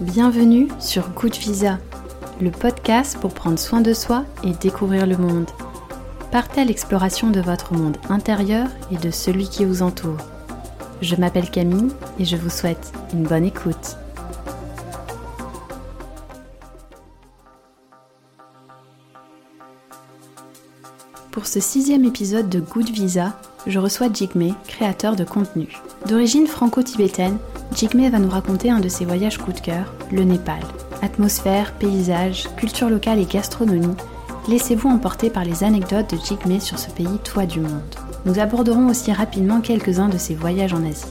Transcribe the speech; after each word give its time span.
Bienvenue 0.00 0.68
sur 0.78 1.10
Good 1.10 1.34
Visa, 1.36 1.78
le 2.40 2.50
podcast 2.50 3.18
pour 3.20 3.34
prendre 3.34 3.58
soin 3.58 3.82
de 3.82 3.92
soi 3.92 4.24
et 4.42 4.52
découvrir 4.52 5.06
le 5.06 5.18
monde. 5.18 5.50
Partez 6.32 6.62
à 6.62 6.64
l'exploration 6.64 7.28
de 7.28 7.40
votre 7.42 7.74
monde 7.74 7.98
intérieur 8.08 8.68
et 8.90 8.96
de 8.96 9.10
celui 9.10 9.46
qui 9.46 9.66
vous 9.66 9.82
entoure. 9.82 10.16
Je 11.02 11.16
m'appelle 11.16 11.50
Camille 11.50 11.92
et 12.18 12.24
je 12.24 12.36
vous 12.36 12.48
souhaite 12.48 12.94
une 13.12 13.24
bonne 13.24 13.44
écoute. 13.44 13.98
Pour 21.30 21.46
ce 21.46 21.60
sixième 21.60 22.06
épisode 22.06 22.48
de 22.48 22.60
Good 22.60 22.88
Visa, 22.88 23.38
je 23.66 23.78
reçois 23.78 24.10
Jigme, 24.10 24.54
créateur 24.66 25.14
de 25.14 25.24
contenu. 25.24 25.68
D'origine 26.06 26.46
franco-tibétaine, 26.46 27.36
Jigme 27.74 28.10
va 28.10 28.18
nous 28.18 28.28
raconter 28.28 28.70
un 28.70 28.80
de 28.80 28.88
ses 28.88 29.04
voyages 29.04 29.38
coup 29.38 29.52
de 29.52 29.60
cœur, 29.60 29.94
le 30.10 30.24
Népal. 30.24 30.60
Atmosphère, 31.02 31.72
paysage, 31.74 32.48
culture 32.56 32.90
locale 32.90 33.20
et 33.20 33.24
gastronomie, 33.24 33.94
laissez-vous 34.48 34.88
emporter 34.88 35.30
par 35.30 35.44
les 35.44 35.62
anecdotes 35.62 36.12
de 36.12 36.18
Jigme 36.20 36.58
sur 36.58 36.78
ce 36.78 36.90
pays 36.90 37.06
toit 37.24 37.46
du 37.46 37.60
monde. 37.60 37.94
Nous 38.26 38.38
aborderons 38.38 38.88
aussi 38.88 39.12
rapidement 39.12 39.60
quelques-uns 39.60 40.08
de 40.08 40.18
ses 40.18 40.34
voyages 40.34 40.74
en 40.74 40.84
Asie. 40.84 41.04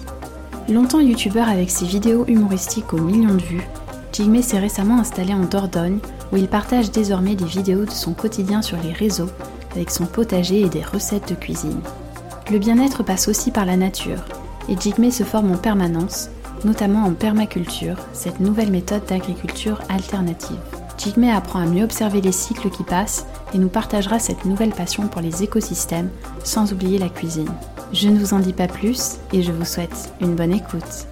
Longtemps 0.70 1.00
youtubeur 1.00 1.48
avec 1.48 1.72
ses 1.72 1.86
vidéos 1.86 2.26
humoristiques 2.28 2.94
aux 2.94 3.02
millions 3.02 3.36
de 3.36 3.42
vues, 3.42 3.68
Jigme 4.12 4.42
s'est 4.42 4.60
récemment 4.60 5.00
installé 5.00 5.34
en 5.34 5.46
Dordogne 5.46 6.00
où 6.32 6.38
il 6.38 6.48
partage 6.48 6.92
désormais 6.92 7.36
des 7.36 7.46
vidéos 7.46 7.86
de 7.86 7.92
son 7.92 8.14
quotidien 8.14 8.62
sur 8.62 8.78
les 8.84 8.92
réseaux 8.92 9.30
avec 9.72 9.90
son 9.90 10.06
potager 10.06 10.62
et 10.62 10.70
des 10.70 10.84
recettes 10.84 11.30
de 11.30 11.36
cuisine. 11.36 11.82
Le 12.52 12.60
bien-être 12.60 13.04
passe 13.04 13.28
aussi 13.28 13.52
par 13.52 13.66
la 13.66 13.78
nature, 13.78 14.26
et 14.68 14.76
Jigme 14.80 15.10
se 15.10 15.24
forme 15.24 15.52
en 15.52 15.58
permanence, 15.58 16.30
notamment 16.66 17.04
en 17.04 17.14
permaculture, 17.14 17.98
cette 18.14 18.40
nouvelle 18.40 18.72
méthode 18.72 19.06
d'agriculture 19.06 19.82
alternative. 19.90 20.60
Jigme 20.98 21.26
apprend 21.26 21.60
à 21.60 21.66
mieux 21.66 21.84
observer 21.84 22.20
les 22.20 22.32
cycles 22.32 22.70
qui 22.70 22.84
passent 22.84 23.26
et 23.54 23.58
nous 23.58 23.70
partagera 23.70 24.20
cette 24.20 24.46
nouvelle 24.46 24.74
passion 24.74 25.08
pour 25.08 25.22
les 25.22 25.44
écosystèmes, 25.44 26.10
sans 26.44 26.74
oublier 26.74 26.98
la 26.98 27.10
cuisine. 27.10 27.50
Je 27.94 28.10
ne 28.10 28.20
vous 28.20 28.34
en 28.34 28.40
dis 28.40 28.54
pas 28.54 28.68
plus 28.68 29.18
et 29.32 29.42
je 29.42 29.52
vous 29.52 29.66
souhaite 29.66 30.14
une 30.22 30.36
bonne 30.36 30.54
écoute. 30.54 31.08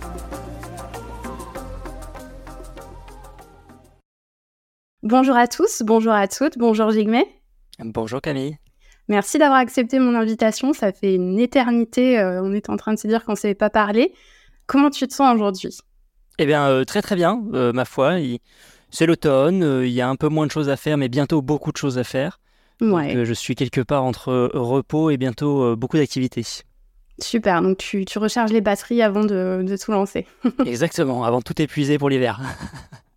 Bonjour 5.03 5.37
à 5.37 5.47
tous, 5.47 5.83
bonjour 5.85 6.11
à 6.11 6.27
toutes, 6.27 6.57
bonjour 6.57 6.91
Jigme. 6.91 7.21
Bonjour 7.79 8.21
Camille. 8.21 8.57
Merci 9.07 9.37
d'avoir 9.37 9.59
accepté 9.59 9.99
mon 9.99 10.15
invitation. 10.15 10.73
Ça 10.73 10.91
fait 10.91 11.15
une 11.15 11.39
éternité. 11.39 12.19
Euh, 12.19 12.43
on 12.43 12.51
est 12.51 12.69
en 12.69 12.75
train 12.75 12.93
de 12.93 12.99
se 12.99 13.07
dire 13.07 13.23
qu'on 13.23 13.33
ne 13.33 13.37
savait 13.37 13.55
pas 13.55 13.69
parler. 13.69 14.13
Comment 14.67 14.89
tu 14.89 15.07
te 15.07 15.13
sens 15.13 15.33
aujourd'hui? 15.33 15.77
Eh 16.39 16.45
bien, 16.45 16.67
euh, 16.67 16.83
très 16.83 17.01
très 17.01 17.15
bien, 17.15 17.41
euh, 17.53 17.73
ma 17.73 17.85
foi. 17.85 18.17
C'est 18.91 19.05
l'automne, 19.05 19.81
il 19.83 19.91
y 19.91 20.01
a 20.01 20.07
un 20.07 20.15
peu 20.15 20.29
moins 20.29 20.45
de 20.45 20.51
choses 20.51 20.69
à 20.69 20.77
faire, 20.77 20.97
mais 20.97 21.09
bientôt 21.09 21.41
beaucoup 21.41 21.71
de 21.71 21.77
choses 21.77 21.97
à 21.97 22.03
faire. 22.03 22.39
Ouais. 22.79 23.25
je 23.25 23.33
suis 23.33 23.55
quelque 23.55 23.81
part 23.81 24.03
entre 24.03 24.51
repos 24.53 25.09
et 25.09 25.17
bientôt 25.17 25.75
beaucoup 25.75 25.97
d'activités. 25.97 26.45
Super, 27.19 27.63
donc 27.63 27.79
tu, 27.79 28.05
recharges 28.15 28.51
les 28.51 28.61
batteries 28.61 29.01
avant 29.01 29.23
de, 29.23 29.63
de 29.63 29.77
tout 29.77 29.91
lancer. 29.91 30.27
Exactement, 30.65 31.23
avant 31.23 31.39
de 31.39 31.43
tout 31.43 31.59
épuiser 31.59 31.97
pour 31.97 32.09
l'hiver. 32.09 32.39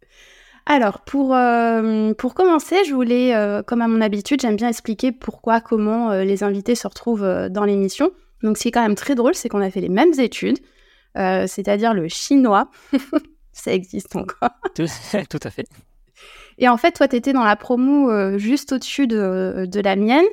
Alors, 0.67 1.01
pour, 1.01 1.35
euh, 1.35 2.15
pour 2.15 2.35
commencer, 2.35 2.85
je 2.87 2.95
voulais, 2.95 3.35
euh, 3.35 3.63
comme 3.63 3.83
à 3.83 3.89
mon 3.89 4.01
habitude, 4.01 4.41
j'aime 4.41 4.57
bien 4.57 4.69
expliquer 4.69 5.11
pourquoi, 5.11 5.61
comment 5.61 6.13
euh, 6.13 6.23
les 6.23 6.45
invités 6.45 6.75
se 6.75 6.87
retrouvent 6.87 7.49
dans 7.51 7.65
l'émission. 7.65 8.11
Donc, 8.43 8.57
ce 8.57 8.63
qui 8.63 8.69
est 8.69 8.71
quand 8.71 8.83
même 8.83 8.95
très 8.95 9.15
drôle, 9.15 9.35
c'est 9.35 9.49
qu'on 9.49 9.61
a 9.61 9.71
fait 9.71 9.81
les 9.81 9.89
mêmes 9.89 10.19
études, 10.19 10.59
c'est-à-dire 11.17 11.95
le 11.95 12.09
chinois. 12.09 12.71
Ça 13.53 13.73
existe 13.73 14.15
encore. 14.17 14.51
tout, 14.75 14.85
à 15.43 15.51
fait. 15.51 15.67
Et 16.59 16.69
en 16.69 16.77
fait, 16.77 16.93
toi, 16.93 17.09
tu 17.09 17.17
étais 17.17 17.33
dans 17.33 17.45
la 17.45 17.57
promo 17.57 18.39
juste 18.39 18.73
au-dessus 18.73 19.07
de, 19.07 19.67
de, 19.67 19.81
la 19.81 19.97
mienne. 19.97 20.25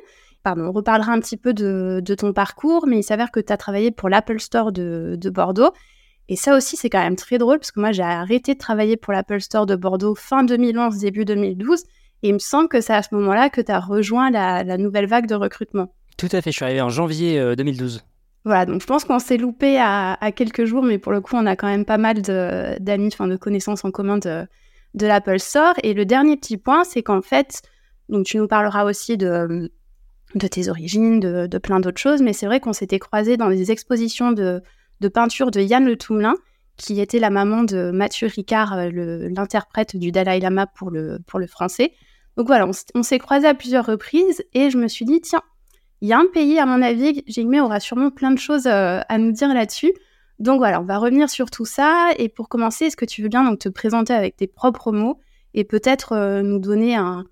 Pardon, 0.42 0.66
on 0.66 0.72
reparlera 0.72 1.12
un 1.12 1.20
petit 1.20 1.36
peu 1.36 1.52
de, 1.52 2.00
de 2.02 2.14
ton 2.14 2.32
parcours, 2.32 2.86
mais 2.86 2.98
il 2.98 3.02
s'avère 3.02 3.30
que 3.30 3.40
tu 3.40 3.52
as 3.52 3.56
travaillé 3.56 3.90
pour 3.90 4.08
l'Apple 4.08 4.40
Store 4.40 4.72
de, 4.72 5.16
de 5.18 5.30
Bordeaux. 5.30 5.72
Et 6.28 6.36
ça 6.36 6.56
aussi, 6.56 6.76
c'est 6.76 6.90
quand 6.90 7.02
même 7.02 7.16
très 7.16 7.38
drôle 7.38 7.58
parce 7.58 7.72
que 7.72 7.80
moi, 7.80 7.92
j'ai 7.92 8.02
arrêté 8.02 8.54
de 8.54 8.58
travailler 8.58 8.96
pour 8.96 9.12
l'Apple 9.12 9.40
Store 9.40 9.64
de 9.64 9.76
Bordeaux 9.76 10.14
fin 10.14 10.44
2011, 10.44 10.98
début 10.98 11.24
2012. 11.24 11.84
Et 12.22 12.28
il 12.28 12.34
me 12.34 12.38
semble 12.38 12.68
que 12.68 12.80
c'est 12.80 12.92
à 12.92 13.02
ce 13.02 13.14
moment-là 13.14 13.48
que 13.48 13.60
tu 13.60 13.72
as 13.72 13.80
rejoint 13.80 14.30
la, 14.30 14.76
nouvelle 14.76 15.06
vague 15.06 15.26
de 15.26 15.34
recrutement. 15.34 15.94
Tout 16.18 16.28
à 16.32 16.42
fait, 16.42 16.50
je 16.50 16.56
suis 16.56 16.64
arrivé 16.64 16.80
en 16.82 16.90
janvier 16.90 17.54
2012. 17.56 18.04
Voilà, 18.44 18.66
donc 18.66 18.80
je 18.80 18.86
pense 18.86 19.04
qu'on 19.04 19.18
s'est 19.18 19.36
loupé 19.36 19.78
à, 19.78 20.16
quelques 20.34 20.64
jours, 20.64 20.82
mais 20.82 20.98
pour 20.98 21.12
le 21.12 21.20
coup, 21.20 21.36
on 21.36 21.46
a 21.46 21.56
quand 21.56 21.66
même 21.66 21.84
pas 21.84 21.98
mal 21.98 22.22
d'amis, 22.22 23.08
enfin 23.12 23.26
de 23.26 23.36
connaissances 23.36 23.84
en 23.84 23.90
commun 23.90 24.18
de, 24.18 24.46
l'Apple 24.94 25.38
Store. 25.38 25.74
Et 25.82 25.92
le 25.92 26.04
dernier 26.04 26.36
petit 26.36 26.56
point, 26.56 26.84
c'est 26.84 27.02
qu'en 27.02 27.20
fait, 27.20 27.62
donc 28.08 28.24
tu 28.26 28.38
nous 28.38 28.48
parleras 28.48 28.84
aussi 28.84 29.16
de, 29.16 29.70
de 30.34 30.46
tes 30.46 30.68
origines, 30.68 31.20
de, 31.20 31.58
plein 31.58 31.80
d'autres 31.80 32.00
choses, 32.00 32.22
mais 32.22 32.32
c'est 32.32 32.46
vrai 32.46 32.60
qu'on 32.60 32.72
s'était 32.72 32.98
croisés 32.98 33.36
dans 33.36 33.50
des 33.50 33.70
expositions 33.70 34.32
de, 34.32 34.62
de 35.00 35.08
peinture 35.08 35.50
de 35.50 35.60
Yann 35.60 35.84
Le 35.84 35.96
Toumelin, 35.96 36.34
qui 36.76 37.00
était 37.00 37.18
la 37.18 37.30
maman 37.30 37.64
de 37.64 37.90
Mathieu 37.90 38.28
Ricard, 38.28 38.72
euh, 38.78 39.28
l'interprète 39.34 39.96
du 39.96 40.12
Dalai 40.12 40.40
Lama 40.40 40.66
pour 40.66 40.90
le, 40.90 41.18
pour 41.26 41.38
le 41.38 41.46
français. 41.46 41.92
Donc 42.36 42.46
voilà, 42.46 42.68
on, 42.94 43.02
s'est 43.02 43.18
croisés 43.18 43.48
à 43.48 43.54
plusieurs 43.54 43.84
reprises 43.84 44.44
et 44.54 44.70
je 44.70 44.78
me 44.78 44.86
suis 44.86 45.04
dit, 45.04 45.20
tiens, 45.20 45.42
il 46.00 46.08
y 46.08 46.12
a 46.12 46.18
un 46.18 46.26
pays, 46.32 46.58
à 46.58 46.66
mon 46.66 46.80
avis, 46.82 47.22
Jigme 47.26 47.56
aura 47.56 47.80
sûrement 47.80 48.10
plein 48.10 48.30
de 48.30 48.38
choses 48.38 48.66
euh, 48.66 49.00
à 49.08 49.18
nous 49.18 49.32
dire 49.32 49.52
là-dessus. 49.52 49.92
Donc 50.38 50.58
voilà, 50.58 50.80
on 50.80 50.84
va 50.84 50.98
revenir 50.98 51.28
sur 51.28 51.50
tout 51.50 51.64
ça. 51.64 52.10
Et 52.18 52.28
pour 52.28 52.48
commencer, 52.48 52.86
est-ce 52.86 52.96
que 52.96 53.04
tu 53.04 53.22
veux 53.22 53.28
bien 53.28 53.44
donc 53.44 53.58
te 53.58 53.68
présenter 53.68 54.12
avec 54.12 54.36
tes 54.36 54.46
propres 54.46 54.92
mots 54.92 55.20
et 55.54 55.64
peut-être 55.64 56.12
euh, 56.12 56.42
nous 56.42 56.60
donner 56.60 56.94
un, 56.94 57.24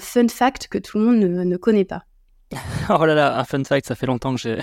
fun 0.00 0.28
fact 0.28 0.68
que 0.68 0.78
tout 0.78 0.98
le 0.98 1.04
monde 1.04 1.18
ne 1.18 1.56
connaît 1.56 1.84
pas? 1.84 2.04
Oh 2.90 3.04
là 3.06 3.14
là, 3.14 3.38
un 3.38 3.44
fun 3.44 3.64
fact, 3.64 3.86
ça 3.86 3.94
fait 3.94 4.06
longtemps 4.06 4.34
que 4.34 4.40
j'ai. 4.40 4.58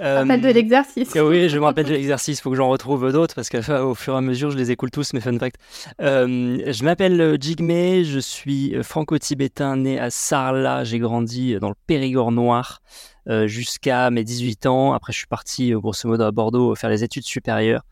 Euh, 0.00 0.20
rappelle 0.20 0.40
de 0.40 0.48
l'exercice. 0.48 1.14
oui, 1.14 1.48
je 1.48 1.58
me 1.58 1.64
rappelle 1.64 1.86
de 1.86 1.92
l'exercice, 1.92 2.38
il 2.38 2.42
faut 2.42 2.50
que 2.50 2.56
j'en 2.56 2.68
retrouve 2.68 3.12
d'autres 3.12 3.34
parce 3.34 3.48
qu'au 3.48 3.94
fur 3.94 4.14
et 4.14 4.16
à 4.16 4.20
mesure, 4.20 4.50
je 4.50 4.56
les 4.56 4.70
écoule 4.70 4.90
tous, 4.90 5.12
mes 5.12 5.20
fun 5.20 5.38
facts. 5.38 5.56
Euh, 6.00 6.72
je 6.72 6.84
m'appelle 6.84 7.20
euh, 7.20 7.36
Jigme, 7.40 8.02
je 8.02 8.18
suis 8.18 8.74
euh, 8.74 8.82
franco-tibétain, 8.82 9.76
né 9.76 9.98
à 9.98 10.10
Sarlat, 10.10 10.84
j'ai 10.84 10.98
grandi 10.98 11.56
dans 11.60 11.68
le 11.68 11.76
Périgord 11.86 12.32
noir 12.32 12.80
jusqu'à 13.44 14.10
mes 14.10 14.24
18 14.24 14.66
ans. 14.66 14.94
Après, 14.94 15.12
je 15.12 15.18
suis 15.18 15.28
parti 15.28 15.70
grosso 15.70 16.08
modo 16.08 16.24
à 16.24 16.32
Bordeaux 16.32 16.74
faire 16.74 16.90
les 16.90 17.04
études 17.04 17.24
supérieures. 17.24 17.82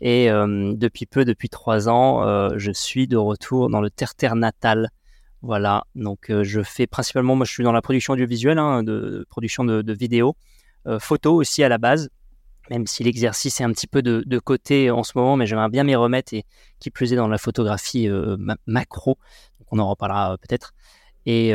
Et 0.00 0.28
depuis 0.28 1.06
peu, 1.06 1.24
depuis 1.24 1.48
trois 1.48 1.88
ans, 1.88 2.48
je 2.56 2.72
suis 2.72 3.06
de 3.06 3.16
retour 3.16 3.70
dans 3.70 3.80
le 3.80 3.88
terre-terre 3.88 4.34
natal 4.34 4.90
voilà, 5.42 5.84
donc 5.94 6.30
euh, 6.30 6.44
je 6.44 6.62
fais 6.62 6.86
principalement, 6.86 7.34
moi 7.34 7.46
je 7.46 7.52
suis 7.52 7.64
dans 7.64 7.72
la 7.72 7.80
production 7.80 8.12
audiovisuelle, 8.12 8.58
hein, 8.58 8.82
de, 8.82 9.26
production 9.30 9.64
de, 9.64 9.92
vidéos, 9.92 10.36
euh, 10.86 10.98
photos 10.98 11.34
aussi 11.34 11.62
à 11.62 11.68
la 11.68 11.78
base, 11.78 12.10
même 12.70 12.86
si 12.86 13.02
l'exercice 13.04 13.60
est 13.60 13.64
un 13.64 13.72
petit 13.72 13.86
peu 13.86 14.02
de, 14.02 14.38
côté 14.38 14.90
en 14.90 15.02
ce 15.02 15.12
moment, 15.16 15.36
mais 15.36 15.46
j'aimerais 15.46 15.68
bien 15.68 15.84
m'y 15.84 15.94
remettre 15.94 16.34
et 16.34 16.44
qui 16.78 16.90
plus 16.90 17.12
est 17.12 17.16
dans 17.16 17.28
la 17.28 17.38
photographie 17.38 18.08
euh, 18.08 18.36
macro, 18.66 19.18
donc 19.58 19.68
on 19.72 19.78
en 19.78 19.88
reparlera 19.88 20.38
peut-être. 20.38 20.72
Et 21.26 21.52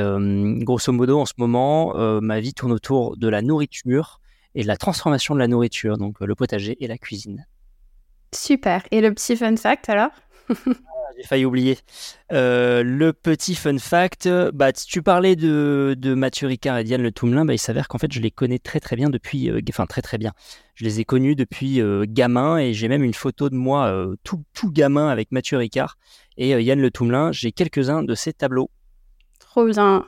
grosso 0.59 0.93
modo, 0.93 1.19
en 1.19 1.25
ce 1.25 1.33
moment, 1.37 1.95
ma 2.21 2.39
vie 2.39 2.53
tourne 2.53 2.71
autour 2.71 3.17
de 3.17 3.27
la 3.27 3.41
nourriture 3.41 4.21
et 4.53 4.61
de 4.61 4.67
la 4.67 4.77
transformation 4.77 5.33
de 5.33 5.39
la 5.39 5.47
nourriture, 5.47 5.97
donc 5.97 6.19
le 6.19 6.35
potager 6.35 6.77
et 6.79 6.87
la 6.87 6.99
cuisine. 6.99 7.47
Super. 8.31 8.83
Et 8.91 9.01
le 9.01 9.11
petit 9.11 9.35
fun 9.35 9.57
fact 9.57 9.89
alors? 9.89 10.11
j'ai 11.17 11.23
failli 11.23 11.45
oublier. 11.45 11.77
Euh, 12.31 12.83
le 12.83 13.13
petit 13.13 13.55
fun 13.55 13.77
fact, 13.77 14.27
bah, 14.53 14.73
tu 14.73 15.01
parlais 15.01 15.35
de, 15.35 15.95
de 15.97 16.13
Mathieu 16.13 16.47
Ricard 16.47 16.77
et 16.77 16.83
Diane 16.83 17.01
Le 17.01 17.11
Toumelin, 17.11 17.45
bah, 17.45 17.53
il 17.53 17.59
s'avère 17.59 17.87
qu'en 17.87 17.97
fait 17.97 18.11
je 18.11 18.19
les 18.19 18.31
connais 18.31 18.59
très 18.59 18.79
très 18.79 18.95
bien 18.95 19.09
depuis, 19.09 19.49
euh, 19.49 19.61
enfin 19.69 19.85
très 19.85 20.01
très 20.01 20.17
bien. 20.17 20.33
Je 20.73 20.83
les 20.83 20.99
ai 20.99 21.05
connus 21.05 21.35
depuis 21.35 21.81
euh, 21.81 22.05
gamin 22.07 22.57
et 22.57 22.73
j'ai 22.73 22.87
même 22.87 23.03
une 23.03 23.13
photo 23.13 23.49
de 23.49 23.55
moi 23.55 23.93
tout, 24.23 24.43
tout 24.53 24.71
gamin 24.71 25.07
avec 25.07 25.31
Mathieu 25.31 25.57
Ricard 25.57 25.97
et 26.37 26.49
Yann 26.49 26.79
Le 26.79 26.91
Toumelin. 26.91 27.31
J'ai 27.31 27.51
quelques-uns 27.51 28.03
de 28.03 28.15
ces 28.15 28.33
tableaux. 28.33 28.69
Trop 29.39 29.65
bien. 29.65 30.05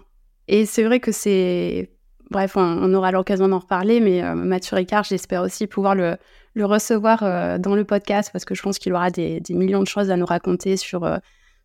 Et 0.47 0.65
c'est 0.65 0.83
vrai 0.83 0.99
que 0.99 1.11
c'est 1.11 1.89
bref, 2.29 2.57
on, 2.57 2.93
aura 2.93 3.11
l'occasion 3.11 3.47
d'en 3.47 3.59
reparler, 3.59 3.99
mais 4.01 4.21
Mathieu 4.35 4.75
Ricard, 4.75 5.03
j'espère 5.05 5.41
aussi 5.41 5.67
pouvoir 5.67 5.95
le, 5.95 6.17
le 6.57 6.65
recevoir 6.65 7.23
euh, 7.23 7.57
dans 7.59 7.75
le 7.75 7.85
podcast 7.85 8.31
parce 8.33 8.43
que 8.43 8.55
je 8.55 8.61
pense 8.61 8.79
qu'il 8.79 8.91
aura 8.93 9.11
des, 9.11 9.41
millions 9.49 9.81
de 9.81 9.87
choses 9.87 10.09
à 10.09 10.17
nous 10.17 10.25
raconter 10.25 10.75
sur, 10.75 11.03
euh, 11.03 11.17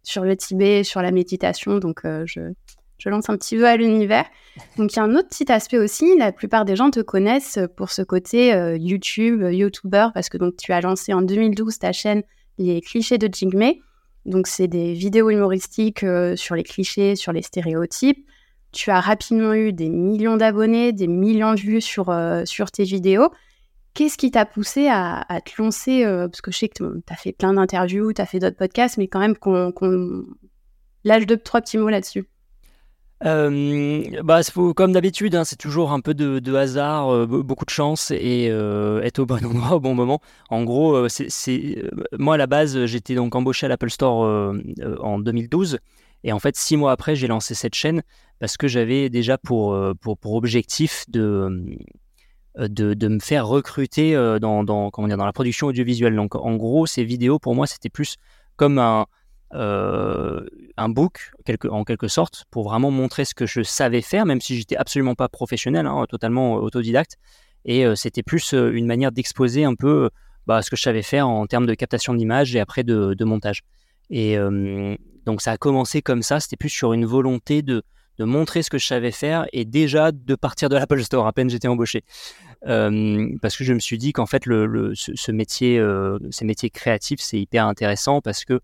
sur 0.03 0.23
le 0.23 0.37
Tibet, 0.37 0.85
sur 0.85 1.00
la 1.00 1.11
méditation. 1.11 1.79
Donc, 1.79 2.05
euh, 2.05 2.25
je, 2.27 2.41
je, 2.99 3.09
lance 3.09 3.31
un 3.31 3.37
petit 3.37 3.56
peu 3.56 3.67
à 3.67 3.77
l'univers. 3.77 4.27
Donc, 4.77 4.93
il 4.93 4.97
y 4.97 4.99
a 4.99 5.05
un 5.05 5.15
autre 5.15 5.29
petit 5.29 5.50
aspect 5.50 5.79
aussi. 5.79 6.17
La 6.19 6.31
plupart 6.31 6.67
des 6.67 6.77
gens 6.77 6.91
te 6.91 7.00
connaissent 7.00 7.59
pour 7.77 7.91
ce 7.91 8.03
côté 8.03 8.50
YouTube, 8.79 9.43
YouTuber, 9.50 10.09
parce 10.12 10.29
que 10.29 10.37
donc, 10.37 10.56
tu 10.59 10.73
as 10.73 10.81
lancé 10.83 11.15
en 11.15 11.23
2012 11.23 11.79
ta 11.79 11.93
chaîne 11.93 12.23
Les 12.59 12.81
clichés 12.83 13.19
de 13.19 13.29
Jigme. 13.33 13.73
Donc, 14.27 14.47
c'est 14.47 14.69
des 14.69 14.93
vidéos 14.93 15.31
humoristiques 15.31 16.05
sur 16.37 16.55
les 16.55 16.62
clichés, 16.62 17.17
sur 17.17 17.33
les 17.33 17.43
stéréotypes. 17.43 18.25
Tu 18.73 18.91
as 18.91 19.00
rapidement 19.00 19.55
eu 19.55 19.73
des 19.73 19.89
millions 19.89 20.37
d'abonnés, 20.37 20.93
des 20.93 21.09
millions 21.09 21.55
de 21.55 21.61
vues 21.61 21.81
sur, 21.81 22.15
sur 22.44 22.71
tes 22.71 22.85
vidéos. 22.85 23.31
Qu'est-ce 23.94 24.17
qui 24.17 24.31
t'a 24.31 24.47
poussé 24.47 24.89
à, 24.89 25.25
te 25.44 25.61
lancer 25.61 26.05
Parce 26.05 26.41
que 26.41 26.50
je 26.50 26.59
sais 26.59 26.69
que 26.69 26.75
tu 26.79 27.12
as 27.12 27.17
fait 27.17 27.33
plein 27.33 27.53
d'interviews, 27.53 28.12
tu 28.12 28.23
as 28.23 28.27
fait 28.27 28.39
d'autres 28.39 28.56
podcasts, 28.56 28.97
mais 28.97 29.06
quand 29.06 29.21
même 29.21 29.37
qu'on 29.37 30.25
lâche 31.05 31.27
deux, 31.27 31.37
trois 31.37 31.61
petits 31.61 31.79
mots 31.79 31.91
là-dessus. 31.91 32.27
Euh, 33.25 34.03
bah, 34.25 34.41
comme 34.75 34.93
d'habitude, 34.93 35.35
hein, 35.37 35.44
c'est 35.44 35.56
toujours 35.56 35.93
un 35.93 36.00
peu 36.00 36.15
de, 36.15 36.55
hasard, 36.55 37.12
euh, 37.12 37.27
beaucoup 37.27 37.65
de 37.65 37.71
chance 37.71 38.11
et 38.11 38.49
euh, 38.50 39.00
être 39.03 39.21
au 39.21 39.27
bon 39.27 39.44
endroit 39.44 39.77
au 39.77 39.81
bon 39.81 39.94
moment. 39.94 40.21
En 40.50 40.65
gros, 40.65 41.06
moi 42.19 42.35
à 42.35 42.37
la 42.37 42.47
base, 42.47 42.87
j'étais 42.87 43.15
donc 43.15 43.35
embauché 43.35 43.67
à 43.67 43.69
l'Apple 43.69 43.91
Store 43.91 44.55
en 45.00 45.19
2012 45.19 45.79
et 46.25 46.33
en 46.33 46.39
fait 46.39 46.56
six 46.56 46.77
mois 46.77 46.93
après, 46.93 47.15
j'ai 47.15 47.29
lancé 47.29 47.55
cette 47.55 47.75
chaîne 47.75 48.03
parce 48.41 48.56
que 48.56 48.67
j'avais 48.67 49.09
déjà 49.09 49.39
pour 49.39 49.71
objectif 50.25 51.05
de, 51.09 51.65
de, 52.57 52.95
de, 52.95 53.09
me 53.09 53.19
faire 53.19 53.47
recruter 53.47 54.15
dans, 54.41 54.63
dans, 54.65 54.91
comment 54.91 55.09
dire, 55.09 55.17
dans 55.17 55.27
la 55.27 55.33
production 55.33 55.69
audiovisuelle. 55.69 56.15
Donc 56.15 56.35
en 56.35 56.57
gros, 56.57 56.87
ces 56.87 57.05
vidéos 57.05 57.39
pour 57.39 57.55
moi, 57.55 57.67
c'était 57.67 57.89
plus 57.89 58.17
comme 58.57 58.79
un 58.79 59.07
euh, 59.55 60.47
un 60.79 60.89
book 60.89 61.33
en 61.69 61.85
quelque 61.85 62.09
sorte 62.09 62.47
pour 62.51 62.65
vraiment 62.65 62.91
montrer 62.91 63.27
ce 63.27 63.35
que 63.35 63.45
je 63.45 63.63
savais 63.63 64.01
faire, 64.01 64.25
même 64.25 64.41
si 64.41 64.57
j'étais 64.57 64.77
absolument 64.77 65.15
pas 65.15 65.29
professionnel, 65.29 65.87
hein, 65.87 66.07
totalement 66.09 66.55
autodidacte. 66.55 67.19
Et 67.67 67.85
euh, 67.85 67.95
c'était 67.95 68.23
plus 68.23 68.55
euh, 68.55 68.73
une 68.73 68.87
manière 68.87 69.13
d'exposer 69.13 69.65
un 69.65 69.75
peu 69.75 70.09
bah, 70.47 70.63
ce 70.63 70.71
que 70.71 70.77
je 70.77 70.83
savais 70.83 71.03
faire 71.03 71.29
en 71.29 71.47
termes 71.47 71.67
de 71.67 71.75
captation 71.75 72.15
d'image 72.15 72.57
et 72.57 72.61
après 72.61 72.83
de, 72.83 73.25
montage. 73.25 73.61
Et 74.09 74.37
donc 75.25 75.41
ça 75.41 75.53
a 75.53 75.57
commencé 75.57 76.03
comme 76.03 76.23
ça, 76.23 76.39
c'était 76.41 76.57
plus 76.57 76.69
sur 76.69 76.93
une 76.93 77.07
volonté 77.07 77.63
de, 77.63 77.83
montrer 78.19 78.62
ce 78.62 78.70
que 78.70 78.79
je 78.79 78.87
savais 78.87 79.11
faire 79.11 79.47
et 79.53 79.64
déjà 79.64 80.12
de 80.12 80.35
partir 80.35 80.69
de 80.69 80.76
l'Apple 80.76 81.03
Store 81.03 81.26
à 81.26 81.32
peine 81.32 81.50
j'étais 81.50 81.69
embauché. 81.69 82.05
parce 82.62 83.56
que 83.56 83.64
je 83.64 83.73
me 83.73 83.81
suis 83.81 83.99
dit 83.99 84.12
qu'en 84.12 84.26
fait 84.26 84.47
le, 84.47 84.93
ce, 84.94 85.32
métier, 85.32 85.82
ces 86.31 86.44
métiers 86.44 86.70
créatifs, 86.70 87.20
c'est 87.20 87.41
hyper 87.41 87.67
intéressant 87.67 88.20
parce 88.20 88.44
que 88.44 88.61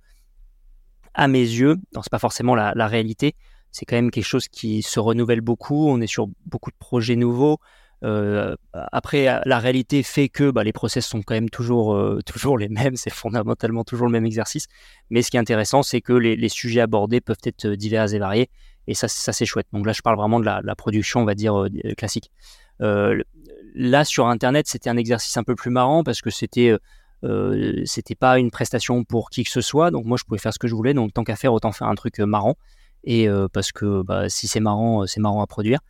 à 1.18 1.26
mes 1.26 1.40
yeux, 1.40 1.76
ce 1.92 1.98
n'est 1.98 2.02
pas 2.10 2.20
forcément 2.20 2.54
la, 2.54 2.86
réalité, 2.86 3.34
c'est 3.72 3.84
quand 3.84 3.96
même 3.96 4.12
quelque 4.12 4.24
chose 4.24 4.46
qui 4.46 4.82
se 4.82 5.00
renouvelle 5.00 5.40
beaucoup, 5.40 5.88
on 5.88 6.00
est 6.00 6.06
sur 6.06 6.28
beaucoup 6.46 6.70
de 6.70 6.76
projets 6.78 7.16
nouveaux. 7.16 7.58
Euh, 8.04 8.54
après, 8.72 9.40
la 9.44 9.58
réalité 9.58 10.04
fait 10.04 10.28
que 10.28 10.52
bah, 10.52 10.62
les 10.62 10.72
process 10.72 11.04
sont 11.04 11.22
quand 11.22 11.34
même 11.34 11.50
toujours, 11.50 11.94
euh, 11.94 12.20
toujours 12.26 12.56
les 12.56 12.68
mêmes, 12.68 12.94
c'est 12.94 13.12
fondamentalement 13.12 13.82
toujours 13.82 14.06
le 14.06 14.12
même 14.12 14.26
exercice. 14.26 14.66
Mais 15.10 15.22
ce 15.22 15.30
qui 15.32 15.36
est 15.36 15.40
intéressant, 15.40 15.82
c'est 15.82 16.00
que 16.00 16.12
les, 16.12 16.48
sujets 16.48 16.80
abordés 16.80 17.20
peuvent 17.20 17.36
être 17.44 17.66
divers 17.70 18.14
et 18.14 18.18
variés, 18.20 18.48
et 18.88 18.94
ça, 18.94 19.06
c'est 19.08 19.46
chouette. 19.46 19.66
Donc 19.72 19.86
là, 19.86 19.92
je 19.92 20.02
parle 20.02 20.16
vraiment 20.16 20.40
de 20.40 20.44
la, 20.44 20.74
production, 20.74 21.20
on 21.20 21.24
va 21.24 21.34
dire, 21.34 21.56
euh, 21.56 21.68
classique. 21.96 22.32
là, 22.80 24.04
sur 24.04 24.26
Internet, 24.26 24.66
c'était 24.66 24.90
un 24.90 24.96
exercice 24.96 25.36
un 25.36 25.44
peu 25.44 25.54
plus 25.54 25.70
marrant 25.70 26.02
parce 26.02 26.20
que 26.20 26.30
c'était 26.30 26.76
euh, 27.24 27.84
pas 28.20 28.38
une 28.38 28.50
prestation 28.50 29.04
pour 29.04 29.30
qui 29.30 29.44
que 29.44 29.50
ce 29.50 29.60
soit, 29.60 29.90
donc 29.90 30.04
moi 30.04 30.16
je 30.16 30.24
pouvais 30.24 30.38
faire 30.38 30.52
ce 30.52 30.58
que 30.58 30.68
je 30.68 30.74
voulais. 30.74 30.94
Donc 30.94 31.12
tant 31.12 31.24
qu'à 31.24 31.36
faire, 31.36 31.52
autant 31.52 31.72
faire 31.72 31.88
un 31.88 31.94
truc 31.94 32.20
euh, 32.20 32.26
marrant. 32.26 32.56
Et 33.04 33.28
euh, 33.28 33.48
parce 33.52 33.72
que 33.72 34.02
bah, 34.02 34.28
si 34.28 34.48
c'est 34.48 34.60
marrant, 34.60 35.06
c'est 35.06 35.20
marrant 35.20 35.42
à 35.42 35.46
produire. 35.46 35.80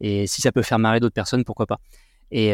Et 0.00 0.26
si 0.26 0.42
ça 0.42 0.52
peut 0.52 0.62
faire 0.62 0.78
marrer 0.78 1.00
d'autres 1.00 1.14
personnes, 1.14 1.44
pourquoi 1.44 1.66
pas. 1.66 1.80
Et 2.30 2.52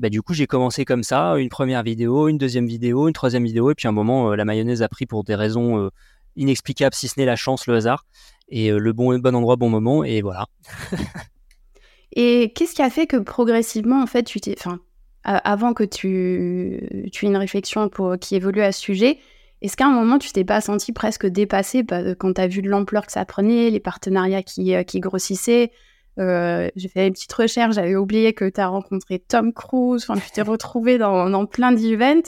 bah, 0.00 0.08
du 0.08 0.22
coup, 0.22 0.34
j'ai 0.34 0.46
commencé 0.46 0.84
comme 0.84 1.02
ça, 1.02 1.36
une 1.36 1.48
première 1.48 1.82
vidéo, 1.82 2.28
une 2.28 2.38
deuxième 2.38 2.66
vidéo, 2.66 3.08
une 3.08 3.12
troisième 3.12 3.44
vidéo, 3.44 3.72
et 3.72 3.74
puis 3.74 3.88
à 3.88 3.90
un 3.90 3.92
moment, 3.92 4.36
la 4.36 4.44
mayonnaise 4.44 4.82
a 4.82 4.88
pris 4.88 5.04
pour 5.04 5.24
des 5.24 5.34
raisons 5.34 5.90
inexplicables, 6.36 6.94
si 6.94 7.08
ce 7.08 7.18
n'est 7.18 7.26
la 7.26 7.34
chance, 7.34 7.66
le 7.66 7.74
hasard, 7.74 8.06
et 8.48 8.70
le 8.70 8.92
bon, 8.92 9.18
bon 9.18 9.34
endroit, 9.34 9.56
bon 9.56 9.68
moment, 9.68 10.04
et 10.04 10.22
voilà. 10.22 10.46
et 12.12 12.52
qu'est-ce 12.54 12.74
qui 12.74 12.82
a 12.82 12.90
fait 12.90 13.06
que 13.06 13.16
progressivement, 13.16 14.02
en 14.02 14.06
fait, 14.06 14.22
tu 14.22 14.40
t'es, 14.40 14.54
enfin, 14.58 14.80
avant 15.24 15.74
que 15.74 15.82
tu, 15.84 17.08
tu 17.12 17.26
aies 17.26 17.28
une 17.28 17.36
réflexion 17.36 17.88
pour, 17.88 18.16
qui 18.18 18.36
évolue 18.36 18.62
à 18.62 18.72
ce 18.72 18.80
sujet, 18.80 19.18
est-ce 19.62 19.76
qu'à 19.76 19.86
un 19.86 19.90
moment, 19.90 20.18
tu 20.18 20.30
t'es 20.32 20.44
pas 20.44 20.60
senti 20.60 20.92
presque 20.92 21.26
dépassé 21.26 21.84
quand 22.18 22.34
tu 22.34 22.40
as 22.40 22.46
vu 22.46 22.62
de 22.62 22.68
l'ampleur 22.68 23.06
que 23.06 23.12
ça 23.12 23.24
prenait, 23.24 23.70
les 23.70 23.80
partenariats 23.80 24.42
qui, 24.42 24.74
euh, 24.74 24.82
qui 24.82 25.00
grossissaient 25.00 25.72
euh, 26.18 26.68
J'ai 26.76 26.88
fait 26.88 27.06
une 27.06 27.14
petite 27.14 27.32
recherche, 27.32 27.74
j'avais 27.74 27.96
oublié 27.96 28.34
que 28.34 28.48
tu 28.48 28.60
as 28.60 28.68
rencontré 28.68 29.18
Tom 29.18 29.52
Cruise, 29.52 30.06
enfin, 30.08 30.20
tu 30.20 30.30
t'es 30.30 30.42
retrouvé 30.42 30.98
dans, 30.98 31.30
dans 31.30 31.46
plein 31.46 31.72
d'events. 31.72 32.22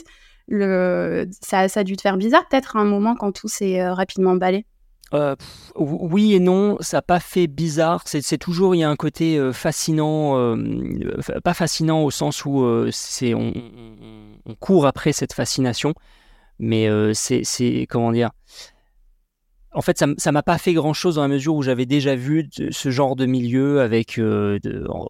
Ça, 1.41 1.67
ça 1.67 1.79
a 1.81 1.83
dû 1.83 1.95
te 1.95 2.01
faire 2.01 2.17
bizarre 2.17 2.47
peut-être 2.49 2.75
à 2.75 2.79
un 2.79 2.85
moment 2.85 3.15
quand 3.15 3.31
tout 3.31 3.47
s'est 3.47 3.79
euh, 3.79 3.93
rapidement 3.93 4.31
emballé 4.31 4.65
euh, 5.13 5.35
oui 5.75 6.33
et 6.33 6.39
non, 6.39 6.77
ça 6.79 6.97
n'a 6.97 7.01
pas 7.01 7.19
fait 7.19 7.47
bizarre. 7.47 8.03
C'est 8.05 8.37
toujours, 8.37 8.75
il 8.75 8.79
y 8.79 8.83
a 8.83 8.89
un 8.89 8.95
côté 8.95 9.37
euh, 9.37 9.51
fascinant, 9.53 10.37
euh, 10.37 10.55
pas 11.43 11.53
fascinant 11.53 12.03
au 12.03 12.11
sens 12.11 12.45
où 12.45 12.65
c'est 12.91 13.33
on, 13.33 13.53
court 14.59 14.85
après 14.85 15.11
cette 15.11 15.33
fascination, 15.33 15.93
mais 16.59 16.87
c'est 17.13 17.87
comment 17.89 18.11
dire. 18.11 18.31
En 19.71 19.81
fait, 19.81 20.03
ça 20.17 20.31
m'a 20.31 20.41
pas 20.41 20.57
fait 20.57 20.73
grand-chose 20.73 21.15
dans 21.15 21.21
la 21.21 21.27
mesure 21.27 21.53
où 21.53 21.61
j'avais 21.61 21.85
déjà 21.85 22.15
vu 22.15 22.49
ce 22.71 22.89
genre 22.89 23.15
de 23.15 23.27
milieu 23.27 23.81
avec, 23.81 24.19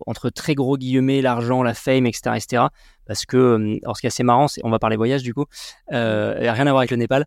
entre 0.06 0.30
très 0.30 0.54
gros 0.54 0.78
guillemets, 0.78 1.22
l'argent, 1.22 1.64
la 1.64 1.74
fame, 1.74 2.06
etc., 2.06 2.36
etc. 2.36 2.64
Parce 3.08 3.26
que, 3.26 3.80
alors 3.84 3.96
ce 3.96 4.02
qui 4.02 4.08
est 4.08 4.10
assez 4.10 4.24
marrant, 4.24 4.48
on 4.64 4.70
va 4.70 4.78
parler 4.78 4.98
voyage 4.98 5.24
du 5.24 5.34
coup, 5.34 5.46
rien 5.90 6.68
à 6.68 6.72
voir 6.72 6.80
avec 6.80 6.92
le 6.92 6.98
Népal. 6.98 7.26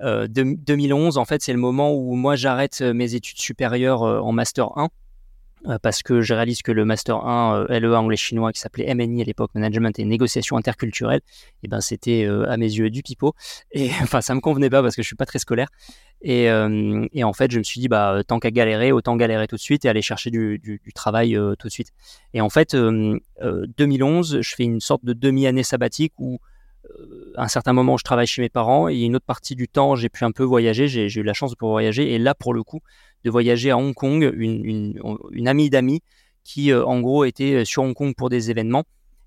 2011, 0.00 1.16
euh, 1.16 1.20
en 1.20 1.24
fait, 1.24 1.42
c'est 1.42 1.52
le 1.52 1.58
moment 1.58 1.92
où 1.94 2.14
moi 2.14 2.36
j'arrête 2.36 2.80
euh, 2.80 2.92
mes 2.92 3.14
études 3.14 3.38
supérieures 3.38 4.02
euh, 4.02 4.20
en 4.20 4.32
master 4.32 4.76
1 4.76 4.88
parce 5.80 6.02
que 6.02 6.20
je 6.20 6.34
réalise 6.34 6.60
que 6.60 6.72
le 6.72 6.84
master 6.84 7.24
1 7.26 7.64
LEA 7.70 7.98
anglais 7.98 8.18
chinois 8.18 8.52
qui 8.52 8.60
s'appelait 8.60 8.94
MNI 8.94 9.22
à 9.22 9.24
l'époque 9.24 9.50
management 9.54 9.98
et 9.98 10.04
négociation 10.04 10.58
interculturelle 10.58 11.20
et 11.20 11.60
eh 11.62 11.68
ben 11.68 11.80
c'était 11.80 12.28
à 12.46 12.58
mes 12.58 12.66
yeux 12.70 12.90
du 12.90 13.02
pipeau. 13.02 13.32
Et 13.72 13.88
enfin 14.02 14.20
ça 14.20 14.34
me 14.34 14.40
convenait 14.40 14.68
pas 14.68 14.82
parce 14.82 14.94
que 14.94 15.00
je 15.00 15.06
suis 15.06 15.16
pas 15.16 15.24
très 15.24 15.38
scolaire. 15.38 15.68
Et, 16.20 16.50
en 16.52 17.32
fait 17.32 17.50
je 17.50 17.56
me 17.56 17.62
suis 17.62 17.80
dit 17.80 17.88
bah 17.88 18.20
tant 18.28 18.40
qu'à 18.40 18.50
galérer 18.50 18.92
autant 18.92 19.16
galérer 19.16 19.46
tout 19.46 19.56
de 19.56 19.60
suite 19.62 19.86
et 19.86 19.88
aller 19.88 20.02
chercher 20.02 20.30
du, 20.30 20.82
travail 20.94 21.34
tout 21.58 21.68
de 21.68 21.72
suite. 21.72 21.92
Et 22.34 22.42
en 22.42 22.50
fait 22.50 22.76
2011 22.76 24.42
je 24.42 24.54
fais 24.54 24.64
une 24.64 24.80
sorte 24.80 25.02
de 25.06 25.14
demi 25.14 25.46
année 25.46 25.62
sabbatique 25.62 26.12
où 26.18 26.40
à 27.36 27.44
un 27.44 27.48
certain 27.48 27.72
moment, 27.72 27.96
je 27.96 28.04
travaille 28.04 28.26
chez 28.26 28.42
mes 28.42 28.48
parents 28.48 28.88
et 28.88 28.98
une 29.00 29.16
autre 29.16 29.24
partie 29.24 29.54
du 29.54 29.68
temps, 29.68 29.96
j'ai 29.96 30.08
pu 30.08 30.24
un 30.24 30.32
peu 30.32 30.44
voyager. 30.44 30.88
J'ai 30.88 31.20
eu 31.20 31.22
la 31.22 31.32
chance 31.32 31.50
de 31.50 31.56
pouvoir 31.56 31.74
voyager. 31.74 32.12
Et 32.12 32.18
là, 32.18 32.34
pour 32.34 32.54
le 32.54 32.62
coup, 32.62 32.80
de 33.24 33.30
voyager 33.30 33.70
à 33.70 33.78
Hong 33.78 33.94
Kong, 33.94 34.30
une, 34.36 35.48
amie 35.48 35.70
d'amis 35.70 36.02
qui, 36.44 36.70
euh, 36.70 36.84
en 36.84 37.00
gros, 37.00 37.24
était 37.24 37.64
sur 37.64 37.82
Hong 37.82 37.94
Kong 37.94 38.14
pour 38.16 38.30
des 38.30 38.50
événements. 38.50 38.84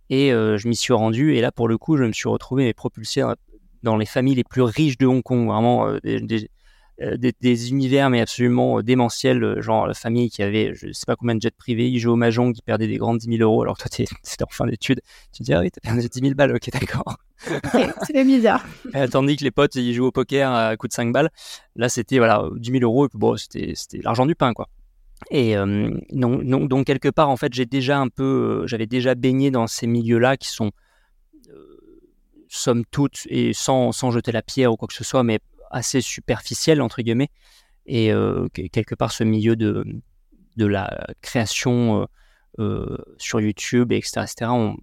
Et 0.10 0.32
euh, 0.32 0.58
je 0.58 0.68
m'y 0.68 0.76
suis 0.76 0.94
rendu. 0.94 1.36
Et 1.36 1.42
là, 1.42 1.52
pour 1.52 1.68
le 1.68 1.78
coup, 1.78 1.98
je 1.98 2.04
me 2.04 2.14
suis 2.14 2.30
retrouvé 2.30 2.74
propulsé 2.74 3.24
dans 3.84 3.98
les 3.98 4.06
familles 4.06 4.36
les 4.36 4.44
plus 4.44 4.62
riches 4.62 4.98
de 4.98 5.06
Hong 5.06 5.24
Kong. 5.24 5.48
Vraiment, 5.48 5.92
des, 6.04 6.44
euh, 6.44 6.48
des, 7.00 7.70
univers 7.70 8.10
mais 8.10 8.22
absolument 8.22 8.80
euh, 8.80 8.84
démentiels, 8.84 9.44
euh, 9.44 9.62
genre 9.62 9.88
la 9.88 9.94
famille 9.94 10.30
qui 10.30 10.42
avait 10.42 10.74
je 10.74 10.92
sais 10.92 11.06
pas 11.06 11.16
combien 11.16 11.36
de 11.36 11.42
jets 11.42 11.52
privés, 11.52 11.88
ils 11.88 12.00
jouaient 12.00 12.14
au 12.14 12.16
mahjong, 12.16 12.54
qui 12.54 12.62
perdaient 12.62 12.88
des 12.88 12.98
grandes 12.98 13.20
10 13.20 13.38
000 13.38 13.42
euros, 13.42 13.62
alors 13.62 13.78
toi 13.78 13.88
c'était 13.92 14.44
en 14.44 14.48
fin 14.50 14.66
d'études, 14.66 15.02
tu 15.32 15.40
te 15.40 15.44
dis 15.44 15.54
ah 15.54 15.62
oui 15.62 15.72
t'as 15.72 15.82
perdu 15.82 16.08
10 16.08 16.20
000 16.20 16.34
balles, 16.34 16.56
ok 16.56 16.70
d'accord. 16.72 17.18
c'est 18.08 18.24
bizarre. 18.24 18.66
tandis 19.12 19.38
que 19.38 19.44
les 19.44 19.52
potes 19.52 19.76
ils 19.76 19.94
jouent 19.94 20.08
au 20.08 20.12
poker 20.12 20.52
à 20.52 20.76
coup 20.76 20.88
de 20.88 20.94
5 20.94 21.12
balles, 21.12 21.30
là 21.76 21.90
c'était 21.90 22.18
voilà 22.18 22.44
10 22.56 22.72
000 22.72 22.84
euros 22.84 23.06
et 23.06 23.10
puis 23.10 23.20
bon 23.20 23.38
c'était 23.38 23.74
l'argent 24.02 24.26
du 24.26 24.36
pain 24.36 24.54
quoi. 24.54 24.68
Et 25.32 25.56
donc, 26.12 26.68
donc, 26.68 26.86
quelque 26.86 27.10
part 27.10 27.30
en 27.30 27.38
fait 27.38 27.52
j'ai 27.52 27.66
déjà 27.66 27.98
un 27.98 28.08
peu, 28.08 28.64
j'avais 28.68 28.86
déjà 28.86 29.16
baigné 29.16 29.50
dans 29.50 29.66
ces 29.66 29.88
milieux-là 29.88 30.38
qui 30.38 30.50
sont 30.50 30.72
somme 32.50 32.84
toute 32.92 33.28
et 33.30 33.54
sans, 33.54 33.92
sans 33.92 34.12
jeter 34.12 34.32
la 34.32 34.42
pierre 34.42 34.72
ou 34.72 34.78
quoi 34.78 34.88
que 34.88 34.94
ce 34.94 35.04
soit, 35.04 35.24
mais 35.24 35.40
assez 35.72 36.02
superficiel, 36.02 36.82
entre 36.82 37.02
guillemets. 37.02 37.30
Et 37.88 38.12
euh, 38.12 38.48
quelque 38.50 38.96
part, 38.96 39.12
ce 39.12 39.24
milieu 39.24 39.56
de, 39.56 39.86
de 40.58 40.66
la 40.66 41.08
création 41.22 42.02
euh, 42.02 42.06
euh, 42.60 42.98
sur 43.18 43.40
YouTube, 43.40 43.92
etc., 43.94 44.22
etc., 44.24 44.52
on, 44.52 44.76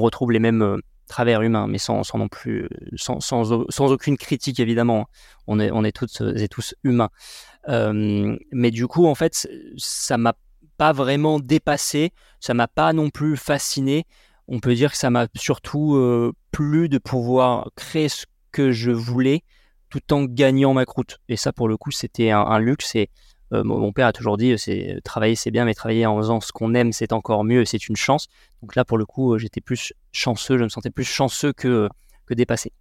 retrouve 0.00 0.30
les 0.30 0.38
mêmes 0.38 0.80
travers 1.08 1.42
humains, 1.42 1.66
mais 1.66 1.78
sans, 1.78 2.04
sans 2.04 2.18
non 2.18 2.28
plus, 2.28 2.68
sans, 2.94 3.20
sans, 3.20 3.50
aucune 3.92 4.16
critique 4.16 4.60
évidemment. 4.60 5.00
Hein. 5.00 5.06
On 5.48 5.60
est, 5.60 5.70
on 5.72 5.82
est 5.82 5.92
toutes 5.92 6.20
et 6.36 6.48
tous 6.48 6.74
humains. 6.84 7.10
mais 7.66 8.70
du 8.70 8.86
coup, 8.86 9.06
en 9.06 9.14
fait, 9.14 9.48
ça 9.76 10.18
m'a 10.18 10.34
pas 10.76 10.92
vraiment 10.92 11.40
dépassé, 11.40 12.12
ça 12.38 12.54
m'a 12.54 12.68
pas 12.68 12.92
non 12.92 13.10
plus 13.10 13.36
fasciné. 13.36 14.04
On 14.46 14.60
peut 14.60 14.74
dire 14.74 14.92
que 14.92 14.96
ça 14.96 15.10
m'a 15.10 15.26
surtout 15.34 16.32
plu 16.52 16.88
de 16.88 16.98
pouvoir 16.98 17.70
créer 17.74 18.08
ce 18.08 18.26
que 18.52 18.70
je 18.70 18.92
voulais 18.92 19.42
tout 19.92 20.14
en 20.14 20.24
gagnant 20.24 20.72
ma 20.72 20.86
croûte. 20.86 21.18
Et 21.28 21.36
ça, 21.36 21.52
pour 21.52 21.68
le 21.68 21.76
coup, 21.76 21.90
c'était 21.90 22.30
un, 22.30 22.58
luxe. 22.58 22.94
Et 22.94 23.10
euh, 23.52 23.62
mon 23.62 23.92
père 23.92 24.06
a 24.06 24.12
toujours 24.12 24.38
dit, 24.38 24.58
c'est 24.58 25.00
travailler 25.04 25.34
c'est 25.34 25.50
bien, 25.50 25.66
mais 25.66 25.74
travailler 25.74 26.06
en 26.06 26.16
faisant 26.16 26.40
ce 26.40 26.50
qu'on 26.50 26.72
aime, 26.72 26.92
c'est 26.92 27.12
encore 27.12 27.44
mieux. 27.44 27.66
C'est 27.66 27.88
une 27.88 27.96
chance. 27.96 28.28
Donc 28.62 28.74
là, 28.74 28.86
pour 28.86 28.96
le 28.96 29.04
coup, 29.04 29.36
j'étais 29.36 29.60
plus 29.60 29.92
chanceux. 30.10 30.56
Je 30.56 30.64
me 30.64 30.70
sentais 30.70 30.90
plus 30.90 31.04
chanceux 31.04 31.52
que, 31.52 31.90
que 32.24 32.32
dépassé. 32.32 32.72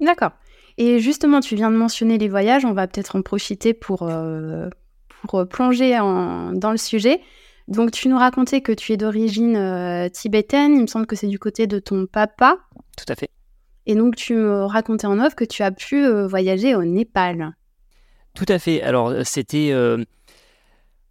D'accord. 0.00 0.32
Et 0.76 0.98
justement, 0.98 1.40
tu 1.40 1.56
viens 1.56 1.70
de 1.70 1.76
mentionner 1.76 2.18
les 2.18 2.28
voyages. 2.28 2.66
On 2.66 2.74
va 2.74 2.86
peut-être 2.86 3.16
en 3.16 3.22
profiter 3.22 3.72
pour, 3.72 4.02
euh, 4.02 4.68
pour 5.26 5.48
plonger 5.48 5.96
dans 5.96 6.70
le 6.70 6.76
sujet. 6.76 7.22
Donc, 7.68 7.90
tu 7.90 8.08
nous 8.08 8.18
racontais 8.18 8.60
que 8.60 8.72
tu 8.72 8.92
es 8.92 8.98
d'origine 8.98 10.10
tibétaine. 10.12 10.74
Il 10.74 10.82
me 10.82 10.86
semble 10.86 11.06
que 11.06 11.16
c'est 11.16 11.26
du 11.26 11.38
côté 11.38 11.66
de 11.66 11.78
ton 11.78 12.06
papa. 12.06 12.58
Tout 12.98 13.10
à 13.10 13.14
fait. 13.14 13.30
Et 13.88 13.96
donc, 13.96 14.14
tu 14.14 14.34
me 14.34 14.64
racontais 14.64 15.08
en 15.08 15.18
off 15.18 15.34
que 15.34 15.44
tu 15.44 15.64
as 15.64 15.72
pu 15.72 16.06
voyager 16.06 16.76
au 16.76 16.84
Népal. 16.84 17.56
Tout 18.34 18.46
à 18.48 18.60
fait. 18.60 18.82
Alors, 18.82 19.12
c'était 19.24 19.72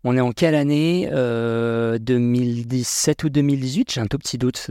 on 0.04 0.16
est 0.16 0.22
en 0.22 0.32
quelle 0.32 0.56
année 0.56 1.10
2017 1.10 3.24
euh, 3.24 3.28
ou 3.28 3.30
2018 3.30 3.92
J'ai 3.92 4.00
un 4.00 4.06
tout 4.06 4.18
petit 4.18 4.38
doute, 4.38 4.66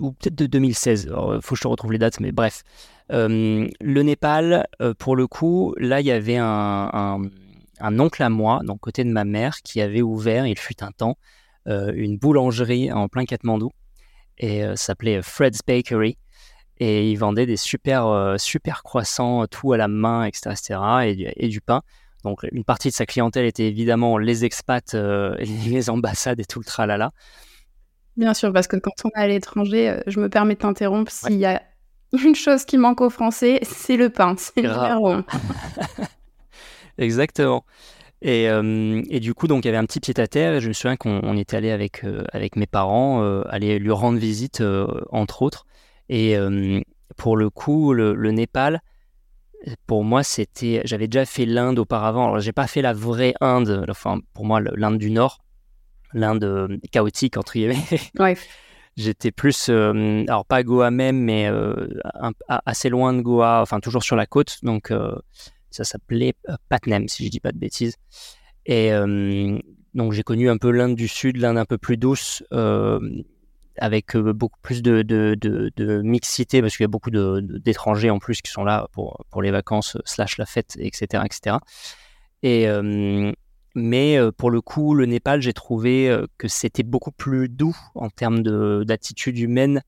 ou 0.00 0.12
peut-être 0.12 0.36
de 0.36 0.46
2016. 0.46 1.10
Il 1.10 1.42
faut 1.42 1.54
que 1.54 1.56
je 1.56 1.62
te 1.62 1.66
retrouve 1.66 1.90
les 1.90 1.98
dates, 1.98 2.20
mais 2.20 2.30
bref. 2.30 2.62
Euh, 3.10 3.66
le 3.80 4.02
Népal, 4.02 4.68
euh, 4.80 4.94
pour 4.94 5.16
le 5.16 5.26
coup, 5.26 5.74
là, 5.78 6.00
il 6.00 6.06
y 6.06 6.12
avait 6.12 6.36
un, 6.36 7.20
oncle 7.80 8.22
à 8.22 8.28
moi, 8.28 8.60
donc 8.62 8.78
côté 8.78 9.02
de 9.02 9.10
ma 9.10 9.24
mère, 9.24 9.56
qui 9.62 9.80
avait 9.80 10.02
ouvert, 10.02 10.46
il 10.46 10.56
fut 10.56 10.84
un 10.84 10.92
temps, 10.92 11.18
une 11.66 12.16
boulangerie 12.16 12.92
en 12.92 13.08
plein 13.08 13.24
Katmandou. 13.24 13.72
Et 14.38 14.60
ça 14.60 14.76
s'appelait 14.76 15.20
Fred's 15.20 15.62
Bakery. 15.66 16.16
Et 16.78 17.10
il 17.10 17.16
vendait 17.16 17.46
des 17.46 17.56
super, 17.56 18.34
super 18.38 18.82
croissants, 18.82 19.46
tout 19.46 19.72
à 19.72 19.76
la 19.76 19.88
main, 19.88 20.24
etc. 20.24 20.50
etc. 20.50 21.32
et 21.36 21.48
du 21.48 21.60
pain. 21.60 21.82
Donc 22.26 22.44
une 22.50 22.64
partie 22.64 22.88
de 22.88 22.92
sa 22.92 23.06
clientèle 23.06 23.46
était 23.46 23.68
évidemment 23.68 24.18
les 24.18 24.44
expats, 24.44 24.94
euh, 24.94 25.36
les 25.66 25.88
ambassades 25.90 26.40
et 26.40 26.44
tout 26.44 26.58
le 26.58 26.64
tralala. 26.64 27.12
Bien 28.16 28.34
sûr, 28.34 28.52
parce 28.52 28.66
que 28.66 28.76
quand 28.76 29.04
on 29.04 29.10
est 29.10 29.22
à 29.22 29.28
l'étranger, 29.28 29.90
euh, 29.90 30.00
je 30.08 30.18
me 30.18 30.28
permets 30.28 30.54
de 30.54 30.58
t'interrompre, 30.58 31.12
s'il 31.12 31.38
y 31.38 31.46
a 31.46 31.62
une 32.12 32.34
chose 32.34 32.64
qui 32.64 32.78
manque 32.78 33.00
aux 33.00 33.10
Français, 33.10 33.60
c'est 33.62 33.96
le 33.96 34.10
pain, 34.10 34.34
c'est 34.38 34.62
le 34.62 34.70
numéro 34.70 35.22
Exactement. 36.98 37.64
Et, 38.22 38.48
euh, 38.48 39.02
et, 39.08 39.20
du 39.20 39.34
coup, 39.34 39.46
donc 39.46 39.64
il 39.64 39.68
y 39.68 39.68
avait 39.68 39.78
un 39.78 39.84
petit 39.84 40.00
pied 40.00 40.14
à 40.18 40.26
terre. 40.26 40.54
Et 40.54 40.60
je 40.60 40.68
me 40.68 40.72
souviens 40.72 40.96
qu'on 40.96 41.36
était 41.36 41.58
allé 41.58 41.70
avec 41.70 42.02
avec 42.32 42.56
mes 42.56 42.66
parents, 42.66 43.22
aller 43.44 43.78
lui 43.78 43.90
rendre 43.90 44.18
visite 44.18 44.62
entre 45.10 45.42
autres. 45.42 45.66
Et 46.08 46.36
pour 47.16 47.36
le 47.36 47.50
coup, 47.50 47.92
le 47.92 48.30
Népal, 48.30 48.80
pour 49.86 50.04
moi, 50.04 50.22
c'était, 50.22 50.82
j'avais 50.84 51.08
déjà 51.08 51.24
fait 51.24 51.46
l'Inde 51.46 51.78
auparavant. 51.78 52.26
Alors, 52.26 52.40
j'ai 52.40 52.52
pas 52.52 52.66
fait 52.66 52.82
la 52.82 52.92
vraie 52.92 53.34
Inde, 53.40 53.86
enfin, 53.88 54.20
pour 54.34 54.44
moi, 54.44 54.60
l'Inde 54.60 54.98
du 54.98 55.10
Nord, 55.10 55.38
l'Inde 56.12 56.44
euh, 56.44 56.78
chaotique 56.92 57.36
entre 57.36 57.54
guillemets. 57.54 57.82
Ouais. 58.18 58.36
J'étais 58.96 59.30
plus, 59.30 59.68
euh, 59.68 60.24
alors 60.26 60.46
pas 60.46 60.62
Goa 60.62 60.90
même, 60.90 61.18
mais 61.18 61.48
euh, 61.48 61.74
assez 62.48 62.88
loin 62.88 63.12
de 63.12 63.20
Goa, 63.20 63.60
enfin 63.60 63.78
toujours 63.78 64.02
sur 64.02 64.16
la 64.16 64.24
côte. 64.24 64.58
Donc, 64.62 64.90
ça 65.70 65.84
s'appelait 65.84 66.34
Patnam, 66.70 67.06
si 67.06 67.26
je 67.26 67.30
dis 67.30 67.40
pas 67.40 67.52
de 67.52 67.58
bêtises. 67.58 67.96
Et 68.64 68.90
donc, 69.92 70.12
j'ai 70.12 70.22
connu 70.22 70.48
un 70.48 70.56
peu 70.56 70.70
l'Inde 70.70 70.94
du 70.94 71.08
Sud, 71.08 71.36
l'Inde 71.36 71.58
un 71.58 71.66
peu 71.66 71.76
plus 71.76 71.98
douce 71.98 72.42
avec 73.78 74.16
euh, 74.16 74.32
beaucoup 74.32 74.58
plus 74.62 74.82
de, 74.82 76.02
mixité 76.02 76.60
parce 76.60 76.76
qu'il 76.76 76.84
y 76.84 76.86
a 76.86 76.88
beaucoup 76.88 77.10
d'étrangers 77.10 78.10
en 78.10 78.18
plus 78.18 78.42
qui 78.42 78.50
sont 78.50 78.64
là 78.64 78.88
pour, 78.92 79.24
pour 79.30 79.42
les 79.42 79.50
vacances 79.50 79.96
slash 80.04 80.38
la 80.38 80.46
fête, 80.46 80.76
etc. 80.78 81.22
etc. 81.24 81.56
Et, 82.42 82.68
euh, 82.68 83.32
mais 83.74 84.18
euh, 84.18 84.32
pour 84.32 84.50
le 84.50 84.60
coup, 84.60 84.94
le 84.94 85.06
Népal, 85.06 85.42
j'ai 85.42 85.52
trouvé 85.52 86.14
que 86.38 86.48
c'était 86.48 86.82
beaucoup 86.82 87.12
plus 87.12 87.48
doux 87.48 87.76
en 87.94 88.08
termes 88.08 88.42
d'attitude 88.84 89.38
humaine 89.38 89.82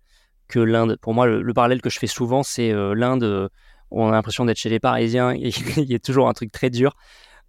que 0.48 0.60
l'Inde. 0.60 0.96
Pour 1.00 1.14
moi, 1.14 1.26
le, 1.26 1.54
parallèle 1.54 1.82
que 1.82 1.90
je 1.90 1.98
fais 1.98 2.06
souvent, 2.06 2.42
c'est 2.42 2.72
l'Inde, 2.72 3.50
on 3.90 4.08
a 4.08 4.12
l'impression 4.12 4.44
d'être 4.44 4.58
chez 4.58 4.70
les 4.70 4.80
Parisiens, 4.80 5.32
il 5.34 5.84
y 5.84 5.94
a 5.94 5.98
toujours 5.98 6.28
un 6.28 6.32
truc 6.32 6.52
très 6.52 6.70
dur, 6.70 6.96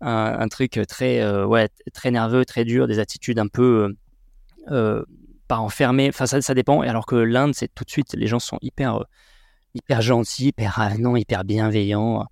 un, 0.02 0.48
truc 0.48 0.80
très, 0.88 1.44
ouais, 1.44 1.70
très 1.94 2.12
nerveux, 2.12 2.46
très 2.46 2.66
dur, 2.66 2.88
des 2.88 3.00
attitudes 3.00 3.40
un 3.40 3.48
peu 3.48 3.96
pas 5.50 5.58
enfermé. 5.58 6.08
Enfin, 6.08 6.26
ça, 6.26 6.42
ça 6.42 6.54
dépend. 6.54 6.80
Alors 6.80 7.06
que 7.06 7.16
l'Inde, 7.16 7.54
c'est 7.54 7.74
tout 7.74 7.84
de 7.84 7.90
suite, 7.90 8.14
les 8.14 8.28
gens 8.28 8.40
sont 8.40 8.60
hyper, 8.62 8.96
euh, 8.96 9.04
hyper 9.74 10.02
gentils, 10.02 10.48
hyper 10.48 10.80
avenants, 10.80 11.18
hyper 11.18 11.44
bienveillants. 11.44 12.26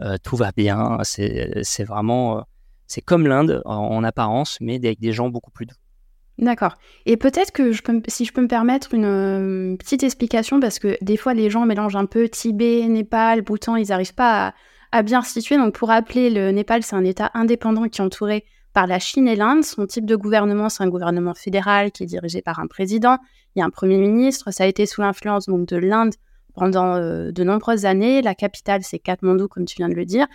Euh, 0.00 0.16
tout 0.22 0.36
va 0.36 0.50
bien. 0.56 0.98
C'est 1.04 1.84
vraiment, 1.84 2.38
euh, 2.38 2.40
c'est 2.88 3.02
comme 3.02 3.28
l'Inde 3.28 3.62
en, 3.64 4.02
apparence, 4.02 4.58
mais 4.60 4.76
avec 4.76 4.98
des 4.98 5.12
gens 5.12 5.28
beaucoup 5.28 5.52
plus 5.52 5.66
doux. 5.66 5.76
D'accord. 6.38 6.74
Et 7.06 7.16
peut-être 7.16 7.50
que 7.52 7.72
je 7.72 7.82
peux, 7.82 8.02
si 8.08 8.24
je 8.26 8.32
peux 8.32 8.42
me 8.42 8.48
permettre 8.48 8.92
une 8.92 9.76
petite 9.78 10.02
explication, 10.02 10.60
parce 10.60 10.78
que 10.78 10.98
des 11.00 11.16
fois 11.16 11.32
les 11.32 11.48
gens 11.48 11.64
mélangent 11.64 11.96
un 11.96 12.04
peu 12.04 12.28
Tibet, 12.28 12.86
Népal, 12.88 13.40
Bhoutan, 13.40 13.76
ils 13.76 13.88
n'arrivent 13.88 14.14
pas 14.14 14.48
à, 14.48 14.54
à, 14.92 15.02
bien 15.02 15.22
situer. 15.22 15.56
Donc 15.56 15.74
pour 15.74 15.88
rappeler, 15.88 16.28
le 16.28 16.50
Népal, 16.50 16.82
c'est 16.82 16.96
un 16.96 17.04
État 17.04 17.30
indépendant 17.32 17.88
qui 17.88 18.02
est 18.02 18.04
entouré 18.04 18.44
par 18.76 18.86
la 18.86 18.98
Chine 18.98 19.26
et 19.26 19.36
l'Inde. 19.36 19.64
Son 19.64 19.86
type 19.86 20.04
de 20.04 20.16
gouvernement, 20.16 20.68
c'est 20.68 20.82
un 20.82 20.90
gouvernement 20.90 21.32
fédéral 21.32 21.90
qui 21.90 22.02
est 22.02 22.06
dirigé 22.06 22.42
par 22.42 22.60
un 22.60 22.66
président. 22.66 23.16
Il 23.54 23.60
y 23.60 23.62
a 23.62 23.64
un 23.64 23.70
premier 23.70 23.96
ministre. 23.96 24.50
Ça 24.50 24.64
a 24.64 24.66
été 24.66 24.84
sous 24.84 25.00
l'influence 25.00 25.46
donc 25.46 25.66
de 25.66 25.78
l'Inde 25.78 26.12
pendant 26.52 26.94
euh, 26.96 27.32
de 27.32 27.42
nombreuses 27.42 27.86
années. 27.86 28.20
La 28.20 28.34
capitale, 28.34 28.82
c'est 28.82 28.98
Katmandou, 28.98 29.48
comme 29.48 29.64
tu 29.64 29.76
viens 29.78 29.88
de 29.88 29.94
le 29.94 30.04
dire. 30.04 30.26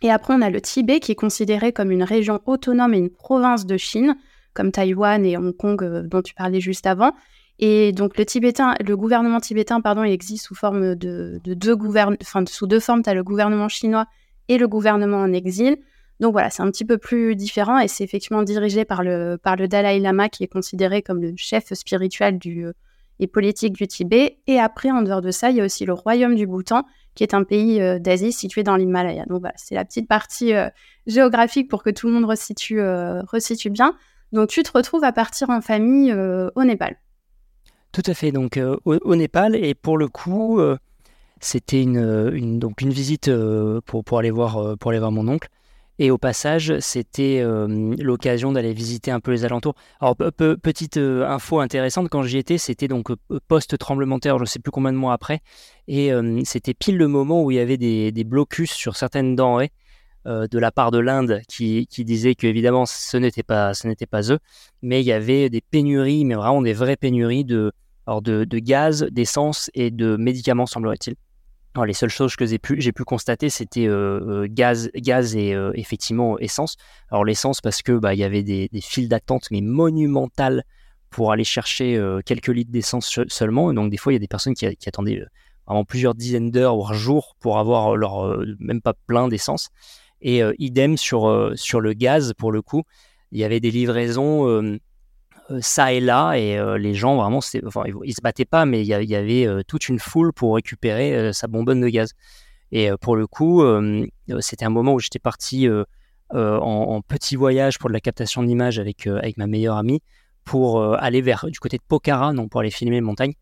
Et 0.00 0.12
après, 0.12 0.32
on 0.32 0.42
a 0.42 0.48
le 0.48 0.60
Tibet, 0.60 1.00
qui 1.00 1.10
est 1.10 1.16
considéré 1.16 1.72
comme 1.72 1.90
une 1.90 2.04
région 2.04 2.40
autonome 2.46 2.94
et 2.94 2.98
une 2.98 3.10
province 3.10 3.66
de 3.66 3.76
Chine, 3.76 4.14
comme 4.54 4.70
Taïwan 4.70 5.26
et 5.26 5.36
Hong 5.36 5.56
Kong, 5.56 5.82
euh, 5.82 6.02
dont 6.04 6.22
tu 6.22 6.34
parlais 6.34 6.60
juste 6.60 6.86
avant. 6.86 7.16
Et 7.58 7.90
donc, 7.90 8.16
le, 8.16 8.24
tibétain, 8.26 8.76
le 8.86 8.96
gouvernement 8.96 9.40
tibétain 9.40 9.80
pardon, 9.80 10.04
il 10.04 10.12
existe 10.12 10.44
sous 10.44 10.54
forme 10.54 10.94
de, 10.94 11.40
deux 11.44 11.74
gouvernements, 11.74 12.16
enfin, 12.22 12.44
sous 12.46 12.68
deux 12.68 12.78
formes. 12.78 13.02
Tu 13.02 13.10
as 13.10 13.14
le 13.14 13.24
gouvernement 13.24 13.68
chinois 13.68 14.06
et 14.46 14.56
le 14.56 14.68
gouvernement 14.68 15.18
en 15.18 15.32
exil. 15.32 15.78
Donc 16.20 16.32
voilà, 16.32 16.50
c'est 16.50 16.62
un 16.62 16.70
petit 16.70 16.84
peu 16.84 16.98
plus 16.98 17.34
différent 17.34 17.78
et 17.78 17.88
c'est 17.88 18.04
effectivement 18.04 18.42
dirigé 18.42 18.84
par 18.84 19.02
le, 19.02 19.38
par 19.42 19.56
le 19.56 19.68
Dalai 19.68 19.98
Lama 19.98 20.28
qui 20.28 20.44
est 20.44 20.48
considéré 20.48 21.00
comme 21.00 21.20
le 21.22 21.32
chef 21.36 21.72
spirituel 21.72 22.38
du, 22.38 22.66
euh, 22.66 22.72
et 23.18 23.26
politique 23.26 23.72
du 23.72 23.88
Tibet. 23.88 24.38
Et 24.46 24.60
après, 24.60 24.90
en 24.90 25.00
dehors 25.00 25.22
de 25.22 25.30
ça, 25.30 25.50
il 25.50 25.56
y 25.56 25.62
a 25.62 25.64
aussi 25.64 25.86
le 25.86 25.94
royaume 25.94 26.34
du 26.34 26.46
Bhoutan 26.46 26.84
qui 27.14 27.22
est 27.22 27.32
un 27.32 27.42
pays 27.42 27.80
euh, 27.80 27.98
d'Asie 27.98 28.32
situé 28.32 28.62
dans 28.62 28.76
l'Himalaya. 28.76 29.24
Donc 29.24 29.40
voilà, 29.40 29.54
c'est 29.56 29.74
la 29.74 29.84
petite 29.86 30.08
partie 30.08 30.52
euh, 30.52 30.68
géographique 31.06 31.70
pour 31.70 31.82
que 31.82 31.88
tout 31.88 32.06
le 32.06 32.12
monde 32.12 32.26
resitue, 32.26 32.80
resitue 32.82 33.70
bien. 33.70 33.96
Donc 34.32 34.50
tu 34.50 34.62
te 34.62 34.70
retrouves 34.72 35.04
à 35.04 35.12
partir 35.12 35.48
en 35.48 35.62
famille 35.62 36.12
au 36.12 36.64
Népal. 36.64 36.96
Tout 37.92 38.02
à 38.06 38.14
fait, 38.14 38.30
donc 38.30 38.60
au, 38.84 39.16
Népal 39.16 39.56
et 39.56 39.74
pour 39.74 39.98
le 39.98 40.06
coup, 40.06 40.60
c'était 41.40 41.82
une, 41.82 42.30
une, 42.32 42.60
une 42.80 42.90
visite 42.90 43.28
pour, 43.86 44.04
pour, 44.04 44.18
aller 44.20 44.30
voir, 44.30 44.78
pour 44.78 44.90
aller 44.92 45.00
voir 45.00 45.10
mon 45.10 45.26
oncle. 45.26 45.48
Et 46.02 46.10
au 46.10 46.16
passage, 46.16 46.78
c'était 46.78 47.40
euh, 47.42 47.94
l'occasion 47.98 48.52
d'aller 48.52 48.72
visiter 48.72 49.10
un 49.10 49.20
peu 49.20 49.32
les 49.32 49.44
alentours. 49.44 49.74
Alors, 50.00 50.16
petite 50.16 50.96
euh, 50.96 51.28
info 51.28 51.60
intéressante, 51.60 52.08
quand 52.08 52.22
j'y 52.22 52.38
étais, 52.38 52.56
c'était 52.56 52.88
donc 52.88 53.10
euh, 53.10 53.16
post-tremblement 53.48 54.18
terre, 54.18 54.38
je 54.38 54.44
ne 54.44 54.46
sais 54.46 54.60
plus 54.60 54.70
combien 54.70 54.94
de 54.94 54.96
mois 54.96 55.12
après. 55.12 55.40
Et 55.88 56.10
c'était 56.44 56.72
pile 56.72 56.96
le 56.96 57.08
moment 57.08 57.42
où 57.42 57.50
il 57.50 57.56
y 57.56 57.60
avait 57.60 57.76
des, 57.76 58.24
blocus 58.24 58.70
sur 58.70 58.96
certaines 58.96 59.34
denrées 59.34 59.72
de 60.24 60.58
la 60.58 60.70
part 60.70 60.92
de 60.92 60.98
l'Inde 60.98 61.42
qui, 61.48 61.88
qui 61.88 62.04
disaient 62.04 62.36
que, 62.36 62.46
évidemment, 62.46 62.86
ce 62.86 63.16
n'était 63.16 63.42
pas, 63.42 63.72
pas 64.08 64.32
eux, 64.32 64.38
mais 64.82 65.00
il 65.00 65.06
y 65.06 65.12
avait 65.12 65.50
des 65.50 65.60
pénuries, 65.60 66.24
mais 66.24 66.36
vraiment 66.36 66.62
des 66.62 66.74
vraies 66.74 66.96
pénuries 66.96 67.44
de, 67.44 67.72
de, 68.06 68.44
de 68.44 68.58
gaz, 68.60 69.02
d'essence 69.10 69.68
et 69.74 69.90
de 69.90 70.16
médicaments, 70.16 70.66
semblerait-il 70.66 71.16
les 71.86 71.92
seules 71.92 72.10
choses 72.10 72.36
que 72.36 72.46
j'ai 72.46 72.58
pu, 72.58 73.04
constater, 73.04 73.48
c'était 73.48 73.86
euh, 73.86 74.44
euh, 74.44 74.48
gaz, 74.50 74.90
et 75.36 75.54
euh, 75.54 75.70
effectivement 75.74 76.38
essence. 76.38 76.76
Alors 77.10 77.24
l'essence 77.24 77.60
parce 77.60 77.82
que 77.82 77.92
bah, 77.92 78.14
y 78.14 78.24
avait 78.24 78.42
des, 78.42 78.68
files 78.80 79.08
d'attente 79.08 79.46
mais 79.50 79.60
monumentales 79.60 80.64
pour 81.10 81.32
aller 81.32 81.44
chercher 81.44 82.00
quelques 82.24 82.48
litres 82.48 82.70
d'essence 82.70 83.20
seulement. 83.28 83.72
Donc 83.72 83.90
des 83.90 83.96
fois 83.96 84.12
il 84.12 84.14
y 84.14 84.16
a 84.16 84.20
des 84.20 84.28
personnes 84.28 84.54
qui, 84.54 84.66
attendaient 84.86 85.22
vraiment 85.66 85.84
plusieurs 85.84 86.14
dizaines 86.14 86.50
d'heures 86.50 86.76
voire 86.76 86.94
jours 86.94 87.36
pour 87.40 87.58
avoir 87.58 87.96
leur 87.96 88.38
même 88.58 88.80
pas 88.80 88.94
plein 89.06 89.28
d'essence. 89.28 89.70
Et 90.22 90.40
idem 90.58 90.96
sur 90.96 91.52
sur 91.56 91.80
le 91.80 91.94
gaz 91.94 92.32
pour 92.36 92.52
le 92.52 92.62
coup, 92.62 92.84
il 93.32 93.40
y 93.40 93.44
avait 93.44 93.60
des 93.60 93.72
livraisons 93.72 94.78
ça 95.60 95.92
et 95.92 96.00
là, 96.00 96.34
et 96.34 96.58
euh, 96.58 96.78
les 96.78 96.94
gens 96.94 97.16
vraiment, 97.16 97.40
enfin, 97.66 97.82
ils, 98.04 98.14
se 98.14 98.20
battaient 98.22 98.44
pas, 98.44 98.66
mais 98.66 98.82
il 98.82 98.86
y, 98.86 99.14
avait 99.14 99.46
euh, 99.46 99.62
toute 99.66 99.88
une 99.88 99.98
foule 99.98 100.32
pour 100.32 100.54
récupérer 100.54 101.32
sa 101.32 101.48
bonbonne 101.48 101.80
de 101.80 101.88
gaz. 101.88 102.12
Et 102.72 102.88
pour 103.00 103.16
le 103.16 103.26
coup, 103.26 103.64
c'était 104.38 104.64
un 104.64 104.70
moment 104.70 104.94
où 104.94 105.00
j'étais 105.00 105.18
parti 105.18 105.68
en, 106.30 107.02
petit 107.02 107.34
voyage 107.34 107.80
pour 107.80 107.90
de 107.90 107.94
la 107.94 108.00
captation 108.00 108.44
d'images 108.44 108.78
avec, 108.78 109.08
avec 109.08 109.36
ma 109.38 109.48
meilleure 109.48 109.76
amie 109.76 110.02
pour 110.44 110.80
aller 110.94 111.20
vers 111.20 111.46
du 111.50 111.58
côté 111.58 111.78
de 111.78 111.82
Pokhara, 111.88 112.32
donc 112.32 112.48
pour 112.48 112.60
aller 112.60 112.70
filmer 112.70 112.94
les 112.96 113.00
montagnes. 113.00 113.34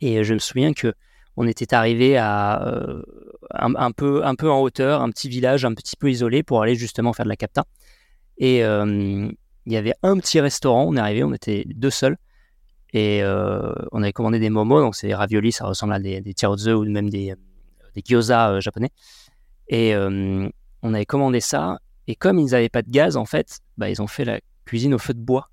Et 0.00 0.24
je 0.24 0.34
me 0.34 0.40
souviens 0.40 0.72
que 0.72 0.94
on 1.36 1.46
était 1.46 1.72
arrivé 1.74 2.16
à 2.16 2.60
un, 3.52 3.92
peu, 3.92 4.26
un 4.26 4.34
peu 4.34 4.50
en 4.50 4.60
hauteur, 4.62 5.00
un 5.00 5.10
petit 5.10 5.28
village 5.28 5.64
un 5.64 5.72
petit 5.72 5.94
peu 5.96 6.10
isolé 6.10 6.42
pour 6.42 6.60
aller 6.60 6.74
justement 6.74 7.12
faire 7.12 7.24
de 7.24 7.30
la 7.30 7.36
capta. 7.36 7.66
Et, 8.38 8.64
il 9.66 9.72
y 9.72 9.76
avait 9.76 9.94
un 10.02 10.18
petit 10.18 10.40
restaurant, 10.40 10.84
on 10.88 10.96
est 10.96 11.00
arrivé, 11.00 11.24
on 11.24 11.32
était 11.32 11.64
deux 11.66 11.90
seuls. 11.90 12.16
Et 12.92 13.22
euh, 13.22 13.72
on 13.92 14.02
avait 14.02 14.12
commandé 14.12 14.38
des 14.38 14.50
momos, 14.50 14.80
donc 14.80 14.96
c'est 14.96 15.06
des 15.06 15.14
raviolis, 15.14 15.52
ça 15.52 15.66
ressemble 15.66 15.92
à 15.92 16.00
des, 16.00 16.20
des 16.20 16.34
ou 16.72 16.84
même 16.84 17.08
des, 17.08 17.34
des 17.94 18.02
gyoza 18.04 18.50
euh, 18.50 18.60
japonais. 18.60 18.90
Et 19.68 19.94
euh, 19.94 20.48
on 20.82 20.94
avait 20.94 21.06
commandé 21.06 21.40
ça. 21.40 21.78
Et 22.08 22.16
comme 22.16 22.38
ils 22.38 22.50
n'avaient 22.50 22.68
pas 22.68 22.82
de 22.82 22.90
gaz, 22.90 23.16
en 23.16 23.24
fait, 23.24 23.60
bah, 23.76 23.88
ils 23.88 24.02
ont 24.02 24.08
fait 24.08 24.24
la 24.24 24.40
cuisine 24.64 24.94
au 24.94 24.98
feu 24.98 25.14
de 25.14 25.20
bois. 25.20 25.50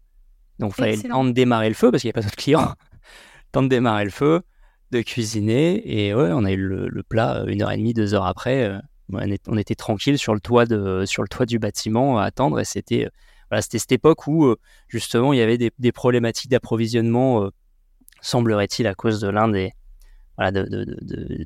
Donc, 0.58 0.72
il 0.72 0.82
fallait 0.82 0.96
le 0.96 1.04
temps 1.04 1.24
de 1.24 1.32
démarrer 1.32 1.70
le 1.70 1.76
feu 1.76 1.92
parce 1.92 2.02
qu'il 2.02 2.08
n'y 2.08 2.14
avait 2.14 2.22
pas 2.22 2.28
d'autres 2.28 2.36
clients. 2.36 2.74
temps 3.52 3.62
de 3.62 3.68
démarrer 3.68 4.06
le 4.06 4.10
feu, 4.10 4.42
de 4.90 5.02
cuisiner. 5.02 6.08
Et 6.08 6.16
ouais, 6.16 6.32
on 6.34 6.44
a 6.44 6.52
eu 6.52 6.58
le, 6.58 7.04
plat 7.04 7.44
une 7.46 7.62
heure 7.62 7.72
et 7.72 7.78
demie, 7.78 7.94
deux 7.94 8.16
heures 8.16 8.26
après. 8.26 8.80
on, 9.14 9.58
était 9.58 9.76
tranquille 9.76 10.18
sur 10.18 10.34
le 10.34 10.40
toit 10.40 10.66
de, 10.66 11.06
sur 11.06 11.22
le 11.22 11.28
toit 11.28 11.46
du 11.46 11.60
bâtiment 11.60 12.18
à 12.18 12.24
attendre. 12.24 12.60
Et 12.60 12.66
c'était 12.66 13.08
c'était 13.60 13.80
cette 13.80 13.92
époque 13.92 14.28
où 14.28 14.56
justement 14.88 15.34
il 15.34 15.40
y 15.40 15.42
avait 15.42 15.58
des, 15.58 15.92
problématiques 15.92 16.52
d'approvisionnement, 16.52 17.50
semblerait-il, 18.22 18.88
à 18.88 18.94
cause 18.94 19.20
de 19.20 19.30
l'Inde 19.30 19.56
et 19.56 19.74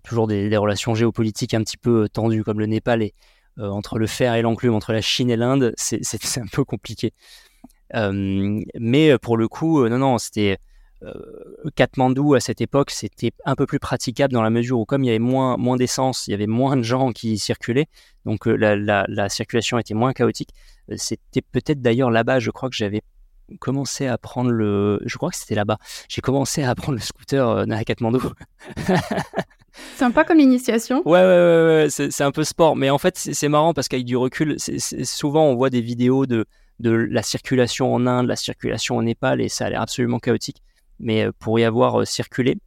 toujours 0.04 0.28
des, 0.28 0.50
des, 0.50 0.58
relations 0.58 0.96
géopolitiques 0.96 1.54
un 1.54 1.64
petit 1.64 1.78
peu 1.78 2.10
tendues 2.10 2.44
comme 2.44 2.60
le 2.60 2.66
Népal 2.66 3.04
et 3.04 3.14
entre 3.58 4.00
le 4.00 4.08
fer 4.08 4.34
et 4.36 4.42
l'enclume, 4.42 4.74
entre 4.74 4.94
la 4.94 5.02
Chine 5.02 5.30
et 5.30 5.38
l'Inde, 5.38 5.74
c'est 5.78 6.02
un 6.38 6.48
peu 6.52 6.64
compliqué. 6.64 7.14
mais 7.94 9.18
pour 9.20 9.38
le 9.38 9.48
coup, 9.48 9.88
non, 9.88 9.98
non, 9.98 10.18
c'était 10.18 10.54
euh, 10.54 10.71
Katmandou 11.76 12.36
à 12.36 12.40
cette 12.40 12.62
époque, 12.62 12.92
c'était 12.92 13.32
un 13.46 13.56
peu 13.56 13.66
plus 13.66 13.80
praticable 13.80 14.34
dans 14.34 14.42
la 14.42 14.50
mesure 14.50 14.80
où 14.80 14.86
comme 14.86 15.04
il 15.04 15.08
y 15.08 15.10
avait 15.10 15.20
moins, 15.20 15.58
moins 15.58 15.76
d'essence, 15.76 16.28
il 16.28 16.32
y 16.32 16.34
avait 16.34 16.48
moins 16.48 16.78
de 16.78 16.84
gens 16.84 17.12
qui 17.12 17.38
circulaient, 17.38 17.88
donc 18.26 18.48
euh, 18.48 18.56
la, 18.56 19.30
circulation 19.30 19.80
était 19.80 19.94
moins 19.94 20.14
chaotique. 20.14 20.50
Euh, 20.92 20.96
c'était 20.98 21.42
peut-être 21.42 21.82
d'ailleurs 21.82 22.12
là-bas, 22.12 22.40
je 22.40 22.52
crois 22.52 22.70
que 22.70 22.76
j'avais 22.76 23.02
commencé 23.60 24.08
à 24.08 24.18
prendre 24.18 24.52
le... 24.52 25.02
Je 25.06 25.18
crois 25.18 25.30
que 25.30 25.36
c'était 25.36 25.56
là-bas. 25.56 25.78
J'ai 26.08 26.22
commencé 26.22 26.64
à 26.64 26.74
prendre 26.74 26.98
le 26.98 27.04
scooter 27.04 27.66
à 27.70 27.84
Katmandou. 27.84 28.22
Sympa 29.98 30.24
comme 30.24 30.40
initiation. 30.40 31.02
Ouais, 31.06 31.20
ouais, 31.20 31.84
ouais, 31.84 31.88
c'est 31.90 32.24
un 32.24 32.32
peu 32.32 32.44
sport. 32.46 32.78
Mais 32.78 32.90
en 32.90 32.98
fait, 32.98 33.18
c'est 33.18 33.50
marrant 33.50 33.74
parce 33.74 33.88
qu'avec 33.90 34.06
du 34.06 34.16
recul, 34.16 34.58
souvent 34.60 35.46
on 35.48 35.56
voit 35.56 35.70
des 35.70 35.82
vidéos 35.82 36.26
de, 36.26 36.46
de 36.80 36.92
la 36.92 37.24
circulation 37.24 37.94
en 37.94 38.08
Inde, 38.08 38.28
la 38.28 38.36
circulation 38.38 38.98
au 38.98 39.04
Népal, 39.04 39.42
et 39.42 39.50
ça 39.50 39.66
a 39.66 39.70
l'air 39.70 39.82
absolument 39.82 40.20
chaotique 40.20 40.62
mais 41.02 41.26
euh, 41.26 41.32
pour 41.38 41.60
y 41.60 41.64
avoir 41.64 42.02
euh, 42.02 42.06
circulé, 42.06 42.58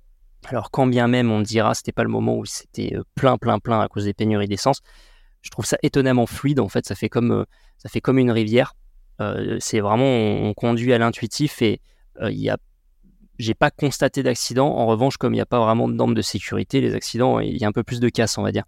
alors 0.47 0.71
quand 0.71 0.87
bien 0.87 1.09
même 1.09 1.31
on 1.31 1.41
dira 1.41 1.75
c'était 1.75 1.93
pas 1.93 2.03
le 2.03 2.11
moment 2.11 2.37
où 2.37 2.45
c'était 2.45 2.95
euh, 2.95 3.03
plein 3.15 3.39
plein 3.39 3.59
plein 3.59 3.81
à 3.81 3.89
cause 3.89 4.05
des 4.05 4.13
pénuries 4.13 4.49
d'essence, 4.49 4.81
je 5.41 5.51
trouve 5.51 5.65
ça 5.65 5.79
étonnamment 5.83 6.27
fluide 6.27 6.61
en 6.61 6.69
fait, 6.69 6.87
ça 6.87 6.95
fait 6.95 7.09
comme 7.09 7.47
ça 7.79 7.89
fait 7.89 8.01
comme 8.01 8.19
une 8.19 8.31
rivière. 8.31 8.75
c'est 9.61 9.81
vraiment 9.81 10.07
on, 10.07 10.55
conduit 10.55 10.93
à 10.93 10.99
l'intuitif 10.99 11.63
et 11.63 11.81
il 12.23 12.41
y 12.41 12.51
a 12.51 12.57
j'ai 13.39 13.55
pas 13.55 13.71
constaté 13.71 14.23
d'accident. 14.23 14.69
En 14.69 14.87
revanche, 14.87 15.17
comme 15.17 15.33
il 15.33 15.39
n'y 15.39 15.43
a 15.43 15.47
pas 15.47 15.59
vraiment 15.59 15.89
de 15.89 15.95
normes 15.95 16.15
de 16.15 16.23
sécurité, 16.23 16.81
les 16.81 16.95
accidents, 16.95 17.41
il 17.41 17.57
y 17.59 17.65
a 17.65 17.69
un 17.69 17.73
peu 17.73 17.83
plus 17.83 17.99
de 17.99 18.09
casse, 18.09 18.39
on 18.39 18.43
va 18.43 18.53
dire. 18.53 18.63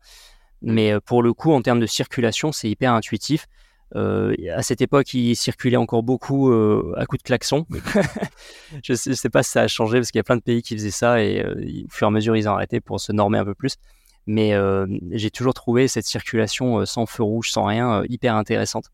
Mais 0.61 0.92
pour 1.00 1.23
le 1.23 1.32
coup, 1.32 1.52
en 1.52 1.62
termes 1.62 1.78
de 1.78 1.87
circulation, 1.87 2.50
c'est 2.50 2.68
hyper 2.68 2.92
intuitif. 2.92 3.46
Euh, 3.95 4.35
à 4.55 4.62
cette 4.62 4.81
époque, 4.81 5.14
il 5.14 5.37
circulait 5.37 5.76
encore 5.76 6.02
beaucoup 6.02 6.50
euh, 6.50 6.93
à 6.97 7.07
coups 7.07 7.23
de 7.23 7.26
klaxon. 7.26 7.66
je 8.83 8.93
ne 8.93 9.14
sais, 9.14 9.28
pas 9.31 9.43
si 9.43 9.52
ça 9.52 9.62
a 9.62 9.69
changé 9.69 9.99
parce 9.99 10.11
qu'il 10.11 10.19
y 10.19 10.21
a 10.21 10.25
plein 10.25 10.37
de 10.37 10.43
pays 10.43 10.62
qui 10.62 10.75
faisaient 10.75 10.90
ça 10.90 11.23
et 11.23 11.43
euh, 11.45 11.55
au 11.55 11.90
fur 11.90 12.07
et 12.07 12.09
à 12.09 12.11
mesure, 12.11 12.37
ils 12.37 12.49
ont 12.49 12.52
arrêté 12.52 12.81
pour 12.81 13.00
se 13.00 13.12
normer 13.12 13.38
un 13.38 13.45
peu 13.45 13.55
plus. 13.55 13.76
Mais 14.28 14.55
j'ai 15.12 15.31
toujours 15.31 15.55
trouvé 15.55 15.87
cette 15.87 16.05
circulation 16.05 16.85
sans 16.85 17.07
feu 17.07 17.23
rouge, 17.23 17.52
sans 17.52 17.64
rien, 17.64 18.02
hyper 18.09 18.35
intéressante 18.35 18.87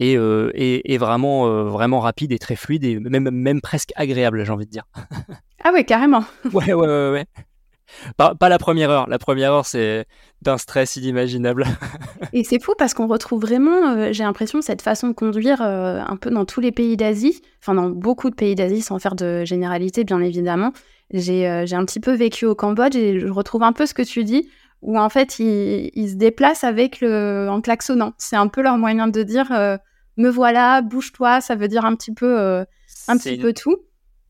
et, 0.00 0.12
et, 0.12 0.98
vraiment, 0.98 1.64
vraiment 1.64 1.98
rapide 1.98 2.30
et 2.32 2.38
très 2.38 2.56
fluide 2.56 2.84
et 2.84 3.00
même, 3.00 3.30
même 3.30 3.62
presque 3.62 3.94
agréable, 3.96 4.44
j'ai 4.44 4.52
envie 4.52 4.66
de 4.66 4.70
dire. 4.70 4.84
ah 5.64 5.72
ouais, 5.72 5.84
carrément. 5.84 6.26
ouais, 6.52 6.74
ouais, 6.74 6.86
ouais, 6.86 7.10
ouais. 7.10 7.24
Pas, 8.16 8.34
pas, 8.34 8.48
la 8.48 8.58
première 8.58 8.90
heure. 8.90 9.08
La 9.08 9.18
première 9.18 9.52
heure, 9.52 9.66
c'est 9.66 10.06
d'un 10.42 10.58
stress 10.58 10.96
inimaginable. 10.96 11.64
et 12.32 12.44
c'est 12.44 12.62
fou 12.62 12.72
parce 12.76 12.94
qu'on 12.94 13.06
retrouve 13.06 13.40
vraiment, 13.40 13.96
euh, 13.96 14.08
j'ai 14.12 14.24
l'impression, 14.24 14.60
cette 14.60 14.82
façon 14.82 15.08
de 15.08 15.12
conduire 15.12 15.62
euh, 15.62 16.00
un 16.06 16.16
peu 16.16 16.30
dans 16.30 16.44
tous 16.44 16.60
les 16.60 16.72
pays 16.72 16.96
d'Asie, 16.96 17.40
enfin 17.62 17.74
dans 17.74 17.88
beaucoup 17.88 18.30
de 18.30 18.34
pays 18.34 18.54
d'Asie, 18.54 18.82
sans 18.82 18.98
faire 18.98 19.14
de 19.14 19.44
généralité, 19.44 20.04
bien 20.04 20.20
évidemment. 20.20 20.72
J'ai 21.12 21.48
euh, 21.48 21.64
un 21.72 21.84
petit 21.84 22.00
peu 22.00 22.12
vécu 22.12 22.46
au 22.46 22.54
Cambodge 22.54 22.96
et 22.96 23.20
je 23.20 23.28
retrouve 23.28 23.62
un 23.62 23.72
peu 23.72 23.86
ce 23.86 23.94
que 23.94 24.02
tu 24.02 24.24
dis, 24.24 24.48
où 24.82 24.98
en 24.98 25.08
fait, 25.08 25.38
ils, 25.38 25.90
ils 25.94 26.10
se 26.10 26.16
déplacent 26.16 26.64
avec 26.64 27.00
le, 27.00 27.48
en 27.50 27.60
klaxonnant. 27.60 28.12
C'est 28.18 28.36
un 28.36 28.48
peu 28.48 28.62
leur 28.62 28.78
moyen 28.78 29.08
de 29.08 29.22
dire 29.22 29.50
me 30.18 30.28
voilà, 30.30 30.82
bouge-toi, 30.82 31.40
ça 31.40 31.54
veut 31.54 31.68
dire 31.68 31.84
un 31.84 31.94
petit 31.94 32.12
peu, 32.12 32.64
un 33.08 33.16
petit 33.16 33.38
peu 33.38 33.52
tout 33.52 33.76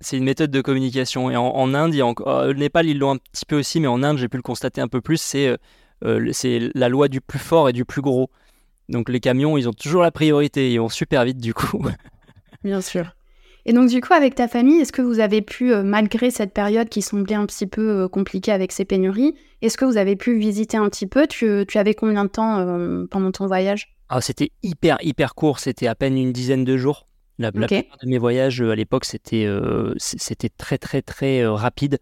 c'est 0.00 0.16
une 0.16 0.24
méthode 0.24 0.50
de 0.50 0.60
communication. 0.60 1.30
Et 1.30 1.36
en, 1.36 1.74
Inde, 1.74 1.94
il 1.94 1.98
y 1.98 2.00
a 2.00 2.06
encore, 2.06 2.54
Népal, 2.54 2.86
ils 2.86 2.98
l'ont 2.98 3.12
un 3.12 3.16
petit 3.16 3.46
peu 3.46 3.58
aussi, 3.58 3.80
mais 3.80 3.86
en 3.86 4.02
Inde, 4.02 4.18
j'ai 4.18 4.28
pu 4.28 4.36
le 4.36 4.42
constater 4.42 4.80
un 4.80 4.88
peu 4.88 5.00
plus, 5.00 5.20
c'est 5.20 5.48
euh, 5.48 5.56
euh, 6.04 6.28
c'est 6.32 6.70
la 6.74 6.88
loi 6.88 7.08
du 7.08 7.20
plus 7.20 7.38
fort 7.38 7.68
et 7.68 7.72
du 7.72 7.84
plus 7.84 8.02
gros. 8.02 8.30
Donc 8.88 9.08
les 9.08 9.20
camions, 9.20 9.56
ils 9.56 9.68
ont 9.68 9.72
toujours 9.72 10.02
la 10.02 10.10
priorité, 10.10 10.72
ils 10.72 10.78
vont 10.78 10.88
super 10.88 11.24
vite 11.24 11.38
du 11.38 11.54
coup. 11.54 11.84
Bien 12.64 12.80
sûr. 12.80 13.12
Et 13.64 13.72
donc 13.72 13.88
du 13.88 14.00
coup, 14.00 14.12
avec 14.12 14.36
ta 14.36 14.46
famille, 14.46 14.78
est-ce 14.80 14.92
que 14.92 15.02
vous 15.02 15.18
avez 15.18 15.42
pu, 15.42 15.72
euh, 15.72 15.82
malgré 15.82 16.30
cette 16.30 16.52
période 16.52 16.88
qui 16.88 17.02
semblait 17.02 17.34
un 17.34 17.46
petit 17.46 17.66
peu 17.66 18.06
compliquée 18.08 18.52
avec 18.52 18.70
ces 18.70 18.84
pénuries, 18.84 19.34
est-ce 19.62 19.76
que 19.76 19.84
vous 19.84 19.96
avez 19.96 20.14
pu 20.14 20.38
visiter 20.38 20.76
un 20.76 20.88
petit 20.88 21.06
peu? 21.06 21.26
Tu, 21.26 21.64
tu, 21.66 21.78
avais 21.78 21.94
combien 21.94 22.24
de 22.24 22.30
temps 22.30 23.06
pendant 23.10 23.32
ton 23.32 23.46
voyage? 23.46 23.96
Ah, 24.08 24.20
C'était 24.20 24.52
hyper, 24.62 24.98
hyper 25.02 25.34
court, 25.34 25.58
c'était 25.58 25.88
à 25.88 25.96
peine 25.96 26.16
une 26.16 26.32
dizaine 26.32 26.64
de 26.64 26.76
jours. 26.76 27.08
La, 27.38 27.52
plupart 27.52 27.98
de 28.02 28.08
mes 28.08 28.18
voyages 28.18 28.62
à 28.62 28.74
l'époque, 28.74 29.04
c'était 29.04 29.46
c'était 29.98 30.48
très, 30.48 30.78
très, 30.78 31.02
très 31.02 31.46
rapide. 31.46 31.98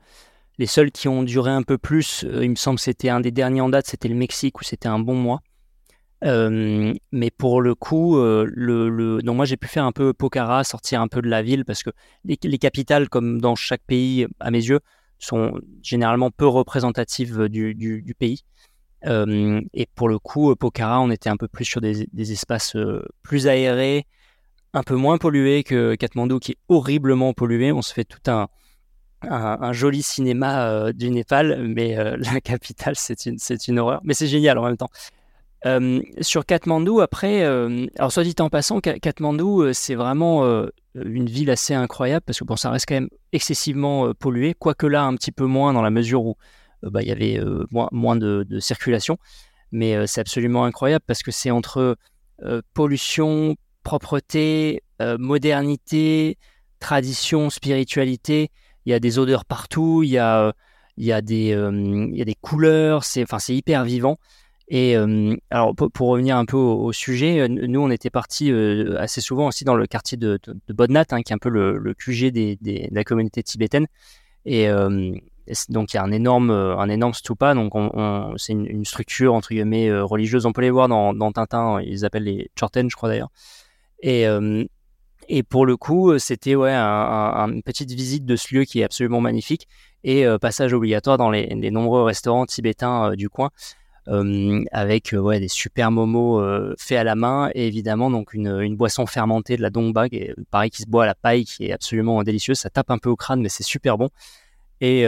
Les 0.58 0.66
seuls 0.66 0.92
qui 0.92 1.08
ont 1.08 1.24
duré 1.24 1.50
un 1.50 1.62
peu 1.62 1.78
plus, 1.78 2.24
il 2.40 2.50
me 2.50 2.54
semble 2.54 2.76
que 2.76 2.82
c'était 2.84 3.08
un 3.08 3.20
des 3.20 3.32
derniers 3.32 3.60
en 3.60 3.68
date, 3.68 3.86
c'était 3.86 4.08
le 4.08 4.14
Mexique 4.14 4.60
où 4.60 4.64
c'était 4.64 4.88
un 4.88 5.00
bon 5.00 5.14
mois. 5.14 5.40
mais 6.22 7.30
pour 7.36 7.60
le 7.60 7.74
coup, 7.74 8.16
le, 8.16 8.44
le... 8.88 9.22
Donc 9.22 9.36
moi 9.36 9.44
j'ai 9.44 9.56
pu 9.56 9.66
faire 9.66 9.84
un 9.84 9.92
peu 9.92 10.12
Pokhara, 10.12 10.62
sortir 10.62 11.00
un 11.00 11.08
peu 11.08 11.20
de 11.20 11.28
la 11.28 11.42
ville 11.42 11.64
parce 11.64 11.82
que 11.82 11.90
les, 12.24 12.58
capitales, 12.58 13.08
comme 13.08 13.40
dans 13.40 13.56
chaque 13.56 13.82
pays, 13.82 14.28
à 14.38 14.52
mes 14.52 14.64
yeux, 14.64 14.80
sont 15.18 15.60
généralement 15.82 16.30
peu 16.30 16.46
représentatives 16.46 17.48
du, 17.48 17.74
du, 17.74 18.14
pays. 18.14 18.44
et 19.04 19.86
pour 19.96 20.08
le 20.08 20.20
coup, 20.20 20.54
Pokhara, 20.54 21.00
on 21.00 21.10
était 21.10 21.28
un 21.30 21.36
peu 21.36 21.48
plus 21.48 21.64
sur 21.64 21.80
des, 21.80 22.06
des 22.12 22.30
espaces 22.30 22.76
plus 23.24 23.48
aérés, 23.48 24.06
un 24.74 24.82
peu 24.82 24.96
moins 24.96 25.18
pollué 25.18 25.62
que 25.62 25.94
Katmandou, 25.94 26.40
qui 26.40 26.52
est 26.52 26.58
horriblement 26.68 27.32
pollué. 27.32 27.72
On 27.72 27.80
se 27.80 27.94
fait 27.94 28.04
tout 28.04 28.30
un, 28.30 28.48
un, 29.22 29.72
joli 29.72 30.02
cinéma 30.02 30.68
euh, 30.68 30.92
du 30.92 31.10
Népal, 31.10 31.62
mais 31.62 31.96
euh, 31.96 32.16
la 32.32 32.40
capitale, 32.40 32.96
c'est 32.96 33.24
une, 33.26 33.38
c'est 33.38 33.68
une 33.68 33.78
horreur. 33.78 34.00
Mais 34.04 34.14
c'est 34.14 34.26
génial 34.26 34.58
en 34.58 34.64
même 34.64 34.76
temps. 34.76 34.90
Euh, 35.66 36.02
sur 36.20 36.44
Katmandou, 36.44 37.00
après, 37.00 37.42
alors 37.44 38.12
soit 38.12 38.24
dit 38.24 38.34
en 38.40 38.50
passant, 38.50 38.80
Katmandou, 38.80 39.72
c'est 39.72 39.94
vraiment 39.94 40.44
une 40.94 41.26
ville 41.26 41.50
assez 41.50 41.72
incroyable 41.72 42.22
parce 42.26 42.38
que 42.38 42.44
bon, 42.44 42.56
ça 42.56 42.70
reste 42.70 42.84
quand 42.86 42.96
même 42.96 43.08
excessivement 43.32 44.12
pollué, 44.12 44.52
quoique 44.52 44.86
là, 44.86 45.04
un 45.04 45.14
petit 45.14 45.32
peu 45.32 45.46
moins 45.46 45.72
dans 45.72 45.80
la 45.80 45.88
mesure 45.88 46.26
où 46.26 46.36
bah, 46.82 47.00
il 47.00 47.08
y 47.08 47.12
avait 47.12 47.40
moins, 47.70 47.88
moins 47.92 48.16
de, 48.16 48.44
de, 48.46 48.60
circulation. 48.60 49.16
Mais 49.72 50.06
c'est 50.06 50.20
absolument 50.20 50.66
incroyable 50.66 51.04
parce 51.06 51.22
que 51.22 51.30
c'est 51.30 51.50
entre 51.50 51.96
pollution, 52.74 53.56
propreté, 53.84 54.82
euh, 55.00 55.16
modernité, 55.18 56.38
tradition, 56.80 57.50
spiritualité. 57.50 58.50
Il 58.86 58.90
y 58.90 58.94
a 58.94 58.98
des 58.98 59.18
odeurs 59.20 59.44
partout, 59.44 60.02
il 60.02 60.10
y 60.10 60.18
a, 60.18 60.52
il 60.96 61.04
y 61.04 61.12
a, 61.12 61.22
des, 61.22 61.52
euh, 61.54 61.70
il 62.10 62.16
y 62.16 62.22
a 62.22 62.24
des 62.24 62.34
couleurs, 62.34 63.04
c'est 63.04 63.24
hyper 63.50 63.84
vivant. 63.84 64.16
Et 64.68 64.96
euh, 64.96 65.36
alors, 65.50 65.74
pour, 65.74 66.08
revenir 66.08 66.36
un 66.38 66.46
peu 66.46 66.56
au, 66.56 66.90
sujet, 66.92 67.48
nous, 67.48 67.80
on 67.80 67.90
était 67.90 68.10
partis 68.10 68.50
assez 68.98 69.20
souvent 69.20 69.48
aussi 69.48 69.64
dans 69.64 69.76
le 69.76 69.86
quartier 69.86 70.16
de, 70.16 70.38
de, 70.42 70.72
Bodnat, 70.72 71.04
hein, 71.10 71.22
qui 71.22 71.32
est 71.32 71.34
un 71.34 71.38
peu 71.38 71.50
le, 71.50 71.94
QG 71.94 72.30
des, 72.30 72.56
des, 72.60 72.88
de 72.88 72.94
la 72.94 73.04
communauté 73.04 73.42
tibétaine. 73.42 73.86
Et 74.46 74.68
donc, 75.68 75.92
il 75.92 75.96
y 75.96 75.98
a 75.98 76.02
un 76.02 76.12
énorme, 76.12 76.50
un 76.50 76.88
énorme 76.88 77.12
stupa. 77.12 77.54
Donc, 77.54 77.74
on, 77.74 78.34
c'est 78.38 78.54
une, 78.54 78.86
structure, 78.86 79.34
entre 79.34 79.50
guillemets, 79.50 79.92
religieuse. 80.00 80.46
On 80.46 80.52
peut 80.52 80.62
les 80.62 80.70
voir 80.70 80.88
dans, 80.88 81.12
dans 81.12 81.30
Tintin, 81.30 81.82
ils 81.82 82.06
appellent 82.06 82.24
les 82.24 82.50
Chorten, 82.58 82.88
je 82.88 82.96
crois 82.96 83.10
d'ailleurs. 83.10 83.30
Et, 84.04 84.26
et 85.28 85.42
pour 85.42 85.64
le 85.64 85.76
coup, 85.76 86.18
c'était 86.18 86.54
ouais, 86.54 86.74
une 86.74 87.62
petite 87.62 87.90
visite 87.90 88.26
de 88.26 88.36
ce 88.36 88.54
lieu 88.54 88.64
qui 88.64 88.80
est 88.80 88.84
absolument 88.84 89.20
magnifique 89.20 89.66
et 90.04 90.26
passage 90.40 90.74
obligatoire 90.74 91.16
dans 91.16 91.30
les, 91.30 91.70
nombreux 91.70 92.02
restaurants 92.02 92.44
tibétains 92.44 93.14
du 93.16 93.30
coin. 93.30 93.50
avec 94.06 95.14
ouais, 95.18 95.40
des 95.40 95.48
super 95.48 95.90
momos 95.90 96.42
faits 96.78 96.98
à 96.98 97.04
la 97.04 97.14
main 97.14 97.50
et 97.54 97.66
évidemment 97.66 98.10
donc 98.10 98.34
une, 98.34 98.76
boisson 98.76 99.06
fermentée 99.06 99.56
de 99.56 99.62
la 99.62 99.70
dongba 99.70 100.10
qui 100.10 100.30
pareil 100.50 100.68
qui 100.68 100.82
se 100.82 100.86
boit 100.86 101.04
à 101.04 101.06
la 101.06 101.14
paille 101.14 101.46
qui 101.46 101.66
est 101.66 101.72
absolument 101.72 102.22
délicieuse 102.22 102.58
ça 102.58 102.68
tape 102.68 102.90
un 102.90 102.98
peu 102.98 103.08
au 103.08 103.16
crâne 103.16 103.40
mais 103.40 103.48
c'est 103.48 103.62
super 103.62 103.96
bon. 103.96 104.10
Et, 104.82 105.04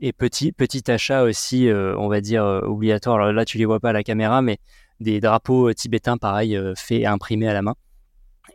et, 0.00 0.12
petit 0.14 0.52
petit 0.52 0.90
achat 0.90 1.24
aussi 1.24 1.68
on 1.70 2.08
va 2.08 2.22
dire 2.22 2.44
obligatoire. 2.44 3.16
Alors 3.16 3.32
là 3.32 3.44
tu 3.44 3.58
les 3.58 3.66
vois 3.66 3.80
pas 3.80 3.90
à 3.90 3.92
la 3.92 4.02
caméra 4.02 4.40
mais 4.40 4.56
des 5.00 5.20
drapeaux 5.20 5.70
tibétains 5.74 6.16
pareil 6.16 6.58
faits 6.76 7.02
et 7.02 7.06
imprimés 7.06 7.48
à 7.48 7.52
la 7.52 7.60
main 7.60 7.74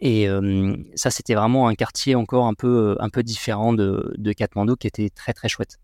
et 0.01 0.27
ça, 0.95 1.09
c'était 1.09 1.35
vraiment 1.35 1.67
un 1.67 1.75
quartier 1.75 2.15
encore 2.15 2.47
un 2.47 2.53
peu, 2.53 2.95
un 2.99 3.09
peu 3.09 3.23
différent 3.23 3.73
de, 3.73 4.13
de 4.17 4.33
Katmandou 4.33 4.75
qui 4.75 4.87
était 4.87 5.09
très 5.09 5.33
très 5.33 5.47
chouette. 5.47 5.77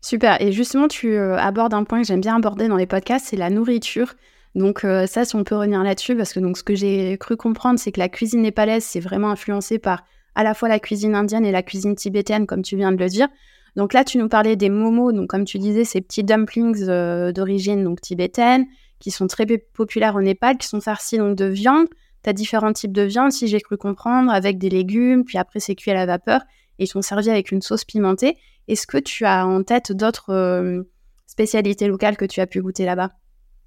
Super. 0.00 0.40
Et 0.40 0.52
justement, 0.52 0.88
tu 0.88 1.16
abordes 1.16 1.74
un 1.74 1.84
point 1.84 2.02
que 2.02 2.06
j'aime 2.06 2.20
bien 2.20 2.36
aborder 2.36 2.68
dans 2.68 2.76
les 2.76 2.86
podcasts, 2.86 3.26
c'est 3.28 3.36
la 3.36 3.50
nourriture. 3.50 4.14
Donc 4.54 4.80
ça, 5.06 5.24
si 5.24 5.36
on 5.36 5.44
peut 5.44 5.56
revenir 5.56 5.82
là-dessus, 5.82 6.16
parce 6.16 6.32
que 6.32 6.40
donc 6.40 6.56
ce 6.56 6.62
que 6.62 6.74
j'ai 6.74 7.16
cru 7.18 7.36
comprendre, 7.36 7.78
c'est 7.78 7.92
que 7.92 8.00
la 8.00 8.08
cuisine 8.08 8.42
népalaise, 8.42 8.84
c'est 8.84 9.00
vraiment 9.00 9.30
influencé 9.30 9.78
par 9.78 10.04
à 10.34 10.44
la 10.44 10.54
fois 10.54 10.68
la 10.68 10.78
cuisine 10.78 11.14
indienne 11.14 11.44
et 11.44 11.52
la 11.52 11.62
cuisine 11.62 11.96
tibétaine, 11.96 12.46
comme 12.46 12.62
tu 12.62 12.76
viens 12.76 12.92
de 12.92 12.96
le 12.96 13.08
dire. 13.08 13.28
Donc 13.76 13.92
là, 13.92 14.04
tu 14.04 14.18
nous 14.18 14.28
parlais 14.28 14.56
des 14.56 14.70
momos, 14.70 15.12
donc 15.12 15.28
comme 15.28 15.44
tu 15.44 15.58
disais, 15.58 15.84
ces 15.84 16.00
petits 16.00 16.24
dumplings 16.24 16.86
d'origine 17.32 17.84
donc 17.84 18.00
tibétaine, 18.00 18.66
qui 18.98 19.10
sont 19.10 19.26
très 19.26 19.46
populaires 19.46 20.16
au 20.16 20.22
Népal, 20.22 20.58
qui 20.58 20.66
sont 20.66 20.80
farcis 20.80 21.18
donc 21.18 21.36
de 21.36 21.44
viande. 21.44 21.86
Différents 22.32 22.72
types 22.72 22.92
de 22.92 23.02
viande, 23.02 23.32
si 23.32 23.48
j'ai 23.48 23.60
cru 23.60 23.76
comprendre, 23.76 24.30
avec 24.30 24.58
des 24.58 24.68
légumes, 24.70 25.24
puis 25.24 25.38
après 25.38 25.60
c'est 25.60 25.74
cuit 25.74 25.90
à 25.90 25.94
la 25.94 26.06
vapeur, 26.06 26.42
et 26.78 26.84
ils 26.84 26.86
sont 26.86 27.02
servis 27.02 27.30
avec 27.30 27.50
une 27.52 27.62
sauce 27.62 27.84
pimentée. 27.84 28.36
Est-ce 28.68 28.86
que 28.86 28.98
tu 28.98 29.24
as 29.24 29.46
en 29.46 29.62
tête 29.62 29.92
d'autres 29.92 30.32
euh, 30.32 30.82
spécialités 31.26 31.88
locales 31.88 32.16
que 32.16 32.26
tu 32.26 32.40
as 32.40 32.46
pu 32.46 32.60
goûter 32.60 32.84
là-bas? 32.84 33.10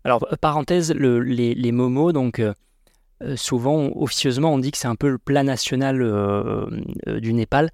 Alors, 0.04 0.26
euh, 0.32 0.36
parenthèse, 0.40 0.94
les, 0.94 1.72
momos, 1.72 2.12
donc 2.12 2.40
euh, 2.40 2.54
souvent, 3.36 3.90
officieusement, 3.96 4.54
on 4.54 4.60
dit 4.60 4.72
que 4.72 4.78
c'est 4.78 4.88
un 4.88 4.96
peu 4.96 5.10
le 5.10 5.18
plat 5.18 5.44
national 5.44 5.98
du 7.08 7.34
Népal. 7.34 7.72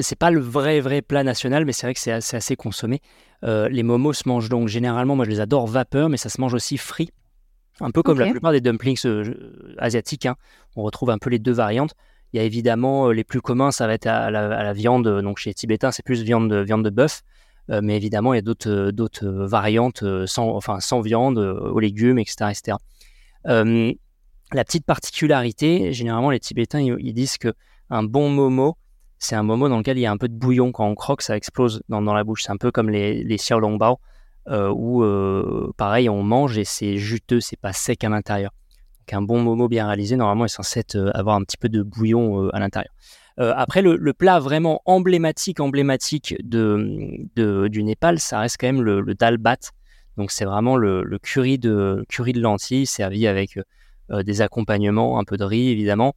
c'est 0.00 0.18
pas 0.18 0.30
le 0.30 0.40
vrai, 0.40 0.80
vrai 0.80 1.02
plat 1.02 1.24
national, 1.24 1.64
mais 1.64 1.72
c'est 1.72 1.86
vrai 1.86 1.94
que 1.94 2.00
c'est 2.00 2.12
assez, 2.12 2.56
consommé. 2.56 3.00
les 3.42 3.82
momos 3.82 4.14
se 4.14 4.28
mangent 4.28 4.48
donc 4.48 4.68
généralement, 4.68 5.16
moi 5.16 5.24
je 5.26 5.30
les 5.30 5.40
adore 5.40 5.66
vapeur, 5.66 6.08
mais 6.08 6.16
ça 6.16 6.28
se 6.28 6.40
mange 6.40 6.54
aussi 6.54 6.78
frit. 6.78 7.10
Un 7.80 7.90
peu 7.90 8.02
comme 8.02 8.18
la 8.18 8.30
plupart 8.30 8.52
des 8.52 8.60
dumplings 8.60 9.00
asiatiques. 9.78 10.26
Hein. 10.26 10.36
On 10.76 10.82
retrouve 10.82 11.10
un 11.10 11.18
peu 11.18 11.30
les 11.30 11.38
deux 11.38 11.52
variantes. 11.52 11.94
Il 12.32 12.36
y 12.36 12.40
a 12.40 12.44
évidemment 12.44 13.10
les 13.10 13.24
plus 13.24 13.40
communs, 13.40 13.72
ça 13.72 13.86
va 13.86 13.94
être 13.94 14.06
à 14.06 14.30
la, 14.30 14.72
viande. 14.72 15.08
Donc 15.22 15.38
chez 15.38 15.50
les 15.50 15.54
Tibétains, 15.54 15.90
c'est 15.90 16.04
plus 16.04 16.22
viande 16.22 16.48
de, 16.50 16.58
viande 16.58 16.84
de 16.84 16.90
bœuf. 16.90 17.22
mais 17.68 17.96
évidemment, 17.96 18.34
il 18.34 18.36
y 18.36 18.38
a 18.38 18.42
d'autres, 18.42 18.90
d'autres 18.92 19.26
variantes 19.26 20.04
sans, 20.26 20.50
enfin, 20.50 20.78
sans 20.80 21.00
viande, 21.00 21.38
aux 21.38 21.80
légumes, 21.80 22.18
etc. 22.18 22.50
etc. 22.50 22.76
la 23.44 24.64
petite 24.64 24.84
particularité, 24.84 25.92
généralement, 25.92 26.30
les 26.30 26.40
Tibétains, 26.40 26.80
ils, 26.80 27.14
disent 27.14 27.38
que 27.38 27.52
un 27.90 28.04
bon 28.04 28.30
momo, 28.30 28.76
c'est 29.18 29.34
un 29.34 29.42
momo 29.42 29.68
dans 29.68 29.78
lequel 29.78 29.98
il 29.98 30.02
y 30.02 30.06
a 30.06 30.12
un 30.12 30.16
peu 30.16 30.28
de 30.28 30.34
bouillon. 30.34 30.72
Quand 30.72 30.86
on 30.86 30.94
croque, 30.94 31.22
ça 31.22 31.36
explose 31.36 31.82
dans, 31.88 32.00
la 32.00 32.24
bouche. 32.24 32.44
C'est 32.44 32.52
un 32.52 32.56
peu 32.56 32.70
comme 32.70 32.90
les, 32.90 33.22
les 33.24 33.36
xiaolongbao, 33.36 33.92
euh, 33.92 33.96
où, 34.50 35.04
pareil, 35.76 36.08
on 36.08 36.22
mange 36.22 36.58
et 36.58 36.64
c'est 36.64 36.96
juteux, 36.96 37.40
c'est 37.40 37.58
pas 37.58 37.72
sec 37.72 38.04
à 38.04 38.08
l'intérieur 38.08 38.50
un 39.14 39.22
bon 39.22 39.42
momo 39.42 39.68
bien 39.68 39.86
réalisé, 39.86 40.16
normalement, 40.16 40.44
est 40.44 40.48
censé 40.48 40.82
euh, 40.94 41.10
avoir 41.14 41.36
un 41.36 41.42
petit 41.42 41.56
peu 41.56 41.68
de 41.68 41.82
bouillon 41.82 42.44
euh, 42.44 42.54
à 42.54 42.60
l'intérieur. 42.60 42.92
Euh, 43.38 43.52
après, 43.56 43.82
le, 43.82 44.12
plat 44.12 44.38
vraiment 44.38 44.82
emblématique, 44.84 45.60
emblématique 45.60 46.36
de, 46.40 47.68
du 47.68 47.82
Népal, 47.82 48.18
ça 48.18 48.40
reste 48.40 48.56
quand 48.60 48.66
même 48.66 48.82
le, 48.82 49.14
dal 49.14 49.38
bat. 49.38 49.56
Donc, 50.16 50.30
c'est 50.30 50.44
vraiment 50.44 50.76
le, 50.76 51.18
curry, 51.22 51.58
de, 51.58 52.04
curry 52.08 52.32
de 52.32 52.40
lentilles 52.40 52.86
servi 52.86 53.26
avec 53.26 53.58
des 54.10 54.42
accompagnements, 54.42 55.18
un 55.18 55.24
peu 55.24 55.36
de 55.36 55.44
riz 55.44 55.70
évidemment, 55.70 56.14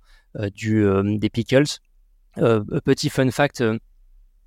du, 0.54 0.86
des 1.18 1.30
pickles. 1.30 1.64
petit 2.36 3.10
fun 3.10 3.30
fact, 3.32 3.64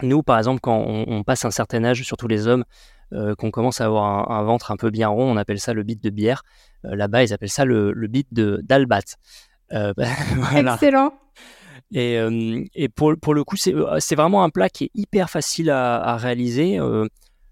nous, 0.03 0.23
par 0.23 0.37
exemple, 0.37 0.61
quand 0.61 0.85
on, 0.87 1.23
passe 1.23 1.47
un 1.47 1.51
certain 1.51 1.83
âge, 1.85 2.03
surtout 2.03 2.29
les 2.29 2.47
hommes, 2.47 2.65
qu'on 3.39 3.51
commence 3.51 3.81
à 3.81 3.87
avoir 3.87 4.31
un, 4.31 4.43
ventre 4.43 4.71
un 4.71 4.77
peu 4.77 4.91
bien 4.91 5.09
rond, 5.09 5.31
on 5.31 5.37
appelle 5.37 5.61
ça 5.61 5.73
le 5.73 5.83
bit 5.83 6.03
de 6.03 6.11
bière. 6.11 6.43
Euh, 6.87 6.97
là-bas, 6.97 7.25
ils 7.25 7.33
appellent 7.33 7.49
ça 7.49 7.65
le, 7.65 7.93
le 7.93 8.07
beat 8.07 8.29
d'Albat. 8.33 9.03
Euh, 9.73 9.93
Excellent. 10.57 11.13
Et, 11.93 12.19
euh, 12.19 12.65
et 12.75 12.89
pour, 12.89 13.15
pour, 13.21 13.35
le 13.35 13.45
coup, 13.45 13.57
c'est 13.57 14.15
vraiment 14.15 14.43
un 14.43 14.51
plat 14.51 14.69
qui 14.69 14.85
est 14.85 14.91
hyper 14.95 15.31
facile 15.31 15.71
à, 15.71 16.17
réaliser. 16.17 16.79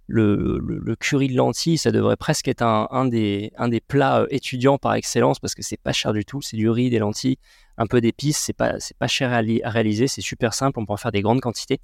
Le, 0.06 0.58
le, 0.58 0.96
curry 0.96 1.28
de 1.28 1.36
lentilles, 1.36 1.78
ça 1.78 1.90
devrait 1.90 2.16
presque 2.16 2.48
être 2.48 2.60
un, 2.60 2.88
un, 2.90 3.06
des, 3.06 3.52
un 3.56 3.68
des 3.68 3.80
plats 3.80 4.26
étudiants 4.28 4.76
par 4.76 4.92
excellence 4.94 5.38
parce 5.38 5.54
que 5.54 5.62
c'est 5.62 5.80
pas 5.80 5.92
cher 5.92 6.12
du 6.12 6.26
tout. 6.26 6.42
C'est 6.42 6.58
du 6.58 6.68
riz, 6.68 6.90
des 6.90 6.98
lentilles, 6.98 7.38
un 7.78 7.86
peu 7.86 8.00
d'épices. 8.00 8.38
C'est 8.38 8.52
pas, 8.52 8.74
pas 8.98 9.06
cher 9.06 9.32
à, 9.32 9.38
réaliser. 9.70 10.08
C'est 10.08 10.20
super 10.20 10.52
simple. 10.52 10.78
On 10.78 10.84
peut 10.84 10.92
en 10.92 10.98
faire 10.98 11.12
des 11.12 11.22
grandes 11.22 11.40
quantités. 11.40 11.80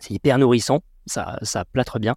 C'est 0.00 0.14
hyper 0.14 0.38
nourrissant. 0.38 0.82
Ça, 1.06 1.38
ça 1.42 1.64
plâtre 1.64 2.00
bien. 2.00 2.16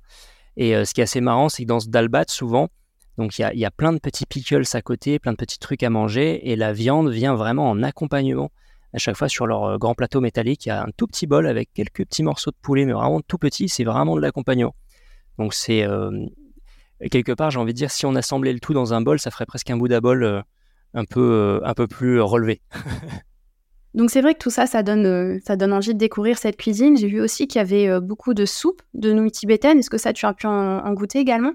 Et 0.57 0.85
ce 0.85 0.93
qui 0.93 1.01
est 1.01 1.03
assez 1.03 1.21
marrant, 1.21 1.49
c'est 1.49 1.63
que 1.63 1.67
dans 1.67 1.79
ce 1.79 1.87
dalbat, 1.87 2.25
souvent, 2.27 2.69
donc 3.17 3.39
il 3.39 3.41
y 3.53 3.65
a, 3.65 3.71
plein 3.71 3.93
de 3.93 3.97
petits 3.97 4.27
pickles 4.27 4.63
à 4.73 4.81
côté, 4.81 5.17
plein 5.17 5.31
de 5.31 5.37
petits 5.37 5.57
trucs 5.57 5.81
à 5.81 5.89
manger, 5.89 6.51
et 6.51 6.55
la 6.55 6.71
viande 6.71 7.09
vient 7.09 7.35
vraiment 7.35 7.69
en 7.69 7.81
accompagnement. 7.81 8.51
À 8.93 8.99
chaque 8.99 9.17
fois 9.17 9.27
sur 9.27 9.47
leur 9.47 9.63
euh, 9.63 9.77
grand 9.77 9.95
plateau 9.95 10.21
métallique, 10.21 10.65
il 10.65 10.69
y 10.69 10.71
a 10.71 10.83
un 10.83 10.89
tout 10.95 11.07
petit 11.07 11.27
bol 11.27 11.47
avec 11.47 11.73
quelques 11.73 12.05
petits 12.05 12.23
morceaux 12.23 12.51
de 12.51 12.57
poulet, 12.61 12.85
mais 12.85 12.93
vraiment 12.93 13.21
tout 13.21 13.37
petit, 13.37 13.69
c'est 13.69 13.83
vraiment 13.83 14.15
de 14.15 14.21
l'accompagnement. 14.21 14.75
Donc 15.39 15.53
c'est 15.53 15.83
euh, 15.83 16.11
quelque 17.11 17.31
part, 17.31 17.49
j'ai 17.49 17.59
envie 17.59 17.73
de 17.73 17.77
dire, 17.77 17.91
si 17.91 18.05
on 18.05 18.15
assemblait 18.15 18.53
le 18.53 18.59
tout 18.59 18.73
dans 18.73 18.93
un 18.93 19.01
bol, 19.01 19.19
ça 19.19 19.31
ferait 19.31 19.45
presque 19.47 19.69
un 19.71 19.77
bout 19.77 19.89
bol 19.99 20.23
euh, 20.23 20.41
un 20.93 21.05
peu 21.05 21.59
un 21.63 21.73
peu 21.73 21.87
plus 21.87 22.21
relevé. 22.21 22.61
Donc 23.97 24.09
c'est 24.09 24.21
vrai 24.21 24.33
que 24.33 24.39
tout 24.39 24.49
ça, 24.49 24.65
ça 24.65 24.81
donne, 24.81 25.41
ça 25.45 25.57
donne 25.57 25.73
envie 25.73 25.93
de 25.93 25.99
découvrir 25.99 26.37
cette 26.37 26.55
cuisine. 26.55 26.95
J'ai 26.95 27.07
vu 27.07 27.19
aussi 27.19 27.47
qu'il 27.47 27.59
y 27.59 27.61
avait 27.61 27.99
beaucoup 27.99 28.33
de 28.33 28.45
soupes 28.45 28.81
de 28.93 29.11
nouilles 29.11 29.31
tibétaines. 29.31 29.79
Est-ce 29.79 29.89
que 29.89 29.97
ça, 29.97 30.13
tu 30.13 30.25
as 30.25 30.33
pu 30.33 30.47
en 30.47 30.93
goûter 30.93 31.19
également? 31.19 31.53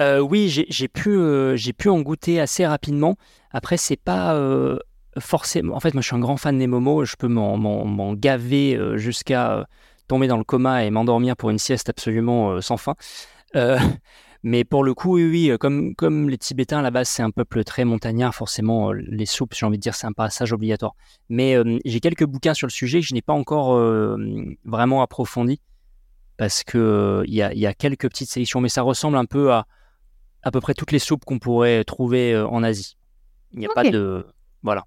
Euh, 0.00 0.18
oui, 0.18 0.48
j'ai 0.48 0.88
pu, 0.88 1.10
euh, 1.10 1.56
j'ai 1.56 1.72
pu 1.72 1.88
en 1.88 2.00
goûter 2.00 2.40
assez 2.40 2.66
rapidement. 2.66 3.16
Après, 3.50 3.76
c'est 3.76 3.96
pas 3.96 4.34
euh, 4.34 4.78
forcément. 5.18 5.76
En 5.76 5.80
fait, 5.80 5.94
moi, 5.94 6.00
je 6.00 6.08
suis 6.08 6.16
un 6.16 6.20
grand 6.20 6.36
fan 6.36 6.58
des 6.58 6.66
momos. 6.66 7.04
Je 7.04 7.16
peux 7.16 7.28
m'en 7.28 8.14
gaver 8.14 8.78
jusqu'à 8.96 9.66
tomber 10.08 10.26
dans 10.26 10.38
le 10.38 10.44
coma 10.44 10.84
et 10.84 10.90
m'endormir 10.90 11.36
pour 11.36 11.50
une 11.50 11.58
sieste 11.58 11.88
absolument 11.88 12.60
sans 12.60 12.76
fin. 12.76 12.94
Mais 14.44 14.62
pour 14.62 14.84
le 14.84 14.94
coup, 14.94 15.16
oui, 15.16 15.28
oui, 15.28 15.58
comme, 15.58 15.96
comme 15.96 16.30
les 16.30 16.38
Tibétains 16.38 16.78
à 16.78 16.82
la 16.82 16.92
base, 16.92 17.08
c'est 17.08 17.24
un 17.24 17.32
peuple 17.32 17.64
très 17.64 17.84
montagnard, 17.84 18.32
forcément, 18.32 18.92
les 18.92 19.26
soupes, 19.26 19.54
j'ai 19.54 19.66
envie 19.66 19.78
de 19.78 19.82
dire, 19.82 19.96
c'est 19.96 20.06
un 20.06 20.12
passage 20.12 20.52
obligatoire. 20.52 20.94
Mais 21.28 21.56
j'ai 21.84 21.98
quelques 21.98 22.24
bouquins 22.24 22.54
sur 22.54 22.68
le 22.68 22.72
sujet 22.72 23.00
que 23.00 23.06
je 23.06 23.14
n'ai 23.14 23.22
pas 23.22 23.32
encore 23.32 23.76
vraiment 24.64 25.02
approfondi 25.02 25.60
parce 26.36 26.62
qu'il 26.62 27.24
il 27.26 27.34
y, 27.34 27.36
y, 27.36 27.66
a 27.66 27.74
quelques 27.74 28.08
petites 28.08 28.28
sélections, 28.28 28.60
mais 28.60 28.68
ça 28.68 28.82
ressemble 28.82 29.16
un 29.16 29.24
peu 29.24 29.52
à 29.52 29.66
à 30.44 30.50
peu 30.50 30.60
près 30.60 30.74
toutes 30.74 30.92
les 30.92 30.98
soupes 30.98 31.24
qu'on 31.24 31.38
pourrait 31.38 31.82
trouver 31.84 32.32
euh, 32.32 32.46
en 32.46 32.62
Asie. 32.62 32.96
Il 33.52 33.58
n'y 33.58 33.66
a 33.66 33.70
pas 33.74 33.84
de. 33.84 34.26
Voilà. 34.62 34.84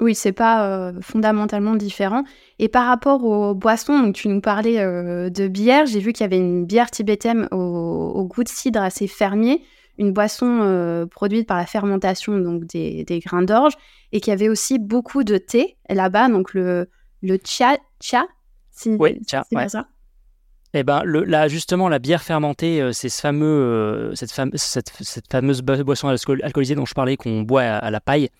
Oui, 0.00 0.14
c'est 0.14 0.32
pas 0.32 0.66
euh, 0.66 0.92
fondamentalement 1.00 1.76
différent. 1.76 2.24
Et 2.58 2.68
par 2.68 2.86
rapport 2.86 3.24
aux 3.24 3.54
boissons, 3.54 3.98
donc 3.98 4.14
tu 4.14 4.28
nous 4.28 4.40
parlais 4.40 4.80
euh, 4.80 5.30
de 5.30 5.48
bière. 5.48 5.86
J'ai 5.86 6.00
vu 6.00 6.12
qu'il 6.12 6.24
y 6.24 6.26
avait 6.26 6.38
une 6.38 6.64
bière 6.64 6.90
tibétaine 6.90 7.46
au, 7.52 8.24
goût 8.24 8.42
de 8.42 8.48
cidre 8.48 8.80
assez 8.80 9.06
fermier, 9.06 9.62
une 9.98 10.12
boisson 10.12 11.06
produite 11.10 11.46
par 11.46 11.58
la 11.58 11.66
fermentation 11.66 12.38
donc 12.38 12.64
des, 12.64 13.20
grains 13.24 13.42
d'orge, 13.42 13.74
et 14.12 14.20
qu'il 14.20 14.30
y 14.30 14.34
avait 14.34 14.48
aussi 14.48 14.78
beaucoup 14.78 15.24
de 15.24 15.36
thé 15.36 15.76
là-bas, 15.88 16.28
donc 16.28 16.54
le, 16.54 16.88
le 17.22 17.38
cha, 17.44 17.76
cha, 18.00 18.26
oui, 18.86 19.20
cha, 19.28 19.44
c'est 19.50 19.68
ça 19.68 19.86
eh 20.74 20.84
ben, 20.84 21.02
le, 21.04 21.24
là, 21.24 21.48
justement, 21.48 21.88
la 21.88 21.98
bière 21.98 22.22
fermentée, 22.22 22.80
euh, 22.80 22.92
c'est 22.92 23.10
ce 23.10 23.20
fameux, 23.20 23.46
euh, 23.46 24.14
cette, 24.14 24.30
cette, 24.56 25.30
fameuse 25.30 25.60
boisson 25.60 26.08
alcoolisée 26.08 26.74
dont 26.74 26.86
je 26.86 26.94
parlais, 26.94 27.16
qu'on 27.16 27.42
boit 27.42 27.62
à, 27.62 27.90
la 27.90 28.00
paille 28.00 28.30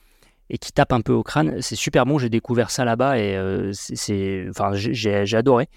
et 0.52 0.58
qui 0.58 0.70
tape 0.70 0.92
un 0.92 1.00
peu 1.00 1.12
au 1.12 1.24
crâne. 1.24 1.60
C'est 1.60 1.74
super 1.74 2.06
bon, 2.06 2.18
j'ai 2.18 2.28
découvert 2.28 2.70
ça 2.70 2.84
là-bas 2.84 3.18
et 3.18 3.34
euh, 3.36 3.72
j'ai 3.72 5.36
adoré. 5.36 5.68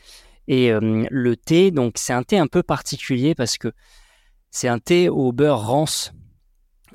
Et 0.48 0.72
le 0.72 1.36
thé, 1.36 1.72
donc, 1.72 1.94
c'est 1.96 2.14
un 2.14 2.22
thé 2.22 2.38
un 2.38 2.46
peu 2.46 2.62
particulier 2.62 3.34
parce 3.34 3.58
que 3.58 3.72
c'est 4.52 4.68
un 4.68 4.78
thé 4.78 5.10
au 5.10 5.32
beurre 5.32 5.66
rance. 5.66 6.12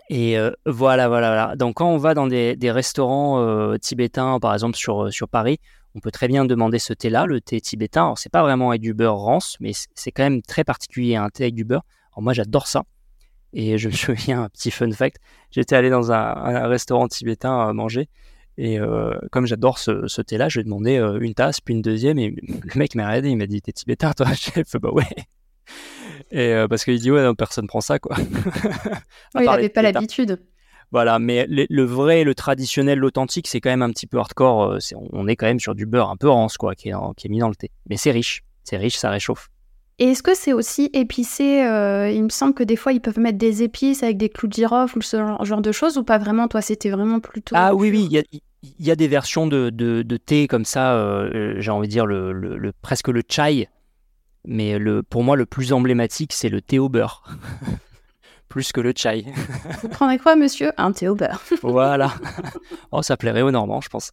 Et 0.08 0.36
voilà, 0.66 1.08
voilà, 1.08 1.28
voilà. 1.28 1.56
Donc, 1.56 1.76
quand 1.76 1.90
on 1.90 1.96
va 1.96 2.14
dans 2.14 2.28
des, 2.28 2.70
restaurants 2.70 3.76
tibétains, 3.78 4.38
par 4.38 4.52
exemple 4.52 4.76
sur, 4.76 5.12
sur 5.12 5.28
Paris, 5.28 5.58
on 5.94 6.00
peut 6.00 6.10
très 6.10 6.28
bien 6.28 6.44
demander 6.44 6.78
ce 6.78 6.92
thé-là, 6.92 7.26
le 7.26 7.40
thé 7.40 7.60
tibétain. 7.60 8.02
Alors, 8.02 8.18
c'est 8.18 8.30
pas 8.30 8.42
vraiment 8.42 8.70
avec 8.70 8.80
du 8.80 8.94
beurre 8.94 9.16
rance, 9.16 9.56
mais 9.60 9.72
c'est 9.94 10.12
quand 10.12 10.22
même 10.22 10.42
très 10.42 10.64
particulier, 10.64 11.16
un 11.16 11.30
thé 11.30 11.44
avec 11.44 11.54
du 11.54 11.64
beurre. 11.64 11.82
Alors, 12.12 12.22
moi, 12.22 12.32
j'adore 12.32 12.66
ça. 12.66 12.84
Et 13.52 13.78
je 13.78 13.88
me 13.90 13.94
souviens, 13.94 14.44
un 14.44 14.48
petit 14.48 14.70
fun 14.70 14.90
fact, 14.92 15.18
j'étais 15.50 15.76
allé 15.76 15.90
dans 15.90 16.12
un, 16.12 16.68
restaurant 16.68 17.08
tibétain 17.08 17.68
à 17.68 17.72
manger. 17.72 18.08
Et 18.58 18.78
euh, 18.78 19.14
comme 19.32 19.46
j'adore 19.46 19.78
ce, 19.78 20.20
thé-là, 20.20 20.48
je 20.48 20.58
lui 20.58 20.60
ai 20.62 20.64
demandé 20.64 20.98
euh, 20.98 21.18
une 21.20 21.34
tasse, 21.34 21.60
puis 21.60 21.74
une 21.74 21.82
deuxième. 21.82 22.18
Et 22.18 22.30
le 22.48 22.78
mec 22.78 22.94
m'a 22.94 23.06
regardé, 23.08 23.30
il 23.30 23.36
m'a 23.36 23.46
dit 23.46 23.62
T'es 23.62 23.72
tibétain, 23.72 24.12
toi? 24.12 24.26
J'ai 24.34 24.64
fait 24.64 24.78
Bah 24.78 24.90
ouais. 24.92 25.04
Et 26.30 26.52
euh, 26.52 26.68
parce 26.68 26.84
qu'il 26.84 26.98
dit 27.00 27.10
Ouais, 27.10 27.22
non, 27.22 27.34
personne 27.34 27.66
prend 27.66 27.80
ça, 27.80 27.98
quoi. 27.98 28.16
oui, 28.18 28.26
il 29.36 29.44
n'avait 29.44 29.68
pas 29.68 29.82
l'habitude. 29.82 30.38
Voilà, 30.92 31.20
mais 31.20 31.46
le, 31.48 31.84
vrai, 31.84 32.24
le 32.24 32.34
traditionnel, 32.34 32.98
l'authentique, 32.98 33.46
c'est 33.46 33.60
quand 33.60 33.70
même 33.70 33.82
un 33.82 33.90
petit 33.90 34.08
peu 34.08 34.18
hardcore. 34.18 34.72
Euh, 34.72 34.78
on 35.12 35.28
est 35.28 35.36
quand 35.36 35.46
même 35.46 35.60
sur 35.60 35.74
du 35.74 35.86
beurre 35.86 36.10
un 36.10 36.16
peu 36.16 36.28
rance, 36.28 36.56
quoi, 36.56 36.74
qui 36.74 36.88
est, 36.88 37.28
mis 37.28 37.38
dans 37.38 37.48
le 37.48 37.54
thé. 37.54 37.70
Mais 37.88 37.96
c'est 37.96 38.10
riche, 38.10 38.42
c'est 38.64 38.76
riche, 38.76 38.96
ça 38.96 39.10
réchauffe. 39.10 39.50
Et 40.00 40.12
est-ce 40.12 40.22
que 40.22 40.34
c'est 40.34 40.54
aussi 40.54 40.88
épicé 40.94 41.62
euh, 41.62 42.10
Il 42.10 42.24
me 42.24 42.30
semble 42.30 42.54
que 42.54 42.62
des 42.62 42.76
fois, 42.76 42.94
ils 42.94 43.02
peuvent 43.02 43.18
mettre 43.18 43.36
des 43.36 43.62
épices 43.62 44.02
avec 44.02 44.16
des 44.16 44.30
clous 44.30 44.48
de 44.48 44.54
girofle 44.54 44.96
ou 44.96 45.02
ce 45.02 45.18
genre 45.42 45.60
de 45.60 45.72
choses, 45.72 45.98
ou 45.98 46.04
pas 46.04 46.16
vraiment 46.16 46.48
Toi, 46.48 46.62
c'était 46.62 46.88
vraiment 46.88 47.20
plutôt. 47.20 47.54
Ah 47.58 47.74
oui, 47.74 47.90
oui, 47.90 48.08
il 48.78 48.86
y 48.86 48.90
a, 48.90 48.96
des 48.96 49.08
versions 49.08 49.46
de, 49.46 50.16
thé 50.16 50.48
comme 50.48 50.64
ça, 50.64 50.94
euh, 50.94 51.54
j'ai 51.58 51.70
envie 51.70 51.86
de 51.86 51.92
dire 51.92 52.06
le, 52.06 52.72
presque 52.80 53.08
le 53.08 53.22
chai. 53.28 53.68
Mais 54.46 54.78
le, 54.78 55.02
pour 55.02 55.22
moi, 55.22 55.36
le 55.36 55.44
plus 55.44 55.74
emblématique, 55.74 56.32
c'est 56.32 56.48
le 56.48 56.62
thé 56.62 56.78
au 56.78 56.88
beurre. 56.88 57.22
plus 58.48 58.72
que 58.72 58.80
le 58.80 58.94
chai. 58.96 59.26
Vous 59.82 59.88
prendrez 59.88 60.18
quoi, 60.18 60.34
monsieur? 60.34 60.72
Un 60.78 60.92
thé 60.92 61.08
au 61.08 61.14
beurre. 61.14 61.42
voilà. 61.62 62.14
Oh, 62.90 63.02
ça 63.02 63.18
plairait 63.18 63.42
aux 63.42 63.50
Normands, 63.50 63.82
je 63.82 63.90
pense. 63.90 64.12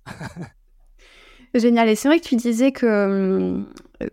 Génial. 1.54 1.90
Et 1.90 1.96
c'est 1.96 2.08
vrai 2.08 2.20
que 2.20 2.26
tu 2.26 2.36
disais 2.36 2.72
que, 2.72 3.64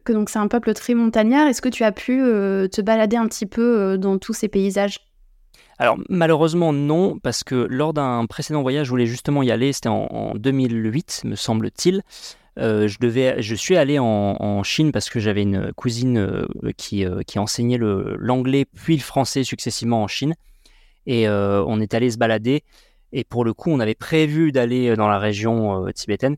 donc 0.08 0.30
c'est 0.30 0.38
un 0.38 0.48
peuple 0.48 0.72
très 0.74 0.94
montagnard. 0.94 1.46
Est-ce 1.48 1.62
que 1.62 1.68
tu 1.68 1.84
as 1.84 1.92
pu 1.92 2.18
te 2.18 2.80
balader 2.80 3.16
un 3.16 3.26
petit 3.26 3.46
peu 3.46 3.98
dans 3.98 4.18
tous 4.18 4.32
ces 4.32 4.48
paysages? 4.48 4.98
Alors 5.78 5.96
malheureusement 6.08 6.72
non, 6.72 7.18
parce 7.18 7.42
que 7.42 7.66
lors 7.68 7.92
d'un 7.92 8.26
précédent 8.26 8.62
voyage, 8.62 8.86
je 8.86 8.90
voulais 8.90 9.06
justement 9.06 9.42
y 9.42 9.50
aller, 9.50 9.72
c'était 9.72 9.88
en, 9.88 10.34
2008 10.36 11.22
me 11.24 11.34
semble-t-il. 11.34 12.02
Euh, 12.56 12.86
je, 12.86 12.98
devais, 13.00 13.42
je 13.42 13.54
suis 13.56 13.76
allé 13.76 13.98
en, 13.98 14.62
Chine 14.62 14.92
parce 14.92 15.10
que 15.10 15.18
j'avais 15.18 15.42
une 15.42 15.72
cousine 15.72 16.18
euh, 16.18 16.46
euh, 16.62 17.22
qui, 17.26 17.38
enseignait 17.38 17.78
l'anglais 17.78 18.64
puis 18.64 18.96
le 18.96 19.02
français 19.02 19.42
successivement 19.42 20.02
en 20.02 20.06
Chine. 20.06 20.34
Et 21.06 21.28
on 21.28 21.80
est 21.80 21.92
allé 21.92 22.10
se 22.10 22.16
balader. 22.16 22.62
Et 23.12 23.24
pour 23.24 23.44
le 23.44 23.52
coup, 23.52 23.70
on 23.70 23.80
avait 23.80 23.94
prévu 23.94 24.52
d'aller 24.52 24.96
dans 24.96 25.08
la 25.08 25.18
région 25.18 25.86
tibétaine. 25.92 26.36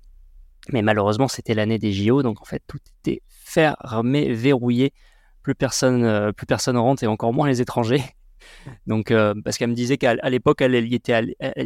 Mais 0.73 0.83
malheureusement, 0.83 1.29
c'était 1.29 1.55
l'année 1.55 1.79
des 1.79 1.93
JO. 1.93 2.23
Donc 2.23 2.41
en 2.41 2.45
fait, 2.45 2.63
tout 2.67 2.79
était 3.01 3.23
fermé, 3.29 4.33
verrouillé. 4.33 4.93
Plus 5.43 5.55
personne, 5.55 6.33
plus 6.33 6.47
personne 6.47 6.77
rentre 6.77 7.05
et 7.05 7.07
encore 7.07 7.33
moins 7.33 7.47
les 7.47 7.61
étrangers. 7.61 8.03
Donc, 8.87 9.11
euh, 9.11 9.35
parce 9.45 9.59
qu'elle 9.59 9.71
me 9.71 9.75
disait 9.75 9.97
qu'à 9.97 10.15
l'époque, 10.29 10.61
elle, 10.61 10.89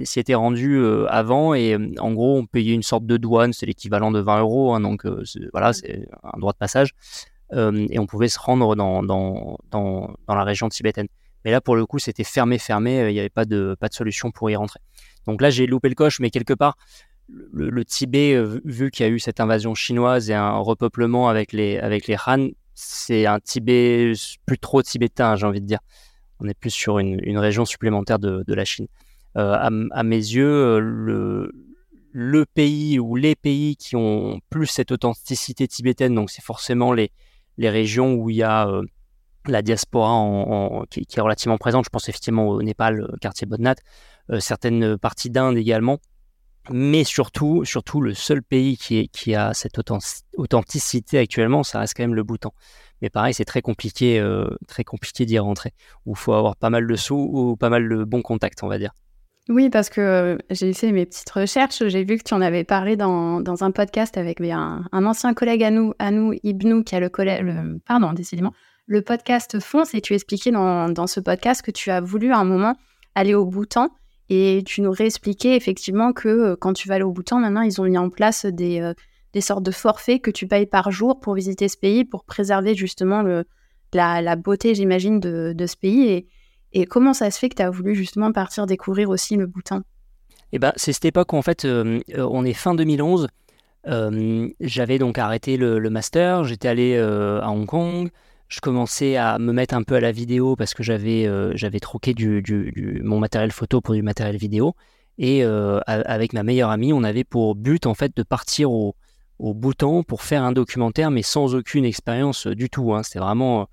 s'y 0.05 0.21
était 0.21 0.35
rendue 0.35 0.77
euh, 0.77 1.07
avant 1.11 1.55
et 1.55 1.75
euh, 1.75 1.93
en 1.99 2.13
gros, 2.13 2.39
on 2.39 2.47
payait 2.47 2.75
une 2.75 2.83
sorte 2.83 3.07
de 3.07 3.17
douane, 3.17 3.53
c'est 3.53 3.67
l'équivalent 3.67 4.11
de 4.11 4.21
20 4.21 4.41
euros, 4.41 4.75
hein, 4.75 4.81
donc 4.81 5.07
voilà, 5.53 5.73
c'est 5.73 6.07
un 6.23 6.39
droit 6.39 6.53
de 6.53 6.59
passage, 6.59 6.91
et 7.53 7.99
on 7.99 8.07
pouvait 8.07 8.29
se 8.29 8.39
rendre 8.39 8.77
dans, 8.77 10.09
la 10.29 10.45
région 10.45 10.69
tibétaine. 10.69 11.09
Mais 11.45 11.51
là, 11.51 11.61
pour 11.61 11.75
le 11.75 11.87
coup, 11.87 11.99
c'était 11.99 12.25
fermé, 12.25 12.59
fermé, 12.59 13.09
il 13.09 13.15
n'y 13.15 13.21
avait 13.21 13.31
pas 13.31 13.47
de, 13.47 13.75
pas 13.81 13.89
de 13.89 13.95
solution 13.95 14.31
pour 14.31 14.51
y 14.51 14.57
rentrer. 14.57 14.81
Donc 15.27 15.41
là, 15.41 15.49
j'ai 15.51 15.67
loupé 15.67 15.89
le 15.89 15.95
coche, 15.95 16.21
mais 16.21 16.31
quelque 16.31 16.53
part, 16.53 16.77
le, 17.53 17.85
Tibet, 17.85 18.43
vu 18.65 18.91
qu'il 18.91 19.07
y 19.07 19.09
a 19.09 19.13
eu 19.13 19.19
cette 19.19 19.41
invasion 19.41 19.75
chinoise 19.75 20.31
et 20.31 20.35
un 20.35 20.59
repeuplement 20.59 21.29
avec 21.29 21.53
les, 21.53 21.79
avec 21.79 22.07
les 22.07 22.17
Han, 22.27 22.49
c'est 22.75 23.27
un 23.27 23.41
Tibet 23.41 24.13
plus 24.47 24.59
trop 24.59 24.83
tibétain, 24.83 25.37
j'ai 25.37 25.47
envie 25.47 25.61
de 25.61 25.67
dire 25.67 25.81
on 26.41 26.49
est 26.49 26.59
plus 26.59 26.71
sur 26.71 26.99
une, 26.99 27.39
région 27.39 27.65
supplémentaire 27.65 28.19
de, 28.19 28.55
la 28.55 28.65
Chine. 28.65 28.87
Euh, 29.37 29.55
à, 29.93 30.03
mes 30.03 30.17
yeux, 30.17 30.51
euh, 30.51 30.81
le, 30.81 31.53
le 32.13 32.47
pays 32.47 32.99
ou 32.99 33.15
les 33.15 33.37
pays 33.37 33.77
qui 33.77 33.95
ont 33.95 34.41
plus 34.51 34.67
cette 34.67 34.91
authenticité 34.91 35.69
tibétaine, 35.69 36.15
donc 36.15 36.31
c'est 36.31 36.43
forcément 36.43 36.93
les, 36.93 37.13
les 37.59 37.71
régions 37.71 38.15
où 38.15 38.31
il 38.31 38.37
y 38.37 38.43
a 38.43 38.69
euh, 38.69 38.83
la 39.47 39.63
diaspora 39.63 40.27
qui, 40.91 41.01
est 41.01 41.21
relativement 41.21 41.59
présente. 41.59 41.85
Je 41.85 41.91
pense 41.91 42.09
effectivement 42.09 42.49
au 42.49 42.63
Népal, 42.63 43.07
quartier 43.21 43.47
Bodnat, 43.47 43.77
certaines 44.39 44.99
parties 44.99 45.31
d'Inde 45.31 45.57
également. 45.57 45.99
Mais 46.69 47.05
surtout, 47.05 47.65
surtout, 47.65 48.01
le 48.01 48.15
seul 48.15 48.43
pays 48.43 48.77
qui, 48.77 49.35
a 49.35 49.55
cette 49.55 49.81
authenticité 50.37 51.19
actuellement, 51.19 51.63
ça 51.63 51.81
reste 51.81 51.95
quand 51.97 52.03
même 52.03 52.15
le 52.15 52.23
Bhoutan. 52.23 52.53
Mais 53.01 53.09
pareil, 53.09 53.33
c'est 53.33 53.47
très 53.47 53.63
compliqué, 53.63 54.21
euh, 54.21 54.47
très 54.69 54.85
compliqué 54.85 55.25
d'y 55.25 55.39
rentrer. 55.39 55.73
il 56.07 56.17
faut 56.17 56.35
avoir 56.35 56.57
pas 56.57 56.69
mal 56.69 56.87
de 56.87 56.97
sous 56.97 57.31
ou 57.33 57.57
pas 57.57 57.71
mal 57.71 57.89
de 57.89 58.05
bons 58.05 58.21
contacts, 58.21 58.63
on 58.63 58.69
va 58.69 58.79
dire. 58.79 58.93
Oui, 59.49 59.71
parce 59.71 59.89
que 59.89 60.01
euh, 60.01 60.39
j'ai 60.51 60.73
fait 60.75 60.93
mes 60.93 61.07
petites 61.07 61.31
recherches. 61.31 61.83
J'ai 61.89 62.05
vu 62.05 62.19
que 62.19 62.25
tu 62.25 62.35
en 62.35 62.43
avais 62.43 62.63
parlé 62.63 62.97
dans, 62.97 63.43
un 63.63 63.71
podcast 63.71 64.19
avec 64.19 64.41
un, 64.41 64.85
ancien 64.93 65.33
collègue 65.33 65.65
à 65.65 65.71
nous, 65.71 65.95
à 65.99 66.11
nous, 66.11 66.35
Ibnou, 66.43 66.85
qui 66.85 66.95
a 66.95 67.01
le 67.01 67.09
collègue, 67.09 67.45
pardon, 67.87 68.13
décidément, 68.13 68.53
le 68.87 69.03
podcast 69.03 69.59
Fonce. 69.61 69.95
Et 69.95 70.03
tu 70.03 70.15
expliquais 70.15 70.51
dans, 70.51 70.91
dans 70.91 71.07
ce 71.07 71.21
podcast 71.21 71.63
que 71.63 71.71
tu 71.71 71.91
as 71.91 72.01
voulu 72.01 72.33
à 72.33 72.39
un 72.39 72.45
moment 72.45 72.77
aller 73.15 73.35
au 73.35 73.47
Bhoutan. 73.47 73.89
Et 74.31 74.63
tu 74.65 74.81
nous 74.81 74.93
réexpliquais 74.93 75.57
effectivement 75.57 76.13
que 76.13 76.29
euh, 76.29 76.57
quand 76.59 76.73
tu 76.73 76.89
vas 76.89 76.95
aller 76.95 77.05
au 77.05 77.13
Bhoutan, 77.13 77.41
maintenant, 77.41 77.63
ils 77.63 77.81
ont 77.81 77.85
mis 77.85 77.99
en 77.99 78.09
place 78.09 78.47
des, 78.47 78.93
des 79.33 79.41
sortes 79.41 79.63
de 79.63 79.71
forfaits 79.71 80.23
que 80.23 80.31
tu 80.31 80.47
payes 80.47 80.67
par 80.67 80.91
jour 80.91 81.21
pour 81.21 81.35
visiter 81.35 81.69
ce 81.69 81.77
pays, 81.77 82.05
pour 82.05 82.25
préserver 82.25 82.75
justement 82.75 83.23
la, 83.93 84.37
beauté, 84.37 84.75
j'imagine, 84.75 85.21
de, 85.21 85.67
ce 85.67 85.77
pays. 85.77 86.27
Et, 86.73 86.87
comment 86.87 87.13
ça 87.13 87.31
se 87.31 87.39
fait 87.39 87.49
que 87.49 87.57
tu 87.57 87.63
as 87.63 87.71
voulu 87.71 87.95
justement 87.95 88.33
partir 88.33 88.67
découvrir 88.67 89.11
aussi 89.11 89.37
le 89.37 89.47
Bhoutan? 89.47 89.83
Eh 90.53 90.59
ben, 90.59 90.73
C'est 90.77 90.93
cette 90.93 91.05
époque 91.05 91.33
où 91.33 91.37
en 91.37 91.43
fait, 91.43 91.65
euh, 91.65 92.01
euh, 92.17 92.27
on 92.31 92.45
est 92.45 92.53
fin 92.53 92.75
2011. 92.75 93.29
Euh, 93.87 94.49
j'avais 94.61 94.99
donc 94.99 95.19
arrêté 95.19 95.57
le, 95.57 95.79
master, 95.91 96.45
j'étais 96.45 96.69
allé 96.69 96.99
à 96.99 97.51
Hong 97.51 97.67
Kong. 97.67 98.11
Je 98.51 98.61
commençais 98.61 99.17
à 99.17 99.39
me 99.39 99.53
mettre 99.53 99.75
un 99.75 99.83
peu 99.83 99.95
à 99.95 100.01
la 100.01 100.13
vidéo 100.13 100.57
parce 100.57 100.75
que 100.75 100.83
j'avais 100.83 101.27
j'avais 101.57 101.81
troqué 101.81 102.15
du, 102.15 102.43
du, 102.43 103.01
mon 103.03 103.19
matériel 103.19 103.53
photo 103.53 103.81
pour 103.81 103.95
du 103.95 104.03
matériel 104.03 104.37
vidéo. 104.37 104.75
Et 105.19 105.45
avec 105.87 106.33
ma 106.33 106.43
meilleure 106.43 106.71
amie, 106.71 106.93
on 106.93 107.05
avait 107.05 107.25
pour 107.25 107.55
but 107.55 107.87
en 107.87 107.95
fait 107.95 108.15
de 108.17 108.23
partir 108.23 108.73
au, 108.73 108.97
au 109.41 109.55
bouton 109.55 110.03
pour 110.03 110.23
faire 110.23 110.45
un 110.45 110.53
documentaire, 110.53 111.11
mais 111.11 111.23
sans 111.23 111.55
aucune 111.55 111.85
expérience 111.85 112.47
euh, 112.47 112.55
du 112.55 112.69
tout. 112.69 112.95
Hein. 112.95 113.03
C'était 113.03 113.19
vraiment 113.19 113.63
euh, 113.63 113.65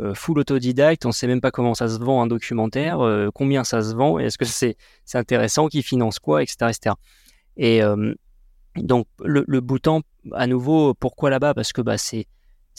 euh, 0.00 0.14
full 0.14 0.38
autodidacte. 0.38 1.06
On 1.06 1.10
ne 1.10 1.14
sait 1.14 1.28
même 1.28 1.40
pas 1.40 1.52
comment 1.52 1.74
ça 1.74 1.88
se 1.88 1.98
vend 1.98 2.22
un 2.22 2.26
documentaire, 2.26 2.98
combien 3.34 3.62
ça 3.64 3.82
se 3.82 3.94
vend, 3.94 4.18
est-ce 4.18 4.36
que 4.36 4.44
c'est 4.44 4.76
intéressant, 5.14 5.68
qui 5.68 5.82
finance 5.82 6.18
quoi, 6.18 6.42
etc. 6.42 6.70
etc. 6.70 6.96
Et 7.56 7.82
donc 8.76 9.06
le, 9.22 9.44
le 9.46 9.60
Bhoutan, 9.60 10.00
à 10.32 10.46
nouveau, 10.46 10.94
pourquoi 10.94 11.30
là-bas? 11.30 11.54
Parce 11.54 11.72
que 11.72 11.82
bah, 11.82 11.98
c'est 11.98 12.26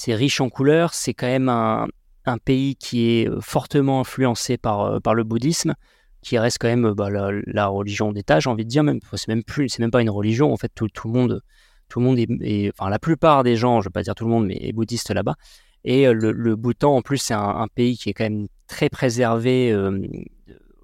riche 0.08 0.42
en 0.42 0.50
couleurs, 0.50 0.94
c'est 0.94 1.14
quand 1.14 1.28
même 1.28 1.50
un, 1.50 1.88
un, 2.26 2.38
pays 2.38 2.76
qui 2.76 3.10
est 3.10 3.30
fortement 3.42 4.02
influencé 4.02 4.58
par, 4.58 5.02
par 5.02 5.14
le 5.14 5.24
bouddhisme, 5.24 5.74
qui 6.22 6.38
reste 6.38 6.58
quand 6.60 6.68
même 6.68 6.94
bah, 6.94 7.10
la, 7.10 7.68
religion 7.68 8.12
d'État, 8.12 8.40
j'ai 8.40 8.50
envie 8.50 8.64
de 8.64 8.70
dire, 8.70 8.84
même 8.84 9.00
c'est 9.14 9.28
même 9.28 9.44
plus, 9.44 9.70
c'est 9.70 9.80
même 9.80 9.92
pas 9.92 10.02
une 10.02 10.10
religion, 10.10 10.52
en 10.52 10.58
fait, 10.58 10.72
tout, 10.74 10.88
le 11.06 11.12
monde 11.12 11.42
tout 11.90 12.00
le 12.00 12.06
monde 12.06 12.18
est, 12.18 12.72
enfin 12.78 12.90
la 12.90 13.00
plupart 13.00 13.44
des 13.44 13.56
gens, 13.56 13.82
je 13.82 13.90
vais 13.90 13.92
pas 13.92 14.02
dire 14.02 14.16
tout 14.16 14.26
le 14.26 14.32
monde, 14.32 14.48
mais 14.48 14.58
est 14.60 14.72
bouddhiste 14.72 15.12
là-bas. 15.12 15.36
Et 15.84 16.08
euh, 16.08 16.14
le, 16.14 16.56
Bhoutan, 16.56 16.96
en 16.96 17.02
plus, 17.02 17.18
c'est 17.18 17.34
un, 17.34 17.68
pays 17.74 17.98
qui 17.98 18.10
est 18.10 18.14
quand 18.14 18.24
même 18.24 18.48
très 18.68 18.90
préservé 18.90 19.72
euh, 19.72 20.02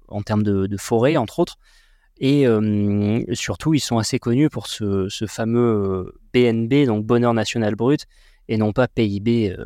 en 0.08 0.22
termes 0.22 0.42
de, 0.42 0.76
forêt, 0.76 1.16
entre 1.16 1.38
autres. 1.38 1.56
Et 2.18 2.46
euh, 2.46 3.22
surtout, 3.32 3.72
ils 3.72 3.80
sont 3.80 3.98
assez 3.98 4.18
connus 4.18 4.50
pour 4.50 4.66
ce, 4.66 5.08
fameux 5.26 6.12
BNB, 6.34 6.86
donc 6.86 7.06
bonheur 7.06 7.32
national 7.32 7.74
brut, 7.76 8.06
et 8.50 8.58
non 8.58 8.72
pas 8.72 8.86
PIB 8.86 9.56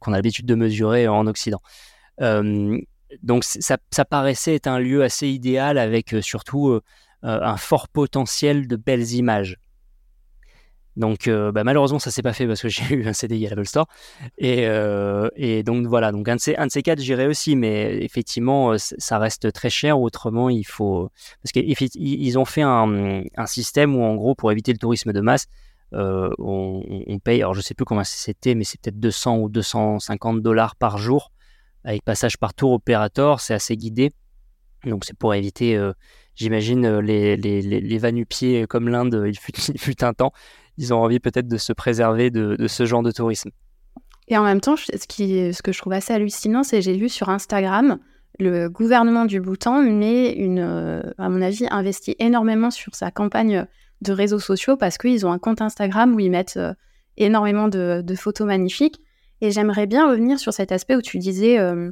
qu'on 0.00 0.12
a 0.12 0.16
l'habitude 0.16 0.46
de 0.46 0.56
mesurer 0.56 1.06
en 1.06 1.26
Occident. 1.28 1.60
donc 2.20 3.44
ça, 3.44 3.76
ça, 3.92 4.04
paraissait 4.04 4.56
être 4.56 4.66
un 4.66 4.80
lieu 4.80 5.04
assez 5.04 5.28
idéal 5.28 5.78
avec 5.78 6.16
surtout 6.20 6.80
un 7.22 7.56
fort 7.56 7.88
potentiel 7.88 8.66
de 8.66 8.74
belles 8.74 9.12
images. 9.12 9.58
Donc 10.96 11.26
euh, 11.26 11.50
bah, 11.50 11.64
malheureusement 11.64 11.98
ça 11.98 12.10
s'est 12.10 12.22
pas 12.22 12.32
fait 12.32 12.46
parce 12.46 12.62
que 12.62 12.68
j'ai 12.68 12.94
eu 12.94 13.06
un 13.06 13.12
CDI 13.12 13.46
à 13.46 13.50
l'Apple 13.50 13.66
Store 13.66 13.86
et, 14.38 14.66
euh, 14.66 15.28
donc 15.64 15.86
voilà 15.86 16.12
donc 16.12 16.28
un 16.28 16.36
de 16.36 16.40
ces, 16.40 16.56
un 16.56 16.66
de 16.66 16.72
ces 16.72 16.82
quatre 16.82 17.00
j'irai 17.00 17.26
aussi 17.26 17.56
mais 17.56 17.98
effectivement 18.02 18.72
euh, 18.72 18.76
ça 18.78 19.18
reste 19.18 19.52
très 19.52 19.70
cher 19.70 19.98
autrement 20.00 20.48
il 20.48 20.64
faut 20.64 21.10
parce 21.42 21.52
qu'ils 21.52 22.38
ont 22.38 22.44
fait 22.44 22.62
un, 22.62 23.22
système 23.46 23.96
où 23.96 24.02
en 24.02 24.14
gros 24.14 24.34
pour 24.34 24.52
éviter 24.52 24.72
le 24.72 24.78
tourisme 24.78 25.12
de 25.12 25.20
masse 25.20 25.46
on, 25.94 26.82
on, 27.06 27.18
paye. 27.18 27.40
Alors 27.42 27.54
je 27.54 27.60
sais 27.60 27.74
plus 27.74 27.84
combien 27.84 28.04
c'était 28.04 28.54
mais 28.54 28.64
c'est 28.64 28.80
peut-être 28.80 28.98
200 28.98 29.38
ou 29.38 29.48
250 29.48 30.42
dollars 30.42 30.76
par 30.76 30.98
jour 30.98 31.30
avec 31.84 32.02
passage 32.04 32.38
par 32.38 32.54
tour 32.54 32.72
opérateur. 32.72 33.40
C'est 33.40 33.54
assez 33.54 33.76
guidé. 33.76 34.10
Donc 34.84 35.04
c'est 35.04 35.16
pour 35.16 35.34
éviter 35.34 35.78
j'imagine 36.34 36.98
les, 36.98 37.36
les, 37.36 37.62
les, 37.62 37.80
les 37.80 37.98
vanupiers 37.98 38.66
comme 38.66 38.88
l'Inde 38.88 39.24
il 39.26 39.38
fut, 39.38 39.52
il 39.72 39.80
fut 39.80 40.04
un 40.04 40.12
temps. 40.12 40.32
Ils 40.76 40.92
ont 40.92 40.98
envie 40.98 41.20
peut-être 41.20 41.48
de 41.48 41.56
se 41.56 41.72
préserver 41.72 42.30
de, 42.30 42.66
ce 42.66 42.84
genre 42.84 43.02
de 43.02 43.12
tourisme. 43.12 43.50
Et 44.28 44.36
en 44.36 44.42
même 44.42 44.60
temps, 44.60 44.76
ce, 44.76 45.06
qui, 45.06 45.52
ce 45.52 45.62
que 45.62 45.72
je 45.72 45.78
trouve 45.78 45.92
assez 45.92 46.12
hallucinant, 46.12 46.62
c'est 46.62 46.82
j'ai 46.82 46.96
vu 46.96 47.08
sur 47.08 47.28
Instagram, 47.28 47.98
le 48.40 48.68
gouvernement 48.68 49.26
du 49.26 49.40
Bhoutan 49.40 49.82
met 49.82 50.32
une, 50.32 50.58
euh, 50.58 51.02
à 51.18 51.28
mon 51.28 51.40
avis, 51.42 51.66
investit 51.70 52.16
énormément 52.18 52.70
sur 52.70 52.94
sa 52.94 53.10
campagne 53.10 53.66
de 54.00 54.12
réseaux 54.12 54.38
sociaux 54.38 54.76
parce 54.76 54.98
qu'ils 54.98 55.26
ont 55.26 55.32
un 55.32 55.38
compte 55.38 55.60
Instagram 55.60 56.14
où 56.14 56.20
ils 56.20 56.30
mettent 56.30 56.56
euh, 56.56 56.74
énormément 57.16 57.68
de, 57.68 58.04
photos 58.16 58.46
magnifiques. 58.46 59.00
Et 59.40 59.50
j'aimerais 59.50 59.86
bien 59.86 60.08
revenir 60.08 60.38
sur 60.38 60.52
cet 60.52 60.72
aspect 60.72 60.96
où 60.96 61.02
tu 61.02 61.18
disais 61.18 61.58
euh, 61.58 61.90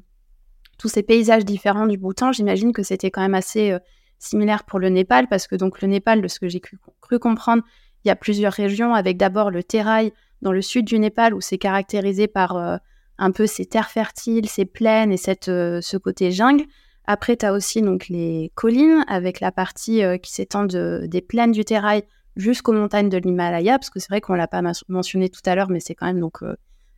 tous 0.78 0.88
ces 0.88 1.02
paysages 1.02 1.44
différents 1.44 1.86
du 1.86 1.98
Bhoutan. 1.98 2.32
J'imagine 2.32 2.72
que 2.72 2.82
c'était 2.82 3.10
quand 3.10 3.20
même 3.20 3.34
assez 3.34 3.76
similaire 4.18 4.64
pour 4.64 4.78
le 4.78 4.88
Népal 4.88 5.28
parce 5.28 5.46
que 5.46 5.56
donc 5.56 5.82
le 5.82 5.88
Népal, 5.88 6.22
de 6.22 6.28
ce 6.28 6.38
que 6.40 6.48
j'ai 6.48 6.60
cru, 6.60 6.78
comprendre, 7.18 7.62
il 8.04 8.08
y 8.08 8.10
a 8.10 8.16
plusieurs 8.16 8.52
régions, 8.52 8.94
avec 8.94 9.16
d'abord 9.16 9.50
le 9.50 9.62
Terai 9.62 10.12
dans 10.40 10.52
le 10.52 10.62
sud 10.62 10.86
du 10.86 10.98
Népal, 10.98 11.34
où 11.34 11.40
c'est 11.40 11.58
caractérisé 11.58 12.26
par 12.26 12.56
euh, 12.56 12.76
un 13.18 13.30
peu 13.30 13.46
ces 13.46 13.66
terres 13.66 13.90
fertiles, 13.90 14.48
ces 14.48 14.64
plaines 14.64 15.12
et 15.12 15.16
cette, 15.16 15.48
euh, 15.48 15.80
ce 15.80 15.96
côté 15.96 16.30
jungle. 16.30 16.64
Après, 17.06 17.36
tu 17.36 17.46
as 17.46 17.52
aussi 17.52 17.82
donc, 17.82 18.08
les 18.08 18.52
collines, 18.54 19.04
avec 19.08 19.40
la 19.40 19.52
partie 19.52 20.04
euh, 20.04 20.18
qui 20.18 20.32
s'étend 20.32 20.64
des 20.64 21.20
plaines 21.20 21.52
du 21.52 21.64
Terai 21.64 22.04
jusqu'aux 22.36 22.72
montagnes 22.72 23.08
de 23.08 23.18
l'Himalaya, 23.18 23.78
parce 23.78 23.90
que 23.90 24.00
c'est 24.00 24.08
vrai 24.08 24.20
qu'on 24.20 24.34
ne 24.34 24.38
l'a 24.38 24.48
pas 24.48 24.62
mentionné 24.88 25.28
tout 25.28 25.40
à 25.44 25.54
l'heure, 25.54 25.68
mais 25.68 25.80
c'est 25.80 25.94
quand 25.94 26.06
même 26.06 26.20
donc 26.20 26.38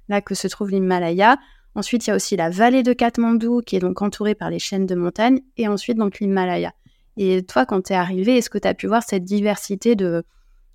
là 0.08 0.20
que 0.20 0.34
se 0.34 0.48
trouve 0.48 0.70
l'Himalaya. 0.70 1.38
Ensuite, 1.74 2.06
il 2.06 2.10
y 2.10 2.12
a 2.12 2.16
aussi 2.16 2.36
la 2.36 2.50
vallée 2.50 2.82
de 2.82 2.92
Katmandou 2.92 3.60
qui 3.60 3.76
est 3.76 3.80
donc 3.80 4.00
entourée 4.00 4.34
par 4.34 4.50
les 4.50 4.58
chaînes 4.58 4.86
de 4.86 4.94
montagnes 4.94 5.40
et 5.56 5.66
ensuite 5.66 5.98
donc 5.98 6.20
l'Himalaya. 6.20 6.72
Et 7.16 7.44
toi, 7.44 7.66
quand 7.66 7.82
tu 7.82 7.92
es 7.92 7.96
arrivé, 7.96 8.38
est-ce 8.38 8.50
que 8.50 8.58
tu 8.58 8.68
as 8.68 8.74
pu 8.74 8.86
voir 8.86 9.02
cette 9.02 9.24
diversité 9.24 9.96
de, 9.96 10.24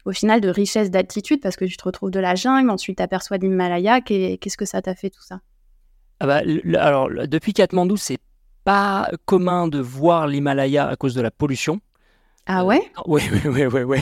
au 0.06 0.12
final, 0.12 0.42
de 0.42 0.50
richesse 0.50 0.92
d'altitude? 0.92 1.42
Parce 1.42 1.56
que 1.56 1.66
tu 1.66 1.78
te 1.78 1.84
retrouves 1.84 2.12
de 2.12 2.20
la 2.20 2.36
jungle, 2.36 2.70
ensuite 2.70 2.98
tu 2.98 3.04
aperçois 3.04 3.38
l'Himalaya. 3.38 4.02
Qu'est-ce 4.02 4.58
que 4.58 4.66
ça 4.66 4.82
t'a 4.82 4.96
fait 4.96 5.10
tout 5.10 5.22
ça? 5.22 5.40
Ah 6.20 6.28
bah, 6.28 6.42
Alors, 6.78 7.10
depuis 7.28 7.54
Katmandou, 7.54 7.96
c'est 7.96 8.18
pas 8.70 9.10
commun 9.26 9.68
de 9.68 9.80
voir 9.80 10.28
l'Himalaya 10.28 10.88
à 10.88 10.96
cause 10.96 11.16
de 11.16 11.22
la 11.22 11.32
pollution. 11.32 11.82
Ah 12.46 12.64
ouais? 12.64 12.84
Oui, 13.08 13.24
oui, 13.46 13.66
oui, 13.66 13.82
oui. 13.82 13.98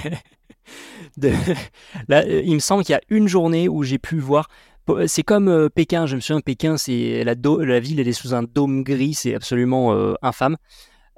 il 1.23 2.53
me 2.53 2.59
semble 2.59 2.83
qu'il 2.83 2.91
y 2.91 2.97
a 2.97 3.01
une 3.07 3.29
journée 3.29 3.69
où 3.69 3.83
j'ai 3.83 3.97
pu 3.97 4.19
voir. 4.19 4.49
C'est 5.05 5.23
comme 5.23 5.47
euh, 5.47 5.69
Pékin, 5.69 6.05
je 6.05 6.17
me 6.17 6.19
souviens, 6.19 6.41
Pékin, 6.41 6.75
c'est 6.75 7.23
la, 7.23 7.33
la, 7.33 7.79
ville, 7.79 8.01
elle 8.01 8.09
est 8.09 8.11
sous 8.11 8.35
un 8.35 8.43
dôme 8.43 8.83
gris, 8.83 9.13
c'est 9.13 9.35
absolument 9.35 9.93
euh, 9.93 10.15
infâme. 10.21 10.57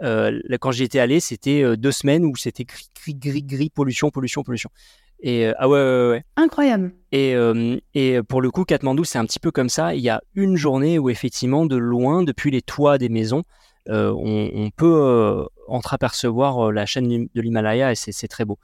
Euh, 0.04 0.40
quand 0.62 0.72
j'y 0.72 0.84
étais 0.84 1.00
allé, 1.00 1.20
c'était 1.20 1.76
deux 1.76 1.92
semaines 1.92 2.26
où 2.26 2.36
c'était 2.36 2.66
gris, 2.66 2.90
gris, 3.04 3.16
gris, 3.16 3.44
gris, 3.44 3.70
pollution, 3.72 4.12
pollution, 4.12 4.44
pollution. 4.44 4.70
Et 5.22 5.48
ah 5.58 5.68
ouais, 5.68 5.80
ouais, 5.80 6.10
ouais. 6.10 6.24
Incroyable. 6.38 6.94
Et, 7.12 7.36
et 7.94 8.24
pour 8.24 8.42
le 8.42 8.52
coup, 8.52 8.64
Katmandou, 8.64 9.04
c'est 9.04 9.18
un 9.18 9.26
petit 9.26 9.40
peu 9.40 9.52
comme 9.52 9.70
ça. 9.70 9.96
Il 9.96 10.02
y 10.02 10.10
a 10.10 10.22
une 10.36 10.56
journée 10.56 10.98
où 10.98 11.10
effectivement, 11.10 11.66
de 11.66 11.76
loin, 11.76 12.24
depuis 12.24 12.52
les 12.52 12.62
toits 12.62 12.98
des 12.98 13.10
maisons, 13.10 13.44
on, 13.88 14.52
on, 14.54 14.70
peut 14.70 15.46
entreapercevoir 15.68 16.72
la 16.72 16.86
chaîne 16.86 17.28
de 17.34 17.42
l'Himalaya 17.42 17.92
et 17.92 17.96
c'est 17.96 18.28
très 18.28 18.46
beau. 18.46 18.60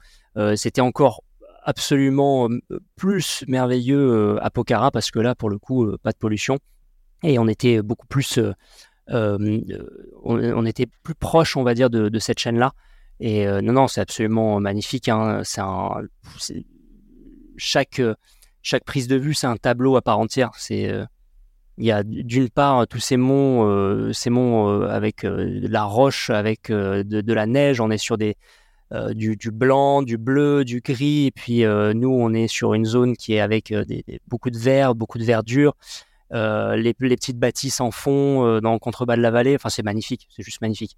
c'était 0.54 0.80
encore 0.80 1.22
absolument 1.66 2.48
plus 2.94 3.44
merveilleux 3.48 4.38
à 4.40 4.50
Pokhara 4.50 4.90
parce 4.90 5.10
que 5.10 5.18
là, 5.18 5.34
pour 5.34 5.50
le 5.50 5.58
coup, 5.58 5.94
pas 6.02 6.12
de 6.12 6.16
pollution. 6.16 6.58
Et 7.22 7.38
on 7.38 7.48
était 7.48 7.82
beaucoup 7.82 8.06
plus. 8.06 8.38
on, 9.08 10.66
était 10.66 10.86
plus 11.02 11.14
proche, 11.14 11.56
on 11.56 11.64
va 11.64 11.74
dire, 11.74 11.90
de, 11.90 12.18
cette 12.18 12.38
chaîne-là. 12.38 12.72
Et 13.20 13.46
non, 13.46 13.72
non, 13.72 13.88
c'est 13.88 14.00
absolument 14.00 14.60
magnifique. 14.60 15.08
Hein. 15.08 15.42
Un, 15.58 16.02
chaque, 17.56 18.02
prise 18.84 19.08
de 19.08 19.16
vue, 19.16 19.34
c'est 19.34 19.46
un 19.46 19.56
tableau 19.56 19.96
à 19.96 20.02
part 20.02 20.18
entière. 20.18 20.50
C'est 20.56 20.92
il 21.78 21.84
y 21.84 21.92
a 21.92 22.02
d'une 22.02 22.48
part 22.48 22.86
tous 22.86 23.00
ces 23.00 23.16
monts, 23.16 23.62
avec 24.82 25.24
de 25.24 25.68
la 25.68 25.84
roche, 25.84 26.30
avec 26.30 26.70
de, 26.70 27.32
la 27.32 27.46
neige. 27.46 27.80
On 27.80 27.90
est 27.90 27.98
sur 27.98 28.16
euh, 28.92 29.14
du, 29.14 29.36
blanc, 29.50 30.02
du 30.02 30.16
bleu, 30.16 30.64
du 30.64 30.80
gris. 30.80 31.26
Et 31.26 31.30
puis 31.32 31.64
euh, 31.64 31.92
nous, 31.92 32.10
on 32.10 32.32
est 32.32 32.46
sur 32.46 32.74
une 32.74 32.84
zone 32.84 33.16
qui 33.16 33.34
est 33.34 33.40
avec 33.40 33.72
euh, 33.72 33.84
beaucoup 34.28 34.50
de 34.50 34.58
vert, 34.58 34.94
beaucoup 34.94 35.18
de 35.18 35.24
verdure. 35.24 35.74
Les, 36.30 36.94
petites 36.94 37.38
bâtisses 37.38 37.80
en 37.80 37.90
fond, 37.90 38.60
dans 38.60 38.72
le 38.72 38.78
contrebas 38.78 39.16
de 39.16 39.22
la 39.22 39.30
vallée. 39.30 39.56
Enfin, 39.56 39.70
c'est 39.70 39.82
magnifique. 39.82 40.28
C'est 40.30 40.42
juste 40.42 40.60
magnifique. 40.60 40.96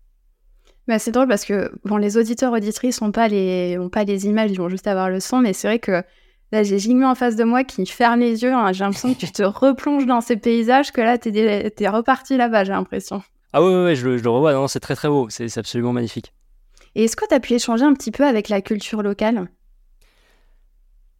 Bah, 0.88 0.98
c'est 0.98 1.10
drôle 1.10 1.28
parce 1.28 1.44
que 1.44 1.70
bon, 1.84 1.98
les 1.98 2.16
auditeurs 2.16 2.50
auditrices 2.50 3.02
n'ont 3.02 3.12
pas 3.12 3.28
les 3.28 3.78
pas 3.92 4.04
les 4.04 4.26
images, 4.26 4.50
ils 4.50 4.56
vont 4.56 4.70
juste 4.70 4.86
avoir 4.86 5.10
le 5.10 5.20
son, 5.20 5.38
mais 5.38 5.52
c'est 5.52 5.68
vrai 5.68 5.78
que 5.78 6.02
là 6.50 6.62
j'ai 6.62 6.78
Jingme 6.78 7.04
en 7.04 7.14
face 7.14 7.36
de 7.36 7.44
moi 7.44 7.62
qui 7.62 7.84
ferme 7.84 8.20
les 8.20 8.42
yeux. 8.42 8.54
Hein. 8.54 8.72
J'ai 8.72 8.84
l'impression 8.84 9.12
que 9.12 9.18
tu 9.18 9.30
te 9.30 9.42
replonges 9.42 10.06
dans 10.06 10.22
ces 10.22 10.38
paysages, 10.38 10.90
que 10.90 11.02
là 11.02 11.18
tu 11.18 11.28
es, 11.28 11.88
reparti 11.88 12.38
là-bas, 12.38 12.64
j'ai 12.64 12.72
l'impression. 12.72 13.22
Ah 13.52 13.62
ouais, 13.62 13.94
je, 13.96 14.08
le, 14.08 14.30
revois, 14.30 14.66
c'est 14.68 14.80
très 14.80 14.96
très 14.96 15.08
beau, 15.08 15.28
c'est 15.28 15.58
absolument 15.58 15.92
magnifique. 15.92 16.32
Et 16.94 17.04
est-ce 17.04 17.16
que 17.16 17.26
tu 17.28 17.34
as 17.34 17.40
pu 17.40 17.52
échanger 17.52 17.84
un 17.84 17.92
petit 17.92 18.10
peu 18.10 18.24
avec 18.24 18.48
la 18.48 18.62
culture 18.62 19.02
locale? 19.02 19.46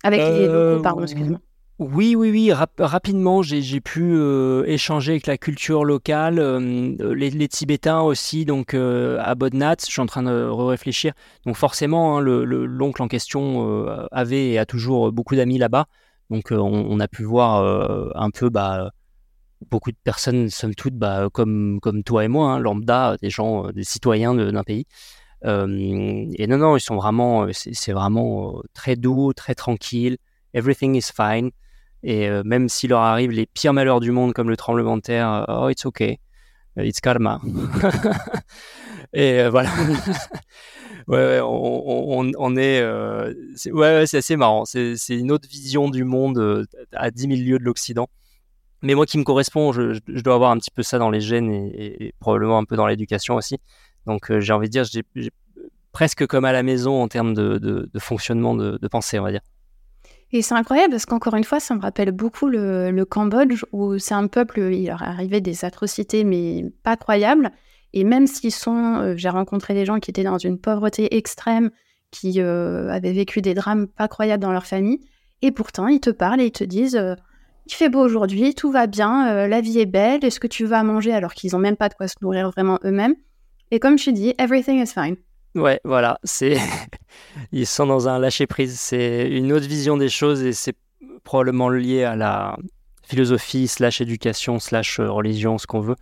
Avec 0.03 0.21
les 0.21 0.49
euh, 0.49 0.71
locaux, 0.71 0.83
pardon, 0.83 1.03
excuse-moi. 1.03 1.41
Oui, 1.79 2.17
oui, 2.17 2.31
oui, 2.33 2.53
rapidement, 2.53 3.43
j'ai 3.43 3.81
pu 3.81 4.03
euh, 4.03 4.65
échanger 4.67 5.13
avec 5.13 5.29
la 5.29 5.39
culture 5.39 5.85
locale, 5.85 6.41
euh, 6.41 7.15
les, 7.15 7.49
Tibétains 7.49 8.01
aussi, 8.01 8.45
donc 8.45 8.75
à 8.75 9.35
Bodnat, 9.37 9.77
je 9.87 9.93
suis 9.93 10.01
en 10.01 10.07
train 10.07 10.25
de 10.25 10.49
réfléchir. 10.49 11.13
Donc 11.47 11.57
forcément, 11.57 12.19
hein, 12.19 12.21
l'oncle 12.21 13.01
en 13.01 13.07
question 13.07 13.87
avait 14.11 14.51
et 14.51 14.59
a 14.59 14.67
toujours 14.67 15.13
beaucoup 15.13 15.37
d'amis 15.37 15.59
là-bas, 15.59 15.87
donc 16.31 16.49
on, 16.51 16.99
a 16.99 17.07
pu 17.07 17.23
voir 17.23 17.63
un 18.17 18.31
peu 18.31 18.51
bah, 18.51 18.91
beaucoup 19.71 19.93
de 19.93 19.97
personnes, 20.03 20.51
somme 20.51 20.75
toute, 20.75 20.95
bah, 20.95 21.29
comme, 21.33 21.81
toi 22.05 22.25
et 22.25 22.29
moi, 22.29 22.55
hein, 22.55 22.59
lambda, 22.59 23.17
des 23.23 23.31
gens, 23.31 23.71
des 23.71 23.85
citoyens 23.85 24.35
d'un 24.35 24.65
pays. 24.65 24.87
Euh, 25.45 26.27
et 26.35 26.47
non, 26.47 26.59
non, 26.59 26.77
ils 26.77 26.81
sont 26.81 26.97
vraiment, 26.97 27.45
euh, 27.45 27.51
c'est 27.53 27.93
vraiment 27.93 28.59
euh, 28.59 28.63
très 28.75 28.97
doux, 28.97 29.33
très 29.33 29.55
tranquille. 29.55 30.17
Everything 30.55 30.97
is 30.97 31.11
fine. 31.15 31.51
Et 32.03 32.29
même 32.45 32.69
s'il 32.69 32.91
leur 32.91 33.01
arrive 33.01 33.31
les 33.31 33.47
pires 33.47 33.73
malheurs 33.73 34.01
du 34.01 34.13
monde, 34.13 34.33
comme 34.33 34.49
le 34.49 34.57
tremblement 34.57 34.97
de 34.97 35.03
terre, 35.03 35.45
oh, 35.49 35.69
it's 35.69 35.85
okay. 35.85 36.21
It's 36.77 37.01
karma. 37.01 37.41
et 39.13 39.49
voilà. 39.49 39.71
ouais, 41.09 41.41
on, 41.43 42.31
on, 42.39 42.57
est. 42.57 42.85
ouais, 43.73 44.05
c'est 44.07 44.19
assez 44.19 44.37
marrant. 44.37 44.65
C'est 44.65 44.97
une 45.11 45.33
autre 45.33 45.49
vision 45.49 45.91
du 45.91 46.05
monde 46.05 46.67
à 46.93 47.11
10 47.11 47.23
000 47.23 47.35
lieues 47.35 47.59
de 47.59 47.65
l'Occident. 47.65 48.09
Mais 48.83 48.95
moi 48.95 49.07
qui 49.07 49.19
me 49.19 49.25
correspond, 49.25 49.73
je, 49.73 49.99
dois 50.21 50.35
avoir 50.35 50.53
un 50.53 50.59
petit 50.59 50.71
peu 50.71 50.85
ça 50.85 50.99
dans 50.99 51.11
les 51.11 51.21
gènes 51.21 51.51
et 51.51 52.15
probablement 52.21 52.59
un 52.59 52.65
peu 52.65 52.77
dans 52.77 52.87
l'éducation 52.87 53.35
aussi. 53.35 53.59
Donc 54.07 54.31
euh, 54.31 54.41
j'ai 54.41 54.53
envie 54.53 54.69
de 54.69 54.73
dire, 54.73 54.85
j'ai 54.85 55.31
presque 55.93 56.27
comme 56.27 56.45
à 56.45 56.53
la 56.53 56.63
maison 56.63 57.03
en 57.03 57.09
termes 57.09 57.35
de, 57.35 57.91
fonctionnement 57.99 58.55
de, 58.55 58.89
pensée, 58.89 59.19
on 59.19 59.25
va 59.25 59.33
dire. 59.33 59.43
Et 60.33 60.43
c'est 60.43 60.55
incroyable 60.55 60.91
parce 60.91 61.07
qu'encore 61.07 61.35
une 61.37 61.45
fois, 61.45 61.59
ça 61.59 61.75
me 61.75 61.81
rappelle 61.81 62.13
beaucoup 62.13 62.49
le, 62.49 63.05
Cambodge 63.05 63.65
où 63.73 63.99
c'est 63.99 64.15
un 64.15 64.27
peuple, 64.27 64.61
il 64.73 64.87
leur 64.87 65.03
arrivait 65.03 65.41
des 65.41 65.65
atrocités 65.65 66.25
mais 66.25 66.67
pas 66.83 66.97
croyables. 66.97 67.51
Et 67.95 68.05
même 68.05 68.27
s'ils 68.27 68.53
sont, 68.53 68.97
euh, 68.97 69.15
j'ai 69.17 69.31
rencontré 69.31 69.73
des 69.73 69.87
gens 69.87 69.99
qui 69.99 70.11
étaient 70.11 70.25
dans 70.25 70.37
une 70.37 70.59
pauvreté 70.59 71.17
extrême, 71.17 71.71
qui 72.11 72.41
euh, 72.41 72.91
avaient 72.91 73.13
vécu 73.13 73.41
des 73.41 73.55
drames 73.55 73.87
pas 73.87 74.09
croyables 74.09 74.43
dans 74.43 74.53
leur 74.53 74.67
famille, 74.67 75.01
et 75.41 75.51
pourtant 75.51 75.87
ils 75.87 76.01
te 76.01 76.11
parlent 76.11 76.41
et 76.41 76.47
ils 76.47 76.53
te 76.53 76.65
disent 76.65 77.01
il 77.67 77.73
fait 77.73 77.89
beau 77.89 78.01
aujourd'hui, 78.01 78.55
tout 78.55 78.71
va 78.71 78.87
bien, 78.87 79.47
la 79.47 79.61
vie 79.61 79.79
est 79.79 79.87
belle, 79.87 80.25
est-ce 80.25 80.41
que 80.41 80.47
tu 80.47 80.65
vas 80.65 80.83
manger 80.83 81.13
alors 81.13 81.35
qu'ils 81.35 81.53
n'ont 81.53 81.59
même 81.59 81.77
pas 81.77 81.89
de 81.89 81.95
quoi 81.95 82.09
se 82.09 82.17
nourrir 82.23 82.51
vraiment 82.51 82.79
eux-mêmes? 82.85 83.15
Et 83.71 83.79
comme 83.79 83.99
je 83.99 84.11
dis, 84.11 84.35
everything 84.39 84.83
is 84.83 84.87
fine. 84.87 85.17
Ouais, 85.55 85.81
voilà, 85.85 86.19
c'est 86.25 86.59
ils 87.53 87.67
sont 87.67 87.87
dans 87.87 88.09
un 88.09 88.19
lâcher 88.19 88.47
prise. 88.47 88.79
C'est 88.79 89.29
une 89.29 89.53
autre 89.53 89.67
vision 89.67 89.97
des 89.97 90.09
choses 90.09 90.43
et 90.43 90.53
c'est 90.53 90.77
probablement 91.25 91.69
lié 91.69 92.05
à 92.05 92.17
la 92.17 92.57
philosophie 93.03 93.69
slash 93.69 94.01
éducation 94.01 94.59
slash 94.59 95.01
euh, 95.01 95.11
religion, 95.11 95.59
ce 95.59 95.67
qu'on 95.67 95.81
veut. 95.81 95.97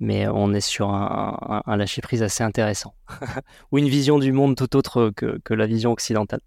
Mais 0.00 0.28
on 0.28 0.52
est 0.52 0.60
sur 0.60 0.90
un, 0.90 1.76
lâcher 1.76 2.02
prise 2.02 2.22
assez 2.22 2.44
intéressant 2.44 2.94
ou 3.72 3.78
une 3.78 3.88
vision 3.88 4.20
du 4.20 4.30
monde 4.30 4.54
tout 4.54 4.76
autre 4.76 5.10
que, 5.16 5.40
que, 5.42 5.54
la 5.54 5.66
vision 5.66 5.90
occidentale. 5.90 6.40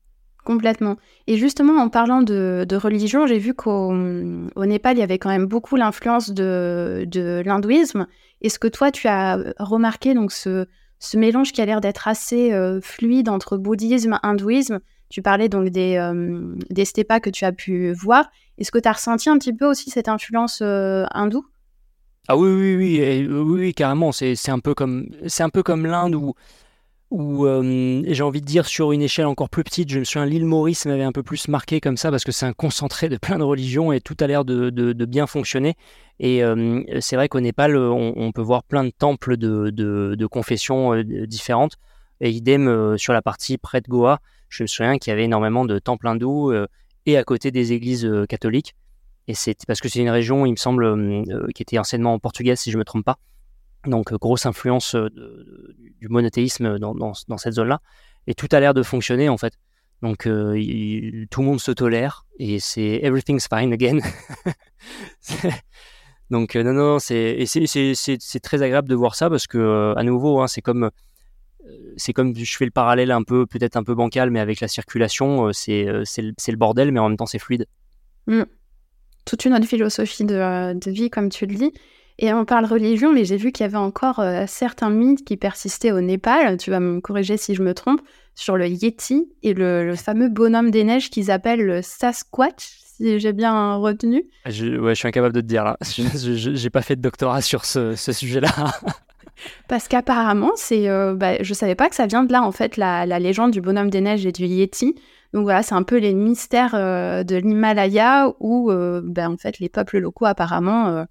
Complètement. 0.45 0.95
Et 1.27 1.35
justement, 1.35 1.73
en 1.81 1.89
parlant 1.89 2.21
de, 2.21 2.65
de 2.67 2.75
religion, 2.77 3.27
j'ai 3.27 3.39
vu 3.39 3.53
qu'au 3.53 3.93
Népal, 3.93 4.95
il 4.95 4.99
y 5.01 5.03
avait 5.03 5.19
quand 5.19 5.29
même 5.29 5.47
beaucoup 5.47 5.75
l'influence 5.75 6.31
de, 6.31 7.03
de 7.07 7.43
l'hindouisme. 7.45 8.07
Est-ce 8.41 8.57
que 8.57 8.69
toi, 8.69 8.89
tu 8.89 9.09
as 9.09 9.37
remarqué 9.59 10.13
donc 10.13 10.31
ce, 10.31 10.65
ce 11.01 11.17
mélange 11.17 11.51
qui 11.51 11.59
a 11.61 11.65
l'air 11.65 11.81
d'être 11.81 12.07
assez 12.07 12.53
euh, 12.53 12.79
fluide 12.79 13.27
entre 13.27 13.57
bouddhisme, 13.57 14.19
hindouisme 14.21 14.79
Tu 15.09 15.23
parlais 15.23 15.49
donc 15.49 15.69
des, 15.69 15.97
euh, 15.97 16.53
des 16.69 16.85
stepas 16.85 17.19
que 17.19 17.31
tu 17.31 17.43
as 17.43 17.51
pu 17.51 17.91
voir. 17.93 18.29
Est-ce 18.59 18.71
que 18.71 18.77
tu 18.77 18.87
as 18.87 18.93
ressenti 18.93 19.27
un 19.27 19.37
petit 19.39 19.51
peu 19.51 19.65
aussi 19.65 19.89
cette 19.89 20.07
influence 20.07 20.59
euh, 20.61 21.05
hindoue? 21.11 21.43
Ah 22.27 22.37
oui, 22.37 22.49
oui, 22.49 22.75
oui, 22.77 23.27
oui, 23.27 23.59
oui, 23.59 23.73
carrément. 23.73 24.11
C'est 24.11 24.49
un 24.49 24.59
peu 24.59 24.75
comme, 24.75 25.07
c'est 25.25 25.41
un 25.41 25.49
peu 25.49 25.63
comme 25.63 25.87
l'Inde 25.87 26.13
où 26.13 26.35
où 27.11 27.45
euh, 27.45 28.01
j'ai 28.07 28.23
envie 28.23 28.39
de 28.39 28.45
dire 28.45 28.65
sur 28.65 28.93
une 28.93 29.01
échelle 29.01 29.25
encore 29.25 29.49
plus 29.49 29.65
petite, 29.65 29.89
je 29.89 29.99
me 29.99 30.03
souviens 30.05 30.25
l'île 30.25 30.45
Maurice 30.45 30.85
m'avait 30.85 31.03
un 31.03 31.11
peu 31.11 31.23
plus 31.23 31.49
marqué 31.49 31.81
comme 31.81 31.97
ça 31.97 32.09
parce 32.09 32.23
que 32.23 32.31
c'est 32.31 32.45
un 32.45 32.53
concentré 32.53 33.09
de 33.09 33.17
plein 33.17 33.37
de 33.37 33.43
religions 33.43 33.91
et 33.91 33.99
tout 33.99 34.15
a 34.21 34.27
l'air 34.27 34.45
de, 34.45 34.93
bien 35.05 35.27
fonctionner. 35.27 35.75
Et 36.19 36.41
euh, 36.41 36.81
c'est 37.01 37.17
vrai 37.17 37.27
qu'au 37.27 37.41
Népal, 37.41 37.75
on, 37.75 38.31
peut 38.31 38.41
voir 38.41 38.63
plein 38.63 38.85
de 38.85 38.91
temples 38.91 39.35
de, 39.35 40.25
confessions 40.27 40.93
euh, 40.93 41.03
différentes. 41.27 41.73
Et 42.21 42.29
idem 42.29 42.97
sur 42.97 43.13
la 43.13 43.21
partie 43.21 43.57
près 43.57 43.81
de 43.81 43.87
Goa, 43.87 44.19
je 44.47 44.63
me 44.63 44.67
souviens 44.67 44.97
qu'il 44.97 45.09
y 45.09 45.13
avait 45.13 45.25
énormément 45.25 45.65
de 45.65 45.79
temples 45.79 46.07
hindous 46.07 46.53
et 47.07 47.17
à 47.17 47.23
côté 47.23 47.51
des 47.51 47.73
églises 47.73 48.09
catholiques. 48.29 48.75
Et 49.27 49.33
c'est 49.33 49.57
parce 49.65 49.81
que 49.81 49.89
c'est 49.89 49.99
une 49.99 50.09
région, 50.09 50.45
il 50.45 50.51
me 50.51 50.55
semble, 50.55 51.23
qui 51.55 51.63
était 51.63 51.79
anciennement 51.79 52.13
en 52.13 52.19
portugais, 52.19 52.55
si 52.55 52.69
je 52.69 52.77
ne 52.77 52.79
me 52.79 52.85
trompe 52.85 53.03
pas. 53.03 53.17
Donc, 53.85 54.13
grosse 54.13 54.45
influence 54.45 54.95
du 54.95 56.07
monothéisme 56.07 56.77
dans, 56.79 57.37
cette 57.37 57.53
zone-là. 57.53 57.81
Et 58.27 58.35
tout 58.35 58.47
a 58.51 58.59
l'air 58.59 58.73
de 58.73 58.83
fonctionner, 58.83 59.29
en 59.29 59.37
fait. 59.37 59.53
Donc, 60.01 60.23
tout 60.23 60.29
le 60.29 61.45
monde 61.45 61.59
se 61.59 61.71
tolère 61.71 62.25
et 62.39 62.59
c'est 62.59 62.99
everything's 63.03 63.47
fine 63.47 63.73
again. 63.73 63.99
Donc, 66.29 66.55
non, 66.55 66.73
non, 66.73 66.99
c'est 66.99 67.45
très 68.41 68.61
agréable 68.61 68.87
de 68.87 68.95
voir 68.95 69.15
ça 69.15 69.29
parce 69.29 69.47
que, 69.47 69.93
à 69.97 70.03
nouveau, 70.03 70.39
hein, 70.41 70.47
c'est 70.47 70.61
comme 70.61 70.89
c'est 71.97 72.13
comme 72.13 72.35
je 72.35 72.57
fais 72.57 72.65
le 72.65 72.71
parallèle 72.71 73.11
un 73.11 73.23
peu, 73.23 73.45
peut-être 73.45 73.77
un 73.77 73.83
peu 73.83 73.93
bancal, 73.95 74.31
mais 74.31 74.39
avec 74.39 74.59
la 74.61 74.67
circulation, 74.67 75.51
c'est 75.53 75.85
le 75.85 76.55
bordel, 76.55 76.91
mais 76.91 76.99
en 76.99 77.09
même 77.09 77.17
temps, 77.17 77.25
c'est 77.25 77.39
fluide. 77.39 77.67
Mmh. 78.27 78.43
Toute 79.25 79.45
une 79.45 79.53
autre 79.53 79.67
philosophie 79.67 80.25
de, 80.25 80.73
de, 80.73 80.91
vie, 80.91 81.09
comme 81.09 81.29
tu 81.29 81.45
le 81.45 81.55
dis. 81.55 81.71
Et 82.19 82.33
on 82.33 82.45
parle 82.45 82.65
religion, 82.65 83.11
mais 83.13 83.25
j'ai 83.25 83.37
vu 83.37 83.51
qu'il 83.51 83.63
y 83.63 83.69
avait 83.69 83.77
encore 83.77 84.23
certains 84.47 84.89
mythes 84.89 85.25
qui 85.25 85.37
persistaient 85.37 85.91
au 85.91 86.01
Népal. 86.01 86.57
Tu 86.57 86.69
vas 86.69 86.79
me 86.79 86.99
corriger 86.99 87.37
si 87.37 87.55
je 87.55 87.63
me 87.63 87.73
trompe 87.73 88.01
sur 88.35 88.57
le 88.57 88.67
Yeti 88.67 89.29
et 89.43 89.53
le, 89.53 89.95
fameux 89.95 90.29
bonhomme 90.29 90.71
des 90.71 90.83
neiges 90.83 91.09
qu'ils 91.09 91.31
appellent 91.31 91.63
le 91.63 91.81
Sasquatch, 91.81 92.79
si 92.97 93.19
j'ai 93.19 93.33
bien 93.33 93.75
retenu. 93.75 94.25
Je, 94.47 94.77
ouais, 94.77 94.95
je 94.95 94.99
suis 94.99 95.07
incapable 95.07 95.33
de 95.33 95.41
te 95.41 95.45
dire 95.45 95.63
là. 95.63 95.77
Je 95.83 96.63
n'ai 96.63 96.69
pas 96.69 96.81
fait 96.81 96.95
de 96.95 97.01
doctorat 97.01 97.41
sur 97.41 97.65
ce, 97.65 97.95
sujet-là. 97.95 98.49
Parce 99.67 99.87
qu'apparemment, 99.87 100.51
c'est, 100.55 100.87
euh, 100.87 101.15
bah, 101.15 101.41
je 101.41 101.53
savais 101.55 101.73
pas 101.73 101.89
que 101.89 101.95
ça 101.95 102.05
vient 102.05 102.23
de 102.23 102.31
là 102.31 102.43
en 102.43 102.51
fait, 102.51 102.77
la, 102.77 103.05
légende 103.19 103.51
du 103.51 103.59
bonhomme 103.59 103.89
des 103.89 104.01
neiges 104.01 104.25
et 104.25 104.31
du 104.31 104.45
Yeti. 104.45 104.95
Donc 105.33 105.43
voilà, 105.43 105.63
c'est 105.63 105.73
un 105.73 105.83
peu 105.83 105.97
les 105.97 106.13
mystères 106.13 106.75
euh, 106.75 107.23
de 107.23 107.37
l'Himalaya 107.37 108.33
où 108.39 108.69
euh, 108.69 109.01
bah, 109.03 109.29
en 109.29 109.37
fait 109.37 109.57
les 109.59 109.69
peuples 109.69 109.97
locaux 109.97 110.25
apparemment 110.25 111.05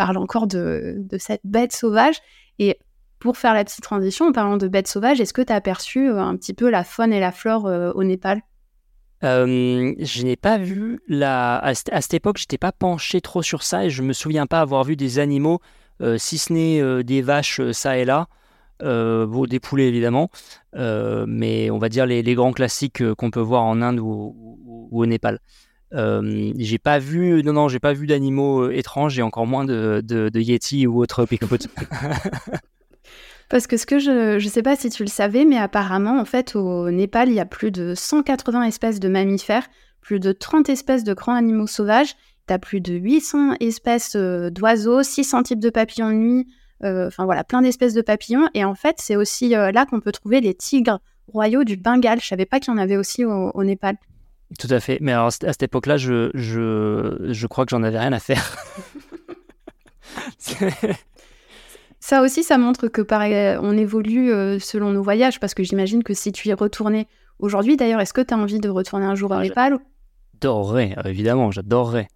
parlent 0.00 0.16
encore 0.16 0.46
de, 0.46 0.94
de, 0.96 1.18
cette 1.18 1.42
bête 1.44 1.72
sauvage. 1.72 2.14
Et 2.58 2.78
pour 3.18 3.36
faire 3.36 3.52
la 3.52 3.64
petite 3.64 3.82
transition, 3.82 4.28
en 4.28 4.32
parlant 4.32 4.56
de 4.56 4.66
bêtes 4.66 4.88
sauvages, 4.88 5.20
est-ce 5.20 5.34
que 5.34 5.42
tu 5.42 5.52
as 5.52 5.56
aperçu 5.56 6.08
euh, 6.08 6.22
un 6.22 6.36
petit 6.36 6.54
peu 6.54 6.70
la 6.70 6.84
faune 6.84 7.12
et 7.12 7.20
la 7.20 7.32
flore 7.32 7.66
euh, 7.66 7.92
au 7.92 8.02
Népal? 8.02 8.40
Euh, 9.24 9.92
je 9.98 10.22
n'ai 10.22 10.36
pas 10.36 10.56
vu 10.56 11.00
la. 11.06 11.58
À, 11.58 11.74
cette 11.74 12.14
époque, 12.14 12.38
j'étais 12.38 12.56
pas 12.56 12.72
penché 12.72 13.20
trop 13.20 13.42
sur 13.42 13.62
ça 13.62 13.84
et 13.84 13.90
je 13.90 14.02
me 14.02 14.14
souviens 14.14 14.46
pas 14.46 14.60
avoir 14.60 14.84
vu 14.84 14.96
des 14.96 15.18
animaux, 15.18 15.60
si 16.16 16.38
ce 16.38 16.50
n'est 16.54 17.04
des 17.04 17.20
vaches 17.20 17.60
ça 17.72 17.98
et 17.98 18.06
là, 18.06 18.28
des 18.80 19.60
poulets 19.60 19.88
évidemment, 19.88 20.30
mais 20.72 21.70
on 21.70 21.76
va 21.76 21.90
dire 21.90 22.06
les, 22.06 22.34
grands 22.34 22.52
classiques 22.52 23.02
qu'on 23.12 23.30
peut 23.30 23.40
voir 23.40 23.64
en 23.64 23.82
Inde 23.82 24.00
ou, 24.00 24.88
au 24.90 25.04
Népal. 25.04 25.40
J'ai 25.92 26.78
pas 26.78 26.98
vu, 26.98 27.42
non 27.42 27.52
non, 27.52 27.68
j'ai 27.68 27.80
pas 27.80 27.92
vu 27.92 28.06
d'animaux 28.06 28.70
étranges 28.70 29.18
et 29.18 29.22
encore 29.22 29.46
moins 29.46 29.64
de, 29.64 30.02
de, 30.04 30.28
de 30.28 30.40
Yeti 30.40 30.86
ou 30.86 31.00
autres 31.00 31.26
Bigfoot. 31.30 31.68
Parce 33.50 33.66
que 33.66 33.76
ce 33.76 33.84
que 33.84 33.98
je 33.98 34.34
ne 34.34 34.50
sais 34.50 34.62
pas 34.62 34.76
si 34.76 34.90
tu 34.90 35.02
le 35.02 35.08
savais, 35.08 35.44
mais 35.44 35.58
apparemment, 35.58 36.20
en 36.20 36.24
fait, 36.24 36.54
au 36.54 36.88
Népal, 36.90 37.28
il 37.28 37.34
y 37.34 37.40
a 37.40 37.46
plus 37.46 37.72
de 37.72 37.94
180 37.96 38.62
espèces 38.62 39.00
de 39.00 39.08
mammifères, 39.08 39.66
plus 40.00 40.20
de 40.20 40.30
30 40.30 40.68
espèces 40.68 41.02
de 41.02 41.14
grands 41.14 41.34
animaux 41.34 41.66
sauvages, 41.66 42.14
tu 42.46 42.54
as 42.54 42.58
plus 42.58 42.80
de 42.80 42.94
800 42.94 43.56
espèces 43.60 44.14
euh, 44.16 44.50
d'oiseaux, 44.50 45.02
600 45.02 45.42
types 45.42 45.60
de 45.60 45.70
papillons 45.70 46.10
de 46.10 46.14
nuit, 46.14 46.46
euh, 46.84 47.08
enfin 47.08 47.24
voilà, 47.24 47.44
plein 47.44 47.60
d'espèces 47.62 47.94
de 47.94 48.02
papillons. 48.02 48.48
Et 48.54 48.64
en 48.64 48.74
fait, 48.74 48.96
c'est 48.98 49.16
aussi 49.16 49.54
euh, 49.54 49.72
là 49.72 49.84
qu'on 49.84 50.00
peut 50.00 50.12
trouver 50.12 50.40
les 50.40 50.54
tigres 50.54 51.00
royaux 51.26 51.64
du 51.64 51.76
Bengale. 51.76 52.20
Je 52.20 52.26
savais 52.26 52.46
pas 52.46 52.60
qu'il 52.60 52.72
y 52.72 52.76
en 52.76 52.78
avait 52.78 52.96
aussi 52.96 53.24
au, 53.24 53.64
Népal. 53.64 53.96
Tout 54.58 54.68
à 54.70 54.80
fait. 54.80 54.98
Mais 55.00 55.12
alors, 55.12 55.28
à 55.28 55.30
cette 55.30 55.62
époque-là, 55.62 55.96
je, 55.96 56.30
je, 56.34 57.28
je 57.30 57.46
crois 57.46 57.64
que 57.64 57.70
j'en 57.70 57.82
avais 57.82 57.98
rien 57.98 58.12
à 58.12 58.18
faire. 58.18 58.56
Ça 62.00 62.22
aussi, 62.22 62.42
ça 62.42 62.56
montre 62.56 62.88
que 62.88 63.02
pareil, 63.02 63.58
on 63.62 63.76
évolue 63.76 64.32
euh, 64.32 64.58
selon 64.58 64.90
nos 64.90 65.02
voyages, 65.02 65.38
parce 65.38 65.52
que 65.52 65.62
j'imagine 65.62 66.02
que 66.02 66.14
si 66.14 66.32
tu 66.32 66.48
y 66.48 66.50
es 66.50 66.54
retourné 66.54 67.06
aujourd'hui, 67.38 67.76
d'ailleurs, 67.76 68.00
est-ce 68.00 68.14
que 68.14 68.22
tu 68.22 68.32
as 68.32 68.38
envie 68.38 68.58
de 68.58 68.70
retourner 68.70 69.04
un 69.04 69.14
jour 69.14 69.32
à 69.32 69.42
Népal 69.42 69.78
J'adorerais, 70.34 70.96
euh, 70.98 71.08
évidemment, 71.10 71.50
j'adorerais. 71.50 72.08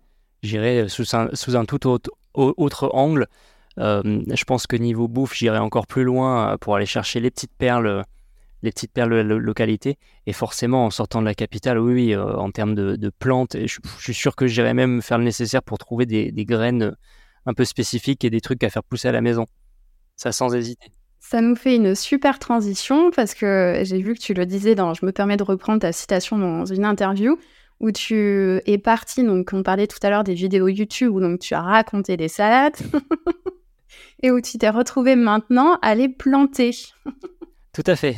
J'irai 0.43 0.89
sous 0.89 1.15
un, 1.15 1.29
sous 1.35 1.55
un 1.55 1.67
tout 1.67 1.87
autre, 1.87 2.11
autre 2.35 2.91
angle. 2.95 3.27
Euh, 3.79 4.23
je 4.33 4.45
pense 4.45 4.67
que 4.67 4.77
niveau 4.77 5.07
bouffe, 5.07 5.35
j'irai 5.35 5.59
encore 5.59 5.87
plus 5.87 6.05
loin 6.05 6.57
pour 6.61 6.77
aller 6.77 6.87
chercher 6.87 7.21
les 7.21 7.31
petites 7.31 7.55
perles, 7.57 8.05
les 8.65 8.73
petites 8.73 8.93
perles 8.93 9.27
de 9.27 9.35
localité. 9.35 9.99
Et 10.27 10.33
forcément, 10.33 10.87
en 10.87 10.91
sortant 10.91 11.21
de 11.21 11.27
la 11.27 11.35
capitale, 11.35 11.79
oui, 11.79 11.93
oui 11.93 12.17
en 12.17 12.51
termes 12.51 12.75
de, 12.75 13.11
plantes, 13.11 13.57
je, 13.67 13.79
suis 13.99 14.15
sûr 14.15 14.35
que 14.35 14.47
j'irai 14.47 14.75
même 14.75 15.03
faire 15.03 15.19
le 15.19 15.25
nécessaire 15.25 15.63
pour 15.63 15.79
trouver 15.79 16.07
des, 16.07 16.33
des 16.33 16.45
graines 16.45 16.97
un 17.47 17.55
peu 17.55 17.65
spécifiques 17.65 18.25
et 18.25 18.31
des 18.31 18.41
trucs 18.41 18.65
à 18.65 18.71
faire 18.71 18.83
pousser 18.83 19.09
à 19.09 19.13
la 19.13 19.21
maison. 19.21 19.47
Ça 20.17 20.33
sans 20.33 20.55
hésiter. 20.55 20.91
Ça 21.21 21.41
nous 21.41 21.57
fait 21.57 21.77
une 21.77 21.95
super 21.95 22.39
transition 22.39 23.11
parce 23.11 23.35
que 23.35 23.81
j'ai 23.83 24.01
vu 24.03 24.15
que 24.15 24.21
tu 24.21 24.35
le 24.35 24.45
disais 24.45 24.75
dans, 24.75 24.93
je 24.93 25.07
me 25.07 25.13
permets 25.13 25.37
de 25.37 25.43
reprendre 25.43 25.81
ta 25.81 25.91
citation 25.91 26.39
dans 26.39 26.67
une 26.67 26.85
interview 26.85 27.39
où 27.81 27.91
tu 27.91 28.61
es 28.67 28.79
parti, 28.79 29.25
donc 29.25 29.51
on 29.53 29.63
parlait 29.63 29.87
tout 29.87 29.99
à 30.03 30.11
l'heure 30.11 30.25
des 30.25 30.35
vidéos 30.35 30.69
YouTube 30.69 31.13
où 31.13 31.21
donc 31.21 31.41
tu 31.41 31.55
as 31.55 31.63
raconté 31.63 32.17
des 32.17 32.29
salades 32.29 32.77
et 34.23 34.31
où 34.31 34.41
tu 34.41 34.59
t'es 34.59 34.69
retrouvé 34.69 35.17
maintenant 35.17 35.79
à 35.83 35.95
les 35.95 36.09
planter. 36.09 36.73
tout 37.75 37.83
à 37.87 37.97
fait. 37.97 38.17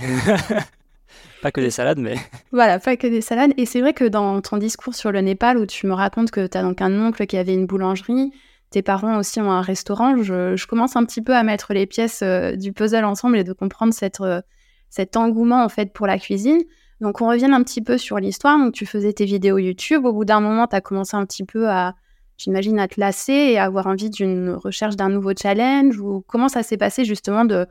pas 1.42 1.50
que 1.50 1.60
des 1.60 1.70
salades, 1.70 1.98
mais... 1.98 2.16
Voilà, 2.52 2.78
pas 2.78 2.96
que 2.96 3.06
des 3.06 3.20
salades. 3.20 3.52
Et 3.56 3.66
c'est 3.66 3.80
vrai 3.80 3.92
que 3.92 4.04
dans 4.04 4.40
ton 4.40 4.58
discours 4.58 4.94
sur 4.94 5.10
le 5.10 5.20
Népal 5.20 5.58
où 5.58 5.66
tu 5.66 5.86
me 5.86 5.94
racontes 5.94 6.30
que 6.30 6.46
tu 6.46 6.56
as 6.58 6.62
donc 6.62 6.80
un 6.82 6.92
oncle 7.00 7.26
qui 7.26 7.36
avait 7.36 7.54
une 7.54 7.66
boulangerie, 7.66 8.32
tes 8.70 8.82
parents 8.82 9.18
aussi 9.18 9.40
ont 9.40 9.50
un 9.50 9.62
restaurant, 9.62 10.22
je, 10.22 10.66
commence 10.66 10.96
un 10.96 11.04
petit 11.04 11.22
peu 11.22 11.34
à 11.34 11.42
mettre 11.42 11.72
les 11.72 11.86
pièces 11.86 12.20
euh, 12.22 12.56
du 12.56 12.72
puzzle 12.72 13.04
ensemble 13.04 13.38
et 13.38 13.44
de 13.44 13.52
comprendre 13.52 13.94
cette, 13.94 14.20
euh, 14.20 14.42
cet 14.90 15.16
engouement 15.16 15.64
en 15.64 15.68
fait 15.68 15.92
pour 15.92 16.06
la 16.06 16.18
cuisine. 16.18 16.60
Donc 17.00 17.20
on 17.20 17.28
revient 17.28 17.50
un 17.52 17.62
petit 17.62 17.82
peu 17.82 17.98
sur 17.98 18.18
l'histoire. 18.18 18.58
Donc 18.58 18.72
tu 18.72 18.86
faisais 18.86 19.12
tes 19.12 19.24
vidéos 19.24 19.58
YouTube. 19.58 20.04
Au 20.04 20.12
bout 20.12 20.24
d'un 20.24 20.40
moment, 20.40 20.66
tu 20.66 20.76
as 20.76 20.80
commencé 20.80 21.16
un 21.16 21.24
petit 21.24 21.44
peu 21.44 21.68
à, 21.68 21.94
j'imagine, 22.38 22.78
à 22.78 22.88
te 22.88 23.00
lasser 23.00 23.32
et 23.32 23.58
à 23.58 23.64
avoir 23.64 23.86
envie 23.86 24.10
d'une 24.10 24.50
recherche 24.50 24.96
d'un 24.96 25.10
nouveau 25.10 25.32
challenge. 25.40 25.98
Ou 26.00 26.24
comment 26.26 26.48
ça 26.48 26.62
s'est 26.62 26.78
passé 26.78 27.04
justement 27.04 27.44
de, 27.44 27.66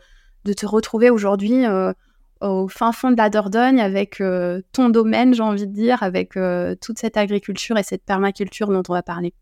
de 0.45 0.53
te 0.53 0.65
retrouver 0.65 1.09
aujourd'hui 1.09 1.65
euh, 1.65 1.91
au 2.41 2.67
fin 2.67 2.91
fond 2.91 3.11
de 3.11 3.17
la 3.17 3.29
Dordogne 3.29 3.79
avec 3.79 4.21
ton 4.71 4.89
domaine, 4.89 5.33
j'ai 5.33 5.41
envie 5.41 5.67
de 5.67 5.73
dire, 5.73 6.03
avec 6.03 6.37
toute 6.81 6.99
cette 6.99 7.17
agriculture 7.17 7.77
et 7.77 7.83
cette 7.83 8.03
permaculture 8.03 8.67
dont 8.67 8.83
on 8.87 8.93
va 8.93 9.01
parler 9.01 9.33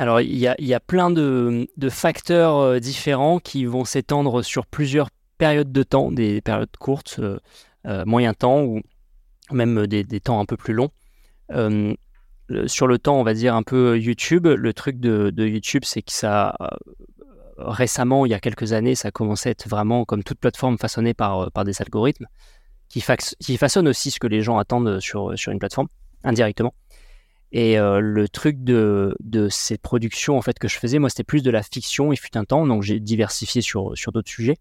alors, 0.00 0.22
il 0.22 0.34
y 0.38 0.46
a, 0.46 0.80
plein 0.80 1.10
de, 1.10 1.68
facteurs 1.90 2.56
euh, 2.56 2.78
différents 2.78 3.38
qui 3.38 3.66
vont 3.66 3.84
s'étendre 3.84 4.40
sur 4.42 4.64
plusieurs 4.64 5.10
périodes 5.36 5.72
de 5.72 5.82
temps, 5.82 6.10
des 6.10 6.40
périodes 6.40 6.74
courtes, 6.78 7.16
euh, 7.18 7.38
euh, 7.86 8.06
moyen 8.06 8.32
temps 8.32 8.62
ou 8.62 8.80
même 9.52 9.86
des, 9.86 10.04
temps 10.20 10.40
un 10.40 10.46
peu 10.46 10.56
plus 10.56 10.72
longs. 10.72 10.88
sur 12.66 12.86
le 12.86 12.98
temps, 12.98 13.20
on 13.20 13.24
va 13.24 13.34
dire 13.34 13.54
un 13.54 13.62
peu 13.62 13.98
YouTube, 13.98 14.46
le 14.46 14.72
truc 14.72 15.00
de, 15.00 15.30
YouTube, 15.36 15.82
c'est 15.84 16.00
que 16.00 16.12
ça, 16.12 16.56
récemment, 17.60 18.26
il 18.26 18.30
y 18.30 18.34
a 18.34 18.40
quelques 18.40 18.72
années, 18.72 18.94
ça 18.94 19.10
commençait 19.10 19.50
à 19.50 19.52
être 19.52 19.68
vraiment 19.68 20.04
comme 20.04 20.22
toute 20.22 20.38
plateforme 20.38 20.78
façonnée 20.78 21.14
par, 21.14 21.50
par 21.52 21.64
des 21.64 21.80
algorithmes 21.80 22.26
qui, 22.88 23.00
façonnent 23.00 23.88
aussi 23.88 24.10
ce 24.10 24.18
que 24.18 24.26
les 24.26 24.42
gens 24.42 24.58
attendent 24.58 25.00
sur, 25.00 25.38
sur 25.38 25.52
une 25.52 25.58
plateforme 25.58 25.88
indirectement. 26.24 26.74
Et 27.52 27.78
euh, 27.78 28.00
le 28.00 28.28
truc 28.28 28.62
de, 28.62 29.16
de 29.20 29.48
ces 29.48 29.78
productions 29.78 30.36
en 30.36 30.42
fait 30.42 30.58
que 30.58 30.68
je 30.68 30.76
faisais, 30.76 30.98
moi, 30.98 31.08
c'était 31.08 31.24
plus 31.24 31.42
de 31.42 31.50
la 31.50 31.62
fiction. 31.62 32.12
Il 32.12 32.16
fut 32.16 32.36
un 32.36 32.44
temps, 32.44 32.66
donc 32.66 32.82
j'ai 32.82 33.00
diversifié 33.00 33.62
sur, 33.62 33.96
sur 33.96 34.12
d'autres 34.12 34.30
sujets. 34.30 34.58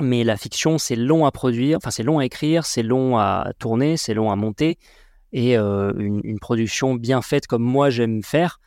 Mais 0.00 0.24
la 0.24 0.36
fiction, 0.36 0.78
c'est 0.78 0.96
long 0.96 1.26
à 1.26 1.30
produire, 1.30 1.76
enfin 1.76 1.90
c'est 1.90 2.02
long 2.02 2.18
à 2.18 2.24
écrire, 2.24 2.64
c'est 2.64 2.82
long 2.82 3.18
à 3.18 3.52
tourner, 3.58 3.96
c'est 3.96 4.14
long 4.14 4.30
à 4.30 4.36
monter. 4.36 4.78
Et 5.32 5.56
euh, 5.56 5.92
une, 5.96 6.40
production 6.40 6.94
bien 6.94 7.22
faite 7.22 7.46
comme 7.46 7.62
moi 7.62 7.90
j'aime 7.90 8.22
faire, 8.22 8.60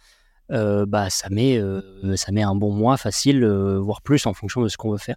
euh, 0.51 0.85
bah 0.85 1.09
ça 1.09 1.29
met 1.29 1.59
ça 2.15 2.31
met 2.31 2.43
un 2.43 2.55
bon 2.55 2.71
mois 2.71 2.97
facile, 2.97 3.45
voire 3.45 4.01
plus 4.01 4.25
en 4.25 4.33
fonction 4.33 4.61
de 4.61 4.67
ce 4.67 4.77
qu'on 4.77 4.91
veut 4.91 4.97
faire. 4.97 5.15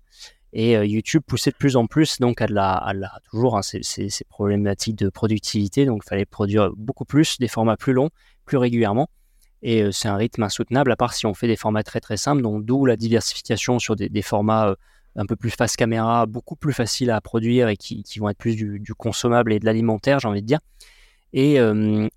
Et 0.52 0.72
YouTube 0.72 1.22
poussait 1.26 1.50
de 1.50 1.56
plus 1.56 1.76
en 1.76 1.86
plus 1.86 2.18
donc 2.18 2.40
à, 2.40 2.46
la, 2.46 2.72
à 2.72 2.94
la 2.94 3.12
toujours 3.30 3.58
hein, 3.58 3.62
ces, 3.62 4.08
problématiques 4.28 4.96
de 4.96 5.10
productivité. 5.10 5.84
Donc 5.84 6.02
il 6.04 6.08
fallait 6.08 6.24
produire 6.24 6.70
beaucoup 6.76 7.04
plus, 7.04 7.38
des 7.38 7.48
formats 7.48 7.76
plus 7.76 7.92
longs, 7.92 8.10
plus 8.46 8.56
régulièrement. 8.56 9.08
Et 9.62 9.90
c'est 9.92 10.08
un 10.08 10.16
rythme 10.16 10.44
insoutenable, 10.44 10.92
à 10.92 10.96
part 10.96 11.12
si 11.12 11.26
on 11.26 11.34
fait 11.34 11.48
des 11.48 11.56
formats 11.56 11.82
très 11.82 12.00
très 12.00 12.16
simples, 12.16 12.42
donc 12.42 12.64
d'où 12.64 12.86
la 12.86 12.96
diversification 12.96 13.78
sur 13.78 13.96
des, 13.96 14.22
formats 14.22 14.76
un 15.16 15.26
peu 15.26 15.36
plus 15.36 15.50
face 15.50 15.76
caméra, 15.76 16.26
beaucoup 16.26 16.56
plus 16.56 16.72
faciles 16.72 17.10
à 17.10 17.20
produire 17.20 17.68
et 17.68 17.76
qui, 17.76 18.04
vont 18.18 18.28
être 18.28 18.38
plus 18.38 18.54
du, 18.54 18.94
consommable 18.94 19.52
et 19.52 19.58
de 19.58 19.64
l'alimentaire, 19.64 20.20
j'ai 20.20 20.28
envie 20.28 20.42
de 20.42 20.46
dire. 20.46 20.60
Et, 21.38 21.58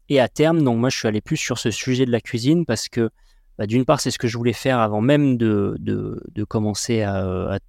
et, 0.07 0.19
à 0.19 0.27
terme, 0.29 0.63
donc 0.63 0.77
moi 0.79 0.89
je 0.89 0.97
suis 0.97 1.07
allé 1.07 1.19
plus 1.19 1.35
sur 1.35 1.57
ce 1.59 1.71
sujet 1.71 2.05
de 2.05 2.11
la 2.11 2.21
cuisine 2.21 2.65
parce 2.65 2.87
que 2.87 3.09
bah, 3.59 3.67
d'une 3.67 3.83
part, 3.83 3.99
c'est 3.99 4.09
ce 4.09 4.17
que 4.17 4.29
je 4.29 4.37
voulais 4.37 4.53
faire 4.53 4.79
avant 4.79 5.01
même 5.01 5.35
de, 5.35 5.75
de, 5.79 6.43
commencer 6.45 7.01
à, 7.01 7.59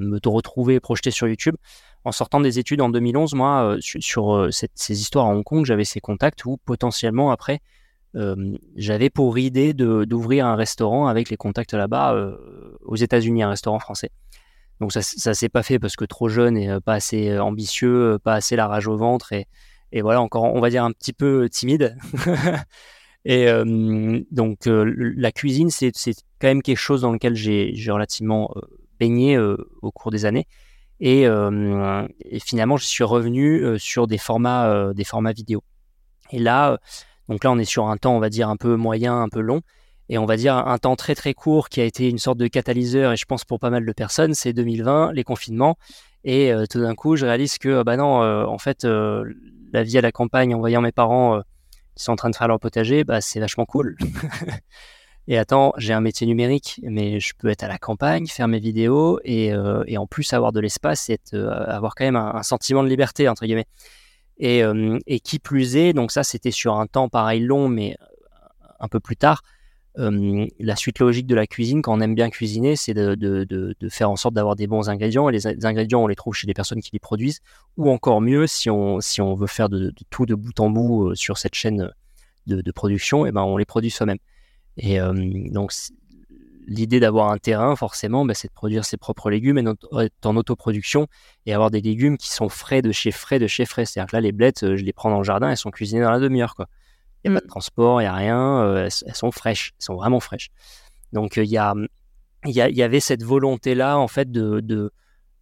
me 0.00 0.20
retrouver 0.24 0.78
projeté 0.78 1.10
sur 1.10 1.26
YouTube. 1.26 1.56
En 2.04 2.12
sortant 2.12 2.40
des 2.40 2.60
études 2.60 2.80
en 2.80 2.88
2011, 2.88 3.34
moi, 3.34 3.64
euh, 3.64 3.78
sur, 3.80 4.32
euh, 4.32 4.50
ces 4.52 5.00
histoires 5.00 5.26
à 5.26 5.30
Hong 5.30 5.42
Kong, 5.42 5.66
j'avais 5.66 5.84
ces 5.84 5.98
contacts 5.98 6.44
où 6.44 6.56
potentiellement, 6.64 7.32
après, 7.32 7.58
euh, 8.14 8.56
j'avais 8.76 9.10
pour 9.10 9.36
idée 9.38 9.74
d'ouvrir 9.74 10.46
un 10.46 10.54
restaurant 10.54 11.08
avec 11.08 11.30
les 11.30 11.36
contacts 11.36 11.74
là-bas 11.74 12.32
aux 12.82 12.96
États-Unis, 12.96 13.42
un 13.42 13.50
restaurant 13.50 13.80
français. 13.80 14.12
Donc 14.80 14.92
ça, 14.92 15.02
ça 15.02 15.34
s'est 15.34 15.48
pas 15.48 15.64
fait 15.64 15.80
parce 15.80 15.96
que 15.96 16.04
trop 16.04 16.28
jeune 16.28 16.56
et 16.56 16.78
pas 16.80 16.94
assez 16.94 17.36
ambitieux, 17.40 18.20
pas 18.22 18.34
assez 18.34 18.54
la 18.54 18.68
rage 18.68 18.86
au 18.86 18.96
ventre 18.96 19.32
et, 19.32 19.48
et 19.92 20.02
voilà 20.02 20.20
encore, 20.20 20.44
on 20.44 20.60
va 20.60 20.70
dire 20.70 20.84
un 20.84 20.92
petit 20.92 21.12
peu 21.12 21.48
timide. 21.48 21.96
Et 23.24 23.48
donc 24.30 24.60
la 24.64 25.30
cuisine, 25.30 25.68
c'est 25.70 25.92
quand 26.40 26.48
même 26.48 26.62
quelque 26.62 26.78
chose 26.78 27.02
dans 27.02 27.12
lequel 27.12 27.34
j'ai 27.34 27.90
relativement 27.90 28.54
baigné 28.98 29.38
au 29.38 29.90
cours 29.92 30.10
des 30.10 30.24
années. 30.24 30.46
Et, 31.00 31.26
finalement, 32.42 32.76
je 32.76 32.84
suis 32.86 33.04
revenu 33.04 33.78
sur 33.78 34.06
des 34.06 34.18
formats, 34.18 34.92
des 34.94 35.04
formats 35.04 35.32
vidéo. 35.32 35.62
Et 36.30 36.38
là, 36.38 36.78
donc 37.28 37.44
là, 37.44 37.50
on 37.52 37.58
est 37.58 37.64
sur 37.64 37.88
un 37.88 37.96
temps, 37.96 38.16
on 38.16 38.20
va 38.20 38.30
dire, 38.30 38.48
un 38.48 38.56
peu 38.56 38.76
moyen, 38.76 39.20
un 39.20 39.28
peu 39.28 39.40
long. 39.40 39.60
Et 40.08 40.18
on 40.18 40.24
va 40.24 40.36
dire 40.36 40.56
un 40.56 40.78
temps 40.78 40.96
très 40.96 41.14
très 41.14 41.34
court 41.34 41.68
qui 41.68 41.80
a 41.80 41.84
été 41.84 42.08
une 42.08 42.18
sorte 42.18 42.38
de 42.38 42.48
catalyseur, 42.48 43.12
et 43.12 43.16
je 43.16 43.26
pense 43.26 43.44
pour 43.44 43.60
pas 43.60 43.70
mal 43.70 43.86
de 43.86 43.92
personnes, 43.92 44.34
c'est 44.34 44.52
2020, 44.52 45.12
les 45.12 45.24
confinements. 45.24 45.76
Et 46.24 46.52
tout 46.70 46.80
d'un 46.80 46.94
coup, 46.94 47.16
je 47.16 47.26
réalise 47.26 47.58
que, 47.58 47.82
bah 47.82 47.96
non, 47.96 48.22
en 48.46 48.58
fait, 48.58 48.86
la 49.72 49.82
vie 49.82 49.98
à 49.98 50.00
la 50.00 50.12
campagne 50.12 50.54
en 50.54 50.58
voyant 50.58 50.80
mes 50.80 50.92
parents 50.92 51.40
qui 51.94 52.04
sont 52.04 52.12
en 52.12 52.16
train 52.16 52.30
de 52.30 52.36
faire 52.36 52.48
leur 52.48 52.60
potager, 52.60 53.04
bah, 53.04 53.20
c'est 53.20 53.40
vachement 53.40 53.66
cool. 53.66 53.96
et 55.28 55.38
attends, 55.38 55.72
j'ai 55.76 55.92
un 55.92 56.00
métier 56.00 56.26
numérique, 56.26 56.80
mais 56.82 57.20
je 57.20 57.34
peux 57.36 57.48
être 57.48 57.62
à 57.62 57.68
la 57.68 57.78
campagne, 57.78 58.26
faire 58.26 58.48
mes 58.48 58.60
vidéos 58.60 59.20
et, 59.24 59.52
et 59.86 59.98
en 59.98 60.06
plus 60.06 60.32
avoir 60.32 60.52
de 60.52 60.60
l'espace 60.60 61.10
et 61.10 61.18
avoir 61.34 61.94
quand 61.94 62.04
même 62.04 62.16
un, 62.16 62.42
sentiment 62.42 62.82
de 62.82 62.88
liberté, 62.88 63.28
entre 63.28 63.44
guillemets. 63.44 63.66
Et, 64.38 64.62
et 65.06 65.20
qui 65.20 65.38
plus 65.38 65.76
est, 65.76 65.92
donc 65.92 66.12
ça 66.12 66.24
c'était 66.24 66.50
sur 66.50 66.76
un 66.76 66.86
temps 66.86 67.08
pareil 67.08 67.40
long, 67.40 67.68
mais 67.68 67.96
un 68.80 68.88
peu 68.88 69.00
plus 69.00 69.16
tard, 69.16 69.42
la 69.96 70.76
suite 70.76 70.98
logique 70.98 71.26
de 71.26 71.34
la 71.34 71.46
cuisine, 71.46 71.82
quand 71.82 71.96
on 71.96 72.00
aime 72.00 72.14
bien 72.14 72.30
cuisiner, 72.30 72.76
c'est 72.76 72.94
de, 72.94 73.74
faire 73.88 74.10
en 74.10 74.16
sorte 74.16 74.34
d'avoir 74.34 74.56
des 74.56 74.66
bons 74.66 74.88
ingrédients. 74.88 75.28
Et 75.28 75.32
les, 75.32 75.66
ingrédients, 75.66 76.02
on 76.02 76.06
les 76.06 76.16
trouve 76.16 76.34
chez 76.34 76.46
les 76.46 76.54
personnes 76.54 76.80
qui 76.80 76.90
les 76.92 76.98
produisent. 76.98 77.40
Ou 77.76 77.90
encore 77.90 78.20
mieux, 78.20 78.46
si 78.46 78.70
on, 78.70 78.98
veut 79.34 79.46
faire 79.46 79.68
de, 79.68 79.92
tout 80.10 80.26
de 80.26 80.34
bout 80.34 80.58
en 80.60 80.70
bout 80.70 81.08
euh, 81.08 81.14
sur 81.14 81.38
cette 81.38 81.54
chaîne 81.54 81.90
de, 82.46 82.72
production, 82.72 83.26
eh 83.26 83.32
ben, 83.32 83.42
on 83.42 83.56
les 83.56 83.64
produit 83.64 83.90
soi-même. 83.90 84.18
Et 84.76 84.98
donc, 85.50 85.72
l'idée 86.66 87.00
d'avoir 87.00 87.30
un 87.30 87.38
terrain, 87.38 87.76
forcément, 87.76 88.24
ben, 88.24 88.32
c'est 88.34 88.48
de 88.48 88.52
produire 88.52 88.84
ses 88.84 88.96
propres 88.96 89.28
légumes 89.30 89.58
et 89.58 90.02
être 90.02 90.26
en 90.26 90.36
autoproduction 90.36 91.06
et 91.44 91.52
avoir 91.52 91.70
des 91.70 91.80
légumes 91.80 92.16
qui 92.16 92.30
sont 92.30 92.48
frais 92.48 92.80
de 92.80 92.92
chez 92.92 93.10
frais 93.10 93.38
de 93.38 93.46
chez 93.46 93.66
frais. 93.66 93.84
C'est-à-dire 93.84 94.10
que 94.10 94.16
là, 94.16 94.20
les 94.20 94.32
blettes, 94.32 94.62
euh, 94.62 94.76
je 94.76 94.84
les 94.84 94.92
prends 94.92 95.10
dans 95.10 95.18
le 95.18 95.24
jardin, 95.24 95.50
elles 95.50 95.56
sont 95.56 95.70
cuisinées 95.70 96.02
dans 96.02 96.10
la 96.10 96.20
demi-heure. 96.20 96.54
Il 97.24 97.30
n'y 97.30 97.36
a 97.36 97.40
pas 97.40 97.42
de 97.42 97.46
mm. 97.46 97.50
transport, 97.50 98.00
il 98.00 98.04
n'y 98.04 98.08
a 98.08 98.14
rien. 98.14 98.62
Euh, 98.62 98.88
elles, 99.06 99.14
sont 99.14 99.30
fraîches, 99.30 99.72
elles 99.78 99.84
sont 99.84 99.96
vraiment 99.96 100.20
fraîches. 100.20 100.50
Donc 101.12 101.38
euh, 101.38 101.44
il 101.44 101.50
y, 101.50 101.58
a, 101.58 101.74
y, 102.44 102.52
y, 102.52 102.82
avait 102.82 103.00
cette 103.00 103.22
volonté-là, 103.22 103.98
en 103.98 104.08
fait, 104.08 104.30
de, 104.30 104.60
de, 104.60 104.90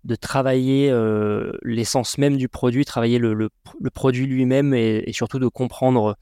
de 0.05 0.15
travailler 0.15 0.91
euh, 0.91 1.53
l'essence 1.63 2.19
même 2.19 2.37
du 2.37 2.49
produit, 2.49 2.85
travailler 2.85 3.19
le, 3.19 3.35
le, 3.35 3.91
produit 3.91 4.27
lui-même 4.27 4.75
et, 4.75 5.11
surtout 5.13 5.39
de 5.39 5.49
comprendre 5.49 6.17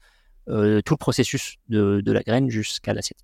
tout 0.47 0.53
le 0.53 0.97
processus 0.97 1.57
de, 1.67 1.99
de 1.99 2.11
la 2.13 2.23
graine 2.23 2.49
jusqu'à 2.49 2.93
l'assiette. 2.93 3.19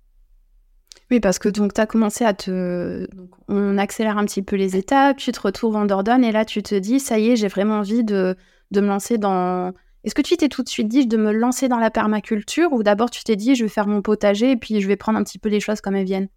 Oui, 1.10 1.20
parce 1.20 1.38
que 1.38 1.48
donc 1.48 1.72
tu 1.72 1.80
as 1.80 1.86
commencé 1.86 2.24
à 2.24 2.34
te. 2.34 3.06
on 3.48 3.78
accélère 3.78 4.18
un 4.18 4.24
petit 4.24 4.42
peu 4.42 4.56
les 4.56 4.76
étapes, 4.76 5.16
tu 5.16 5.32
te 5.32 5.40
retrouves 5.40 5.76
en 5.76 5.84
Dordogne 5.84 6.24
et 6.24 6.32
là 6.32 6.44
tu 6.44 6.62
te 6.62 6.74
dis, 6.74 7.00
ça 7.00 7.18
y 7.18 7.30
est, 7.30 7.36
j'ai 7.36 7.48
vraiment 7.48 7.78
envie 7.78 8.04
de, 8.04 8.36
de 8.70 8.80
me 8.80 8.88
lancer 8.88 9.16
dans, 9.16 9.72
est-ce 10.04 10.14
que 10.14 10.22
tu 10.22 10.36
t'es 10.36 10.48
tout 10.48 10.62
de 10.62 10.68
suite 10.68 10.88
dit 10.88 11.06
de 11.06 11.16
me 11.16 11.32
lancer 11.32 11.68
dans 11.68 11.78
la 11.78 11.90
permaculture 11.90 12.72
ou 12.72 12.82
d'abord 12.82 13.10
tu 13.10 13.24
t'es 13.24 13.36
dit 13.36 13.54
je 13.54 13.64
vais 13.64 13.70
faire 13.70 13.86
mon 13.86 14.02
potager 14.02 14.52
et 14.52 14.56
puis 14.56 14.80
je 14.80 14.86
vais 14.86 14.96
prendre 14.96 15.18
un 15.18 15.24
petit 15.24 15.38
peu 15.38 15.48
les 15.48 15.60
choses 15.60 15.80
comme 15.80 15.96
elles 15.96 16.04
viennent? 16.04 16.28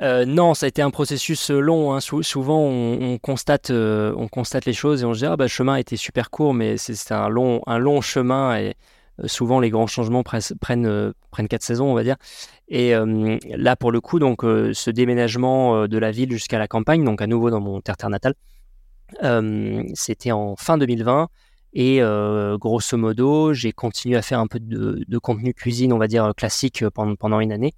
Euh, 0.00 0.24
non, 0.24 0.54
ça 0.54 0.66
a 0.66 0.68
été 0.68 0.82
un 0.82 0.90
processus 0.90 1.50
euh, 1.50 1.58
long. 1.58 1.92
Hein. 1.92 2.00
souvent, 2.00 2.60
on, 2.60 3.18
constate, 3.18 3.70
euh, 3.70 4.12
on 4.16 4.28
constate 4.28 4.64
les 4.64 4.72
choses 4.72 5.02
et 5.02 5.04
on 5.04 5.12
se 5.12 5.20
dit 5.20 5.26
ah 5.26 5.36
bah 5.36 5.44
le 5.44 5.48
chemin 5.48 5.76
était 5.76 5.96
super 5.96 6.30
court, 6.30 6.54
mais 6.54 6.76
c'est 6.76 7.12
un 7.12 7.28
long, 7.28 7.62
un 7.66 7.78
long 7.78 8.00
chemin 8.00 8.56
et 8.56 8.74
souvent 9.26 9.58
les 9.58 9.70
grands 9.70 9.88
changements 9.88 10.22
prennent 10.22 10.42
prennent 10.60 11.48
quatre 11.48 11.64
saisons, 11.64 11.90
on 11.90 11.94
va 11.94 12.04
dire. 12.04 12.16
Et 12.68 12.92
là, 13.56 13.74
pour 13.74 13.90
le 13.90 14.00
coup, 14.00 14.20
donc 14.20 14.42
ce 14.42 14.90
déménagement 14.90 15.88
de 15.88 15.98
la 15.98 16.12
ville 16.12 16.30
jusqu'à 16.30 16.58
la 16.58 16.68
campagne, 16.68 17.04
donc 17.04 17.20
à 17.20 17.26
nouveau 17.26 17.50
dans 17.50 17.60
mon 17.60 17.80
terre-terre 17.80 18.10
natale, 18.10 18.34
c'était 19.94 20.30
en 20.30 20.54
fin 20.54 20.78
2020. 20.78 21.28
Et 21.74 22.00
grosso 22.58 22.96
modo, 22.96 23.52
j'ai 23.52 23.72
continué 23.72 24.16
à 24.16 24.22
faire 24.22 24.40
un 24.40 24.46
peu 24.46 24.58
de, 24.60 25.18
contenu 25.18 25.54
cuisine, 25.54 25.92
on 25.92 25.98
va 25.98 26.08
dire 26.08 26.32
classique, 26.36 26.84
pendant, 26.90 27.14
pendant 27.14 27.40
une 27.40 27.52
année. 27.52 27.74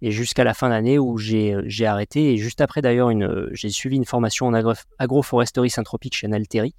Et 0.00 0.12
jusqu'à 0.12 0.44
la 0.44 0.54
fin 0.54 0.68
d'année 0.68 0.98
où 0.98 1.18
j'ai 1.18 1.86
arrêté. 1.86 2.32
Et 2.32 2.36
juste 2.36 2.60
après, 2.60 2.82
d'ailleurs, 2.82 3.10
j'ai 3.52 3.70
suivi 3.70 3.96
une 3.96 4.04
formation 4.04 4.46
en 4.46 4.74
agroforesterie 4.98 5.70
syntropique 5.70 6.14
chez 6.16 6.28
Nalteri. 6.28 6.74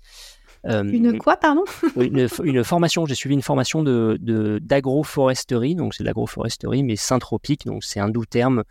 une 0.66 1.18
quoi, 1.18 1.38
pardon? 1.38 1.64
une, 1.96 2.28
une, 2.44 2.64
formation, 2.64 3.06
j'ai 3.06 3.16
suivi 3.16 3.36
une 3.36 3.42
formation 3.42 3.84
d'agroforesterie, 3.84 5.76
de, 5.76 5.80
donc 5.80 5.94
c'est 5.94 6.04
de 6.04 6.08
l'agroforesterie, 6.08 6.84
mais 6.84 6.96
syntropique, 6.96 7.66
donc 7.66 7.84
c'est 7.84 8.00
un 8.00 8.10
doux 8.10 8.26
terme 8.26 8.60
euh, 8.60 8.64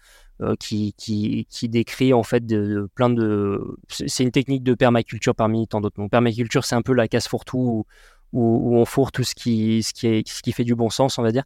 qui, 0.60 0.94
qui, 0.96 1.46
qui, 1.50 1.68
décrit 1.68 2.12
en 2.12 2.22
fait 2.22 2.46
de, 2.46 2.88
plein 2.94 3.10
de. 3.10 3.76
C'est 3.88 4.22
une 4.22 4.30
technique 4.30 4.62
de 4.62 4.74
permaculture 4.74 5.34
parmi 5.34 5.66
tant 5.66 5.80
d'autres. 5.80 5.96
Donc, 5.96 6.10
permaculture, 6.10 6.64
c'est 6.64 6.74
un 6.74 6.82
peu 6.82 6.92
la 6.92 7.08
casse 7.08 7.28
fourre-tout 7.28 7.86
où, 8.32 8.76
on 8.76 8.84
fourre 8.84 9.10
tout 9.12 9.24
ce 9.24 9.34
qui, 9.34 9.82
ce, 9.82 9.92
qui 9.92 10.06
est, 10.06 10.28
ce 10.28 10.42
qui 10.42 10.52
fait 10.52 10.64
du 10.64 10.74
bon 10.74 10.90
sens, 10.90 11.18
on 11.18 11.22
va 11.22 11.32
dire. 11.32 11.44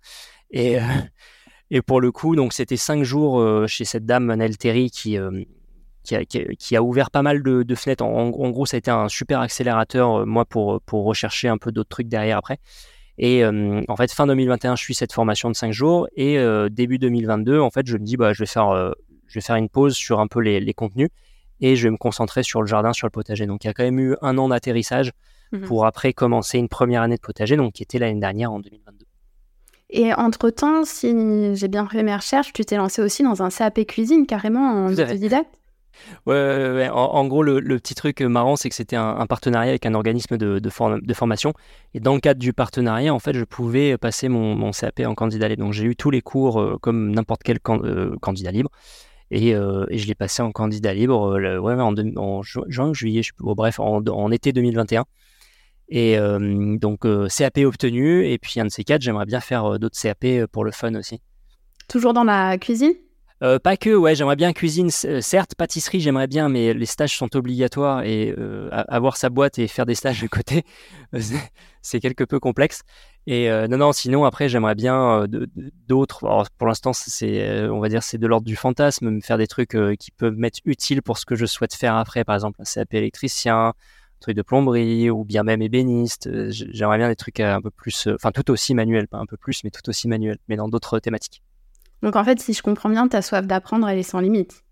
Et, 0.50 0.78
euh, 0.78 0.82
et 1.70 1.80
pour 1.82 2.00
le 2.00 2.12
coup, 2.12 2.36
donc 2.36 2.52
c'était 2.52 2.76
cinq 2.76 3.02
jours 3.02 3.40
euh, 3.40 3.66
chez 3.66 3.84
cette 3.84 4.04
dame, 4.04 4.34
Nell 4.34 4.56
Terry, 4.58 4.90
qui, 4.90 5.16
qui, 6.02 6.16
a, 6.16 6.24
qui, 6.24 6.76
a, 6.76 6.82
ouvert 6.82 7.10
pas 7.10 7.22
mal 7.22 7.42
de, 7.42 7.62
de 7.62 7.74
fenêtres. 7.74 8.04
En, 8.04 8.28
en, 8.28 8.50
gros, 8.50 8.66
ça 8.66 8.76
a 8.76 8.78
été 8.78 8.90
un 8.90 9.08
super 9.08 9.40
accélérateur, 9.40 10.26
moi, 10.26 10.44
pour, 10.44 10.80
pour 10.82 11.04
rechercher 11.04 11.48
un 11.48 11.58
peu 11.58 11.72
d'autres 11.72 11.88
trucs 11.88 12.08
derrière 12.08 12.38
après. 12.38 12.58
Et 13.18 13.44
euh, 13.44 13.82
en 13.88 13.96
fait, 13.96 14.12
fin 14.12 14.26
2021, 14.26 14.76
je 14.76 14.82
suis 14.82 14.94
cette 14.94 15.12
formation 15.12 15.50
de 15.50 15.56
5 15.56 15.72
jours. 15.72 16.08
Et 16.16 16.38
euh, 16.38 16.68
début 16.68 16.98
2022, 16.98 17.60
en 17.60 17.70
fait, 17.70 17.86
je 17.86 17.96
me 17.96 18.04
dis, 18.04 18.16
bah, 18.16 18.32
je, 18.32 18.40
vais 18.40 18.46
faire, 18.46 18.70
euh, 18.70 18.92
je 19.26 19.34
vais 19.34 19.40
faire 19.40 19.56
une 19.56 19.68
pause 19.68 19.94
sur 19.94 20.20
un 20.20 20.26
peu 20.26 20.40
les, 20.40 20.74
contenus 20.74 21.08
et 21.60 21.76
je 21.76 21.84
vais 21.84 21.90
me 21.90 21.96
concentrer 21.96 22.42
sur 22.42 22.60
le 22.62 22.66
jardin, 22.66 22.92
sur 22.92 23.06
le 23.06 23.10
potager. 23.10 23.46
Donc, 23.46 23.64
il 23.64 23.66
y 23.66 23.70
a 23.70 23.74
quand 23.74 23.84
même 23.84 24.00
eu 24.00 24.16
un 24.22 24.38
an 24.38 24.48
d'atterrissage 24.48 25.12
mmh 25.52 25.66
pour 25.66 25.84
après 25.84 26.14
commencer 26.14 26.56
une 26.56 26.70
première 26.70 27.02
année 27.02 27.16
de 27.16 27.20
potager, 27.20 27.56
donc 27.56 27.74
qui 27.74 27.82
était 27.82 27.98
l'année 27.98 28.18
dernière 28.18 28.50
en 28.50 28.58
2022. 28.58 29.04
Et 29.90 30.14
entre-temps, 30.14 30.86
si 30.86 31.54
j'ai 31.54 31.68
bien 31.68 31.86
fait 31.86 32.02
mes 32.02 32.16
recherches, 32.16 32.54
tu 32.54 32.64
t'es 32.64 32.76
lancé 32.76 33.02
aussi 33.02 33.22
dans 33.22 33.42
un 33.42 33.50
CAP 33.50 33.84
cuisine 33.86 34.26
carrément 34.26 34.86
en 34.86 34.92
autodidacte? 34.92 35.54
En, 36.26 37.26
gros, 37.26 37.42
le, 37.42 37.60
petit 37.78 37.94
truc 37.94 38.20
marrant, 38.20 38.56
c'est 38.56 38.68
que 38.68 38.74
c'était 38.74 38.96
un, 38.96 39.26
partenariat 39.26 39.70
avec 39.70 39.86
un 39.86 39.94
organisme 39.94 40.36
de, 40.36 40.70
formation. 41.14 41.52
Et 41.94 42.00
dans 42.00 42.14
le 42.14 42.20
cadre 42.20 42.40
du 42.40 42.52
partenariat, 42.52 43.12
en 43.12 43.18
fait, 43.18 43.34
je 43.34 43.44
pouvais 43.44 43.96
passer 43.98 44.28
mon, 44.28 44.70
CAP 44.72 45.00
en 45.00 45.14
candidat 45.14 45.48
libre. 45.48 45.64
Donc, 45.64 45.72
j'ai 45.72 45.84
eu 45.84 45.96
tous 45.96 46.10
les 46.10 46.22
cours 46.22 46.60
euh, 46.60 46.78
comme 46.80 47.12
n'importe 47.12 47.42
quel 47.42 47.58
euh, 47.68 48.16
candidat 48.20 48.50
libre. 48.50 48.70
Et, 49.30 49.54
euh, 49.54 49.86
je 49.90 50.06
l'ai 50.06 50.14
passé 50.14 50.42
en 50.42 50.52
candidat 50.52 50.94
libre 50.94 51.38
ouais, 51.60 51.74
en, 51.74 51.94
en 52.16 52.42
juin, 52.42 52.92
juillet, 52.92 53.22
bref, 53.38 53.80
en, 53.80 54.30
été 54.30 54.52
2021. 54.52 55.04
Et 55.88 56.16
donc, 56.78 57.06
CAP 57.28 57.58
obtenu. 57.58 58.26
Et 58.26 58.38
puis, 58.38 58.60
un 58.60 58.64
de 58.64 58.70
ces 58.70 58.84
quatre, 58.84 59.02
j'aimerais 59.02 59.26
bien 59.26 59.40
faire 59.40 59.78
d'autres 59.78 59.98
CAP 60.00 60.46
pour 60.50 60.64
le 60.64 60.70
fun 60.70 60.94
aussi. 60.94 61.20
Toujours 61.88 62.14
dans 62.14 62.24
la 62.24 62.56
cuisine? 62.56 62.94
Euh, 63.42 63.58
pas 63.58 63.76
que, 63.76 63.90
ouais, 63.90 64.14
j'aimerais 64.14 64.36
bien 64.36 64.52
cuisine, 64.52 64.90
euh, 65.04 65.20
certes, 65.20 65.56
pâtisserie, 65.56 66.00
j'aimerais 66.00 66.28
bien, 66.28 66.48
mais 66.48 66.74
les 66.74 66.86
stages 66.86 67.16
sont 67.16 67.34
obligatoires 67.34 68.04
et 68.04 68.32
euh, 68.38 68.68
avoir 68.70 69.16
sa 69.16 69.30
boîte 69.30 69.58
et 69.58 69.66
faire 69.66 69.84
des 69.84 69.96
stages 69.96 70.22
de 70.22 70.28
côté, 70.28 70.64
c'est 71.82 71.98
quelque 71.98 72.22
peu 72.22 72.38
complexe. 72.38 72.82
Et 73.26 73.48
non, 73.68 73.76
non, 73.78 73.92
sinon, 73.92 74.24
après, 74.24 74.48
j'aimerais 74.48 74.74
bien 74.74 75.26
d'autres. 75.86 76.44
Pour 76.58 76.66
l'instant, 76.66 76.92
c'est, 76.92 77.68
on 77.68 77.78
va 77.78 77.88
dire, 77.88 78.02
c'est 78.02 78.18
de 78.18 78.26
l'ordre 78.26 78.44
du 78.44 78.56
fantasme, 78.56 79.10
me 79.10 79.20
faire 79.20 79.38
des 79.38 79.46
trucs 79.46 79.76
qui 79.96 80.10
peuvent 80.10 80.34
m'être 80.36 80.58
utiles 80.64 81.02
pour 81.02 81.18
ce 81.18 81.24
que 81.24 81.36
je 81.36 81.46
souhaite 81.46 81.72
faire 81.72 81.94
après, 81.94 82.24
par 82.24 82.34
exemple, 82.34 82.60
un 82.60 82.64
CAP 82.64 82.94
électricien, 82.94 83.74
truc 84.18 84.36
de 84.36 84.42
plomberie 84.42 85.08
ou 85.08 85.24
bien 85.24 85.44
même 85.44 85.62
ébéniste. 85.62 86.28
J'aimerais 86.50 86.98
bien 86.98 87.08
des 87.08 87.14
trucs 87.14 87.38
un 87.38 87.60
peu 87.60 87.70
plus, 87.70 88.08
enfin, 88.12 88.32
tout 88.32 88.50
aussi 88.50 88.74
manuel, 88.74 89.06
pas 89.06 89.18
un 89.18 89.26
peu 89.26 89.36
plus, 89.36 89.62
mais 89.62 89.70
tout 89.70 89.88
aussi 89.88 90.08
manuel, 90.08 90.38
mais 90.48 90.56
dans 90.56 90.68
d'autres 90.68 90.98
thématiques. 90.98 91.44
Donc 92.02 92.16
en 92.16 92.24
fait, 92.24 92.40
si 92.40 92.52
je 92.52 92.62
comprends 92.62 92.88
bien, 92.88 93.06
ta 93.08 93.22
soif 93.22 93.46
d'apprendre, 93.46 93.88
elle 93.88 93.98
est 93.98 94.02
sans 94.02 94.20
limite. 94.20 94.62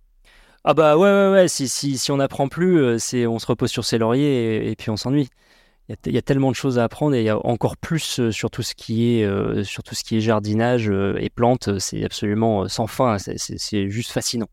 Ah 0.65 0.75
bah 0.75 0.97
ouais, 0.97 1.11
ouais, 1.11 1.33
ouais. 1.33 1.49
Si, 1.49 1.69
si, 1.69 1.97
si 1.97 2.11
on 2.11 2.19
n'apprend 2.19 2.49
plus, 2.49 2.79
euh, 2.79 2.99
c'est 2.99 3.27
on 3.27 3.39
se 3.39 3.47
repose 3.47 3.71
sur 3.71 3.85
ses 3.85 3.99
lauriers 3.99 4.71
et, 4.71 4.77
puis 4.77 4.91
on 4.91 4.97
s'ennuie. 4.97 5.29
Il 6.07 6.13
y, 6.13 6.19
a 6.19 6.23
tellement 6.23 6.51
de 6.51 6.57
choses 6.57 6.79
à 6.79 6.85
apprendre 6.85 7.17
et 7.17 7.21
il 7.21 7.25
y 7.25 7.31
a 7.31 7.45
encore 7.45 7.77
plus 7.77 8.21
euh, 8.21 8.31
sur 8.31 8.49
tout 8.49 8.63
ce 8.63 8.77
qui 8.77 9.17
est, 9.17 9.25
euh, 9.25 9.65
sur 9.65 9.83
tout 9.83 9.97
ce 9.97 10.05
qui 10.05 10.17
est 10.17 10.21
jardinage 10.21 10.89
et 10.89 11.31
plantes. 11.31 11.81
C'est 11.81 12.05
absolument 12.05 12.69
sans 12.69 12.87
fin. 12.87 13.17
C'est 13.19 13.89
juste 13.89 14.13
fascinant. 14.13 14.47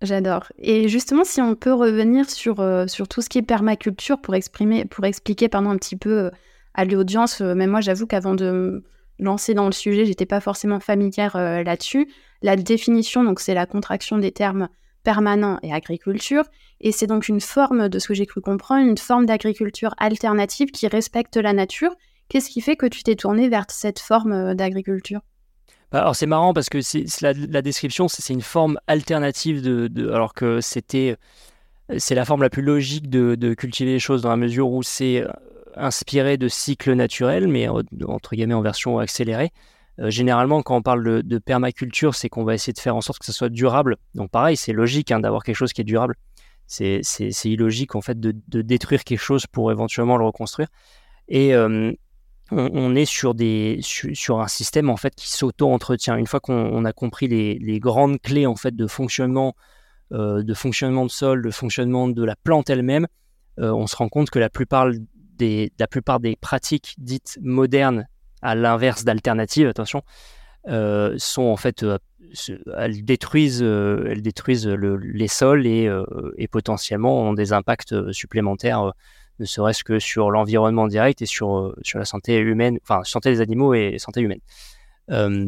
J'adore. 0.00 0.50
Et 0.58 0.88
justement, 0.88 1.24
si 1.24 1.42
on 1.42 1.56
peut 1.56 1.74
revenir 1.74 2.30
sur, 2.30 2.64
sur 2.88 3.08
tout 3.08 3.20
ce 3.20 3.28
qui 3.28 3.36
est 3.36 3.42
permaculture 3.42 4.18
pour, 4.20 4.34
exprimer, 4.34 4.86
pour 4.86 5.04
expliquer 5.04 5.48
pardon, 5.48 5.70
un 5.70 5.76
petit 5.76 5.96
peu 5.96 6.30
à 6.72 6.84
l'audience, 6.86 7.40
même 7.42 7.70
moi 7.70 7.82
j'avoue 7.82 8.06
qu'avant 8.06 8.34
de 8.34 8.82
lancée 9.18 9.54
dans 9.54 9.66
le 9.66 9.72
sujet, 9.72 10.04
j'étais 10.04 10.26
pas 10.26 10.40
forcément 10.40 10.80
familière 10.80 11.36
euh, 11.36 11.62
là-dessus. 11.62 12.08
La 12.42 12.56
définition, 12.56 13.24
donc 13.24 13.40
c'est 13.40 13.54
la 13.54 13.66
contraction 13.66 14.18
des 14.18 14.32
termes 14.32 14.68
permanent 15.02 15.58
et 15.62 15.72
agriculture, 15.72 16.44
et 16.80 16.92
c'est 16.92 17.06
donc 17.06 17.28
une 17.28 17.40
forme 17.40 17.88
de 17.88 17.98
ce 17.98 18.08
que 18.08 18.14
j'ai 18.14 18.26
cru 18.26 18.40
comprendre, 18.40 18.86
une 18.86 18.98
forme 18.98 19.26
d'agriculture 19.26 19.94
alternative 19.98 20.70
qui 20.70 20.86
respecte 20.86 21.36
la 21.36 21.52
nature. 21.52 21.94
Qu'est-ce 22.28 22.50
qui 22.50 22.60
fait 22.60 22.76
que 22.76 22.86
tu 22.86 23.02
t'es 23.02 23.16
tourné 23.16 23.48
vers 23.48 23.64
cette 23.68 24.00
forme 24.00 24.32
euh, 24.32 24.54
d'agriculture? 24.54 25.20
Bah, 25.90 26.00
alors 26.00 26.14
c'est 26.14 26.26
marrant 26.26 26.52
parce 26.52 26.68
que 26.68 26.78
la, 27.22 27.62
description, 27.62 28.08
c'est, 28.08 28.32
une 28.32 28.42
forme 28.42 28.78
alternative 28.86 29.62
de, 29.62 30.10
alors 30.10 30.34
que 30.34 30.60
c'était 30.60 31.16
c'est 31.96 32.14
la 32.14 32.26
forme 32.26 32.42
la 32.42 32.50
plus 32.50 32.62
logique 32.62 33.08
de, 33.08 33.54
cultiver 33.54 33.92
les 33.92 33.98
choses 33.98 34.20
dans 34.20 34.28
la 34.28 34.36
mesure 34.36 34.70
où 34.70 34.82
c'est 34.82 35.24
inspiré 35.78 36.36
de 36.36 36.48
cycles 36.48 36.94
naturels, 36.94 37.48
mais 37.48 37.68
entre 37.68 38.34
guillemets 38.34 38.54
en 38.54 38.62
version 38.62 38.98
accélérée. 38.98 39.50
généralement, 39.98 40.62
quand 40.62 40.76
on 40.76 40.82
parle 40.82 41.22
de, 41.22 41.38
permaculture, 41.38 42.14
c'est 42.14 42.28
qu'on 42.28 42.44
va 42.44 42.54
essayer 42.54 42.72
de 42.72 42.78
faire 42.78 42.96
en 42.96 43.00
sorte 43.00 43.18
que 43.18 43.26
ça 43.26 43.32
soit 43.32 43.48
durable. 43.48 43.96
Donc 44.14 44.30
pareil, 44.30 44.56
c'est 44.56 44.72
logique 44.72 45.10
hein, 45.10 45.20
d'avoir 45.20 45.42
quelque 45.42 45.56
chose 45.56 45.72
qui 45.72 45.80
est 45.80 45.84
durable. 45.84 46.14
C'est 46.66 47.00
illogique 47.44 47.94
en 47.94 48.02
fait 48.02 48.20
de, 48.20 48.62
détruire 48.62 49.04
quelque 49.04 49.20
chose 49.20 49.46
pour 49.46 49.72
éventuellement 49.72 50.16
le 50.16 50.24
reconstruire. 50.24 50.68
Et 51.28 51.54
on, 52.50 52.94
est 52.94 53.04
sur, 53.04 53.34
des, 53.34 53.80
sur, 53.82 54.40
un 54.40 54.48
système 54.48 54.88
en 54.90 54.96
fait 54.96 55.14
qui 55.14 55.30
s'auto-entretient. 55.30 56.16
Une 56.16 56.26
fois 56.26 56.40
qu'on 56.40 56.84
a 56.84 56.92
compris 56.92 57.28
les, 57.28 57.80
grandes 57.80 58.20
clés 58.20 58.46
en 58.46 58.56
fait 58.56 58.74
de 58.74 58.86
fonctionnement, 58.86 59.54
euh, 60.12 60.42
de 60.42 60.54
fonctionnement 60.54 61.04
de 61.04 61.10
sol, 61.10 61.42
de 61.42 61.50
fonctionnement 61.50 62.08
de 62.08 62.24
la 62.24 62.36
plante 62.36 62.70
elle-même, 62.70 63.06
euh, 63.58 63.72
on 63.72 63.86
se 63.86 63.96
rend 63.96 64.08
compte 64.08 64.30
que 64.30 64.38
la 64.38 64.48
plupart 64.48 64.90
la 65.40 65.86
plupart 65.86 66.20
des 66.20 66.36
pratiques 66.36 66.94
dites 66.98 67.38
modernes, 67.42 68.06
à 68.42 68.54
l'inverse 68.54 69.04
d'alternatives, 69.04 69.68
attention, 69.68 70.02
euh, 70.68 71.14
sont 71.18 71.42
en 71.42 71.56
fait, 71.56 71.84
elles 72.76 73.04
détruisent, 73.04 73.62
elles 73.62 74.22
détruisent 74.22 74.66
les 74.68 75.28
sols 75.28 75.66
et, 75.66 75.90
et, 76.36 76.48
potentiellement 76.48 77.20
ont 77.22 77.32
des 77.32 77.52
impacts 77.52 78.12
supplémentaires 78.12 78.92
ne 79.38 79.44
serait-ce 79.44 79.84
que 79.84 79.98
sur 79.98 80.30
l'environnement 80.30 80.88
direct 80.88 81.22
et 81.22 81.26
sur, 81.26 81.56
euh, 81.56 81.76
sur 81.82 81.98
la 81.98 82.04
santé 82.04 82.38
humaine, 82.38 82.78
enfin 82.82 83.02
santé 83.04 83.30
des 83.30 83.40
animaux 83.40 83.74
et 83.74 83.96
santé 83.98 84.20
humaine. 84.20 84.40
Euh, 85.10 85.46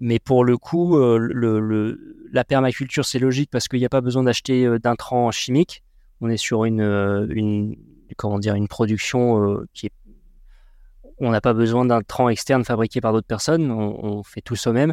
mais 0.00 0.18
pour 0.18 0.44
le 0.44 0.58
coup, 0.58 0.96
euh, 0.96 1.96
la 2.32 2.44
permaculture, 2.44 3.04
c'est 3.04 3.18
logique 3.18 3.50
parce 3.50 3.68
qu'il 3.68 3.78
n'y 3.78 3.86
a 3.86 3.90
pas 3.90 4.00
besoin 4.00 4.22
d'acheter 4.22 4.78
d'intrants 4.78 5.30
chimiques. 5.30 5.82
On 6.20 6.28
est 6.28 6.36
sur 6.36 6.64
une 6.64 7.76
comment 8.14 8.38
dire, 8.38 8.54
une 8.54 8.68
production 8.68 9.58
qui 9.74 9.86
est 9.86 9.92
on 11.18 11.30
n'a 11.30 11.40
pas 11.40 11.54
besoin 11.54 11.86
d'intrants 11.86 12.28
externes 12.28 12.64
fabriqués 12.64 13.00
par 13.00 13.14
d'autres 13.14 13.26
personnes, 13.26 13.70
on, 13.70 14.22
fait 14.22 14.42
tout 14.42 14.54
soi-même. 14.54 14.92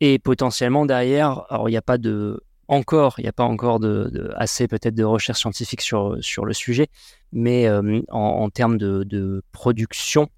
et 0.00 0.18
potentiellement 0.18 0.84
derrière, 0.84 1.44
alors 1.48 1.68
il 1.68 1.72
n'y 1.72 1.78
a 1.78 1.82
pas 1.82 1.96
de, 1.96 2.42
encore, 2.68 3.14
il 3.18 3.22
n'y 3.22 3.28
a 3.28 3.32
pas 3.32 3.44
encore 3.44 3.80
de, 3.80 4.30
assez 4.36 4.68
peut-être 4.68 4.94
de 4.94 5.04
recherche 5.04 5.40
scientifique 5.40 5.80
sur, 5.80 6.18
sur 6.20 6.44
le 6.44 6.52
sujet, 6.52 6.88
mais 7.32 7.66
euh, 7.66 8.02
en, 8.10 8.50
termes 8.50 8.76
de, 8.76 9.42
production, 9.52 10.28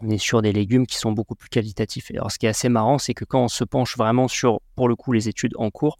on 0.00 0.10
est 0.10 0.18
sur 0.18 0.42
des 0.42 0.52
légumes 0.52 0.86
qui 0.86 0.96
sont 0.96 1.12
beaucoup 1.12 1.36
plus 1.36 1.48
qualitatifs. 1.48 2.10
alors, 2.10 2.32
ce 2.32 2.38
qui 2.38 2.46
est 2.46 2.50
assez 2.50 2.68
marrant, 2.68 2.98
c'est 2.98 3.14
que 3.14 3.24
quand 3.24 3.44
on 3.44 3.48
se 3.48 3.64
penche 3.64 3.96
vraiment 3.96 4.28
sur, 4.28 4.60
pour 4.74 4.88
le 4.88 4.96
coup, 4.96 5.12
les 5.12 5.28
études 5.28 5.54
en 5.56 5.70
cours, 5.70 5.98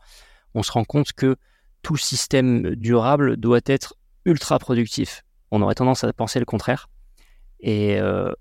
on 0.55 0.63
se 0.63 0.73
rend 0.73 0.85
compte 0.85 1.13
que 1.13 1.37
tout 1.83 1.97
système 1.97 2.75
durable 2.75 3.37
doit 3.37 3.61
être 3.65 3.95
ultra 4.25 4.59
productif. 4.59 5.25
On 5.51 5.63
aurait 5.63 5.75
tendance 5.75 6.05
à 6.05 6.13
penser 6.13 6.39
le 6.39 6.45
contraire. 6.45 6.89
Et 7.61 7.99
euh, 7.99 8.33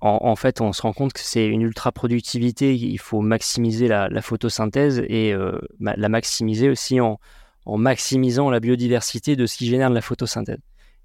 en, 0.00 0.36
fait, 0.36 0.60
on 0.60 0.72
se 0.72 0.82
rend 0.82 0.92
compte 0.92 1.12
que 1.12 1.20
c'est 1.20 1.46
une 1.46 1.62
ultra 1.62 1.90
productivité. 1.90 2.74
Il 2.76 2.98
faut 2.98 3.20
maximiser 3.20 3.88
la, 3.88 4.22
photosynthèse 4.22 5.02
et 5.08 5.32
euh, 5.32 5.58
la 5.80 6.08
maximiser 6.08 6.68
aussi 6.68 7.00
en, 7.00 7.18
maximisant 7.66 8.48
la 8.48 8.60
biodiversité 8.60 9.36
de 9.36 9.46
ce 9.46 9.56
qui 9.56 9.66
génère 9.66 9.90
la 9.90 10.00
photosynthèse. 10.00 10.60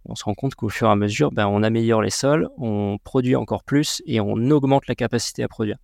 On 0.06 0.16
se 0.16 0.24
rend 0.26 0.34
compte 0.34 0.56
qu'au 0.56 0.70
fur 0.70 0.88
et 0.88 0.92
à 0.92 0.96
mesure, 0.96 1.32
ben, 1.32 1.48
on 1.48 1.64
améliore 1.64 2.02
les 2.02 2.10
sols, 2.10 2.50
on 2.58 2.98
produit 3.04 3.36
encore 3.36 3.64
plus 3.64 4.02
et 4.06 4.20
on 4.20 4.50
augmente 4.50 4.88
la 4.88 4.96
capacité 4.96 5.44
à 5.44 5.48
produire, 5.48 5.78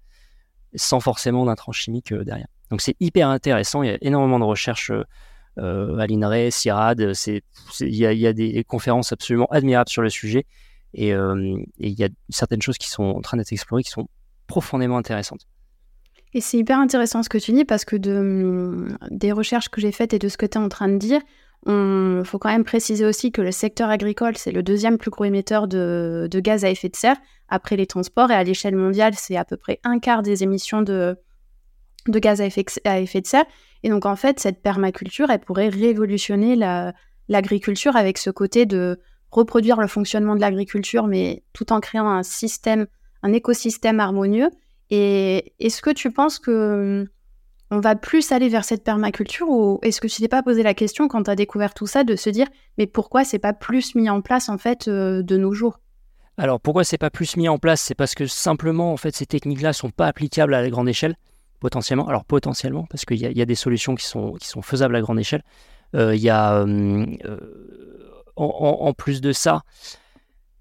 sans 0.76 1.00
forcément 1.00 1.46
d'intrants 1.46 1.72
chimiques 1.72 2.12
euh, 2.12 2.24
derrière. 2.24 2.48
Donc 2.70 2.82
c'est 2.82 2.96
hyper 3.00 3.30
intéressant. 3.30 3.82
Il 3.82 3.90
y 3.90 3.94
a 3.94 3.98
énormément 4.02 4.40
de 4.40 4.44
recherches 4.44 4.92
euh, 5.60 5.98
à 5.98 6.08
l'INRE, 6.08 6.52
CIRAD. 6.52 7.14
Il 7.80 7.96
y, 7.96 8.28
a 8.28 8.34
des 8.34 8.64
conférences 8.64 9.12
absolument 9.12 9.48
admirables 9.52 9.90
sur 9.90 10.02
le 10.02 10.10
sujet. 10.10 10.46
Et 10.94 11.10
il 11.10 11.66
y 12.00 12.04
a 12.04 12.10
certaines 12.30 12.62
choses 12.62 12.78
qui 12.78 12.90
sont 12.90 13.04
en 13.04 13.22
train 13.22 13.38
d'être 13.38 13.52
explorées 13.52 13.84
qui 13.84 13.92
sont 13.92 14.08
profondément 14.48 14.98
intéressantes. 14.98 15.46
Et 16.34 16.42
c'est 16.42 16.58
hyper 16.58 16.80
intéressant 16.80 17.24
ce 17.24 17.30
que 17.30 17.38
tu 17.38 17.52
dis 17.52 17.66
parce 17.66 17.86
que 17.86 17.96
mmh, 17.96 18.98
des 19.12 19.32
recherches 19.32 19.70
que 19.70 19.82
j'ai 19.82 19.92
faites 19.92 20.14
et 20.14 20.20
de 20.20 20.28
ce 20.30 20.38
que 20.38 20.46
tu 20.46 20.58
es 20.58 20.62
en 20.62 20.70
train 20.70 20.88
de 20.88 20.98
dire, 20.98 21.22
il 21.68 22.22
faut 22.24 22.40
quand 22.40 22.50
même 22.50 22.64
préciser 22.64 23.06
aussi 23.06 23.32
que 23.32 23.42
le 23.42 23.52
secteur 23.52 23.90
agricole, 23.90 24.38
c'est 24.38 24.52
le 24.52 24.64
deuxième 24.64 24.98
plus 24.98 25.12
gros 25.12 25.26
émetteur 25.26 25.68
de, 25.68 26.30
gaz 26.34 26.64
à 26.64 26.70
effet 26.70 26.90
de 26.90 26.96
serre 26.96 27.18
après 27.50 27.76
les 27.76 27.88
transports 27.88 28.32
et 28.32 28.36
à 28.36 28.44
l'échelle 28.44 28.76
mondiale, 28.76 29.14
c'est 29.16 29.36
à 29.36 29.44
peu 29.44 29.58
près 29.58 29.80
un 29.84 30.00
quart 30.00 30.22
des 30.22 30.44
émissions 30.44 30.82
de, 30.82 31.18
de 32.10 32.20
gaz 32.20 32.42
à 32.42 32.46
effet, 32.46 32.64
de 33.22 33.28
serre. 33.28 33.46
Et 33.84 33.90
donc 33.90 34.06
en 34.06 34.16
fait, 34.16 34.40
cette 34.40 34.62
permaculture, 34.62 35.30
elle 35.30 35.40
pourrait 35.40 35.70
révolutionner 35.70 36.56
l'agriculture 37.28 37.96
avec 37.96 38.18
ce 38.18 38.30
côté 38.30 38.66
de 38.66 39.00
reproduire 39.32 39.80
le 39.80 39.88
fonctionnement 39.88 40.36
de 40.36 40.42
l'agriculture, 40.42 41.08
mais 41.08 41.44
tout 41.54 41.72
en 41.72 41.80
créant 41.80 42.10
un 42.10 42.24
système, 42.24 42.88
un 43.24 43.34
écosystème 43.34 44.00
harmonieux. 44.00 44.50
Et 44.90 45.54
est-ce 45.60 45.82
que 45.82 45.92
tu 45.92 46.12
penses 46.12 46.40
que 46.40 47.02
hum, 47.02 47.08
on 47.72 47.80
va 47.80 47.96
plus 47.96 48.32
aller 48.32 48.50
vers 48.50 48.66
cette 48.66 48.84
permaculture 48.84 49.48
ou 49.50 49.80
est-ce 49.84 50.02
que 50.02 50.08
tu 50.08 50.22
t'es 50.22 50.28
pas 50.28 50.42
posé 50.42 50.64
la 50.64 50.74
question 50.74 51.08
quand 51.08 51.24
tu 51.24 51.30
as 51.30 51.36
découvert 51.36 51.74
tout 51.74 51.86
ça 51.86 52.04
de 52.04 52.16
se 52.16 52.30
dire 52.30 52.48
mais 52.78 52.88
pourquoi 52.88 53.24
c'est 53.24 53.40
pas 53.40 53.54
plus 53.54 53.94
mis 53.96 54.10
en 54.10 54.22
place 54.22 54.50
en 54.50 54.58
fait 54.58 54.88
euh, 54.88 55.22
de 55.22 55.38
nos 55.38 55.54
jours? 55.54 55.80
Alors 56.38 56.60
pourquoi 56.60 56.84
c'est 56.84 56.98
pas 56.98 57.12
plus 57.12 57.38
mis 57.38 57.48
en 57.48 57.60
place? 57.60 57.82
C'est 57.82 57.96
parce 57.96 58.16
que 58.16 58.26
simplement 58.26 58.92
en 58.92 58.98
fait 58.98 59.16
ces 59.16 59.26
techniques-là 59.26 59.74
sont 59.74 59.92
pas 59.92 60.08
applicables 60.08 60.54
à 60.54 60.62
la 60.62 60.70
grande 60.70 60.90
échelle 60.90 61.16
potentiellement. 61.60 62.08
Alors 62.08 62.26
potentiellement 62.26 62.86
parce 62.90 63.06
qu'il 63.06 63.18
y, 63.18 63.42
a 63.42 63.46
des 63.46 63.56
solutions 63.56 63.96
qui 63.96 64.06
sont 64.06 64.62
faisables 64.62 64.96
à 64.96 65.02
grande 65.02 65.20
échelle. 65.20 65.44
Euh, 65.96 66.16
euh, 66.26 67.46
en, 68.36 68.94
plus 68.94 69.22
de 69.22 69.32
ça, 69.32 69.64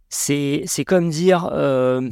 c'est 0.09 0.65
comme 0.87 1.11
dire 1.11 1.49
euh, 1.53 2.09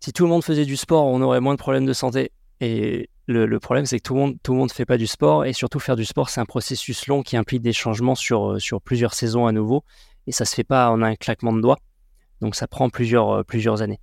si 0.00 0.12
tout 0.12 0.24
le 0.24 0.28
monde 0.28 0.44
faisait 0.44 0.64
du 0.64 0.76
sport, 0.76 1.06
on 1.06 1.22
aurait 1.22 1.40
moins 1.40 1.54
de 1.54 1.58
problèmes 1.58 1.86
de 1.86 1.92
santé. 1.92 2.32
Et 2.60 3.08
le, 3.26 3.58
problème, 3.58 3.86
c'est 3.86 3.98
que 3.98 4.02
tout 4.02 4.14
le 4.14 4.20
monde 4.20 4.36
tout 4.42 4.52
le 4.52 4.58
monde 4.58 4.72
fait 4.72 4.86
pas 4.86 4.98
du 4.98 5.06
sport. 5.06 5.44
Et 5.44 5.52
surtout, 5.52 5.78
faire 5.78 5.96
du 5.96 6.04
sport, 6.04 6.28
c'est 6.28 6.40
un 6.40 6.46
processus 6.46 7.06
long 7.06 7.22
qui 7.22 7.36
implique 7.36 7.62
des 7.62 7.72
changements 7.72 8.14
sur, 8.14 8.58
plusieurs 8.84 9.14
saisons 9.14 9.46
à 9.46 9.52
nouveau. 9.52 9.84
Et 10.26 10.32
ça 10.32 10.44
se 10.44 10.54
fait 10.54 10.64
pas 10.64 10.90
en 10.90 11.02
un 11.02 11.14
claquement 11.14 11.52
de 11.52 11.60
doigts. 11.60 11.78
Donc, 12.40 12.54
ça 12.54 12.66
prend 12.66 12.90
plusieurs 12.90 13.82
années. 13.82 14.00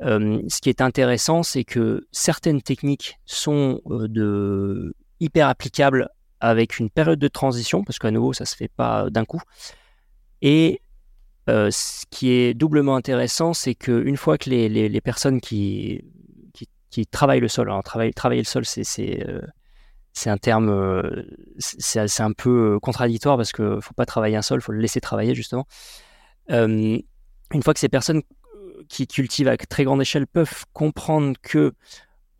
Ce 0.00 0.60
qui 0.60 0.68
est 0.68 0.80
intéressant, 0.80 1.42
c'est 1.42 1.64
que 1.64 2.06
certaines 2.12 2.62
techniques 2.62 3.18
sont 3.24 3.80
de 3.86 4.94
hyper 5.20 5.48
applicables 5.48 6.08
avec 6.40 6.78
une 6.78 6.90
période 6.90 7.18
de 7.18 7.28
transition, 7.28 7.84
parce 7.84 7.98
qu'à 7.98 8.10
nouveau, 8.10 8.32
ça 8.32 8.44
ne 8.44 8.46
se 8.46 8.56
fait 8.56 8.68
pas 8.68 9.10
d'un 9.10 9.24
coup. 9.24 9.40
Et 10.42 10.82
euh, 11.48 11.70
ce 11.70 12.04
qui 12.10 12.30
est 12.30 12.54
doublement 12.54 12.96
intéressant, 12.96 13.54
c'est 13.54 13.74
qu'une 13.74 14.16
fois 14.16 14.38
que 14.38 14.50
les, 14.50 15.00
personnes 15.00 15.40
qui, 15.40 16.04
travaillent 17.10 17.40
le 17.40 17.48
sol, 17.48 17.68
alors 17.68 17.82
travailler, 17.82 18.40
le 18.40 18.44
sol, 18.44 18.64
c'est 18.64 19.26
euh, 19.26 19.40
un 20.26 20.36
terme, 20.36 20.68
euh, 20.68 21.24
c'est 21.58 22.20
un 22.20 22.32
peu 22.32 22.78
contradictoire 22.80 23.36
parce 23.36 23.52
qu'il 23.52 23.64
ne 23.64 23.80
faut 23.80 23.94
pas 23.94 24.06
travailler 24.06 24.36
un 24.36 24.42
sol, 24.42 24.58
il 24.60 24.62
faut 24.62 24.72
le 24.72 24.80
laisser 24.80 25.00
travailler 25.00 25.34
justement. 25.34 25.66
une 26.50 27.02
fois 27.62 27.72
que 27.72 27.80
ces 27.80 27.88
personnes 27.88 28.22
qui 28.88 29.06
cultivent 29.06 29.48
à 29.48 29.56
très 29.56 29.84
grande 29.84 30.00
échelle 30.00 30.26
peuvent 30.26 30.64
comprendre 30.72 31.36
que 31.42 31.72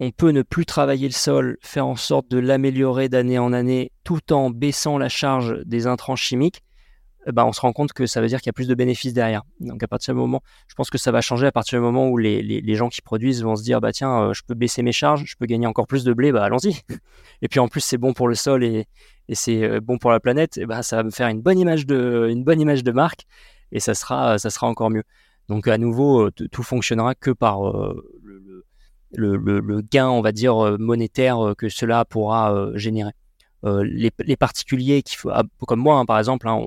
on 0.01 0.11
peut 0.13 0.31
ne 0.31 0.43
plus 0.43 0.65
travailler 0.65 1.09
le 1.09 1.13
sol, 1.13 1.59
faire 1.61 1.87
en 1.87 1.97
sorte 1.97 2.31
de 2.31 2.39
l'améliorer 2.39 3.09
d'année 3.09 3.39
en 3.39 3.53
année 3.53 3.91
tout 4.05 4.33
en 4.33 4.51
baissant 4.51 4.97
la 4.97 5.09
charge 5.09 5.61
des 5.65 5.89
intrants 5.89 6.15
chimiques, 6.15 6.63
eh 7.27 7.33
ben, 7.33 7.45
on 7.45 7.53
se 7.53 7.61
rend 7.61 7.73
compte 7.73 7.93
que 7.93 8.07
ça 8.07 8.21
veut 8.21 8.29
dire 8.29 8.41
qu'il 8.41 8.47
y 8.47 8.51
a 8.51 8.55
plus 8.55 8.69
de 8.69 8.75
bénéfices 8.75 9.13
derrière. 9.13 9.43
Donc 9.61 9.83
à 9.83 9.89
partir 9.89 10.15
du 10.15 10.21
moment, 10.21 10.41
je 10.67 10.75
pense 10.75 10.89
que 10.89 10.99
ça 10.99 11.11
va 11.11 11.21
changer 11.21 11.47
à 11.47 11.53
partir 11.53 11.79
du 11.79 11.83
moment 11.83 12.09
où 12.09 12.17
les, 12.17 12.75
gens 12.75 12.89
qui 12.89 13.03
produisent 13.03 13.43
vont 13.43 13.57
se 13.57 13.63
dire 13.63 13.81
bah 13.81 13.93
tiens, 13.93 14.23
euh, 14.23 14.33
je 14.33 14.43
peux 14.47 14.55
baisser 14.55 14.83
mes 14.83 14.93
charges, 14.93 15.25
je 15.27 15.37
peux 15.37 15.47
gagner 15.47 15.67
encore 15.67 15.87
plus 15.87 16.05
de 16.05 16.13
blé, 16.13 16.33
bah 16.33 16.45
allons-y. 16.45 16.81
Et 17.43 17.49
puis 17.49 17.61
en 17.61 17.69
plus 17.69 17.81
c'est 17.81 17.99
bon 17.99 18.13
pour 18.13 18.29
le 18.29 18.35
sol 18.35 18.65
et, 18.65 18.87
c'est 19.33 19.63
euh, 19.63 19.81
bon 19.81 19.99
pour 19.99 20.11
la 20.11 20.21
planète, 20.21 20.57
et 20.57 20.65
ben 20.65 20.81
ça 20.81 20.97
va 20.97 21.03
me 21.03 21.11
faire 21.11 21.29
une 21.29 21.43
bonne 21.43 21.59
image 21.59 21.85
de 21.85 22.29
une 22.31 22.45
bonne 22.45 22.63
image 22.63 22.83
de 22.83 22.93
marque 22.93 23.27
et 23.73 23.81
ça 23.81 23.95
sera 23.95 24.39
ça 24.39 24.49
sera 24.49 24.67
encore 24.67 24.89
mieux. 24.89 25.05
Donc 25.49 25.69
à 25.69 25.79
nouveau, 25.79 26.27
euh, 26.27 26.31
tout 26.31 26.63
fonctionnera 26.63 27.15
que 27.15 27.31
par 27.31 27.61
le, 29.13 29.81
gain, 29.83 30.09
on 30.09 30.21
va 30.21 30.33
dire, 30.33 30.57
euh, 30.65 30.77
monétaire 30.79 31.39
euh, 31.41 31.55
que 31.55 31.69
cela 31.69 32.05
pourra 32.05 32.55
euh, 32.55 32.77
générer. 32.77 33.13
Les, 33.65 34.37
particuliers, 34.37 35.03
qui, 35.03 35.17
ah, 35.31 35.43
comme 35.67 35.81
moi, 35.81 35.97
hein, 35.97 36.05
par 36.05 36.19
exemple, 36.19 36.49
hein, 36.49 36.61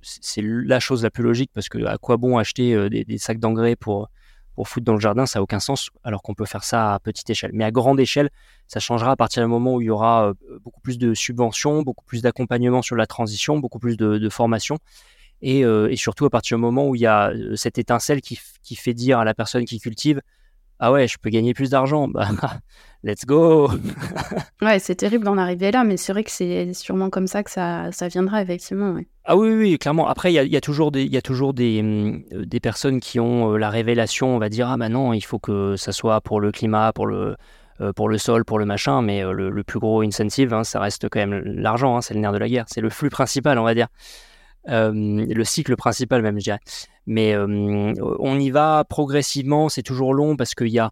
c'est 0.00 0.42
la 0.44 0.78
chose 0.78 1.02
la 1.02 1.10
plus 1.10 1.24
logique 1.24 1.50
parce 1.52 1.68
que 1.68 1.84
à 1.86 1.98
quoi 1.98 2.16
bon 2.18 2.38
acheter 2.38 2.88
des, 2.88 3.18
sacs 3.18 3.40
d'engrais 3.40 3.74
pour, 3.74 4.08
pour 4.54 4.68
foutre 4.68 4.84
dans 4.84 4.92
le 4.92 5.00
jardin, 5.00 5.26
ça 5.26 5.40
n'a 5.40 5.42
aucun 5.42 5.58
sens, 5.58 5.90
alors 6.04 6.22
qu'on 6.22 6.34
peut 6.34 6.44
faire 6.44 6.62
ça 6.62 6.94
à 6.94 7.00
petite 7.00 7.28
échelle. 7.30 7.50
Mais 7.52 7.64
à 7.64 7.72
grande 7.72 7.98
échelle, 7.98 8.30
ça 8.68 8.78
changera 8.78 9.10
à 9.10 9.16
partir 9.16 9.42
du 9.42 9.48
moment 9.48 9.74
où 9.74 9.80
il 9.80 9.86
y 9.86 9.90
aura 9.90 10.34
beaucoup 10.62 10.80
plus 10.80 10.98
de 10.98 11.14
subventions, 11.14 11.82
beaucoup 11.82 12.04
plus 12.04 12.22
d'accompagnement 12.22 12.80
sur 12.80 12.94
la 12.94 13.06
transition, 13.06 13.58
beaucoup 13.58 13.80
plus 13.80 13.96
de, 13.96 14.28
formation. 14.28 14.78
Et, 15.42 15.60
et, 15.60 15.96
surtout 15.96 16.24
à 16.24 16.30
partir 16.30 16.56
du 16.56 16.62
moment 16.62 16.88
où 16.88 16.94
il 16.94 17.02
y 17.02 17.06
a 17.06 17.32
cette 17.54 17.76
étincelle 17.76 18.22
qui, 18.22 18.38
qui 18.62 18.76
fait 18.76 18.94
dire 18.94 19.18
à 19.18 19.24
la 19.24 19.34
personne 19.34 19.66
qui 19.66 19.78
cultive 19.78 20.20
ah 20.80 20.92
ouais, 20.92 21.06
je 21.06 21.16
peux 21.18 21.30
gagner 21.30 21.54
plus 21.54 21.70
d'argent. 21.70 22.08
Bah, 22.08 22.28
let's 23.04 23.24
go. 23.24 23.70
ouais, 24.62 24.78
c'est 24.78 24.96
terrible 24.96 25.24
d'en 25.24 25.38
arriver 25.38 25.70
là, 25.70 25.84
mais 25.84 25.96
c'est 25.96 26.12
vrai 26.12 26.24
que 26.24 26.30
c'est 26.30 26.74
sûrement 26.74 27.10
comme 27.10 27.26
ça 27.26 27.42
que 27.42 27.50
ça, 27.50 27.92
ça 27.92 28.08
viendra, 28.08 28.42
effectivement. 28.42 28.98
Ah 29.24 29.36
oui, 29.36 29.50
oui, 29.50 29.78
clairement. 29.78 30.08
Après, 30.08 30.32
il 30.32 30.36
y 30.36 30.56
a, 30.56 30.60
toujours, 30.60 30.90
des, 30.90 31.04
y 31.04 31.16
a 31.16 31.22
toujours 31.22 31.54
des, 31.54 31.80
hum, 31.80 32.22
des 32.44 32.60
personnes 32.60 33.00
qui 33.00 33.20
ont 33.20 33.52
euh, 33.52 33.56
la 33.56 33.70
révélation, 33.70 34.34
on 34.34 34.38
va 34.38 34.48
dire, 34.48 34.68
ah 34.68 34.76
bah 34.76 34.88
non, 34.88 35.12
il 35.12 35.22
faut 35.22 35.38
que 35.38 35.76
ça 35.76 35.92
soit 35.92 36.20
pour 36.20 36.40
le 36.40 36.50
climat, 36.50 36.92
pour 36.92 37.06
le, 37.06 37.36
euh, 37.80 37.92
pour 37.92 38.08
le 38.08 38.18
sol, 38.18 38.44
pour 38.44 38.58
le 38.58 38.66
machin, 38.66 39.00
mais 39.00 39.24
euh, 39.24 39.32
le, 39.32 39.64
plus 39.64 39.78
gros 39.78 40.02
incentive, 40.02 40.52
hein, 40.52 40.64
ça 40.64 40.80
reste 40.80 41.08
quand 41.08 41.20
même 41.20 41.40
l'argent, 41.44 41.96
hein, 41.96 42.02
c'est 42.02 42.14
le 42.14 42.20
nerf 42.20 42.32
de 42.32 42.38
la 42.38 42.48
guerre, 42.48 42.64
c'est 42.68 42.80
le 42.80 42.90
flux 42.90 43.10
principal, 43.10 43.58
on 43.58 43.64
va 43.64 43.74
dire. 43.74 43.88
Le 44.66 45.44
cycle 45.44 45.76
principal 45.76 46.22
même, 46.22 46.38
je 46.38 46.44
dirais. 46.44 46.60
Mais 47.06 47.36
on 47.36 48.38
y 48.38 48.50
va 48.50 48.84
progressivement, 48.88 49.68
c'est 49.68 49.82
toujours 49.82 50.14
long 50.14 50.36
parce 50.36 50.54
qu'il 50.54 50.68
y 50.68 50.78
a 50.78 50.90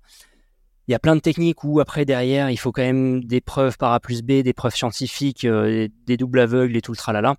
y 0.89 0.95
a 0.95 0.99
plein 0.99 1.17
de 1.17 1.21
techniques 1.21 1.65
où 1.65 1.81
après 1.81 2.05
derrière 2.05 2.51
il 2.51 2.57
faut 2.57 2.73
quand 2.73 2.83
même 2.83 3.25
des 3.25 3.41
preuves 3.41 3.77
par 3.79 3.93
A 3.93 4.01
plus 4.01 4.23
B, 4.23 4.43
des 4.43 4.53
preuves 4.53 4.75
scientifiques, 4.75 5.45
euh, 5.45 5.89
des 6.07 6.17
doubles 6.17 6.41
aveugles 6.41 6.77
et 6.77 6.83
tout 6.83 6.93
le 6.93 6.97
tralala 6.97 7.37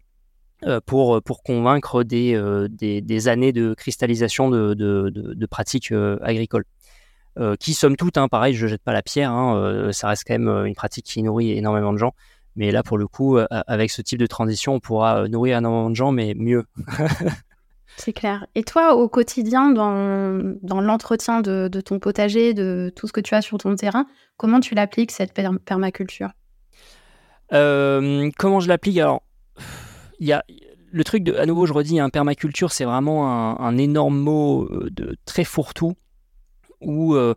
euh, 0.66 0.80
pour, 0.86 1.22
pour 1.22 1.44
convaincre 1.44 2.04
des, 2.04 2.36
euh, 2.36 2.68
des, 2.70 3.28
années 3.28 3.52
de 3.52 3.74
cristallisation 3.74 4.50
de, 4.50 4.74
de, 4.74 5.46
pratiques 5.46 5.94
agricoles. 6.22 6.66
qui 7.60 7.74
somme 7.74 7.96
toute, 7.96 8.18
hein, 8.18 8.28
pareil, 8.28 8.54
je 8.54 8.68
jette 8.68 8.84
pas 8.84 8.94
la 8.94 9.02
pierre, 9.02 9.32
hein, 9.32 9.92
ça 9.92 10.08
reste 10.08 10.24
quand 10.26 10.38
même 10.38 10.66
une 10.66 10.76
pratique 10.76 11.06
qui 11.06 11.22
nourrit 11.22 11.52
énormément 11.52 11.94
de 11.94 11.98
gens. 11.98 12.14
Mais 12.56 12.72
là, 12.72 12.84
pour 12.84 12.98
le 12.98 13.08
coup, 13.08 13.40
avec 13.50 13.90
ce 13.90 14.02
type 14.02 14.20
de 14.20 14.28
transition, 14.28 14.76
on 14.76 14.80
pourra 14.80 15.28
nourrir 15.28 15.58
énormément 15.58 15.90
de 15.90 15.96
gens, 15.96 16.12
mais 16.12 16.34
mieux. 16.36 16.66
C'est 17.98 18.14
clair. 18.14 18.48
Et 18.56 18.64
toi, 18.64 18.96
au 18.96 19.08
quotidien, 19.08 19.72
dans, 19.72 20.56
dans 20.62 20.82
l'entretien 20.82 21.42
de, 21.42 21.68
de, 21.68 21.82
ton 21.82 22.00
potager, 22.00 22.54
de 22.54 22.92
tout 22.96 23.08
ce 23.08 23.14
que 23.14 23.22
tu 23.22 23.36
as 23.36 23.42
sur 23.42 23.58
ton 23.58 23.76
terrain, 23.76 24.06
comment 24.38 24.60
tu 24.60 24.76
l'appliques, 24.76 25.12
cette 25.12 25.34
permaculture? 25.34 26.32
Euh, 27.54 28.30
Comment 28.38 28.60
je 28.60 28.68
l'applique? 28.68 28.98
Alors, 28.98 29.22
il 30.20 30.28
y 30.28 30.34
a 30.34 30.44
le 30.92 31.04
truc, 31.04 31.24
de, 31.24 31.34
à 31.36 31.46
nouveau, 31.46 31.66
je 31.66 31.74
redis, 31.74 32.00
un 32.00 32.06
hein, 32.06 32.10
permaculture, 32.10 32.72
c'est 32.72 32.86
vraiment 32.86 33.28
un, 33.28 33.58
un, 33.58 33.78
énorme 33.78 34.18
mot 34.18 34.66
euh, 34.66 34.90
de 34.92 35.18
très 35.26 35.44
fourre-tout 35.44 35.96
où 36.82 37.16
euh, 37.16 37.34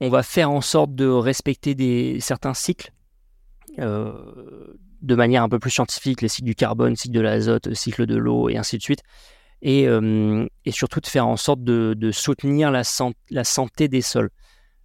on 0.00 0.10
va 0.10 0.22
faire 0.22 0.50
en 0.50 0.60
sorte 0.60 0.94
de 0.94 1.06
respecter 1.06 1.74
des, 1.74 2.18
certains 2.20 2.54
cycles 2.54 2.92
de 3.78 5.14
manière 5.14 5.42
un 5.42 5.48
peu 5.48 5.58
plus 5.58 5.70
scientifique, 5.70 6.22
les 6.22 6.28
cycles 6.28 6.46
du 6.46 6.54
carbone, 6.54 6.96
cycle 6.96 7.14
de 7.14 7.20
l'azote, 7.20 7.74
cycle 7.74 8.06
de 8.06 8.16
l'eau 8.16 8.48
et 8.48 8.56
ainsi 8.56 8.76
de 8.76 8.82
suite 8.82 9.02
et, 9.62 9.86
et, 10.64 10.70
surtout 10.70 11.00
de 11.00 11.06
faire 11.06 11.26
en 11.26 11.36
sorte 11.36 11.62
de, 11.62 12.10
soutenir 12.12 12.70
la, 12.70 12.82
la, 13.30 13.44
santé 13.44 13.88
des 13.88 14.02
sols. 14.02 14.30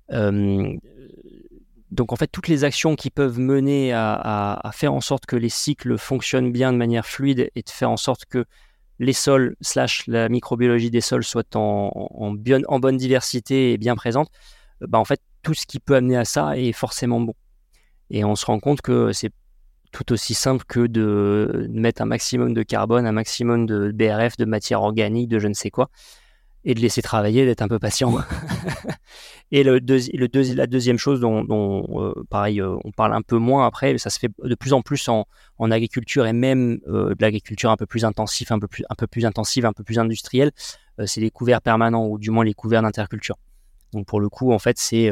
donc 0.09 2.11
en 2.11 2.15
fait, 2.15 2.27
toutes 2.27 2.47
les 2.47 2.63
actions 2.63 2.95
qui 2.95 3.09
peuvent 3.09 3.39
mener 3.39 3.93
à, 3.93 4.53
à, 4.53 4.71
faire 4.71 4.93
en 4.93 5.01
sorte 5.01 5.25
que 5.25 5.35
les 5.35 5.49
cycles 5.49 5.97
fonctionnent 5.97 6.51
bien 6.51 6.73
de 6.73 6.77
manière 6.77 7.05
fluide 7.05 7.49
et 7.55 7.61
de 7.61 7.69
faire 7.69 7.89
en 7.89 7.97
sorte 7.97 8.25
que 8.25 8.45
les 8.99 9.13
sols 9.13 9.55
slash 9.61 10.07
la 10.07 10.29
microbiologie 10.29 10.89
des 10.89 11.01
sols 11.01 11.23
soient 11.23 11.43
en, 11.55 12.09
en 12.15 12.79
bonne 12.79 12.97
diversité 12.97 13.73
et 13.73 13.77
bien 13.77 13.95
présente, 13.95 14.29
bah 14.81 14.99
en 14.99 15.05
fait, 15.05 15.21
tout 15.41 15.53
ce 15.53 15.65
qui 15.65 15.79
peut 15.79 15.95
amener 15.95 16.17
à 16.17 16.25
ça 16.25 16.57
est 16.57 16.71
forcément 16.71 17.21
bon. 17.21 17.33
Et 18.09 18.23
on 18.23 18.35
se 18.35 18.45
rend 18.45 18.59
compte 18.59 18.81
que 18.81 19.11
c'est 19.11 19.31
tout 19.91 20.11
aussi 20.11 20.33
simple 20.33 20.65
que 20.67 20.87
de 20.87 21.67
mettre 21.71 22.01
un 22.01 22.05
maximum 22.05 22.53
de 22.53 22.63
carbone, 22.63 23.05
un 23.07 23.11
maximum 23.11 23.65
de 23.65 23.91
BRF, 23.91 24.35
de 24.37 24.45
matière 24.45 24.81
organique, 24.81 25.29
de 25.29 25.39
je 25.39 25.47
ne 25.47 25.53
sais 25.53 25.69
quoi, 25.69 25.89
et 26.65 26.73
de 26.73 26.81
laisser 26.81 27.01
travailler, 27.01 27.45
d'être 27.45 27.61
un 27.61 27.67
peu 27.67 27.79
patient. 27.79 28.13
et 29.51 29.63
le, 29.63 29.79
le 29.79 30.55
la 30.55 30.67
deuxième 30.67 30.97
chose 30.97 31.21
dont, 31.21 31.45
euh, 31.49 32.13
pareil, 32.29 32.59
euh, 32.59 32.75
on 32.83 32.91
parle 32.91 33.13
un 33.13 33.21
peu 33.21 33.37
moins 33.37 33.65
après, 33.65 33.97
ça 33.97 34.09
se 34.09 34.19
fait 34.19 34.31
de 34.43 34.55
plus 34.55 34.73
en 34.73 34.81
plus 34.81 35.07
en, 35.07 35.25
agriculture 35.59 36.25
et 36.25 36.33
même 36.33 36.79
euh, 36.87 37.15
de 37.15 37.21
l'agriculture 37.21 37.71
un 37.71 37.77
peu 37.77 37.85
plus 37.85 38.03
intensive, 38.03 38.51
un 38.51 38.59
peu 38.59 38.67
plus, 38.67 38.83
un 38.89 38.95
peu 38.95 39.07
plus 39.07 39.25
intensive, 39.25 39.65
un 39.65 39.73
peu 39.73 39.83
plus 39.83 39.97
industrielle, 39.97 40.51
c'est 41.05 41.21
les 41.21 41.31
couverts 41.31 41.61
permanents 41.61 42.07
ou 42.07 42.17
du 42.17 42.31
moins 42.31 42.43
les 42.43 42.53
couverts 42.53 42.81
d'interculture. 42.81 43.37
Donc 43.93 44.07
pour 44.07 44.19
le 44.19 44.29
coup, 44.29 44.51
en 44.51 44.59
fait, 44.59 44.77
c'est 44.77 45.11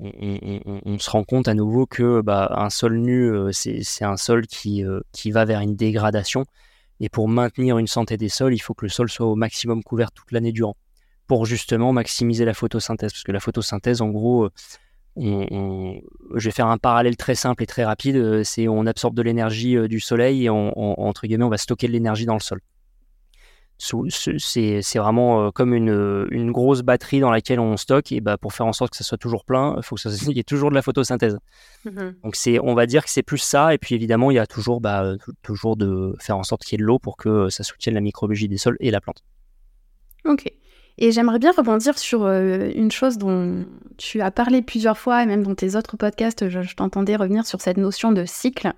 on, 0.00 0.98
se 0.98 1.10
rend 1.10 1.24
compte 1.24 1.48
à 1.48 1.54
nouveau 1.54 1.86
que 1.86 2.20
bah, 2.20 2.52
un 2.56 2.70
sol 2.70 2.96
nu, 2.96 3.30
euh, 3.30 3.50
c'est 3.52 4.04
un 4.04 4.16
sol 4.16 4.46
qui, 4.46 4.84
euh, 4.84 5.00
qui 5.12 5.30
va 5.30 5.44
vers 5.44 5.60
une 5.60 5.76
dégradation. 5.76 6.44
Et 7.00 7.08
pour 7.08 7.28
maintenir 7.28 7.78
une 7.78 7.86
santé 7.86 8.16
des 8.16 8.28
sols, 8.28 8.54
il 8.54 8.58
faut 8.58 8.74
que 8.74 8.84
le 8.84 8.90
sol 8.90 9.10
soit 9.10 9.26
au 9.26 9.34
maximum 9.36 9.82
couvert 9.82 10.12
toute 10.12 10.32
l'année 10.32 10.52
durant, 10.52 10.76
pour 11.26 11.46
justement 11.46 11.92
maximiser 11.92 12.44
la 12.44 12.54
photosynthèse. 12.54 13.12
Parce 13.12 13.24
que 13.24 13.32
la 13.32 13.40
photosynthèse, 13.40 14.02
en 14.02 14.08
gros, 14.08 14.44
euh, 14.44 14.50
je 15.16 16.44
vais 16.44 16.50
faire 16.50 16.66
un 16.66 16.78
parallèle 16.78 17.16
très 17.16 17.34
simple 17.34 17.62
et 17.62 17.66
très 17.66 17.84
rapide, 17.84 18.42
c'est 18.44 18.68
on 18.68 18.86
absorbe 18.86 19.14
de 19.14 19.22
l'énergie 19.22 19.76
du 19.88 20.00
soleil 20.00 20.44
et 20.44 20.50
entre 20.50 21.26
guillemets, 21.26 21.44
on 21.44 21.50
va 21.50 21.58
stocker 21.58 21.86
de 21.86 21.92
l'énergie 21.92 22.26
dans 22.26 22.34
le 22.34 22.40
sol 22.40 22.60
c'est 23.80 24.98
vraiment 24.98 25.46
euh, 25.46 25.50
comme 25.50 25.74
une, 25.74 26.26
une, 26.30 26.52
grosse 26.52 26.82
batterie 26.82 27.20
dans 27.20 27.30
laquelle 27.30 27.60
on 27.60 27.76
stocke 27.76 28.12
et 28.12 28.20
bah, 28.20 28.36
pour 28.36 28.52
faire 28.52 28.66
en 28.66 28.72
sorte 28.72 28.90
que 28.90 28.96
ça 28.96 29.04
soit 29.04 29.18
toujours 29.18 29.44
plein, 29.44 29.74
il 29.78 29.82
faut 29.82 29.96
qu'il 29.96 30.10
y 30.36 30.38
ait 30.38 30.44
toujours 30.44 30.70
de 30.70 30.74
la 30.74 30.82
photosynthèse. 30.82 31.38
Mmh 31.84 32.10
Donc 32.22 32.36
c'est, 32.36 32.58
on 32.60 32.74
va 32.74 32.86
dire 32.86 33.04
que 33.04 33.10
c'est 33.10 33.22
plus 33.22 33.38
ça 33.38 33.72
et 33.72 33.78
puis 33.78 33.94
évidemment 33.94 34.30
il 34.30 34.34
y 34.34 34.38
a 34.38 34.46
toujours, 34.46 34.80
bah, 34.80 35.14
toujours 35.42 35.76
de 35.76 36.14
faire 36.18 36.36
en 36.36 36.42
sorte 36.42 36.62
qu'il 36.62 36.72
y 36.72 36.80
ait 36.80 36.82
de 36.82 36.86
l'eau 36.86 36.98
pour 36.98 37.16
que 37.16 37.48
ça 37.48 37.64
soutienne 37.64 37.94
la 37.94 38.00
microbiologie 38.00 38.48
des 38.48 38.58
sols 38.58 38.76
et 38.80 38.90
la 38.90 39.00
plante. 39.00 39.24
Ok. 40.24 40.52
Et 40.98 41.12
j'aimerais 41.12 41.38
bien 41.38 41.52
rebondir 41.52 41.98
sur 41.98 42.24
euh, 42.24 42.70
une 42.74 42.90
chose 42.90 43.16
dont 43.16 43.64
tu 43.96 44.20
as 44.20 44.30
parlé 44.30 44.60
plusieurs 44.60 44.98
fois, 44.98 45.22
et 45.22 45.26
même 45.26 45.42
dans 45.42 45.54
tes 45.54 45.74
autres 45.74 45.96
podcasts, 45.96 46.50
je 46.50 46.74
t'entendais 46.74 47.16
revenir 47.16 47.46
sur 47.46 47.62
cette 47.62 47.78
notion 47.78 48.12
de 48.12 48.26
cycle. 48.26 48.74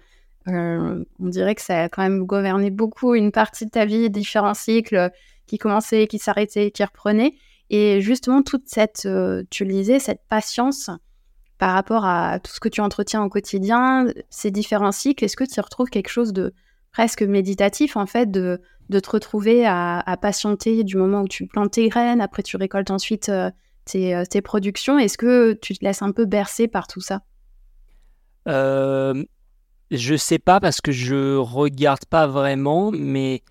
Euh, 0.49 1.05
on 1.21 1.29
dirait 1.29 1.55
que 1.55 1.63
ça 1.63 1.85
a 1.85 1.89
quand 1.89 2.03
même 2.03 2.25
gouverné 2.25 2.71
beaucoup 2.71 3.15
une 3.15 3.33
partie 3.33 3.65
de 3.65 3.71
ta 3.71 3.85
vie, 3.85 4.11
différents 4.11 4.55
cycles 4.55 5.11
qui 5.47 5.59
commençaient, 5.59 6.07
qui 6.07 6.19
s'arrêtaient, 6.19 6.71
qui 6.71 6.85
reprenaient. 6.85 7.35
Et 7.71 8.01
justement, 8.01 8.43
toute 8.43 8.65
cette, 8.67 9.07
euh, 9.07 9.45
tu 9.51 9.65
le 9.65 9.73
disais, 9.73 9.99
cette 9.99 10.23
patience 10.29 10.91
par 11.59 11.75
rapport 11.75 12.05
à 12.05 12.41
tout 12.41 12.53
ce 12.53 12.61
que 12.61 12.69
tu 12.69 12.81
entretiens 12.81 13.23
au 13.23 13.29
quotidien, 13.29 14.07
ces 14.31 14.51
différents 14.51 14.93
cycles, 14.93 15.25
est-ce 15.25 15.37
que 15.37 15.45
tu 15.45 15.61
retrouves 15.61 15.89
quelque 15.89 16.09
chose 16.09 16.33
de 16.33 16.55
presque 16.91 17.23
méditatif, 17.23 17.97
en 17.97 18.07
fait, 18.07 18.31
de, 18.31 18.61
te 18.91 19.11
retrouver 19.11 19.65
à, 19.65 20.19
patienter 20.21 20.85
du 20.85 20.97
moment 20.97 21.23
où 21.23 21.29
tu 21.29 21.47
plantes 21.47 21.73
tes 21.73 21.89
graines, 21.89 22.21
après 22.21 22.43
tu 22.43 22.57
récoltes 22.57 22.91
ensuite 22.91 23.31
euh, 23.31 23.51
tes, 23.87 24.43
productions? 24.43 24.99
Est-ce 24.99 25.17
que 25.17 25.53
tu 25.55 25.75
te 25.75 25.85
laisses 25.85 26.03
un 26.03 26.13
peu 26.13 26.27
bercer 26.27 26.69
par 26.69 26.89
tout 26.89 27.01
ça? 27.01 27.21
Je 29.93 30.17
sais 30.17 30.39
pas 30.39 30.59
parce 30.59 30.81
que 30.81 30.91
je 30.91 31.37
regarde 31.37 32.07
pas 32.07 32.27
vraiment, 32.27 32.91
mais 32.91 33.43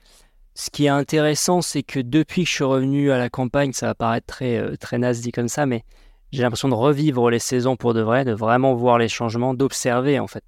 ce 0.55 0.71
qui 0.71 0.85
est 0.85 0.89
intéressant, 0.89 1.61
c'est 1.61 1.83
que 1.83 1.99
depuis 1.99 2.43
que 2.43 2.49
je 2.49 2.55
suis 2.55 2.63
revenu 2.63 3.11
à 3.11 3.19
la 3.19 3.29
campagne, 3.29 3.73
ça 3.73 3.85
va 3.85 3.95
paraître 3.95 4.25
très, 4.25 4.57
euh, 4.57 4.75
très 4.75 4.97
naze 4.97 5.21
dit 5.21 5.31
comme 5.31 5.47
ça, 5.47 5.67
mais 5.67 5.85
j'ai 6.31 6.41
l'impression 6.41 6.67
de 6.67 6.73
revivre 6.73 7.29
les 7.29 7.39
saisons 7.39 7.75
pour 7.75 7.93
de 7.93 8.01
vrai, 8.01 8.25
de 8.25 8.33
vraiment 8.33 8.73
voir 8.73 8.97
les 8.97 9.07
changements, 9.07 9.53
d'observer 9.53 10.19
en 10.19 10.25
fait. 10.27 10.43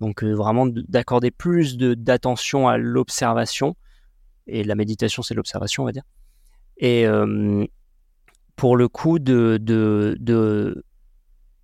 Donc 0.00 0.24
euh, 0.24 0.32
vraiment 0.32 0.66
d'accorder 0.66 1.30
plus 1.30 1.76
d'attention 1.78 2.68
à 2.68 2.76
l'observation. 2.76 3.76
Et 4.48 4.64
la 4.64 4.74
méditation, 4.74 5.22
c'est 5.22 5.34
l'observation, 5.34 5.84
on 5.84 5.86
va 5.86 5.92
dire. 5.92 6.04
Et 6.76 7.06
euh, 7.06 7.64
pour 8.56 8.76
le 8.76 8.88
coup, 8.88 9.18
de, 9.20 9.58
de, 9.60 10.16
de 10.20 10.84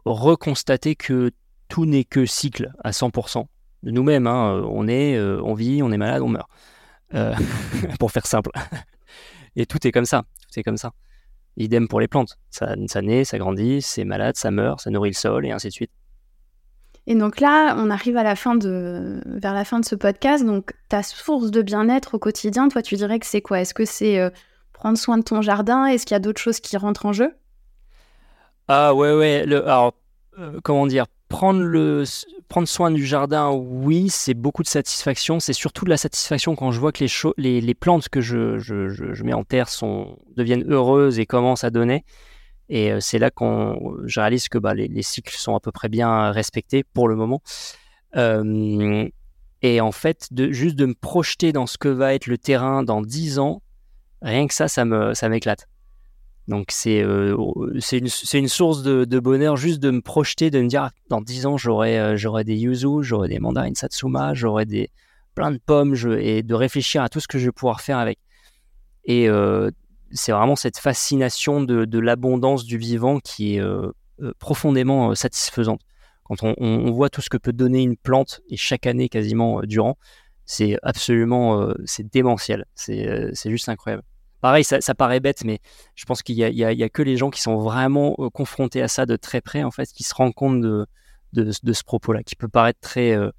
reconstater 0.05 0.95
que 0.95 1.31
tout 1.69 1.85
n'est 1.85 2.05
que 2.05 2.27
cycle 2.27 2.73
à 2.85 2.91
100% 2.91 3.47
de 3.83 3.91
nous-mêmes. 3.91 4.27
Hein. 4.27 4.57
Euh, 4.57 4.67
on 4.69 4.89
est, 4.89 5.17
euh, 5.17 5.41
on 5.43 5.55
vit, 5.55 5.83
on 5.83 5.93
est 5.93 5.99
malade, 5.99 6.23
on 6.23 6.29
meurt. 6.29 6.49
Euh, 7.15 7.35
pour 7.99 8.11
faire 8.11 8.27
simple. 8.27 8.51
Et 9.57 9.67
tout 9.67 9.87
est 9.87 9.93
comme 9.93 10.05
ça. 10.05 10.25
C'est 10.51 10.63
comme 10.63 10.77
ça. 10.77 10.93
Idem 11.57 11.89
pour 11.89 12.01
les 12.01 12.09
plantes. 12.09 12.39
Ça, 12.51 12.75
ça 12.87 13.03
naît, 13.03 13.25
ça 13.25 13.39
grandit, 13.39 13.83
c'est 13.83 14.05
malade, 14.05 14.37
ça 14.37 14.51
meurt, 14.51 14.81
ça 14.81 14.91
nourrit 14.91 15.11
le 15.11 15.15
sol 15.15 15.45
et 15.45 15.51
ainsi 15.51 15.69
de 15.69 15.73
suite. 15.73 15.91
Et 17.07 17.15
donc 17.15 17.41
là, 17.41 17.75
on 17.77 17.91
arrive 17.91 18.17
à 18.17 18.23
la 18.23 18.37
fin 18.37 18.55
de, 18.55 19.21
vers 19.27 19.53
la 19.53 19.65
fin 19.67 19.79
de 19.79 19.85
ce 19.85 19.95
podcast. 19.95 20.47
Donc, 20.47 20.73
ta 20.89 21.03
source 21.03 21.51
de 21.51 21.61
bien-être 21.61 22.15
au 22.15 22.19
quotidien, 22.19 22.69
toi, 22.69 22.81
tu 22.81 22.95
dirais 22.95 23.19
que 23.19 23.27
c'est 23.27 23.43
quoi? 23.43 23.61
Est-ce 23.61 23.75
que 23.75 23.85
c'est 23.85 24.33
prendre 24.73 24.97
soin 24.97 25.19
de 25.19 25.25
ton 25.25 25.43
jardin? 25.43 25.85
Est-ce 25.87 26.07
qu'il 26.07 26.15
y 26.15 26.17
a 26.17 26.21
d'autres 26.21 26.41
choses 26.41 26.61
qui 26.61 26.77
rentrent 26.79 27.05
en 27.05 27.13
jeu? 27.13 27.35
Ah 28.69 28.95
ouais, 28.95 29.13
ouais. 29.13 29.45
Le, 29.45 29.67
alors, 29.67 29.95
comment 30.63 30.87
dire? 30.87 31.07
Prendre, 31.33 31.63
le, 31.63 32.05
prendre 32.49 32.69
soin 32.69 32.91
du 32.91 33.07
jardin, 33.07 33.51
oui, 33.51 34.11
c'est 34.11 34.35
beaucoup 34.35 34.63
de 34.63 34.69
satisfaction. 34.69 35.41
C'est 35.41 35.55
surtout 35.55 35.87
de 35.87 35.91
la 35.91 35.97
satisfaction 35.97 36.55
quand 36.55 36.73
je 36.73 36.79
vois 36.79 36.93
que 36.93 37.05
les, 37.39 37.61
les, 37.63 37.75
plantes 37.75 38.11
que 38.11 38.21
je, 38.21 38.59
je, 38.59 39.23
mets 39.25 39.33
en 39.33 39.43
terre 39.43 39.71
sont, 39.71 40.19
deviennent 40.37 40.71
heureuses 40.71 41.19
et 41.19 41.25
commencent 41.25 41.65
à 41.65 41.71
donner. 41.71 42.05
Et 42.69 42.93
euh, 42.93 43.01
c'est 43.01 43.19
là 43.19 43.31
qu'on 43.31 43.97
je 44.05 44.21
réalise 44.21 44.51
que 44.51 44.59
bah, 44.59 44.75
les, 44.75 44.89
les, 44.89 45.03
cycles 45.03 45.35
sont 45.35 45.57
à 45.57 45.61
peu 45.61 45.73
près 45.73 45.89
bien 45.89 46.31
respectés 46.33 46.85
pour 46.85 47.09
le 47.09 47.17
moment. 47.17 47.43
Euh, 48.17 49.09
et 49.63 49.81
en 49.81 49.93
fait, 49.93 50.29
juste 50.51 50.77
de 50.77 50.85
me 50.85 50.95
projeter 50.95 51.53
dans 51.53 51.67
ce 51.67 51.79
que 51.79 51.89
va 51.89 52.13
être 52.13 52.27
le 52.27 52.37
terrain 52.37 52.83
dans 52.83 53.01
10 53.01 53.39
ans, 53.39 53.63
rien 54.21 54.47
que 54.47 54.55
ça, 54.55 54.69
ça 54.69 54.85
m'éclate. 54.85 55.67
Donc 56.49 56.73
c'est 56.73 56.99
une, 57.01 58.49
source 58.49 58.83
de, 58.83 59.21
bonheur 59.21 59.57
juste 59.57 59.81
de 59.81 59.91
me 59.91 60.01
projeter, 60.01 60.51
de 60.51 60.61
me 60.61 60.67
dire 60.67 60.85
ah, 60.85 60.91
dans 61.09 61.21
10 61.21 61.47
ans 61.47 61.57
j'aurai 61.57 62.17
j'aurai 62.17 62.43
des 62.43 62.57
yuzu, 62.57 63.03
j'aurai 63.03 63.29
des 63.29 63.39
mandarines 63.39 63.77
satsuma, 63.77 64.35
j'aurai 64.35 64.67
plein 65.35 65.53
de 65.53 65.61
pommes 65.65 65.95
et 66.19 66.43
de 66.43 66.55
réfléchir 66.55 67.03
à 67.03 67.09
tout 67.09 67.21
ce 67.21 67.29
que 67.29 67.39
je 67.39 67.47
vais 67.47 67.53
pouvoir 67.53 67.81
faire 67.81 67.99
avec. 67.99 68.19
Et 69.05 69.29
c'est 70.11 70.33
vraiment 70.33 70.57
cette 70.57 70.79
fascination 70.79 71.63
de, 71.63 71.99
l'abondance 71.99 72.65
du 72.65 72.77
vivant 72.77 73.21
qui 73.21 73.57
est 73.57 73.63
profondément 74.41 75.15
satisfaisante. 75.15 75.81
Quand 76.25 76.43
on, 76.43 76.55
on, 76.59 76.91
voit 76.91 77.09
tout 77.09 77.21
ce 77.21 77.29
que 77.31 77.37
peut 77.37 77.53
donner 77.53 77.83
une 77.83 77.97
plante 77.97 78.41
et 78.49 78.57
chaque 78.57 78.87
année 78.87 79.09
quasiment 79.09 79.61
durant, 79.63 79.97
c'est 80.45 80.77
absolument 80.83 81.73
c'est 81.85 82.11
démentiel. 82.11 82.65
C'est 82.75 83.33
juste 83.45 83.69
incroyable 83.69 84.03
pareil, 84.43 84.65
ça, 84.65 84.95
paraît 84.95 85.21
bête, 85.21 85.45
mais 85.45 85.61
je 85.95 86.05
pense 86.05 86.23
qu'il 86.23 86.37
n'y 86.37 86.65
a, 86.65 86.89
que 86.91 87.01
les 87.01 87.17
gens 87.17 87.31
qui 87.31 87.41
sont 87.41 87.57
vraiment 87.57 88.15
euh, 88.19 88.29
confrontés 88.29 88.83
à 88.83 88.89
ça 88.89 89.07
de 89.07 89.17
très 89.17 89.41
près, 89.41 89.63
en 89.63 89.71
fait, 89.71 89.87
qui 89.87 90.03
se 90.03 90.15
rendent 90.15 90.35
compte 90.35 90.61
de, 90.61 90.87
de, 91.33 91.73
ce 91.73 91.85
propos-là, 91.85 92.23
qui 92.25 92.35
peut 92.35 92.49
paraître 92.49 92.81
très, 92.81 93.17
euh, 93.17 93.31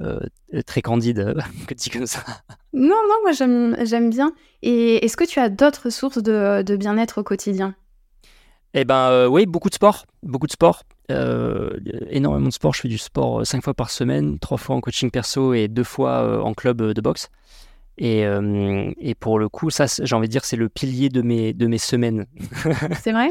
euh, 0.00 0.18
très 0.66 0.82
candide, 0.82 1.36
que 1.68 1.74
dit 1.74 1.90
comme 1.90 2.06
ça. 2.06 2.24
Non, 2.72 2.96
non, 3.08 3.16
moi 3.22 3.32
j'aime 3.32 4.10
bien. 4.10 4.32
Et 4.62 5.04
est-ce 5.04 5.16
que 5.16 5.24
tu 5.24 5.38
as 5.38 5.50
d'autres 5.50 5.90
sources 5.90 6.22
de, 6.22 6.62
de 6.62 6.76
bien-être 6.76 7.18
au 7.18 7.22
quotidien? 7.22 7.74
Eh 8.74 8.84
ben 8.84 9.28
oui, 9.28 9.46
beaucoup 9.46 9.68
de 9.68 9.74
sport, 9.74 10.06
beaucoup 10.22 10.46
de 10.46 10.52
sport. 10.52 10.82
énormément 11.10 12.48
de 12.48 12.52
sport. 12.52 12.74
Je 12.74 12.80
fais 12.80 12.88
du 12.88 12.98
sport 12.98 13.46
cinq 13.46 13.62
fois 13.62 13.74
par 13.74 13.90
semaine, 13.90 14.38
trois 14.38 14.58
fois 14.58 14.76
en 14.76 14.80
coaching 14.80 15.10
perso 15.10 15.52
et 15.52 15.68
deux 15.68 15.84
fois 15.84 16.42
en 16.42 16.54
club 16.54 16.80
de 16.80 17.00
boxe. 17.02 17.28
Et, 17.98 18.24
euh, 18.24 18.92
et, 18.98 19.14
pour 19.16 19.40
le 19.40 19.48
coup, 19.48 19.70
ça, 19.70 19.86
j'ai 20.02 20.14
envie 20.14 20.28
de 20.28 20.32
dire, 20.32 20.44
c'est 20.44 20.56
le 20.56 20.68
pilier 20.68 21.08
de 21.08 21.20
mes, 21.20 21.52
de 21.52 21.66
mes 21.66 21.78
semaines. 21.78 22.26
c'est 23.02 23.12
vrai? 23.12 23.30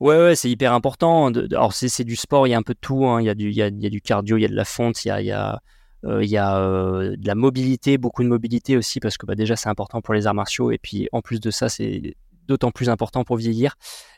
Ouais, 0.00 0.16
ouais 0.16 0.34
c'est 0.34 0.50
hyper 0.50 0.72
important. 0.72 1.28
alors, 1.28 1.72
c'est, 1.72 2.02
du 2.02 2.16
sport, 2.16 2.48
il 2.48 2.50
y 2.50 2.54
a 2.54 2.58
un 2.58 2.62
peu 2.62 2.74
de 2.74 2.80
tout. 2.80 3.06
Hein. 3.06 3.20
Il, 3.20 3.26
y 3.26 3.30
a 3.30 3.34
du, 3.34 3.50
il, 3.50 3.56
y 3.56 3.62
a, 3.62 3.68
il, 3.68 3.80
y 3.80 3.86
a, 3.86 3.90
du 3.90 4.00
cardio, 4.00 4.36
il 4.36 4.42
y 4.42 4.44
a 4.44 4.48
de 4.48 4.56
la 4.56 4.64
fonte, 4.64 5.04
il 5.04 5.08
y 5.08 5.10
a, 5.12 5.20
il 5.20 5.26
y 5.26 5.30
a, 5.30 5.60
euh, 6.04 6.24
il 6.24 6.28
y 6.28 6.36
a 6.36 6.58
euh, 6.58 7.14
de 7.16 7.26
la 7.26 7.36
mobilité, 7.36 7.96
beaucoup 7.96 8.24
de 8.24 8.28
mobilité 8.28 8.76
aussi, 8.76 8.98
parce 8.98 9.16
que 9.16 9.24
bah, 9.24 9.36
déjà, 9.36 9.54
c'est 9.54 9.68
important 9.68 10.00
pour 10.00 10.14
les 10.14 10.26
arts 10.26 10.34
martiaux. 10.34 10.72
Et 10.72 10.78
puis, 10.78 11.08
en 11.12 11.20
plus 11.20 11.38
de 11.38 11.52
ça, 11.52 11.68
c'est 11.68 12.16
d'autant 12.48 12.72
plus 12.72 12.88
important 12.88 13.22
pour 13.22 13.36
vieillir 13.36 13.76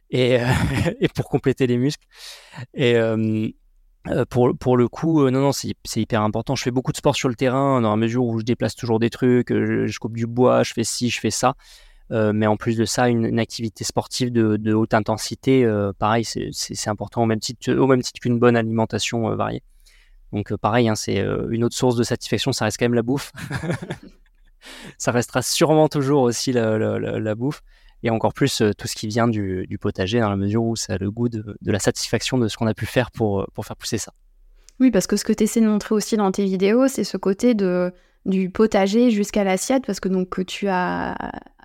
et, 0.09 0.39
et 1.01 1.09
pour 1.09 1.29
compléter 1.29 1.67
les 1.67 1.77
muscles. 1.77 2.07
Et, 2.73 2.97
euh, 4.09 4.25
pour, 4.27 4.57
pour 4.59 4.77
le 4.77 4.87
coup, 4.89 5.23
euh, 5.23 5.31
non, 5.31 5.41
non, 5.41 5.53
c'est 5.53 5.75
hyper 5.97 6.23
important. 6.23 6.55
Je 6.55 6.63
fais 6.63 6.71
beaucoup 6.71 6.93
de 6.93 6.97
sport 6.97 7.17
sur 7.17 7.29
le 7.29 7.35
terrain 7.35 7.81
dans 7.81 7.91
la 7.91 7.97
mesure 7.97 8.25
où 8.25 8.39
je 8.39 8.45
déplace 8.45 8.75
toujours 8.75 8.99
des 8.99 9.09
trucs, 9.09 9.51
euh, 9.51 9.87
je, 9.87 9.99
coupe 9.99 10.17
du 10.17 10.27
bois, 10.27 10.63
je 10.63 10.75
fais 10.75 10.85
ci, 10.85 11.09
je 11.09 11.21
fais 11.21 11.31
ça. 11.31 11.55
mais 12.11 12.47
en 12.47 12.57
plus 12.57 12.77
de 12.77 12.85
ça, 12.85 13.09
une, 13.09 13.39
activité 13.39 13.83
sportive 13.85 14.31
de, 14.31 14.57
de 14.57 14.75
haute 14.75 14.95
intensité, 14.95 15.67
pareil, 15.99 16.25
c'est 16.25 16.89
important 16.89 17.23
au 17.23 17.27
même 17.27 17.41
titre, 17.41 17.61
titre 17.61 18.21
qu'une 18.21 18.39
bonne 18.39 18.57
alimentation 18.57 19.35
variée. 19.35 19.63
Donc 20.33 20.55
pareil, 20.57 20.89
hein, 20.89 20.95
c'est 20.95 21.19
une 21.51 21.65
autre 21.65 21.77
source 21.77 21.97
de 21.97 22.03
satisfaction, 22.03 22.53
ça 22.53 22.67
reste 22.67 22.79
quand 22.79 22.85
même 22.85 22.95
la 22.95 23.03
bouffe. 23.03 23.33
ça 24.99 25.13
restera 25.13 25.43
sûrement 25.43 25.89
toujours 25.89 26.23
aussi 26.23 26.53
la, 26.53 26.79
la 26.79 27.35
bouffe 27.35 27.63
et 28.05 28.11
encore 28.11 28.35
plus 28.35 28.61
euh, 28.61 28.73
tout 28.77 28.87
ce 28.87 28.95
qui 28.95 29.09
vient 29.09 29.27
du, 29.27 29.67
potager 29.81 30.21
dans 30.21 30.29
la 30.29 30.37
mesure 30.37 30.63
où 30.63 30.77
ça 30.77 30.93
a 30.95 30.99
le 30.99 31.11
goût 31.11 31.29
de, 31.29 31.57
la 31.63 31.79
satisfaction 31.79 32.39
de 32.39 32.47
ce 32.47 32.57
qu'on 32.57 32.67
a 32.67 32.75
pu 32.75 32.87
faire 32.87 33.11
pour, 33.11 33.41
euh, 33.41 33.47
pour 33.55 33.65
faire 33.65 33.77
pousser 33.77 33.99
ça. 33.99 34.13
Oui, 34.79 34.91
parce 34.91 35.07
que 35.07 35.17
ce 35.17 35.25
que 35.25 35.33
tu 35.33 35.45
essaies 35.45 35.61
de 35.61 35.67
montrer 35.67 35.95
aussi 35.95 36.17
dans 36.17 36.31
tes 36.31 36.45
vidéos, 36.45 36.87
c'est 36.87 37.05
ce 37.05 37.17
côté 37.17 37.55
de, 37.55 37.93
du 38.27 38.51
potager 38.51 39.11
jusqu'à 39.11 39.43
l'assiette, 39.43 39.87
parce 39.87 40.01
que 40.01 40.09
donc 40.09 40.45
tu 40.47 40.69
as 40.69 41.17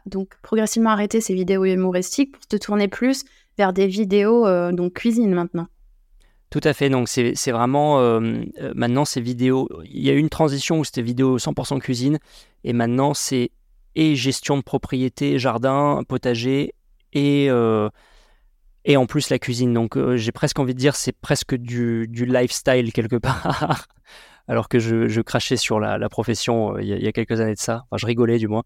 donc 0.06 0.30
progressivement 0.42 0.92
arrêté 0.92 1.20
ces 1.20 1.34
vidéos 1.34 1.66
humoristiques 1.66 2.32
pour 2.32 2.48
te 2.48 2.56
tourner 2.56 2.88
plus 2.88 3.26
vers 3.58 3.74
des 3.74 3.88
vidéos 3.88 4.48
euh, 4.48 4.72
donc 4.72 4.94
cuisine 4.94 5.34
maintenant. 5.34 5.68
Tout 6.50 6.62
à 6.64 6.74
fait, 6.74 6.90
donc 6.90 7.10
c'est 7.10 7.52
vraiment 7.52 8.20
maintenant 8.74 9.06
ces 9.06 9.22
vidéos, 9.22 9.70
il 9.86 10.04
y 10.04 10.10
a 10.10 10.14
eu 10.14 10.18
une 10.18 10.30
transition 10.30 10.80
où 10.80 10.84
c'était 10.84 11.04
vidéo 11.04 11.38
100% 11.38 11.80
cuisine 11.80 12.18
et 12.64 12.74
maintenant 12.74 13.14
c'est 13.14 13.52
et 14.00 14.16
gestion 14.16 14.56
de 14.56 14.62
propriété, 14.62 15.40
jardin, 15.40 16.04
potager 16.08 16.74
et, 17.12 17.48
euh, 17.50 17.90
et 18.86 18.96
en 18.96 19.06
plus 19.06 19.30
la 19.30 19.40
cuisine. 19.40 19.74
Donc 19.74 19.98
euh, 19.98 20.16
j'ai 20.16 20.32
presque 20.32 20.58
envie 20.58 20.74
de 20.74 20.80
dire 20.80 20.96
c'est 20.96 21.12
presque 21.12 21.54
du, 21.54 22.08
du, 22.08 22.26
lifestyle 22.26 22.94
quelque 22.94 23.16
part. 23.18 23.88
Alors 24.48 24.70
que 24.70 24.80
je, 24.80 25.10
je, 25.10 25.20
crachais 25.20 25.58
sur 25.58 25.82
la, 25.82 25.98
la 25.98 26.08
profession 26.08 26.78
euh, 26.78 26.82
il 26.82 26.88
y, 26.88 27.08
a 27.08 27.12
quelques 27.12 27.42
années 27.42 27.56
de 27.56 27.60
ça. 27.60 27.84
Enfin, 27.92 27.98
je 27.98 28.06
rigolais 28.06 28.38
du 28.38 28.48
moins. 28.48 28.64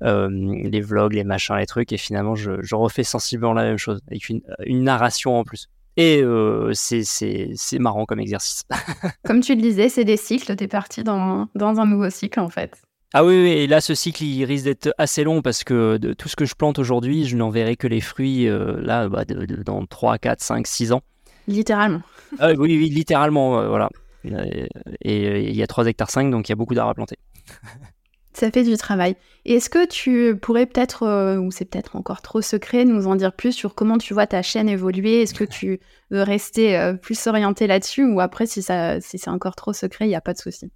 les 0.00 0.80
vlogs, 0.80 1.12
les 1.12 1.24
machins, 1.24 1.56
les 1.56 1.66
trucs. 1.66 1.92
Et 1.92 1.98
finalement, 1.98 2.36
je, 2.36 2.74
refais 2.76 3.02
sensiblement 3.02 3.54
la 3.54 3.64
même 3.64 3.78
chose 3.78 4.00
avec 4.06 4.28
une, 4.28 4.42
une 4.64 4.84
narration 4.84 5.40
en 5.40 5.42
plus. 5.42 5.68
Et 5.96 6.22
c'est 6.72 7.78
marrant 7.80 8.04
comme 8.04 8.20
exercice. 8.20 8.62
comme 9.24 9.40
tu 9.40 9.56
le 9.56 9.60
disais, 9.60 9.88
c'est 9.88 10.04
des 10.04 10.16
cycles. 10.16 10.54
Tu 10.54 10.64
es 10.64 10.68
parti 10.68 11.02
dans, 11.02 11.48
dans 11.56 11.80
un 11.80 11.86
nouveau 11.86 12.10
cycle 12.10 12.38
en 12.38 12.48
fait. 12.48 12.80
Ah 13.14 13.24
oui, 13.24 13.42
oui, 13.42 13.50
et 13.50 13.66
là, 13.66 13.80
ce 13.80 13.94
cycle, 13.94 14.22
il 14.22 14.44
risque 14.44 14.64
d'être 14.64 14.94
assez 14.98 15.24
long 15.24 15.40
parce 15.40 15.64
que 15.64 15.96
de 15.96 16.12
tout 16.12 16.28
ce 16.28 16.36
que 16.36 16.44
je 16.44 16.54
plante 16.54 16.78
aujourd'hui, 16.78 17.24
je 17.24 17.36
n'en 17.36 17.48
verrai 17.48 17.74
que 17.74 17.86
les 17.86 18.02
fruits 18.02 18.46
euh, 18.46 18.78
là, 18.82 19.08
bah, 19.08 19.24
dans 19.64 19.86
3, 19.86 20.18
4, 20.18 20.42
5, 20.42 20.66
6 20.66 20.92
ans. 20.92 21.00
Littéralement. 21.46 22.02
Ah, 22.38 22.50
oui, 22.50 22.76
oui, 22.76 22.90
littéralement, 22.90 23.60
euh, 23.60 23.68
voilà. 23.68 23.88
Et 25.00 25.48
il 25.48 25.56
y 25.56 25.62
a 25.62 25.66
3 25.66 25.86
hectares 25.86 26.10
5, 26.10 26.30
donc 26.30 26.48
il 26.48 26.52
y 26.52 26.54
a 26.54 26.56
beaucoup 26.56 26.74
d'arbres 26.74 26.90
à 26.90 26.94
planter. 26.94 27.16
Ça 28.34 28.50
fait 28.50 28.62
du 28.62 28.76
travail. 28.76 29.16
Est-ce 29.46 29.70
que 29.70 29.86
tu 29.86 30.36
pourrais 30.36 30.66
peut-être, 30.66 31.04
euh, 31.04 31.38
ou 31.38 31.50
c'est 31.50 31.64
peut-être 31.64 31.96
encore 31.96 32.20
trop 32.20 32.42
secret, 32.42 32.84
nous 32.84 33.06
en 33.06 33.16
dire 33.16 33.32
plus 33.32 33.52
sur 33.52 33.74
comment 33.74 33.96
tu 33.96 34.12
vois 34.12 34.26
ta 34.26 34.42
chaîne 34.42 34.68
évoluer? 34.68 35.22
Est-ce 35.22 35.32
que 35.32 35.44
tu 35.44 35.80
veux 36.10 36.22
rester 36.22 36.92
plus 37.00 37.26
orienté 37.26 37.66
là-dessus 37.66 38.04
ou 38.04 38.20
après, 38.20 38.44
si, 38.44 38.60
ça, 38.60 39.00
si 39.00 39.16
c'est 39.16 39.30
encore 39.30 39.56
trop 39.56 39.72
secret, 39.72 40.04
il 40.04 40.08
n'y 40.08 40.14
a 40.14 40.20
pas 40.20 40.34
de 40.34 40.38
souci? 40.38 40.70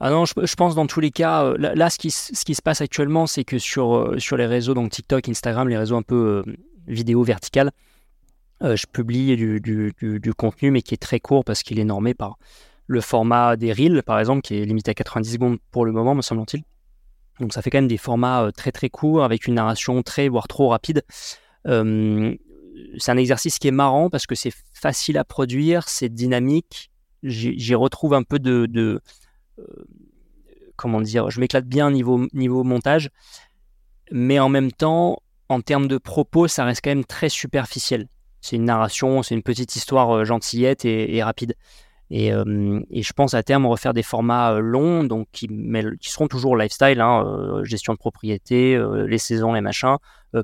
Ah 0.00 0.10
non, 0.10 0.24
je, 0.24 0.54
pense 0.56 0.74
dans 0.74 0.86
tous 0.86 1.00
les 1.00 1.10
cas, 1.10 1.44
euh, 1.44 1.56
là, 1.56 1.90
ce, 1.90 1.98
qui, 1.98 2.10
se 2.10 2.62
passe 2.62 2.80
actuellement, 2.80 3.26
c'est 3.26 3.44
que 3.44 3.58
sur, 3.58 3.94
euh, 3.94 4.18
sur 4.18 4.36
les 4.36 4.46
réseaux, 4.46 4.74
donc 4.74 4.90
TikTok, 4.90 5.28
Instagram, 5.28 5.68
les 5.68 5.76
réseaux 5.76 5.96
un 5.96 6.02
peu 6.02 6.44
euh, 6.46 6.56
vidéo 6.86 7.22
verticales, 7.22 7.70
je 8.60 8.86
publie 8.86 9.36
du, 9.36 9.60
du, 9.60 10.34
contenu, 10.34 10.70
mais 10.70 10.82
qui 10.82 10.94
est 10.94 11.02
très 11.02 11.18
court 11.18 11.44
parce 11.44 11.64
qu'il 11.64 11.80
est 11.80 11.84
normé 11.84 12.14
par 12.14 12.36
le 12.86 13.00
format 13.00 13.56
des 13.56 13.72
Reels, 13.72 14.04
par 14.04 14.20
exemple, 14.20 14.42
qui 14.42 14.56
est 14.56 14.64
limité 14.64 14.92
à 14.92 14.94
90 14.94 15.32
secondes 15.32 15.58
pour 15.72 15.84
le 15.84 15.90
moment, 15.90 16.14
me 16.14 16.22
semble-t-il. 16.22 16.62
Donc 17.40 17.52
ça 17.52 17.60
fait 17.60 17.70
quand 17.70 17.78
même 17.78 17.88
des 17.88 17.96
formats 17.96 18.50
très 18.56 18.70
très 18.70 18.88
courts, 18.88 19.24
avec 19.24 19.48
une 19.48 19.54
narration 19.54 20.00
très, 20.04 20.28
voire 20.28 20.46
trop 20.46 20.68
rapide. 20.68 21.02
c'est 21.64 21.70
un 21.70 23.16
exercice 23.16 23.58
qui 23.58 23.66
est 23.66 23.72
marrant 23.72 24.10
parce 24.10 24.28
que 24.28 24.36
c'est 24.36 24.52
facile 24.72 25.18
à 25.18 25.24
produire, 25.24 25.88
c'est 25.88 26.08
dynamique. 26.08 26.90
J'y 27.24 27.74
retrouve 27.74 28.14
un 28.14 28.22
peu 28.22 28.38
de, 28.38 29.00
comment 30.76 31.00
dire, 31.00 31.30
je 31.30 31.40
m'éclate 31.40 31.66
bien 31.66 31.90
niveau, 31.90 32.26
niveau 32.32 32.64
montage, 32.64 33.10
mais 34.10 34.38
en 34.38 34.48
même 34.48 34.72
temps, 34.72 35.22
en 35.48 35.60
termes 35.60 35.88
de 35.88 35.98
propos, 35.98 36.48
ça 36.48 36.64
reste 36.64 36.82
quand 36.82 36.90
même 36.90 37.04
très 37.04 37.28
superficiel. 37.28 38.08
C'est 38.40 38.56
une 38.56 38.64
narration, 38.64 39.22
c'est 39.22 39.34
une 39.34 39.42
petite 39.42 39.76
histoire 39.76 40.10
euh, 40.10 40.24
gentillette 40.24 40.84
et, 40.84 41.22
rapide. 41.22 41.54
Euh, 42.10 42.80
et, 42.90 43.02
je 43.02 43.12
pense 43.12 43.32
à 43.34 43.42
terme 43.42 43.64
refaire 43.64 43.94
des 43.94 44.02
formats 44.02 44.58
longs, 44.58 45.04
donc 45.04 45.28
qui, 45.32 45.48
qui 46.00 46.10
seront 46.10 46.28
toujours 46.28 46.56
lifestyle, 46.56 47.00
hein, 47.00 47.60
gestion 47.62 47.94
de 47.94 47.98
propriété, 47.98 48.78
les 49.06 49.18
saisons, 49.18 49.52
les 49.54 49.62
machins, 49.62 49.96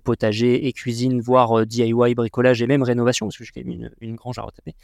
potager 0.04 0.66
et 0.66 0.72
cuisine, 0.72 1.20
voire 1.20 1.66
DIY, 1.66 2.14
bricolage 2.14 2.62
et 2.62 2.66
même 2.66 2.82
rénovation, 2.82 3.26
parce 3.26 3.36
que 3.36 3.44
j'ai 3.44 3.50
quand 3.52 3.68
même 3.68 3.80
une, 3.80 3.90
une 4.00 4.16
grange 4.16 4.38
à 4.38 4.42
retaper. 4.42 4.74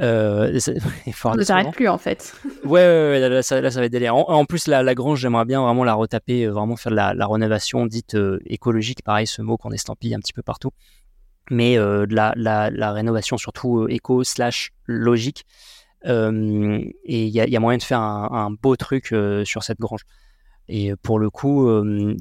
Euh, 0.00 0.50
ne 1.36 1.42
s'arrête 1.44 1.70
plus 1.72 1.88
en 1.88 1.98
fait. 1.98 2.34
ouais, 2.64 3.20
là, 3.20 3.42
ça, 3.42 3.60
va 3.60 3.68
être 3.68 3.92
délire. 3.92 4.16
En, 4.16 4.44
plus, 4.44 4.66
la, 4.66 4.82
la 4.82 4.94
grange, 4.94 5.20
j'aimerais 5.20 5.44
bien 5.44 5.62
vraiment 5.62 5.84
la 5.84 5.94
retaper, 5.94 6.44
euh, 6.44 6.50
vraiment 6.50 6.76
faire 6.76 6.90
de 6.90 6.96
la, 6.96 7.14
la 7.14 7.26
rénovation 7.26 7.86
dite 7.86 8.14
euh, 8.16 8.40
écologique, 8.46 9.02
pareil, 9.02 9.26
ce 9.26 9.42
mot 9.42 9.56
qu'on 9.56 9.70
estampille 9.70 10.14
un 10.14 10.18
petit 10.18 10.32
peu 10.32 10.42
partout. 10.42 10.72
Mais 11.50 11.78
euh, 11.78 12.06
de 12.06 12.14
la, 12.14 12.32
la, 12.36 12.92
rénovation 12.92 13.36
surtout 13.36 13.86
éco 13.88 14.24
slash 14.24 14.72
logique. 14.86 15.44
et 16.04 16.10
il 16.10 17.28
y 17.28 17.40
a, 17.40 17.46
y 17.46 17.56
a, 17.56 17.60
moyen 17.60 17.78
de 17.78 17.82
faire 17.82 18.00
un, 18.00 18.28
un 18.32 18.50
beau 18.50 18.76
truc 18.76 19.14
sur 19.44 19.62
cette 19.62 19.78
grange. 19.78 20.02
Et 20.66 20.96
pour 20.96 21.18
le 21.18 21.28
coup, 21.28 21.68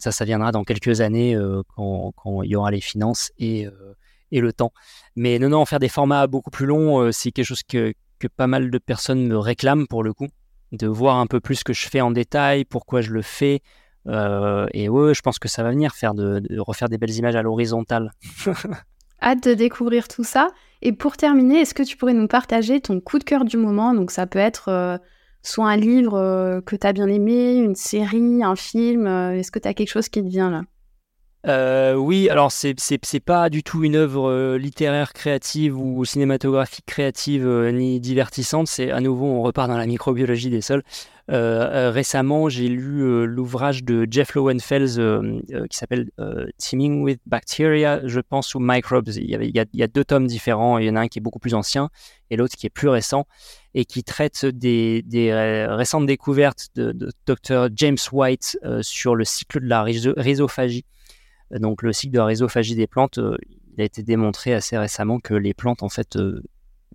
ça, 0.02 0.12
ça 0.12 0.26
viendra 0.26 0.52
dans 0.52 0.66
quelques 0.66 1.00
années 1.00 1.38
quand, 1.76 2.12
quand 2.18 2.44
il 2.44 2.50
y 2.50 2.56
aura 2.58 2.72
les 2.72 2.82
finances 2.82 3.32
et 3.40 3.68
et 4.34 4.42
le 4.42 4.52
temps. 4.52 4.74
Mais 5.16 5.40
non, 5.40 5.50
non, 5.50 5.66
faire 5.66 5.80
des 5.80 5.88
formats 5.88 6.28
beaucoup 6.28 6.50
plus 6.50 6.66
longs, 6.66 7.00
euh, 7.00 7.12
c'est 7.12 7.32
quelque 7.32 7.46
chose 7.46 7.64
que, 7.64 7.94
que, 8.20 8.28
pas 8.28 8.48
mal 8.48 8.70
de 8.70 8.78
personnes 8.80 9.26
me 9.26 9.38
réclament 9.38 9.88
pour 9.88 10.04
le 10.04 10.12
coup, 10.12 10.28
de 10.72 10.88
voir 10.88 11.18
un 11.18 11.28
peu 11.28 11.40
plus 11.40 11.56
ce 11.56 11.64
que 11.64 11.74
je 11.74 11.88
fais 11.88 12.02
en 12.02 12.12
détail, 12.12 12.66
pourquoi 12.66 13.02
je 13.02 13.12
le 13.12 13.22
fais. 13.22 13.62
Euh, 14.08 14.66
et 14.74 14.90
ouais, 14.90 15.14
je 15.14 15.22
pense 15.22 15.40
que 15.40 15.48
ça 15.48 15.64
va 15.64 15.70
venir, 15.70 15.94
faire 15.94 16.16
de, 16.16 16.42
refaire 16.60 16.90
des 16.90 16.98
belles 16.98 17.16
images 17.16 17.36
à 17.36 17.44
l'horizontale. 17.44 18.12
Hâte 19.22 19.48
de 19.48 19.54
découvrir 19.54 20.08
tout 20.08 20.26
ça. 20.26 20.50
Et 20.82 20.92
pour 20.92 21.16
terminer, 21.16 21.62
est-ce 21.62 21.74
que 21.74 21.84
tu 21.84 21.96
pourrais 21.96 22.14
nous 22.14 22.28
partager 22.28 22.82
ton 22.82 23.00
coup 23.00 23.20
de 23.20 23.24
cœur 23.24 23.46
du 23.46 23.56
moment? 23.56 23.94
Donc 23.94 24.12
ça 24.12 24.28
peut 24.28 24.40
être 24.40 24.68
euh, 24.68 24.98
soit 25.44 25.70
un 25.70 25.78
livre 25.78 26.62
que 26.66 26.76
tu 26.76 26.88
as 26.88 26.92
bien 26.92 27.08
aimé, 27.08 27.56
une 27.56 27.76
série, 27.76 28.44
un 28.44 28.56
film. 28.58 29.08
est-ce 29.08 29.52
que 29.52 29.60
tu 29.60 29.68
as 29.68 29.74
quelque 29.74 29.92
chose 29.92 30.10
qui 30.10 30.22
te 30.22 30.28
vient 30.28 30.50
là? 30.50 30.64
Euh, 31.46 31.94
oui, 31.96 32.30
alors 32.30 32.52
c'est 32.54 33.20
pas 33.20 33.50
du 33.50 33.64
tout 33.64 33.84
une 33.84 33.96
œuvre 33.96 34.30
euh, 34.30 34.58
littéraire 34.58 35.12
créative 35.12 35.78
ou 35.78 36.06
cinématographique 36.06 36.86
créative 36.86 37.46
euh, 37.46 37.72
ni 37.72 38.00
divertissante. 38.00 38.68
C'est 38.68 38.92
à 38.92 39.02
nouveau 39.02 39.26
on 39.26 39.42
repart 39.42 39.68
dans 39.68 39.78
la 39.78 39.86
microbiologie 39.86 40.50
des 40.50 40.62
sols. 40.62 40.84
récemment, 41.28 42.48
j'ai 42.48 42.70
lu 42.70 43.26
l'ouvrage 43.26 43.84
de 43.84 44.08
Jeff 44.10 44.36
Lowenfels 44.36 45.42
qui 45.70 45.78
s'appelle 45.78 46.10
Teaming 46.58 47.02
with 47.02 47.20
Bacteria, 47.26 48.02
je 48.06 48.20
pense, 48.20 48.56
ou 48.56 48.60
Microbes. 48.60 49.10
Il 49.16 49.52
y, 49.54 49.84
a, 49.84 49.88
deux 49.88 50.04
tomes 50.04 50.28
différents. 50.28 50.78
Il 50.78 50.86
y 50.86 50.90
en 50.90 50.96
a 50.96 51.02
un 51.02 51.08
qui 51.08 51.20
est 51.20 51.22
beaucoup 51.22 51.40
plus 51.40 51.54
ancien 51.54 51.90
et 52.30 52.36
l'autre 52.36 52.56
qui 52.56 52.68
est 52.68 52.70
plus 52.70 52.90
récent 52.90 53.26
et 53.74 53.86
qui 53.86 54.04
traite 54.04 54.46
des, 54.46 55.02
des 55.04 55.34
récentes 55.70 56.06
découvertes 56.06 56.68
de, 56.76 56.92
de 56.92 57.12
Dr. 57.26 57.70
James 57.76 57.98
White 58.12 58.58
sur 58.82 59.16
le 59.16 59.24
cycle 59.24 59.62
de 59.62 59.68
la 59.68 59.84
rhizophagie 59.84 60.86
donc 61.60 61.82
le 61.82 61.94
cycle 61.94 62.14
de 62.14 62.20
la 62.20 62.26
rhizophagie 62.26 62.76
des 62.76 62.88
plantes, 62.88 63.18
euh, 63.18 63.38
il 63.76 63.82
a 63.82 63.86
été 63.86 64.04
démontré 64.04 64.54
assez 64.54 64.78
récemment 64.78 65.20
que 65.20 65.34
les 65.34 65.54
plantes, 65.54 65.84
en 65.84 65.90
fait, 65.90 66.16
euh, 66.16 66.44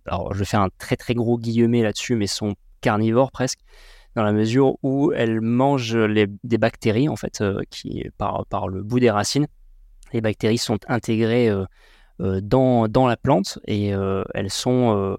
alors 0.06 0.34
je 0.34 0.44
fais 0.44 0.56
un 0.56 0.68
très 0.78 0.96
très 0.96 1.14
gros 1.14 1.38
guillemet 1.38 1.82
là-dessus, 1.82 2.16
mais 2.16 2.26
sont 2.26 2.54
carnivores 2.80 3.30
presque, 3.30 3.60
dans 4.14 4.22
la 4.22 4.32
mesure 4.32 4.76
où 4.82 5.12
elles 5.12 5.40
mangent 5.40 5.98
des 6.44 6.58
bactéries, 6.58 7.08
en 7.08 7.16
fait, 7.16 7.40
euh, 7.40 7.60
qui, 7.70 8.04
par, 8.16 8.68
le 8.68 8.82
bout 8.82 9.00
des 9.00 9.10
racines. 9.10 9.46
Les 10.12 10.20
bactéries 10.20 10.58
sont 10.58 10.78
intégrées 10.88 11.52
dans, 12.18 12.88
la 12.88 13.16
plante 13.18 13.58
et 13.66 13.88
elles 13.88 14.50
sont 14.50 15.16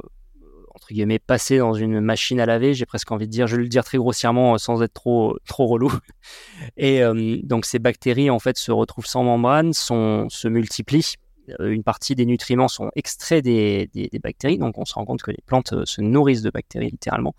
entre 0.80 0.94
guillemets, 0.94 1.20
passer 1.20 1.58
dans 1.58 1.74
une 1.74 2.00
machine 2.00 2.40
à 2.40 2.46
laver. 2.46 2.74
J'ai 2.74 2.86
presque 2.86 3.12
envie 3.12 3.28
de 3.28 3.32
dire, 3.32 3.48
je 3.48 3.58
vais 3.58 3.64
le 3.64 3.68
dire 3.68 3.84
très 3.84 3.98
grossièrement 3.98 4.54
euh, 4.54 4.58
sans 4.58 4.82
être 4.82 4.94
trop, 4.94 5.38
trop 5.46 5.68
relou. 5.68 5.92
Et 6.78 7.04
euh, 7.04 7.38
donc 7.44 7.66
ces 7.66 7.80
bactéries, 7.80 8.30
en 8.30 8.40
fait, 8.40 8.58
se 8.58 8.72
retrouvent 8.72 9.06
sans 9.06 9.24
membrane, 9.24 9.74
se 9.74 10.48
multiplient. 10.48 11.16
Euh, 11.60 11.72
une 11.72 11.84
partie 11.84 12.16
des 12.16 12.26
nutriments 12.26 12.70
sont 12.70 12.92
extraits 12.96 13.44
des, 13.44 13.90
des, 13.94 14.20
bactéries, 14.20 14.58
donc 14.58 14.78
on 14.78 14.86
se 14.86 14.94
rend 14.94 15.06
compte 15.06 15.22
que 15.22 15.32
les 15.32 15.44
plantes 15.46 15.86
se 15.86 16.02
nourrissent 16.02 16.44
de 16.44 16.52
bactéries 16.52 16.92
littéralement. 16.92 17.36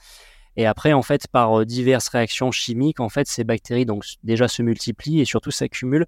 Et 0.57 0.67
après, 0.67 0.93
en 0.93 1.03
fait, 1.03 1.27
par 1.29 1.65
diverses 1.65 2.09
réactions 2.09 2.51
chimiques, 2.51 3.01
en 3.01 3.09
fait, 3.09 3.27
ces 3.27 3.45
bactéries 3.45 3.87
donc 3.87 4.05
déjà 4.23 4.49
se 4.49 4.63
multiplient 4.63 5.21
et 5.21 5.25
surtout 5.25 5.53
s'accumulent. 5.53 6.07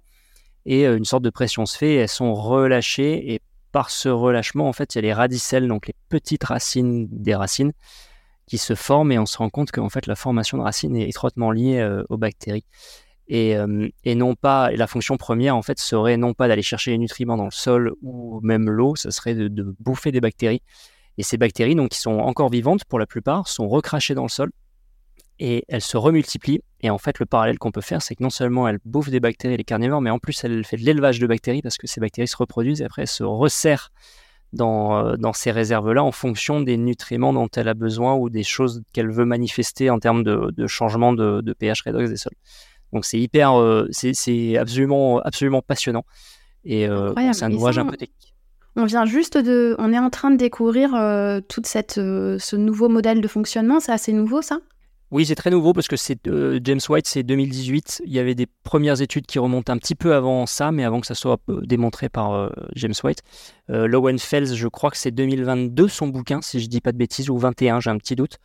Et 0.65 0.85
une 0.85 1.05
sorte 1.05 1.23
de 1.23 1.29
pression 1.29 1.65
se 1.65 1.77
fait, 1.77 1.95
elles 1.95 2.09
sont 2.09 2.33
relâchées 2.33 3.33
et 3.33 3.41
par 3.73 3.89
ce 3.89 4.07
relâchement, 4.07 4.69
en 4.69 4.73
fait, 4.73 4.95
il 4.95 4.99
y 4.99 4.99
a 4.99 5.01
les 5.01 5.13
radicelles, 5.13 5.67
donc 5.67 5.87
les 5.87 5.95
petites 6.07 6.43
racines 6.45 7.07
des 7.11 7.35
racines, 7.35 7.73
qui 8.45 8.57
se 8.57 8.75
forment 8.75 9.11
et 9.11 9.19
on 9.19 9.25
se 9.25 9.37
rend 9.37 9.49
compte 9.49 9.71
qu'en 9.71 9.89
fait, 9.89 10.05
la 10.05 10.15
formation 10.15 10.57
de 10.59 10.63
racines 10.63 10.95
est 10.95 11.09
étroitement 11.09 11.51
liée 11.51 11.79
euh, 11.79 12.03
aux 12.09 12.17
bactéries. 12.17 12.65
Et, 13.27 13.57
euh, 13.57 13.89
non 14.05 14.35
pas, 14.35 14.69
la 14.71 14.85
fonction 14.85 15.17
première, 15.17 15.57
en 15.57 15.63
fait, 15.63 15.79
serait 15.79 16.17
non 16.17 16.33
pas 16.33 16.47
d'aller 16.47 16.61
chercher 16.61 16.91
les 16.91 16.97
nutriments 16.99 17.35
dans 17.35 17.45
le 17.45 17.51
sol 17.51 17.93
ou 18.03 18.39
même 18.43 18.69
l'eau, 18.69 18.95
ce 18.95 19.09
serait 19.11 19.33
de, 19.33 19.47
de, 19.47 19.75
bouffer 19.79 20.11
des 20.11 20.21
bactéries. 20.21 20.61
Et 21.17 21.23
ces 21.23 21.37
bactéries, 21.37 21.75
donc, 21.75 21.89
qui 21.89 21.99
sont 21.99 22.19
encore 22.19 22.49
vivantes 22.49 22.85
pour 22.85 22.99
la 22.99 23.07
plupart, 23.07 23.47
sont 23.47 23.67
recrachées 23.67 24.13
dans 24.13 24.23
le 24.23 24.29
sol 24.29 24.51
et 25.39 25.65
elles 25.67 25.81
se 25.81 25.97
remultiplient. 25.97 26.61
Et 26.81 26.89
en 26.89 26.97
fait, 26.97 27.19
le 27.19 27.25
parallèle 27.25 27.57
qu'on 27.57 27.71
peut 27.71 27.81
faire, 27.81 28.01
c'est 28.01 28.15
que 28.15 28.23
non 28.23 28.29
seulement 28.29 28.67
elles 28.67 28.79
bouffent 28.85 29.09
des 29.09 29.19
bactéries, 29.19 29.57
les 29.57 29.63
carnivores, 29.63 30.01
mais 30.01 30.09
en 30.09 30.19
plus, 30.19 30.43
elle 30.43 30.65
fait 30.65 30.77
de 30.77 30.83
l'élevage 30.83 31.19
de 31.19 31.27
bactéries 31.27 31.61
parce 31.61 31.77
que 31.77 31.87
ces 31.87 32.01
bactéries 32.01 32.27
se 32.27 32.37
reproduisent 32.37 32.81
et 32.81 32.85
après, 32.85 33.03
elles 33.03 33.07
se 33.07 33.23
resserrent 33.23 33.91
dans, 34.51 34.97
euh, 34.97 35.15
dans 35.17 35.33
ces 35.33 35.51
réserves-là 35.51 36.03
en 36.03 36.11
fonction 36.11 36.61
des 36.61 36.77
nutriments 36.77 37.33
dont 37.33 37.47
elle 37.55 37.67
a 37.67 37.73
besoin 37.73 38.15
ou 38.15 38.29
des 38.29 38.43
choses 38.43 38.83
qu'elle 38.93 39.09
veut 39.09 39.25
manifester 39.25 39.89
en 39.89 39.99
termes 39.99 40.23
de, 40.23 40.51
de 40.55 40.67
changement 40.67 41.13
de, 41.13 41.41
de, 41.41 41.53
pH 41.53 41.81
redox 41.81 42.09
des 42.09 42.17
sols. 42.17 42.33
Donc, 42.91 43.05
c'est 43.05 43.19
hyper, 43.19 43.59
euh, 43.59 43.87
c'est 43.91 44.57
absolument, 44.57 45.19
absolument 45.19 45.61
passionnant. 45.61 46.05
Et 46.63 46.87
euh, 46.87 47.13
c'est 47.33 47.43
un 47.43 47.51
ouvrage 47.51 47.79
un 47.79 47.85
peu 47.85 47.97
technique. 47.97 48.35
On 48.75 48.85
vient 48.85 49.05
juste 49.05 49.37
de, 49.37 49.75
on 49.79 49.93
est 49.93 49.99
en 49.99 50.09
train 50.09 50.31
de 50.31 50.37
découvrir 50.37 50.91
toute 51.47 51.67
cette, 51.67 51.93
ce 51.93 52.55
nouveau 52.55 52.89
modèle 52.89 53.21
de 53.21 53.27
fonctionnement. 53.27 53.79
C'est 53.79 53.91
assez 53.91 54.13
nouveau, 54.13 54.41
ça? 54.41 54.59
Oui, 55.13 55.27
c'est 55.27 55.35
très 55.35 55.51
nouveau 55.51 55.73
parce 55.73 55.87
que 55.87 55.95
c'est 55.95 56.25
euh, 56.25 56.59
James 56.63 56.79
White, 56.89 57.05
c'est 57.05 57.21
2018. 57.21 58.01
Il 58.03 58.11
y 58.11 58.17
avait 58.17 58.33
des 58.33 58.47
premières 58.47 58.99
études 58.99 59.27
qui 59.27 59.37
remontent 59.37 59.71
un 59.71 59.77
petit 59.77 59.93
peu 59.93 60.15
avant 60.15 60.47
ça, 60.47 60.71
mais 60.71 60.83
avant 60.83 61.01
que 61.01 61.05
ça 61.05 61.13
soit 61.13 61.39
euh, 61.49 61.61
démontré 61.61 62.09
par 62.09 62.33
euh, 62.33 62.49
James 62.75 62.95
White. 63.03 63.21
Lowenfels, 63.67 64.55
je 64.55 64.67
crois 64.67 64.89
que 64.89 64.97
c'est 64.97 65.11
2022 65.11 65.87
son 65.87 66.07
bouquin, 66.07 66.41
si 66.41 66.59
je 66.59 66.67
dis 66.67 66.81
pas 66.81 66.91
de 66.91 66.97
bêtises, 66.97 67.29
ou 67.29 67.37
21, 67.37 67.79
j'ai 67.79 67.91
un 67.91 67.97
petit 67.99 68.15
doute. 68.15 68.39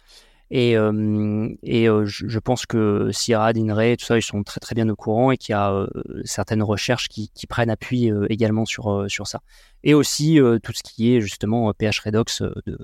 Et, 0.51 0.75
je, 0.75 2.39
pense 2.39 2.66
que 2.66 3.09
Sierra, 3.12 3.55
Dinray, 3.55 3.97
tout 3.97 4.05
ça, 4.05 4.19
ils 4.19 4.23
sont 4.23 4.43
très 4.43 4.61
très 4.61 4.75
bien 4.75 4.89
au 4.91 4.97
courant 4.97 5.31
et 5.31 5.39
qu'il 5.39 5.55
y 5.55 5.57
a 5.57 5.87
certaines 6.25 6.62
recherches 6.62 7.09
qui, 7.09 7.31
prennent 7.49 7.71
appui 7.71 8.11
également 8.29 8.66
sur, 8.66 9.07
sur 9.09 9.27
ça. 9.27 9.41
Et 9.85 9.95
aussi 9.95 10.39
tout 10.62 10.73
ce 10.73 10.83
qui 10.83 11.16
est 11.16 11.21
justement 11.23 11.73
pH 11.73 12.01
redox 12.01 12.43
de, 12.43 12.79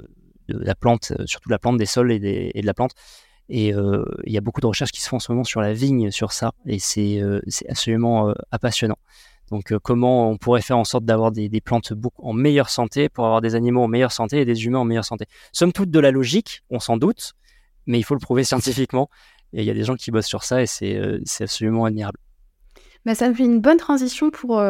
la 0.49 0.75
plante, 0.75 1.13
surtout 1.27 1.51
la 1.51 1.59
plante 1.59 1.77
des 1.77 1.87
sols 1.87 2.13
et 2.13 2.61
de 2.61 2.67
la 2.67 2.75
plante. 2.75 2.95
Et 3.49 3.75
euh, 3.75 4.05
il 4.25 4.33
y 4.33 4.39
a 4.39 4.41
beaucoup 4.41 4.61
de 4.61 4.67
recherches 4.67 4.93
qui 4.93 5.03
se 5.03 5.09
font 5.09 5.17
en 5.17 5.21
ce 5.21 5.31
moment 5.31 5.45
sur 5.45 5.61
la 5.61 5.73
vigne, 5.73 6.11
sur 6.11 6.33
ça, 6.33 6.53
et 6.67 6.79
c'est 6.79 7.21
euh, 7.21 7.41
absolument 7.69 8.31
euh, 8.31 8.33
passionnant. 8.61 8.97
Donc 9.51 9.77
comment 9.83 10.31
on 10.31 10.39
pourrait 10.39 10.63
faire 10.63 10.79
en 10.79 10.85
sorte 10.85 11.05
d'avoir 11.05 11.31
des, 11.31 11.51
plantes 11.61 11.93
en 12.17 12.33
meilleure 12.33 12.71
santé 12.71 13.11
pour 13.11 13.27
avoir 13.27 13.43
des 13.43 13.55
animaux 13.55 13.83
en 13.83 13.89
meilleure 13.89 14.11
santé 14.11 14.41
et 14.41 14.47
des 14.47 14.65
humains 14.65 14.79
en 14.79 14.85
meilleure 14.87 15.05
santé? 15.05 15.27
Somme 15.53 15.73
toute 15.73 15.91
de 15.91 15.99
la 16.01 16.11
logique, 16.11 16.63
on 16.71 16.81
s'en 16.81 16.97
doute, 16.97 17.35
mais 17.87 17.99
il 17.99 18.03
faut 18.05 18.15
le 18.15 18.21
prouver 18.21 18.43
scientifiquement. 18.43 19.11
Et 19.53 19.61
il 19.61 19.67
y 19.67 19.71
a 19.71 19.75
des 19.75 19.85
gens 19.85 19.97
qui 19.97 20.11
bossent 20.11 20.27
sur 20.27 20.45
ça 20.45 20.63
et 20.63 20.67
c'est 20.67 20.99
absolument 21.41 21.85
admirable. 21.85 22.19
Bah, 23.05 23.15
ça 23.15 23.29
me 23.29 23.35
fait 23.35 23.45
une 23.45 23.61
bonne 23.61 23.77
transition 23.77 24.31
pour, 24.31 24.63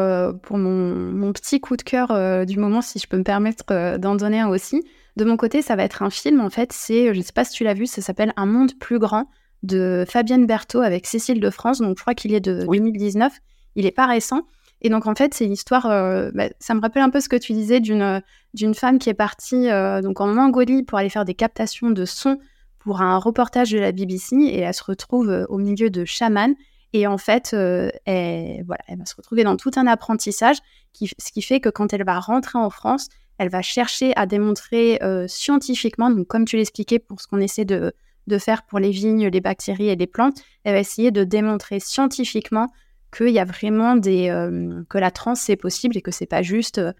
pour 0.43 0.57
mon, 0.57 0.93
mon, 1.13 1.31
petit 1.31 1.61
coup 1.61 1.77
de 1.77 1.81
cœur 1.81 2.45
du 2.45 2.59
moment, 2.59 2.81
si 2.81 2.99
je 2.99 3.07
peux 3.07 3.17
me 3.17 3.23
permettre 3.23 3.97
d'en 3.97 4.15
donner 4.15 4.41
un 4.41 4.49
aussi. 4.49 4.83
De 5.15 5.23
mon 5.23 5.37
côté, 5.37 5.61
ça 5.61 5.75
va 5.75 5.83
être 5.83 6.03
un 6.03 6.09
film, 6.09 6.41
en 6.41 6.49
fait, 6.49 6.73
c'est, 6.73 7.13
je 7.13 7.17
ne 7.17 7.23
sais 7.23 7.31
pas 7.31 7.45
si 7.45 7.53
tu 7.53 7.63
l'as 7.63 7.73
vu, 7.73 7.85
ça 7.85 8.01
s'appelle 8.01 8.33
Un 8.35 8.45
monde 8.45 8.73
plus 8.79 8.99
grand 8.99 9.29
de 9.63 10.05
Fabienne 10.07 10.45
Berthaud 10.45 10.81
avec 10.81 11.07
Cécile 11.07 11.39
de 11.39 11.49
France, 11.49 11.79
donc 11.79 11.97
je 11.97 12.03
crois 12.03 12.13
qu'il 12.13 12.33
est 12.33 12.39
de 12.39 12.65
2019, 12.65 13.33
il 13.75 13.85
est 13.85 13.91
pas 13.91 14.05
récent. 14.05 14.43
Et 14.81 14.89
donc 14.89 15.07
en 15.07 15.15
fait, 15.15 15.33
c'est 15.33 15.45
l'histoire, 15.45 15.85
euh, 15.87 16.31
bah, 16.33 16.49
ça 16.59 16.73
me 16.73 16.81
rappelle 16.81 17.01
un 17.01 17.09
peu 17.09 17.19
ce 17.19 17.29
que 17.29 17.35
tu 17.35 17.53
disais 17.53 17.79
d'une 17.79 18.21
d'une 18.53 18.73
femme 18.73 18.99
qui 18.99 19.09
est 19.09 19.15
partie 19.15 19.69
euh, 19.69 20.01
donc 20.01 20.21
en 20.21 20.27
Mongolie 20.27 20.83
pour 20.83 20.97
aller 20.97 21.09
faire 21.09 21.25
des 21.25 21.33
captations 21.33 21.89
de 21.89 22.05
sons 22.05 22.37
pour 22.79 23.01
un 23.01 23.17
reportage 23.17 23.71
de 23.71 23.79
la 23.79 23.91
BBC 23.91 24.35
et 24.35 24.59
elle 24.59 24.73
se 24.73 24.83
retrouve 24.83 25.29
euh, 25.29 25.45
au 25.49 25.57
milieu 25.57 25.89
de 25.89 26.05
chamans. 26.05 26.53
Et 26.93 27.07
en 27.07 27.17
fait, 27.17 27.51
elle, 27.53 28.63
voilà, 28.65 28.81
elle 28.87 28.99
va 28.99 29.05
se 29.05 29.15
retrouver 29.17 29.43
dans 29.43 29.57
tout 29.57 29.71
un 29.75 29.85
apprentissage, 29.85 30.57
qui, 30.93 31.07
ce 31.07 31.31
qui 31.33 31.41
fait 31.41 31.59
que 31.59 31.67
quand 31.67 31.91
elle 31.91 32.05
va 32.05 32.21
rentrer 32.21 32.57
en 32.57 32.69
France, 32.69 33.09
elle 33.37 33.49
va 33.49 33.61
chercher 33.61 34.13
à 34.15 34.25
démontrer 34.25 34.99
euh, 35.03 35.27
scientifiquement, 35.27 36.09
donc 36.09 36.27
comme 36.27 36.45
tu 36.45 36.57
l'expliquais 36.57 36.99
pour 36.99 37.19
ce 37.21 37.27
qu'on 37.27 37.39
essaie 37.39 37.65
de, 37.65 37.93
faire 38.39 38.63
pour 38.63 38.79
les 38.79 38.91
vignes, 38.91 39.27
les 39.27 39.41
bactéries 39.41 39.89
et 39.89 39.95
les 39.95 40.07
plantes, 40.07 40.41
elle 40.63 40.73
va 40.73 40.79
essayer 40.79 41.11
de 41.11 41.23
démontrer 41.23 41.79
scientifiquement 41.79 42.67
qu'il 43.15 43.29
y 43.29 43.39
a 43.39 43.45
vraiment 43.45 43.95
des 43.95 44.29
euh, 44.29 44.83
que 44.89 44.97
la 44.97 45.11
transe 45.11 45.41
c'est 45.41 45.55
possible 45.55 45.97
et 45.97 46.01
que 46.01 46.11
c'est 46.11 46.25
pas 46.25 46.41
juste 46.41 46.79
euh, 46.79 46.91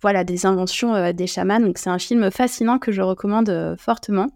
voilà 0.00 0.24
des 0.24 0.46
inventions 0.46 1.12
des 1.12 1.26
chamans. 1.26 1.60
Donc 1.60 1.78
c'est 1.78 1.90
un 1.90 1.98
film 1.98 2.30
fascinant 2.30 2.78
que 2.78 2.90
je 2.90 3.02
recommande 3.02 3.76
fortement. 3.78 4.30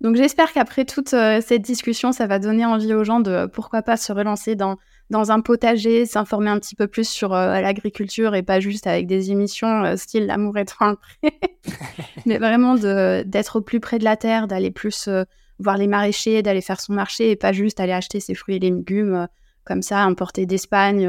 Donc 0.00 0.16
j'espère 0.16 0.52
qu'après 0.52 0.84
toute 0.84 1.08
cette 1.08 1.62
discussion, 1.62 2.12
ça 2.12 2.26
va 2.26 2.38
donner 2.38 2.66
envie 2.66 2.94
aux 2.94 3.04
gens 3.04 3.20
de 3.20 3.46
pourquoi 3.46 3.82
pas 3.82 3.96
se 3.96 4.12
relancer 4.12 4.54
dans 4.54 4.76
dans 5.10 5.30
un 5.30 5.40
potager, 5.40 6.06
s'informer 6.06 6.50
un 6.50 6.58
petit 6.58 6.74
peu 6.74 6.86
plus 6.86 7.08
sur 7.08 7.34
euh, 7.34 7.60
l'agriculture 7.60 8.34
et 8.34 8.42
pas 8.42 8.60
juste 8.60 8.86
avec 8.86 9.06
des 9.06 9.30
émissions 9.30 9.84
euh, 9.84 9.96
style 9.96 10.26
L'amour 10.26 10.56
est 10.56 10.72
un 10.80 10.94
prêt, 10.94 11.38
mais 12.26 12.38
vraiment 12.38 12.74
d'être 12.74 13.56
au 13.56 13.60
plus 13.60 13.80
près 13.80 13.98
de 13.98 14.04
la 14.04 14.16
terre, 14.16 14.46
d'aller 14.46 14.70
plus 14.70 15.08
euh, 15.08 15.24
voir 15.58 15.76
les 15.76 15.86
maraîchers, 15.86 16.42
d'aller 16.42 16.62
faire 16.62 16.80
son 16.80 16.94
marché 16.94 17.30
et 17.30 17.36
pas 17.36 17.52
juste 17.52 17.80
aller 17.80 17.92
acheter 17.92 18.20
ses 18.20 18.34
fruits 18.34 18.56
et 18.56 18.58
légumes 18.58 19.28
comme 19.64 19.82
ça, 19.82 20.02
importés 20.02 20.44
d'Espagne 20.44 21.06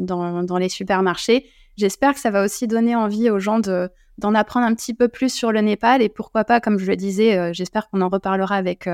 dans, 0.00 0.42
dans, 0.42 0.56
les 0.56 0.70
supermarchés. 0.70 1.44
J'espère 1.76 2.14
que 2.14 2.20
ça 2.20 2.30
va 2.30 2.42
aussi 2.42 2.66
donner 2.66 2.96
envie 2.96 3.28
aux 3.28 3.38
gens 3.38 3.60
d'en 4.20 4.34
apprendre 4.34 4.66
un 4.66 4.74
petit 4.74 4.94
peu 4.94 5.08
plus 5.08 5.32
sur 5.32 5.52
le 5.52 5.60
Népal 5.60 6.02
et 6.02 6.08
pourquoi 6.08 6.44
pas, 6.44 6.60
comme 6.60 6.78
je 6.78 6.86
le 6.86 6.96
disais, 6.96 7.52
j'espère 7.52 7.88
qu'on 7.88 8.00
en 8.00 8.08
reparlera 8.08 8.54
avec 8.54 8.88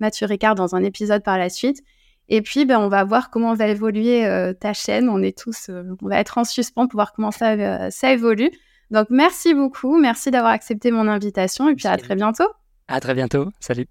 Mathieu 0.00 0.26
Ricard 0.26 0.54
dans 0.54 0.74
un 0.74 0.82
épisode 0.82 1.22
par 1.22 1.38
la 1.38 1.48
suite 1.48 1.82
et 2.30 2.42
puis, 2.42 2.64
ben, 2.64 2.78
on 2.78 2.88
va 2.88 3.02
voir 3.04 3.30
comment 3.30 3.54
va 3.54 3.66
évoluer 3.66 4.24
euh, 4.24 4.54
ta 4.54 4.72
chaîne. 4.72 5.08
On 5.08 5.20
est 5.20 5.36
tous, 5.36 5.68
euh, 5.68 5.82
on 6.00 6.08
va 6.08 6.20
être 6.20 6.38
en 6.38 6.44
suspens 6.44 6.86
pour 6.86 6.96
voir 6.96 7.12
comment 7.12 7.32
ça, 7.32 7.52
euh, 7.52 7.90
ça 7.90 8.12
évolue. 8.12 8.50
Donc, 8.92 9.08
merci 9.10 9.52
beaucoup. 9.52 9.98
Merci 9.98 10.30
d'avoir 10.30 10.52
accepté 10.52 10.92
mon 10.92 11.08
invitation. 11.08 11.68
Et 11.68 11.74
puis, 11.74 11.88
à 11.88 11.96
très 11.96 12.14
bientôt. 12.14 12.48
À 12.86 13.00
très 13.00 13.14
bientôt. 13.14 13.50
Salut. 13.58 13.86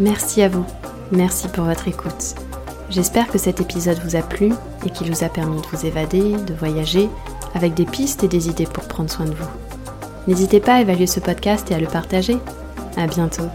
Merci 0.00 0.42
à 0.42 0.48
vous. 0.48 0.66
Merci 1.12 1.48
pour 1.48 1.64
votre 1.64 1.86
écoute. 1.86 2.34
J'espère 2.90 3.28
que 3.28 3.38
cet 3.38 3.60
épisode 3.60 3.98
vous 4.04 4.16
a 4.16 4.22
plu 4.22 4.52
et 4.84 4.90
qu'il 4.90 5.10
vous 5.12 5.24
a 5.24 5.28
permis 5.28 5.60
de 5.60 5.66
vous 5.66 5.86
évader, 5.86 6.32
de 6.32 6.54
voyager, 6.54 7.08
avec 7.54 7.74
des 7.74 7.86
pistes 7.86 8.24
et 8.24 8.28
des 8.28 8.48
idées 8.48 8.66
pour 8.66 8.84
prendre 8.88 9.10
soin 9.10 9.26
de 9.26 9.34
vous. 9.34 9.48
N'hésitez 10.26 10.60
pas 10.60 10.74
à 10.74 10.80
évaluer 10.80 11.06
ce 11.06 11.20
podcast 11.20 11.70
et 11.70 11.74
à 11.74 11.78
le 11.78 11.86
partager. 11.86 12.38
À 12.96 13.06
bientôt. 13.06 13.48